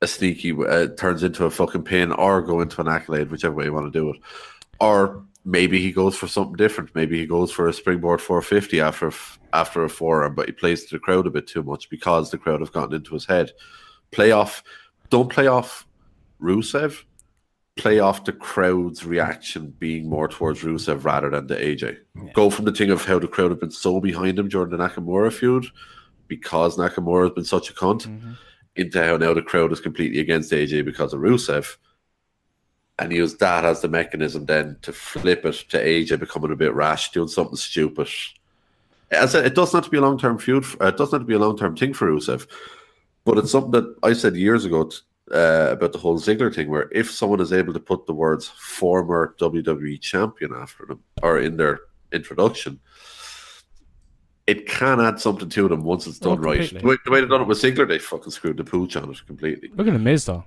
a 0.00 0.06
sneaky, 0.06 0.52
uh, 0.52 0.88
turns 0.96 1.22
into 1.22 1.44
a 1.44 1.50
fucking 1.50 1.84
pin, 1.84 2.10
or 2.12 2.42
go 2.42 2.60
into 2.60 2.80
an 2.80 2.88
accolade, 2.88 3.30
whichever 3.30 3.54
way 3.54 3.66
you 3.66 3.72
want 3.72 3.92
to 3.92 3.96
do 3.98 4.10
it. 4.10 4.16
Or 4.80 5.22
maybe 5.44 5.80
he 5.80 5.92
goes 5.92 6.16
for 6.16 6.28
something 6.28 6.56
different. 6.56 6.94
Maybe 6.94 7.18
he 7.18 7.26
goes 7.26 7.50
for 7.50 7.68
a 7.68 7.72
springboard 7.72 8.20
450 8.20 8.80
after 8.80 9.12
after 9.52 9.84
a 9.84 9.88
forearm, 9.88 10.34
but 10.34 10.46
he 10.46 10.52
plays 10.52 10.84
to 10.84 10.94
the 10.94 11.00
crowd 11.00 11.26
a 11.26 11.30
bit 11.30 11.46
too 11.46 11.62
much 11.62 11.90
because 11.90 12.30
the 12.30 12.38
crowd 12.38 12.60
have 12.60 12.72
gotten 12.72 12.94
into 12.94 13.14
his 13.14 13.26
head. 13.26 13.52
Play 14.10 14.30
off, 14.30 14.62
don't 15.10 15.30
play 15.30 15.46
off 15.46 15.86
Rusev. 16.40 17.04
Play 17.76 18.00
off 18.00 18.26
the 18.26 18.34
crowd's 18.34 19.06
reaction 19.06 19.74
being 19.78 20.06
more 20.06 20.28
towards 20.28 20.62
Rusev 20.62 21.04
rather 21.04 21.30
than 21.30 21.46
the 21.46 21.56
AJ. 21.56 21.96
Go 22.34 22.50
from 22.50 22.66
the 22.66 22.72
thing 22.72 22.90
of 22.90 23.02
how 23.02 23.18
the 23.18 23.26
crowd 23.26 23.50
have 23.50 23.60
been 23.60 23.70
so 23.70 23.98
behind 23.98 24.38
him 24.38 24.48
during 24.48 24.68
the 24.68 24.76
Nakamura 24.76 25.32
feud 25.32 25.64
because 26.28 26.76
Nakamura 26.76 27.24
has 27.24 27.30
been 27.32 27.44
such 27.44 27.70
a 27.70 27.72
cunt 27.72 28.06
mm-hmm. 28.06 28.32
into 28.76 29.02
how 29.02 29.16
now 29.16 29.32
the 29.32 29.40
crowd 29.40 29.72
is 29.72 29.80
completely 29.80 30.20
against 30.20 30.52
AJ 30.52 30.84
because 30.84 31.14
of 31.14 31.20
Rusev 31.20 31.76
and 32.98 33.12
use 33.12 33.34
that 33.36 33.64
as 33.64 33.80
the 33.80 33.88
mechanism 33.88 34.44
then 34.46 34.76
to 34.82 34.92
flip 34.92 35.44
it 35.44 35.54
to 35.70 35.78
AJ 35.82 36.20
becoming 36.20 36.52
a 36.52 36.56
bit 36.56 36.74
rash, 36.74 37.10
doing 37.10 37.28
something 37.28 37.56
stupid. 37.56 38.08
As 39.10 39.30
I 39.30 39.38
said, 39.38 39.46
it 39.46 39.54
doesn't 39.54 39.76
have 39.76 39.84
to 39.84 39.90
be 39.90 39.98
a 39.98 40.02
long 40.02 40.18
term 40.18 40.38
feud. 40.38 40.64
Uh, 40.80 40.86
it 40.86 40.96
doesn't 40.96 41.12
have 41.18 41.22
to 41.22 41.26
be 41.26 41.34
a 41.34 41.38
long 41.38 41.56
term 41.58 41.76
thing 41.76 41.92
for 41.94 42.08
Rusev, 42.10 42.46
but 43.24 43.38
it's 43.38 43.50
something 43.50 43.72
that 43.72 43.94
I 44.02 44.12
said 44.12 44.36
years 44.36 44.64
ago 44.64 44.84
t- 44.84 44.96
uh, 45.32 45.68
about 45.72 45.92
the 45.92 45.98
whole 45.98 46.18
Ziggler 46.18 46.54
thing, 46.54 46.68
where 46.68 46.88
if 46.92 47.10
someone 47.10 47.40
is 47.40 47.52
able 47.52 47.72
to 47.72 47.80
put 47.80 48.06
the 48.06 48.14
words 48.14 48.48
"former 48.48 49.34
WWE 49.38 50.00
champion" 50.00 50.52
after 50.54 50.86
them 50.86 51.02
or 51.22 51.38
in 51.40 51.56
their 51.56 51.80
introduction, 52.12 52.80
it 54.46 54.66
can 54.66 55.00
add 55.00 55.20
something 55.20 55.48
to 55.48 55.68
them 55.68 55.82
once 55.84 56.06
it's 56.06 56.18
Oh, 56.22 56.30
done 56.34 56.40
right. 56.42 56.70
The 56.70 56.86
way, 56.86 56.96
the 57.04 57.10
way 57.10 57.20
they 57.20 57.26
done 57.26 57.42
it 57.42 57.46
with 57.48 57.58
Ziggler, 57.60 57.86
they 57.88 57.98
fucking 57.98 58.32
screwed 58.32 58.56
the 58.58 58.64
pooch 58.64 58.96
on 58.96 59.10
it 59.10 59.26
completely. 59.26 59.70
Look 59.74 59.86
at 59.86 59.92
the 59.92 59.98
Miz 59.98 60.24
though. 60.26 60.44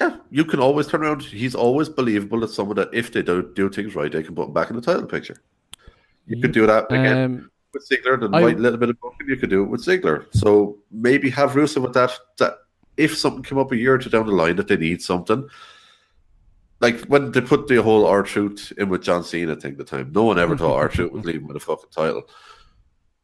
Yeah, 0.00 0.16
you 0.30 0.44
can 0.44 0.58
always 0.60 0.88
turn 0.88 1.02
around. 1.02 1.22
He's 1.22 1.54
always 1.54 1.88
believable 1.88 2.42
as 2.42 2.52
someone 2.52 2.76
that 2.76 2.92
if 2.92 3.12
they 3.12 3.22
don't 3.22 3.54
do 3.54 3.70
things 3.70 3.94
right, 3.94 4.10
they 4.10 4.22
can 4.22 4.34
put 4.34 4.48
him 4.48 4.52
back 4.52 4.70
in 4.70 4.76
the 4.76 4.82
title 4.82 5.06
picture. 5.06 5.36
You 6.26 6.40
could 6.40 6.52
do 6.52 6.66
that 6.66 6.86
again 6.90 7.16
Um, 7.24 7.50
with 7.72 7.88
Ziggler. 7.88 8.18
The 8.18 8.36
I- 8.36 8.42
right 8.42 8.58
little 8.58 8.78
bit 8.78 8.90
of 8.90 9.00
booking, 9.00 9.28
you 9.28 9.36
could 9.36 9.50
do 9.50 9.62
it 9.62 9.68
with 9.68 9.84
Ziggler. 9.84 10.26
So 10.32 10.78
maybe 10.90 11.30
have 11.30 11.52
Rusev 11.52 11.82
with 11.82 11.92
that. 11.94 12.12
That 12.38 12.54
if 12.96 13.16
something 13.16 13.42
came 13.44 13.58
up 13.58 13.70
a 13.72 13.76
year 13.76 13.94
or 13.94 13.98
two 13.98 14.10
down 14.10 14.26
the 14.26 14.32
line 14.32 14.56
that 14.56 14.66
they 14.68 14.76
need 14.76 15.00
something, 15.00 15.48
like 16.80 17.04
when 17.06 17.30
they 17.30 17.40
put 17.40 17.68
the 17.68 17.80
whole 17.82 18.04
R 18.06 18.22
Truth 18.22 18.72
in 18.78 18.88
with 18.88 19.02
John 19.02 19.22
Cena 19.22 19.54
thing, 19.54 19.72
at 19.72 19.78
the 19.78 19.84
time, 19.84 20.10
no 20.12 20.24
one 20.24 20.38
ever 20.38 20.56
thought 20.56 20.76
R 20.76 20.88
Truth 20.88 21.12
was 21.12 21.24
leaving 21.24 21.46
with 21.46 21.56
a 21.56 21.60
fucking 21.60 21.90
title. 21.90 22.28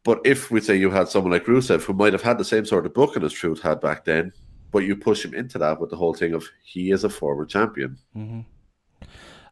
But 0.04 0.20
if 0.24 0.50
we 0.50 0.60
say 0.60 0.76
you 0.76 0.90
had 0.90 1.08
someone 1.08 1.32
like 1.32 1.44
Rusev 1.46 1.82
who 1.82 1.92
might 1.94 2.12
have 2.12 2.22
had 2.22 2.38
the 2.38 2.44
same 2.44 2.64
sort 2.64 2.86
of 2.86 2.94
booking 2.94 3.24
as 3.24 3.32
Truth 3.32 3.60
had 3.60 3.80
back 3.80 4.04
then, 4.04 4.32
but 4.70 4.84
you 4.84 4.96
push 4.96 5.24
him 5.24 5.34
into 5.34 5.58
that 5.58 5.80
with 5.80 5.90
the 5.90 5.96
whole 5.96 6.14
thing 6.14 6.34
of 6.34 6.48
he 6.62 6.90
is 6.90 7.04
a 7.04 7.10
former 7.10 7.44
champion. 7.44 7.98
Mm-hmm. 8.16 8.40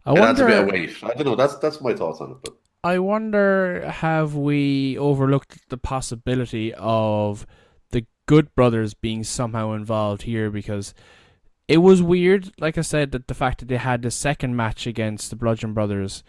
I 0.07 0.13
it 0.13 0.19
adds 0.19 0.41
a 0.41 0.47
bit 0.47 0.59
of 0.59 0.67
wonder. 0.67 0.73
weight. 0.73 0.97
I 1.03 1.15
don't 1.15 1.25
know. 1.25 1.37
That's 1.37 1.57
that's 1.57 1.81
my 1.81 1.95
thoughts 1.95 2.21
on 2.21 2.33
it. 2.33 2.37
But 2.43 2.57
I 2.85 2.99
wonder 2.99 3.89
have 3.91 4.35
we 4.35 4.97
overlooked 4.97 5.69
the 5.69 5.77
possibility 5.77 6.73
of 6.75 7.47
the 7.91 8.07
Good 8.27 8.55
Brothers 8.55 8.95
being 8.95 9.25
somehow 9.25 9.73
involved 9.73 10.23
here 10.23 10.51
because 10.51 10.95
it 11.67 11.79
was 11.79 12.01
weird, 12.03 12.51
like 12.59 12.79
I 12.79 12.83
said, 12.83 13.13
that 13.13 13.29
the 13.29 13.35
fact 13.35 13.59
that 13.61 13.69
they 13.69 13.77
had 13.77 14.03
the 14.03 14.11
second 14.11 14.57
match 14.57 14.87
against 14.87 15.29
the 15.29 15.37
Bludgeon 15.37 15.75
Brothers 15.75 16.23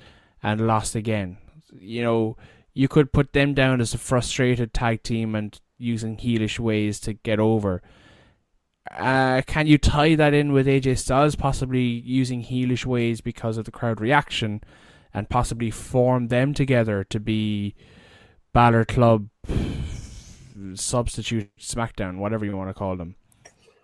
and 0.44 0.68
lost 0.68 0.95
again. 0.95 1.38
You 1.72 2.03
know, 2.03 2.38
you 2.74 2.88
could 2.88 3.14
put 3.14 3.34
them 3.34 3.53
down 3.53 3.80
as 3.80 3.94
a 3.94 3.98
frustrated 3.98 4.74
tag 4.74 5.03
team 5.03 5.36
and 5.36 5.57
using 5.78 6.18
heelish 6.18 6.60
ways 6.60 6.99
to 7.02 7.14
get 7.14 7.40
over. 7.40 7.82
Uh, 8.91 9.41
can 9.45 9.68
you 9.68 9.77
tie 9.77 10.15
that 10.15 10.34
in 10.34 10.51
with 10.51 10.68
AJ 10.68 10.97
Styles 10.97 11.35
possibly 11.35 11.81
using 11.81 12.43
heelish 12.43 12.85
ways 12.85 13.22
because 13.22 13.57
of 13.57 13.65
the 13.65 13.72
crowd 13.72 14.01
reaction 14.01 14.61
and 15.14 15.30
possibly 15.30 15.69
form 15.69 16.27
them 16.27 16.53
together 16.53 17.03
to 17.03 17.19
be 17.19 17.76
Balor 18.53 18.85
Club 18.85 19.30
substitute 20.76 21.49
SmackDown, 21.60 22.18
whatever 22.18 22.45
you 22.45 22.56
want 22.56 22.69
to 22.69 22.73
call 22.73 22.95
them? 22.95 23.15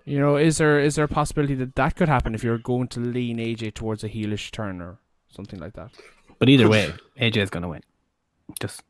You 0.05 0.19
know, 0.19 0.35
is 0.37 0.59
there 0.59 0.79
is 0.79 0.95
there 0.95 1.05
a 1.05 1.09
possibility 1.09 1.55
that 1.55 1.75
that 1.75 1.95
could 1.95 2.09
happen 2.09 2.35
if 2.35 2.43
you're 2.43 2.59
going 2.59 2.87
to 2.89 2.99
lean 2.99 3.37
AJ 3.37 3.73
towards 3.73 4.03
a 4.03 4.09
heelish 4.09 4.51
turn 4.51 4.81
or 4.81 4.99
something 5.29 5.59
like 5.59 5.73
that? 5.73 5.91
but 6.39 6.49
either 6.49 6.69
way, 6.69 6.93
AJ 7.19 7.37
is 7.37 7.49
going 7.49 7.63
to 7.63 7.69
win. 7.69 7.81
Just 8.59 8.83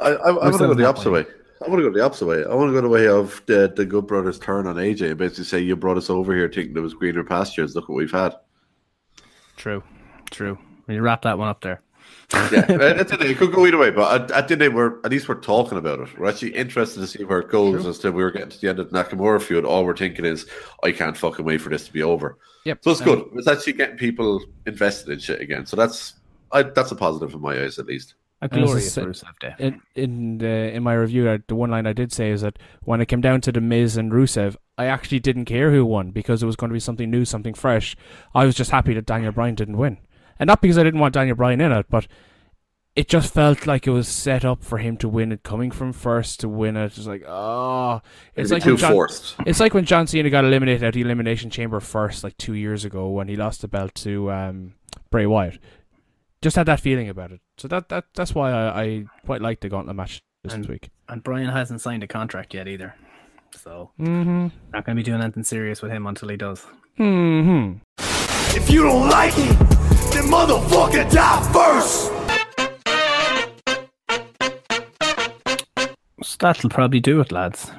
I, 0.00 0.10
I, 0.10 0.10
I 0.10 0.30
want 0.32 0.52
to 0.52 0.58
go 0.58 0.74
the 0.74 0.86
opposite 0.86 1.10
way. 1.10 1.22
winning. 1.24 1.45
I 1.64 1.68
want 1.68 1.82
to 1.82 1.88
go 1.88 1.96
the 1.96 2.04
opposite 2.04 2.26
way. 2.26 2.44
I 2.44 2.54
want 2.54 2.68
to 2.68 2.72
go 2.72 2.80
the 2.80 2.88
way 2.88 3.08
of 3.08 3.42
the, 3.46 3.72
the 3.74 3.84
Good 3.84 4.06
Brothers 4.06 4.38
turn 4.38 4.66
on 4.66 4.76
AJ 4.76 5.10
and 5.10 5.18
basically 5.18 5.44
say, 5.44 5.60
You 5.60 5.76
brought 5.76 5.96
us 5.96 6.10
over 6.10 6.34
here 6.34 6.48
thinking 6.48 6.74
there 6.74 6.82
was 6.82 6.94
greener 6.94 7.24
pastures. 7.24 7.74
Look 7.74 7.88
what 7.88 7.96
we've 7.96 8.10
had. 8.10 8.34
true, 9.56 9.82
true. 10.30 10.58
You 10.88 11.00
wrap 11.00 11.22
that 11.22 11.38
one 11.38 11.48
up 11.48 11.62
there. 11.62 11.82
Yeah, 12.32 12.66
end 12.68 13.00
of 13.00 13.08
the 13.08 13.30
it 13.30 13.38
could 13.38 13.52
go 13.52 13.66
either 13.66 13.78
way, 13.78 13.90
but 13.90 14.30
at, 14.30 14.30
at 14.30 14.48
the 14.48 14.54
end 14.54 14.62
of 14.62 14.66
the 14.66 14.68
day, 14.68 14.68
we're, 14.68 14.98
at 15.04 15.10
least 15.10 15.28
we're 15.28 15.36
talking 15.36 15.78
about 15.78 16.00
it. 16.00 16.18
We're 16.18 16.28
actually 16.28 16.54
interested 16.54 17.00
to 17.00 17.06
see 17.06 17.24
where 17.24 17.38
it 17.38 17.50
goes. 17.50 17.86
As 17.86 17.98
to 18.00 18.10
we 18.10 18.22
were 18.22 18.30
getting 18.30 18.50
to 18.50 18.60
the 18.60 18.68
end 18.68 18.78
of 18.78 18.90
the 18.90 18.98
Nakamura 18.98 19.40
feud, 19.40 19.64
all 19.64 19.84
we're 19.84 19.96
thinking 19.96 20.24
is, 20.24 20.46
I 20.82 20.92
can't 20.92 21.16
fucking 21.16 21.44
wait 21.44 21.60
for 21.60 21.70
this 21.70 21.86
to 21.86 21.92
be 21.92 22.02
over. 22.02 22.38
Yep. 22.64 22.78
So 22.82 22.90
it's 22.90 23.00
good. 23.00 23.24
It's 23.34 23.46
actually 23.46 23.74
getting 23.74 23.96
people 23.96 24.44
invested 24.66 25.12
in 25.12 25.18
shit 25.20 25.40
again. 25.40 25.66
So 25.66 25.76
that's 25.76 26.14
I, 26.52 26.62
that's 26.62 26.90
a 26.90 26.96
positive 26.96 27.34
in 27.34 27.40
my 27.40 27.62
eyes, 27.62 27.78
at 27.78 27.86
least. 27.86 28.14
A 28.42 28.44
And 28.44 28.52
as 28.52 28.58
I 28.58 28.64
glorious 28.64 28.92
said- 28.92 29.04
Rusev 29.06 29.38
Day. 29.40 29.54
In 29.58 29.80
in 29.94 30.38
the 30.38 30.74
in 30.74 30.82
my 30.82 30.92
review, 30.94 31.28
uh, 31.28 31.38
the 31.48 31.54
one 31.54 31.70
line 31.70 31.86
I 31.86 31.92
did 31.94 32.12
say 32.12 32.30
is 32.30 32.42
that 32.42 32.58
when 32.82 33.00
it 33.00 33.06
came 33.06 33.20
down 33.22 33.40
to 33.42 33.52
the 33.52 33.60
Miz 33.62 33.96
and 33.96 34.12
Rusev, 34.12 34.56
I 34.76 34.86
actually 34.86 35.20
didn't 35.20 35.46
care 35.46 35.70
who 35.72 35.86
won 35.86 36.10
because 36.10 36.42
it 36.42 36.46
was 36.46 36.56
going 36.56 36.68
to 36.68 36.74
be 36.74 36.80
something 36.80 37.10
new, 37.10 37.24
something 37.24 37.54
fresh. 37.54 37.96
I 38.34 38.44
was 38.44 38.54
just 38.54 38.70
happy 38.70 38.92
that 38.94 39.06
Daniel 39.06 39.32
Bryan 39.32 39.54
didn't 39.54 39.78
win, 39.78 39.96
and 40.38 40.48
not 40.48 40.60
because 40.60 40.76
I 40.76 40.82
didn't 40.82 41.00
want 41.00 41.14
Daniel 41.14 41.34
Bryan 41.36 41.62
in 41.62 41.72
it, 41.72 41.86
but 41.88 42.06
it 42.94 43.08
just 43.08 43.32
felt 43.32 43.66
like 43.66 43.86
it 43.86 43.90
was 43.90 44.06
set 44.08 44.44
up 44.44 44.62
for 44.62 44.78
him 44.78 44.96
to 44.98 45.08
win 45.08 45.32
it, 45.32 45.42
coming 45.42 45.70
from 45.70 45.92
first 45.94 46.40
to 46.40 46.48
win 46.48 46.76
it. 46.76 46.96
It's 46.96 47.06
like, 47.06 47.24
oh, 47.26 48.00
it's 48.34 48.50
It'd 48.50 48.52
like 48.52 48.62
too 48.64 48.76
John, 48.76 48.92
forced. 48.92 49.34
It's 49.46 49.60
like 49.60 49.72
when 49.74 49.84
John 49.86 50.06
Cena 50.06 50.28
got 50.28 50.44
eliminated 50.44 50.82
at 50.82 50.94
the 50.94 51.00
Elimination 51.02 51.48
Chamber 51.50 51.80
first, 51.80 52.22
like 52.24 52.36
two 52.36 52.54
years 52.54 52.84
ago, 52.84 53.08
when 53.08 53.28
he 53.28 53.36
lost 53.36 53.60
the 53.62 53.68
belt 53.68 53.94
to 53.96 54.30
um, 54.30 54.74
Bray 55.10 55.24
Wyatt. 55.26 55.58
Just 56.42 56.56
had 56.56 56.66
that 56.66 56.80
feeling 56.80 57.08
about 57.08 57.32
it. 57.32 57.40
So 57.58 57.68
that, 57.68 57.88
that 57.88 58.04
that's 58.14 58.34
why 58.34 58.50
I, 58.52 58.82
I 58.82 59.04
quite 59.24 59.40
like 59.40 59.60
the 59.60 59.68
gauntlet 59.68 59.96
match 59.96 60.20
this 60.44 60.52
And- 60.54 60.66
week. 60.66 60.90
And 61.08 61.22
Bryan 61.22 61.48
hasn't 61.50 61.80
signed 61.80 62.02
a 62.02 62.06
contract 62.08 62.52
yet 62.54 62.66
either. 62.68 62.94
So 63.54 63.90
Mm-hmm. 64.00 64.48
not 64.72 64.84
going 64.84 64.96
to 64.96 65.00
be 65.00 65.02
doing 65.02 65.22
anything 65.22 65.44
serious 65.44 65.80
with 65.80 65.90
him 65.92 66.06
until 66.06 66.28
he 66.28 66.36
does. 66.36 66.66
Mm-hmm. 66.98 67.78
If 68.56 68.68
you 68.70 68.82
don't 68.82 69.08
like 69.08 69.32
it, 69.36 69.58
then 70.12 70.24
motherfucker 70.24 71.10
die 71.10 71.52
first. 71.52 72.12
So 76.22 76.36
that'll 76.40 76.70
probably 76.70 77.00
do 77.00 77.20
it, 77.20 77.30
lads. 77.30 77.70
I 77.70 77.78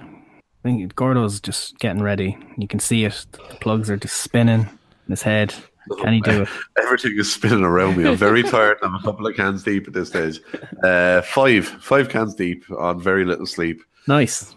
think 0.64 0.96
Gordo's 0.96 1.40
just 1.42 1.78
getting 1.80 2.02
ready. 2.02 2.38
You 2.58 2.68
can 2.68 2.80
see 2.80 3.04
it. 3.06 3.26
The 3.34 3.40
plugs 3.60 3.90
are 3.90 3.98
just 3.98 4.18
spinning 4.18 4.62
in 4.62 5.10
his 5.12 5.24
head. 5.24 5.54
Can 6.00 6.14
he 6.14 6.22
do 6.22 6.44
it? 6.44 6.50
Everything 6.78 7.14
is 7.18 7.32
spinning 7.32 7.64
around 7.64 7.98
me. 7.98 8.08
I'm 8.08 8.16
very 8.16 8.44
tired. 8.44 8.78
I'm 8.82 8.96
a 8.96 9.02
couple 9.02 9.26
of 9.28 9.36
cans 9.36 9.64
deep 9.64 9.88
at 9.88 9.94
this 9.94 10.10
stage. 10.10 10.40
Uh, 10.84 11.22
five, 11.22 11.68
five 11.68 12.10
cans 12.10 12.36
deep 12.36 12.64
on 12.72 13.00
very 13.02 13.26
little 13.26 13.46
sleep. 13.46 13.82
Nice. 14.08 14.56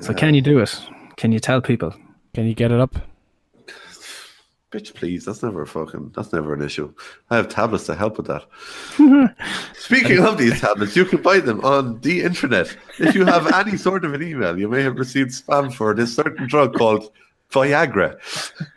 So 0.00 0.12
can 0.12 0.34
you 0.34 0.42
do 0.42 0.58
it? 0.58 0.80
Can 1.16 1.32
you 1.32 1.38
tell 1.38 1.60
people? 1.60 1.94
Can 2.34 2.46
you 2.46 2.54
get 2.54 2.72
it 2.72 2.80
up? 2.80 2.96
Bitch, 4.72 4.92
please. 4.92 5.24
That's 5.24 5.42
never 5.44 5.62
a 5.62 5.66
fucking. 5.66 6.12
That's 6.14 6.32
never 6.32 6.52
an 6.52 6.60
issue. 6.60 6.92
I 7.30 7.36
have 7.36 7.48
tablets 7.48 7.86
to 7.86 7.94
help 7.94 8.16
with 8.16 8.26
that. 8.26 8.44
Speaking 9.74 10.18
of 10.18 10.38
these 10.38 10.60
tablets, 10.60 10.96
you 10.96 11.04
can 11.04 11.22
buy 11.22 11.38
them 11.38 11.64
on 11.64 12.00
the 12.00 12.22
internet. 12.22 12.76
If 12.98 13.14
you 13.14 13.24
have 13.24 13.52
any 13.54 13.76
sort 13.76 14.04
of 14.04 14.12
an 14.12 14.22
email, 14.22 14.58
you 14.58 14.68
may 14.68 14.82
have 14.82 14.98
received 14.98 15.30
spam 15.30 15.72
for 15.72 15.94
this 15.94 16.14
certain 16.16 16.48
drug 16.48 16.74
called 16.74 17.12
Viagra. 17.50 18.18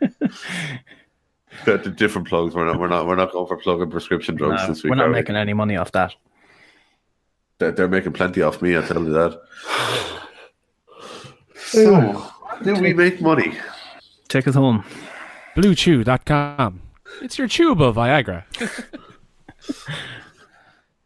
the, 1.64 1.78
the 1.78 1.90
different 1.90 2.28
plugs. 2.28 2.54
We're 2.54 2.66
not. 2.66 2.78
We're 2.78 2.88
not. 2.88 3.06
We're 3.06 3.16
not 3.16 3.32
going 3.32 3.46
for 3.46 3.56
plugging 3.56 3.90
prescription 3.90 4.36
drugs 4.36 4.62
No, 4.62 4.68
this 4.68 4.82
week. 4.82 4.90
we're 4.90 4.96
not 4.96 5.06
are 5.06 5.10
we? 5.10 5.14
making 5.14 5.36
any 5.36 5.52
money 5.52 5.76
off 5.76 5.92
that. 5.92 6.14
They're, 7.58 7.72
they're 7.72 7.88
making 7.88 8.12
plenty 8.12 8.42
off 8.42 8.62
me. 8.62 8.76
I 8.76 8.80
tell 8.82 9.02
you 9.02 9.12
that. 9.12 9.40
So, 11.54 12.28
do 12.64 12.74
we 12.80 12.92
make 12.94 13.20
money? 13.20 13.56
Take 14.26 14.48
us 14.48 14.56
home. 14.56 14.84
BlueChew.com. 15.56 16.80
It's 17.22 17.38
your 17.38 17.46
tube 17.46 17.80
of 17.80 17.94
Viagra. 17.94 18.42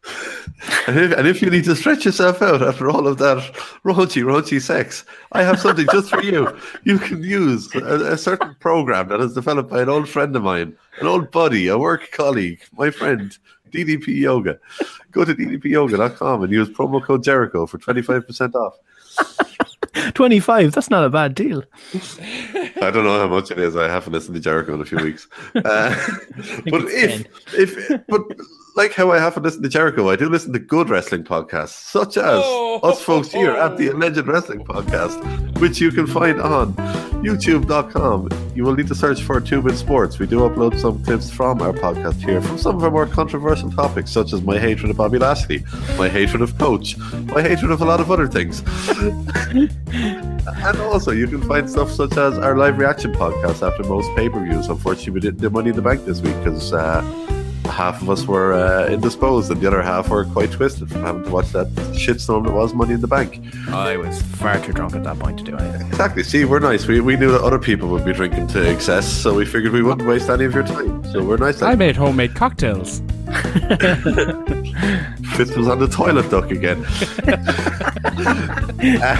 And 0.87 0.97
if, 0.99 1.11
and 1.17 1.27
if 1.27 1.41
you 1.41 1.49
need 1.49 1.63
to 1.65 1.75
stretch 1.75 2.05
yourself 2.05 2.41
out 2.41 2.61
after 2.61 2.89
all 2.89 3.07
of 3.07 3.17
that 3.17 3.37
raunchy, 3.83 4.23
raunchy 4.23 4.61
sex, 4.61 5.03
I 5.31 5.43
have 5.43 5.59
something 5.59 5.87
just 5.91 6.09
for 6.09 6.23
you. 6.23 6.57
You 6.83 6.97
can 6.97 7.23
use 7.23 7.73
a, 7.75 8.13
a 8.13 8.17
certain 8.17 8.55
program 8.59 9.09
that 9.09 9.19
is 9.19 9.33
developed 9.33 9.69
by 9.69 9.81
an 9.81 9.89
old 9.89 10.07
friend 10.07 10.35
of 10.35 10.43
mine, 10.43 10.75
an 10.99 11.07
old 11.07 11.31
buddy, 11.31 11.67
a 11.67 11.77
work 11.77 12.11
colleague, 12.11 12.61
my 12.73 12.89
friend, 12.89 13.37
DDP 13.71 14.07
Yoga. 14.19 14.59
Go 15.11 15.25
to 15.25 15.35
ddpyoga.com 15.35 16.43
and 16.43 16.51
use 16.51 16.69
promo 16.69 17.03
code 17.03 17.23
Jericho 17.23 17.65
for 17.65 17.77
25% 17.77 18.53
off. 18.55 18.75
25, 20.13 20.71
that's 20.71 20.89
not 20.89 21.05
a 21.05 21.09
bad 21.09 21.35
deal. 21.35 21.63
I 21.93 22.91
don't 22.91 23.05
know 23.05 23.19
how 23.19 23.27
much 23.27 23.51
it 23.51 23.59
is. 23.59 23.75
I 23.75 23.87
haven't 23.87 24.13
listened 24.13 24.35
to 24.35 24.41
Jericho 24.41 24.73
in 24.75 24.81
a 24.81 24.85
few 24.85 24.99
weeks. 24.99 25.27
Uh, 25.55 25.95
but 26.69 26.83
if, 26.89 27.25
if, 27.53 28.05
but 28.07 28.21
like 28.75 28.93
how 28.93 29.11
I 29.11 29.19
haven't 29.19 29.43
listened 29.43 29.63
to 29.63 29.69
Jericho, 29.69 30.09
I 30.09 30.17
do 30.17 30.29
listen 30.29 30.51
to 30.53 30.59
good 30.59 30.89
wrestling 30.89 31.23
podcasts, 31.23 31.69
such 31.69 32.17
as 32.17 32.43
us 32.83 33.01
folks 33.01 33.31
here 33.31 33.51
at 33.51 33.77
the 33.77 33.87
Alleged 33.87 34.27
Wrestling 34.27 34.65
Podcast, 34.65 35.59
which 35.59 35.79
you 35.79 35.91
can 35.91 36.05
find 36.05 36.41
on 36.41 36.73
YouTube.com. 37.23 38.29
You 38.53 38.63
will 38.63 38.75
need 38.75 38.87
to 38.87 38.95
search 38.95 39.21
for 39.21 39.39
Two 39.39 39.61
Bit 39.61 39.77
Sports. 39.77 40.19
We 40.19 40.27
do 40.27 40.39
upload 40.39 40.77
some 40.79 41.01
clips 41.03 41.29
from 41.29 41.61
our 41.61 41.71
podcast 41.71 42.21
here 42.21 42.41
from 42.41 42.57
some 42.57 42.75
of 42.75 42.83
our 42.83 42.91
more 42.91 43.07
controversial 43.07 43.71
topics, 43.71 44.11
such 44.11 44.33
as 44.33 44.41
my 44.41 44.59
hatred 44.59 44.91
of 44.91 44.97
Bobby 44.97 45.19
Lashley, 45.19 45.63
my 45.97 46.09
hatred 46.09 46.41
of 46.41 46.57
Coach, 46.57 46.97
my 47.27 47.41
hatred 47.41 47.71
of 47.71 47.81
a 47.81 47.85
lot 47.85 48.01
of 48.01 48.11
other 48.11 48.27
things. 48.27 48.61
And 50.47 50.79
also, 50.79 51.11
you 51.11 51.27
can 51.27 51.41
find 51.41 51.69
stuff 51.69 51.91
such 51.91 52.17
as 52.17 52.37
our 52.37 52.55
live 52.55 52.77
reaction 52.77 53.11
podcast 53.13 53.67
after 53.67 53.83
most 53.83 54.15
pay 54.15 54.29
per 54.29 54.43
views. 54.43 54.67
Unfortunately, 54.67 55.13
we 55.13 55.19
didn't 55.19 55.41
do 55.41 55.49
Money 55.49 55.71
in 55.71 55.75
the 55.75 55.81
Bank 55.81 56.05
this 56.05 56.21
week 56.21 56.35
because 56.37 56.71
uh, 56.71 57.01
half 57.75 58.01
of 58.01 58.09
us 58.09 58.25
were 58.25 58.53
uh, 58.53 58.87
indisposed 58.87 59.51
and 59.51 59.59
the 59.59 59.67
other 59.67 59.81
half 59.81 60.07
were 60.09 60.23
quite 60.23 60.49
twisted 60.49 60.89
from 60.89 61.01
having 61.01 61.23
to 61.25 61.29
watch 61.29 61.51
that 61.51 61.67
shitstorm 61.91 62.45
that 62.45 62.53
was 62.53 62.73
Money 62.73 62.93
in 62.93 63.01
the 63.01 63.07
Bank. 63.07 63.43
I 63.67 63.97
was 63.97 64.21
far 64.21 64.57
too 64.59 64.71
drunk 64.71 64.95
at 64.95 65.03
that 65.03 65.19
point 65.19 65.39
to 65.39 65.43
do 65.43 65.57
anything. 65.57 65.87
Exactly. 65.87 66.23
See, 66.23 66.45
we're 66.45 66.59
nice. 66.59 66.87
We, 66.87 67.01
we 67.01 67.17
knew 67.17 67.31
that 67.31 67.41
other 67.41 67.59
people 67.59 67.89
would 67.89 68.05
be 68.05 68.13
drinking 68.13 68.47
to 68.47 68.65
excess, 68.71 69.05
so 69.11 69.33
we 69.35 69.45
figured 69.45 69.73
we 69.73 69.83
wouldn't 69.83 70.07
waste 70.07 70.29
any 70.29 70.45
of 70.45 70.53
your 70.53 70.63
time. 70.63 71.03
So 71.11 71.21
we're 71.21 71.35
nice. 71.37 71.61
I 71.61 71.75
made 71.75 71.97
homemade 71.97 72.33
cocktails. 72.33 73.01
Fitz 75.35 75.55
was 75.57 75.67
on 75.67 75.79
the 75.79 75.89
toilet 75.91 76.29
duck 76.31 76.51
again. 76.51 76.85
Uh, 78.77 79.17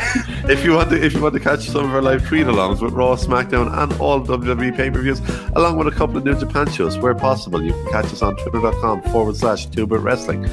if 0.47 0.63
you 0.63 0.73
want 0.73 0.89
to, 0.89 1.03
if 1.03 1.13
you 1.13 1.21
want 1.21 1.33
to 1.33 1.39
catch 1.39 1.61
some 1.61 1.85
of 1.85 1.93
our 1.93 2.01
live 2.01 2.25
tweet 2.27 2.45
alongs 2.45 2.81
with 2.81 2.93
Raw, 2.93 3.15
SmackDown, 3.15 3.75
and 3.81 3.91
all 3.99 4.21
WWE 4.21 4.75
pay 4.75 4.91
per 4.91 5.01
views, 5.01 5.19
along 5.55 5.77
with 5.77 5.87
a 5.87 5.91
couple 5.91 6.17
of 6.17 6.23
New 6.23 6.37
Japan 6.37 6.69
shows 6.69 6.97
where 6.99 7.15
possible, 7.15 7.63
you 7.63 7.71
can 7.71 7.91
catch 7.91 8.05
us 8.05 8.21
on 8.21 8.35
twitter.com 8.49 9.01
forward 9.03 9.35
slash 9.35 9.65
bit 9.87 10.01
wrestling. 10.01 10.43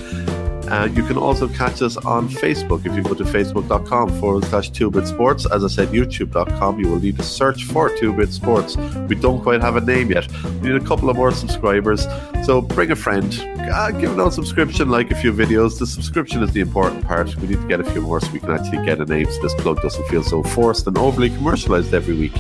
Uh, 0.69 0.89
you 0.95 1.03
can 1.03 1.17
also 1.17 1.49
catch 1.49 1.83
us 1.83 1.97
on 1.97 2.29
Facebook 2.29 2.87
if 2.87 2.95
you 2.95 3.03
go 3.03 3.15
to 3.15 3.25
facebook.com 3.25 4.09
forward 4.21 4.45
slash 4.45 4.71
2bit 4.71 5.07
sports. 5.07 5.47
As 5.51 5.65
I 5.65 5.69
said, 5.69 5.89
youtube.com. 5.89 6.81
You 6.81 6.89
will 6.89 7.01
need 7.01 7.17
to 7.17 7.23
search 7.23 7.65
for 7.65 7.91
2bit 7.91 8.33
sports. 8.33 8.77
We 9.09 9.17
don't 9.17 9.43
quite 9.43 9.61
have 9.61 9.77
a 9.77 9.81
name 9.81 10.11
yet. 10.11 10.27
We 10.45 10.71
need 10.71 10.81
a 10.81 10.85
couple 10.85 11.11
of 11.11 11.17
more 11.17 11.33
subscribers. 11.33 12.07
So 12.45 12.61
bring 12.61 12.91
a 12.91 12.97
friend, 12.97 13.33
uh, 13.73 13.91
give 13.93 14.19
it 14.19 14.19
a 14.19 14.31
subscription, 14.31 14.89
like 14.89 15.11
a 15.11 15.15
few 15.15 15.33
videos. 15.33 15.79
The 15.79 15.87
subscription 15.87 16.43
is 16.43 16.53
the 16.53 16.61
important 16.61 17.05
part. 17.05 17.35
We 17.37 17.49
need 17.49 17.61
to 17.61 17.69
get 17.69 17.81
a 17.81 17.85
few 17.85 18.01
more 18.01 18.21
so 18.21 18.31
we 18.33 18.41
can 18.41 18.51
actually 18.51 18.85
get 18.85 19.01
a 19.01 19.05
name 19.05 19.27
so 19.31 19.43
this 19.43 19.55
plug 19.55 19.81
doesn't 19.83 20.07
feel 20.09 20.23
so 20.23 20.43
forced 20.43 20.87
and 20.87 20.97
overly 20.99 21.31
commercialized 21.31 21.93
every 21.95 22.17
week. 22.17 22.35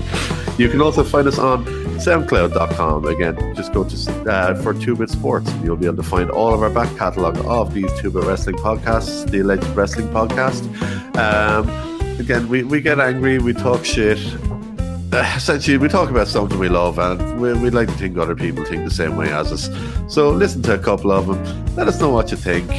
You 0.58 0.68
can 0.68 0.80
also 0.80 1.04
find 1.04 1.26
us 1.26 1.38
on 1.38 1.64
soundcloud.com. 2.02 3.06
Again, 3.06 3.54
just 3.54 3.72
go 3.72 3.84
to 3.84 4.30
uh, 4.30 4.54
for 4.62 4.74
2-Bit 4.74 5.10
Sports 5.10 5.48
and 5.50 5.64
you'll 5.64 5.76
be 5.76 5.86
able 5.86 5.96
to 5.96 6.02
find 6.02 6.30
all 6.30 6.52
of 6.52 6.62
our 6.62 6.70
back 6.70 6.94
catalogue 6.96 7.38
of 7.46 7.72
these 7.72 7.90
2-Bit 8.12 8.28
Wrestling 8.28 8.56
podcasts, 8.56 9.30
the 9.30 9.40
Alleged 9.40 9.64
Wrestling 9.68 10.08
Podcast. 10.08 10.62
Um, 11.16 11.66
again, 12.20 12.46
we, 12.46 12.62
we 12.62 12.82
get 12.82 13.00
angry, 13.00 13.38
we 13.38 13.54
talk 13.54 13.84
shit. 13.86 14.18
Uh, 15.12 15.32
essentially, 15.34 15.78
we 15.78 15.88
talk 15.88 16.10
about 16.10 16.28
something 16.28 16.58
we 16.58 16.68
love, 16.68 16.98
and 16.98 17.40
we, 17.40 17.54
we'd 17.54 17.72
like 17.72 17.88
to 17.88 17.94
think 17.94 18.18
other 18.18 18.34
people 18.34 18.64
think 18.64 18.84
the 18.84 18.90
same 18.90 19.16
way 19.16 19.32
as 19.32 19.50
us. 19.50 19.70
So, 20.12 20.30
listen 20.30 20.60
to 20.62 20.74
a 20.74 20.78
couple 20.78 21.10
of 21.10 21.26
them. 21.26 21.74
Let 21.74 21.88
us 21.88 22.00
know 22.00 22.10
what 22.10 22.30
you 22.30 22.36
think 22.36 22.70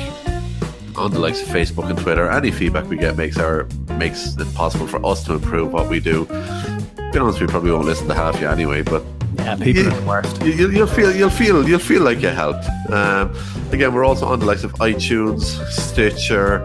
on 0.95 1.11
the 1.11 1.19
likes 1.19 1.41
of 1.41 1.47
Facebook 1.47 1.89
and 1.89 1.97
Twitter. 1.97 2.29
Any 2.29 2.51
feedback 2.51 2.87
we 2.87 2.97
get 2.97 3.17
makes 3.17 3.37
our 3.37 3.67
makes 3.97 4.35
it 4.37 4.53
possible 4.53 4.85
for 4.85 5.03
us 5.03 5.23
to 5.25 5.33
improve 5.33 5.73
what 5.73 5.89
we 5.89 5.99
do. 5.99 6.25
To 6.25 7.09
be 7.11 7.19
honest, 7.19 7.41
we 7.41 7.47
probably 7.47 7.71
won't 7.71 7.85
listen 7.85 8.07
to 8.07 8.13
half 8.13 8.39
you 8.39 8.47
anyway, 8.47 8.83
but 8.83 9.03
Yeah, 9.43 9.55
people 9.55 9.87
are 9.87 9.99
the 9.99 10.07
worst. 10.07 10.41
you, 10.43 10.53
you'll, 10.53 10.73
you'll 10.73 10.87
feel 10.87 11.15
you'll 11.15 11.29
feel 11.29 11.67
you'll 11.67 11.79
feel 11.79 12.01
like 12.03 12.21
you 12.21 12.29
helped. 12.29 12.65
Um, 12.89 13.35
again, 13.71 13.93
we're 13.93 14.05
also 14.05 14.25
on 14.25 14.39
the 14.39 14.45
likes 14.45 14.63
of 14.63 14.73
iTunes, 14.75 15.41
Stitcher, 15.69 16.63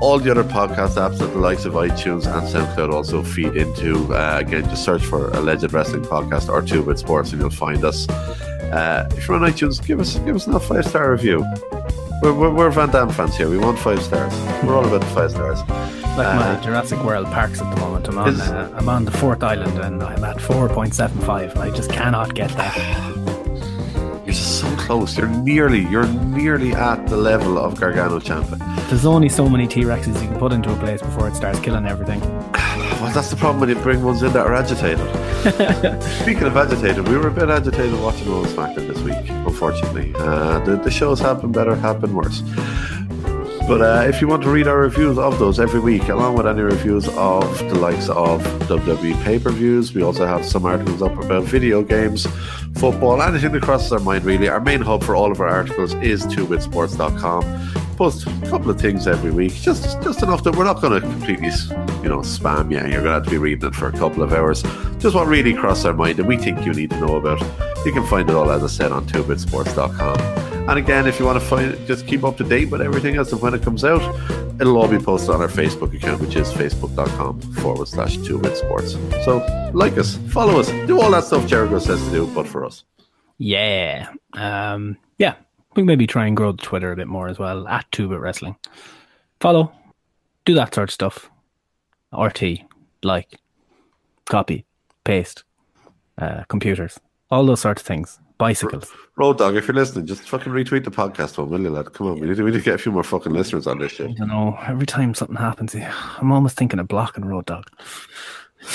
all 0.00 0.18
the 0.18 0.30
other 0.30 0.44
podcast 0.44 0.96
apps 0.96 1.18
that 1.18 1.28
the 1.32 1.38
likes 1.38 1.64
of 1.64 1.74
iTunes 1.74 2.26
and 2.26 2.46
SoundCloud 2.48 2.92
also 2.92 3.22
feed 3.22 3.54
into. 3.56 4.12
Uh, 4.14 4.38
again, 4.40 4.64
just 4.64 4.84
search 4.84 5.04
for 5.04 5.28
Alleged 5.30 5.72
Wrestling 5.72 6.02
Podcast 6.02 6.48
or 6.48 6.62
Two 6.62 6.82
Bit 6.82 6.98
Sports, 6.98 7.32
and 7.32 7.40
you'll 7.40 7.50
find 7.50 7.84
us. 7.84 8.08
Uh, 8.08 9.08
if 9.16 9.26
you're 9.26 9.36
on 9.36 9.42
iTunes, 9.50 9.84
give 9.84 10.00
us 10.00 10.18
give 10.18 10.36
us 10.36 10.46
a 10.46 10.58
five 10.60 10.86
star 10.86 11.10
review. 11.12 11.44
We're, 12.22 12.34
we're, 12.34 12.50
we're 12.50 12.70
Van 12.70 12.90
Damme 12.90 13.10
fans 13.10 13.36
here. 13.36 13.48
We 13.48 13.58
want 13.58 13.78
five 13.78 14.02
stars. 14.02 14.34
We're 14.64 14.76
all 14.76 14.84
about 14.86 15.00
the 15.00 15.06
five 15.14 15.30
stars. 15.30 15.60
Like 16.20 16.34
Uh, 16.36 16.54
my 16.56 16.60
Jurassic 16.62 17.02
World 17.02 17.26
parks 17.28 17.62
at 17.62 17.74
the 17.74 17.80
moment. 17.80 18.06
I'm 18.08 18.18
on, 18.18 18.38
uh, 18.38 18.70
I'm 18.76 18.88
on 18.90 19.04
the 19.06 19.10
fourth 19.10 19.42
island 19.42 19.78
and 19.78 20.02
I'm 20.02 20.22
at 20.22 20.36
4.75. 20.36 21.56
I 21.56 21.70
just 21.70 21.90
cannot 21.90 22.34
get 22.34 22.50
that. 22.58 22.76
You're 24.26 24.34
so 24.34 24.68
close. 24.76 25.16
You're 25.16 25.28
nearly 25.28 25.80
you're 25.92 26.06
nearly 26.06 26.72
at 26.74 27.06
the 27.06 27.16
level 27.16 27.56
of 27.58 27.80
Gargano 27.80 28.18
Ciampa. 28.20 28.58
There's 28.90 29.06
only 29.06 29.30
so 29.30 29.48
many 29.48 29.66
T 29.66 29.80
Rexes 29.84 30.20
you 30.22 30.28
can 30.28 30.38
put 30.38 30.52
into 30.52 30.70
a 30.70 30.76
place 30.76 31.00
before 31.00 31.26
it 31.26 31.34
starts 31.34 31.58
killing 31.60 31.86
everything. 31.86 32.20
Well, 33.00 33.10
that's 33.14 33.30
the 33.30 33.36
problem 33.36 33.60
when 33.60 33.70
you 33.70 33.76
bring 33.76 34.02
ones 34.04 34.22
in 34.22 34.30
that 34.34 34.46
are 34.46 34.52
agitated. 34.54 35.08
Speaking 36.22 36.42
of 36.42 36.54
agitated, 36.54 37.08
we 37.08 37.16
were 37.16 37.28
a 37.28 37.32
bit 37.32 37.48
agitated 37.48 37.98
watching 37.98 38.28
Raw 38.30 38.42
SmackDown 38.44 38.88
this 38.92 39.00
week, 39.00 39.16
unfortunately. 39.48 40.12
Uh, 40.18 40.58
the, 40.66 40.76
the 40.76 40.90
shows 40.90 41.18
have 41.20 41.40
been 41.40 41.50
better, 41.50 41.74
have 41.76 41.98
been 42.02 42.14
worse. 42.14 42.42
But 43.70 43.82
uh, 43.82 44.08
if 44.08 44.20
you 44.20 44.26
want 44.26 44.42
to 44.42 44.50
read 44.50 44.66
our 44.66 44.80
reviews 44.80 45.16
of 45.16 45.38
those 45.38 45.60
every 45.60 45.78
week, 45.78 46.08
along 46.08 46.34
with 46.34 46.44
any 46.44 46.60
reviews 46.60 47.06
of 47.10 47.56
the 47.68 47.76
likes 47.76 48.08
of 48.08 48.42
WWE 48.62 49.22
pay 49.22 49.38
per 49.38 49.52
views, 49.52 49.94
we 49.94 50.02
also 50.02 50.26
have 50.26 50.44
some 50.44 50.66
articles 50.66 51.00
up 51.02 51.16
about 51.16 51.44
video 51.44 51.80
games, 51.80 52.26
football, 52.74 53.22
anything 53.22 53.52
that 53.52 53.62
crosses 53.62 53.92
our 53.92 54.00
mind, 54.00 54.24
really. 54.24 54.48
Our 54.48 54.58
main 54.58 54.80
hub 54.80 55.04
for 55.04 55.14
all 55.14 55.30
of 55.30 55.40
our 55.40 55.46
articles 55.46 55.94
is 55.94 56.26
2bitsports.com. 56.26 57.94
Post 57.94 58.26
a 58.26 58.50
couple 58.50 58.72
of 58.72 58.80
things 58.80 59.06
every 59.06 59.30
week, 59.30 59.54
just 59.54 60.02
just 60.02 60.24
enough 60.24 60.42
that 60.42 60.56
we're 60.56 60.64
not 60.64 60.82
going 60.82 61.00
to 61.00 61.08
completely, 61.08 61.50
you 62.02 62.08
know, 62.08 62.22
spam 62.22 62.72
you. 62.72 62.78
And 62.78 62.92
you're 62.92 63.02
going 63.02 63.12
to 63.12 63.20
have 63.20 63.24
to 63.26 63.30
be 63.30 63.38
reading 63.38 63.68
it 63.68 63.76
for 63.76 63.86
a 63.86 63.92
couple 63.92 64.24
of 64.24 64.32
hours. 64.32 64.64
Just 64.98 65.14
what 65.14 65.28
really 65.28 65.54
crosses 65.54 65.86
our 65.86 65.94
mind 65.94 66.18
and 66.18 66.26
we 66.26 66.36
think 66.36 66.66
you 66.66 66.72
need 66.72 66.90
to 66.90 66.98
know 66.98 67.14
about. 67.14 67.40
You 67.86 67.92
can 67.92 68.04
find 68.08 68.28
it 68.28 68.34
all, 68.34 68.50
as 68.50 68.64
I 68.64 68.66
said, 68.66 68.90
on 68.90 69.06
2bitsports.com. 69.06 70.49
And 70.70 70.78
again, 70.78 71.08
if 71.08 71.18
you 71.18 71.26
want 71.26 71.36
to 71.36 71.44
find 71.44 71.76
just 71.88 72.06
keep 72.06 72.22
up 72.22 72.36
to 72.36 72.44
date 72.44 72.70
with 72.70 72.80
everything 72.80 73.16
as 73.16 73.32
of 73.32 73.42
when 73.42 73.54
it 73.54 73.62
comes 73.62 73.84
out, 73.84 74.00
it'll 74.60 74.78
all 74.78 74.86
be 74.86 75.00
posted 75.00 75.30
on 75.30 75.40
our 75.40 75.48
Facebook 75.48 75.92
account, 75.92 76.20
which 76.20 76.36
is 76.36 76.48
facebook.com 76.52 77.40
forward 77.40 77.88
slash 77.88 78.18
2bit 78.18 78.54
sports. 78.54 78.92
So 79.24 79.38
like 79.74 79.98
us, 79.98 80.16
follow 80.28 80.60
us, 80.60 80.68
do 80.86 81.00
all 81.00 81.10
that 81.10 81.24
stuff 81.24 81.44
Jericho 81.48 81.80
says 81.80 82.00
to 82.04 82.10
do, 82.12 82.26
but 82.28 82.46
for 82.46 82.64
us. 82.64 82.84
Yeah. 83.36 84.10
Um, 84.34 84.96
yeah. 85.18 85.34
We 85.74 85.82
maybe 85.82 86.06
try 86.06 86.28
and 86.28 86.36
grow 86.36 86.52
the 86.52 86.62
Twitter 86.62 86.92
a 86.92 86.96
bit 86.96 87.08
more 87.08 87.26
as 87.26 87.40
well 87.40 87.66
at 87.66 87.90
2 87.90 88.08
Bit 88.08 88.20
Wrestling. 88.20 88.54
Follow. 89.40 89.72
Do 90.44 90.54
that 90.54 90.72
sort 90.72 90.90
of 90.90 90.94
stuff. 90.94 91.30
RT. 92.16 92.60
Like. 93.02 93.40
Copy. 94.26 94.66
Paste. 95.02 95.42
Uh, 96.16 96.44
computers. 96.44 97.00
All 97.28 97.44
those 97.44 97.62
sorts 97.62 97.82
of 97.82 97.88
things. 97.88 98.20
Bicycles. 98.38 98.92
Road 99.20 99.36
Dog, 99.36 99.54
if 99.54 99.68
you're 99.68 99.74
listening, 99.74 100.06
just 100.06 100.22
fucking 100.22 100.50
retweet 100.50 100.84
the 100.84 100.90
podcast 100.90 101.36
one, 101.36 101.50
will 101.50 101.60
you, 101.60 101.68
lad? 101.68 101.92
Come 101.92 102.06
on, 102.06 102.20
we 102.20 102.26
need, 102.26 102.38
to, 102.38 102.42
we 102.42 102.52
need 102.52 102.56
to 102.56 102.64
get 102.64 102.76
a 102.76 102.78
few 102.78 102.90
more 102.90 103.02
fucking 103.02 103.34
listeners 103.34 103.66
on 103.66 103.78
this 103.78 103.92
shit. 103.92 104.08
I 104.08 104.12
don't 104.14 104.28
know. 104.28 104.58
Every 104.66 104.86
time 104.86 105.12
something 105.12 105.36
happens, 105.36 105.74
I'm 105.74 106.32
almost 106.32 106.56
thinking 106.56 106.78
of 106.78 106.88
blocking 106.88 107.26
Road 107.26 107.44
Dog. 107.44 107.66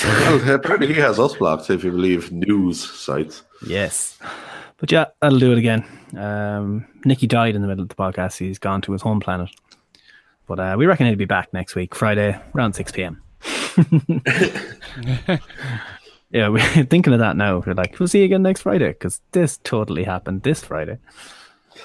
well, 0.04 0.54
apparently 0.54 0.94
he 0.94 1.00
has 1.00 1.18
us 1.18 1.34
blocked 1.34 1.68
if 1.70 1.82
you 1.82 1.90
believe 1.90 2.30
news 2.30 2.78
sites. 2.78 3.42
Yes. 3.66 4.20
But 4.76 4.92
yeah, 4.92 5.06
that'll 5.20 5.40
do 5.40 5.50
it 5.50 5.58
again. 5.58 5.84
Um, 6.16 6.86
Nicky 7.04 7.26
died 7.26 7.56
in 7.56 7.62
the 7.62 7.66
middle 7.66 7.82
of 7.82 7.88
the 7.88 7.96
podcast. 7.96 8.38
He's 8.38 8.60
gone 8.60 8.82
to 8.82 8.92
his 8.92 9.02
home 9.02 9.18
planet. 9.18 9.50
But 10.46 10.60
uh, 10.60 10.76
we 10.78 10.86
reckon 10.86 11.06
he'll 11.06 11.16
be 11.16 11.24
back 11.24 11.52
next 11.52 11.74
week, 11.74 11.92
Friday, 11.92 12.40
around 12.54 12.74
6 12.74 12.92
p.m. 12.92 13.20
yeah, 16.36 16.48
we're 16.48 16.60
thinking 16.84 17.14
of 17.14 17.20
that 17.20 17.34
now. 17.34 17.62
We're 17.66 17.72
like, 17.72 17.98
we'll 17.98 18.08
see 18.08 18.18
you 18.18 18.26
again 18.26 18.42
next 18.42 18.60
Friday 18.60 18.88
because 18.88 19.22
this 19.32 19.58
totally 19.64 20.04
happened 20.04 20.42
this 20.42 20.62
Friday. 20.62 20.98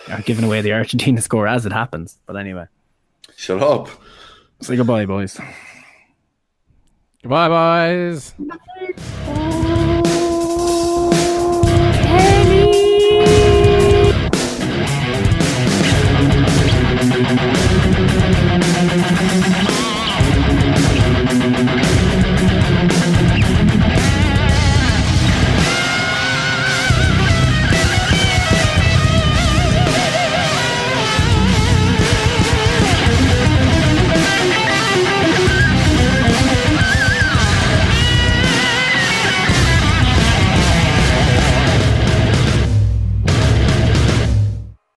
Are 0.10 0.22
giving 0.22 0.44
away 0.44 0.61
the 0.61 0.73
Argentina 0.73 1.22
score 1.28 1.48
as 1.48 1.65
it 1.65 1.72
happens. 1.72 2.19
But 2.26 2.36
anyway, 2.36 2.65
shut 3.38 3.64
up. 3.64 3.88
Say 4.61 4.76
goodbye, 4.76 5.06
boys. 5.06 5.40
Goodbye, 7.22 7.48
boys. 7.48 8.34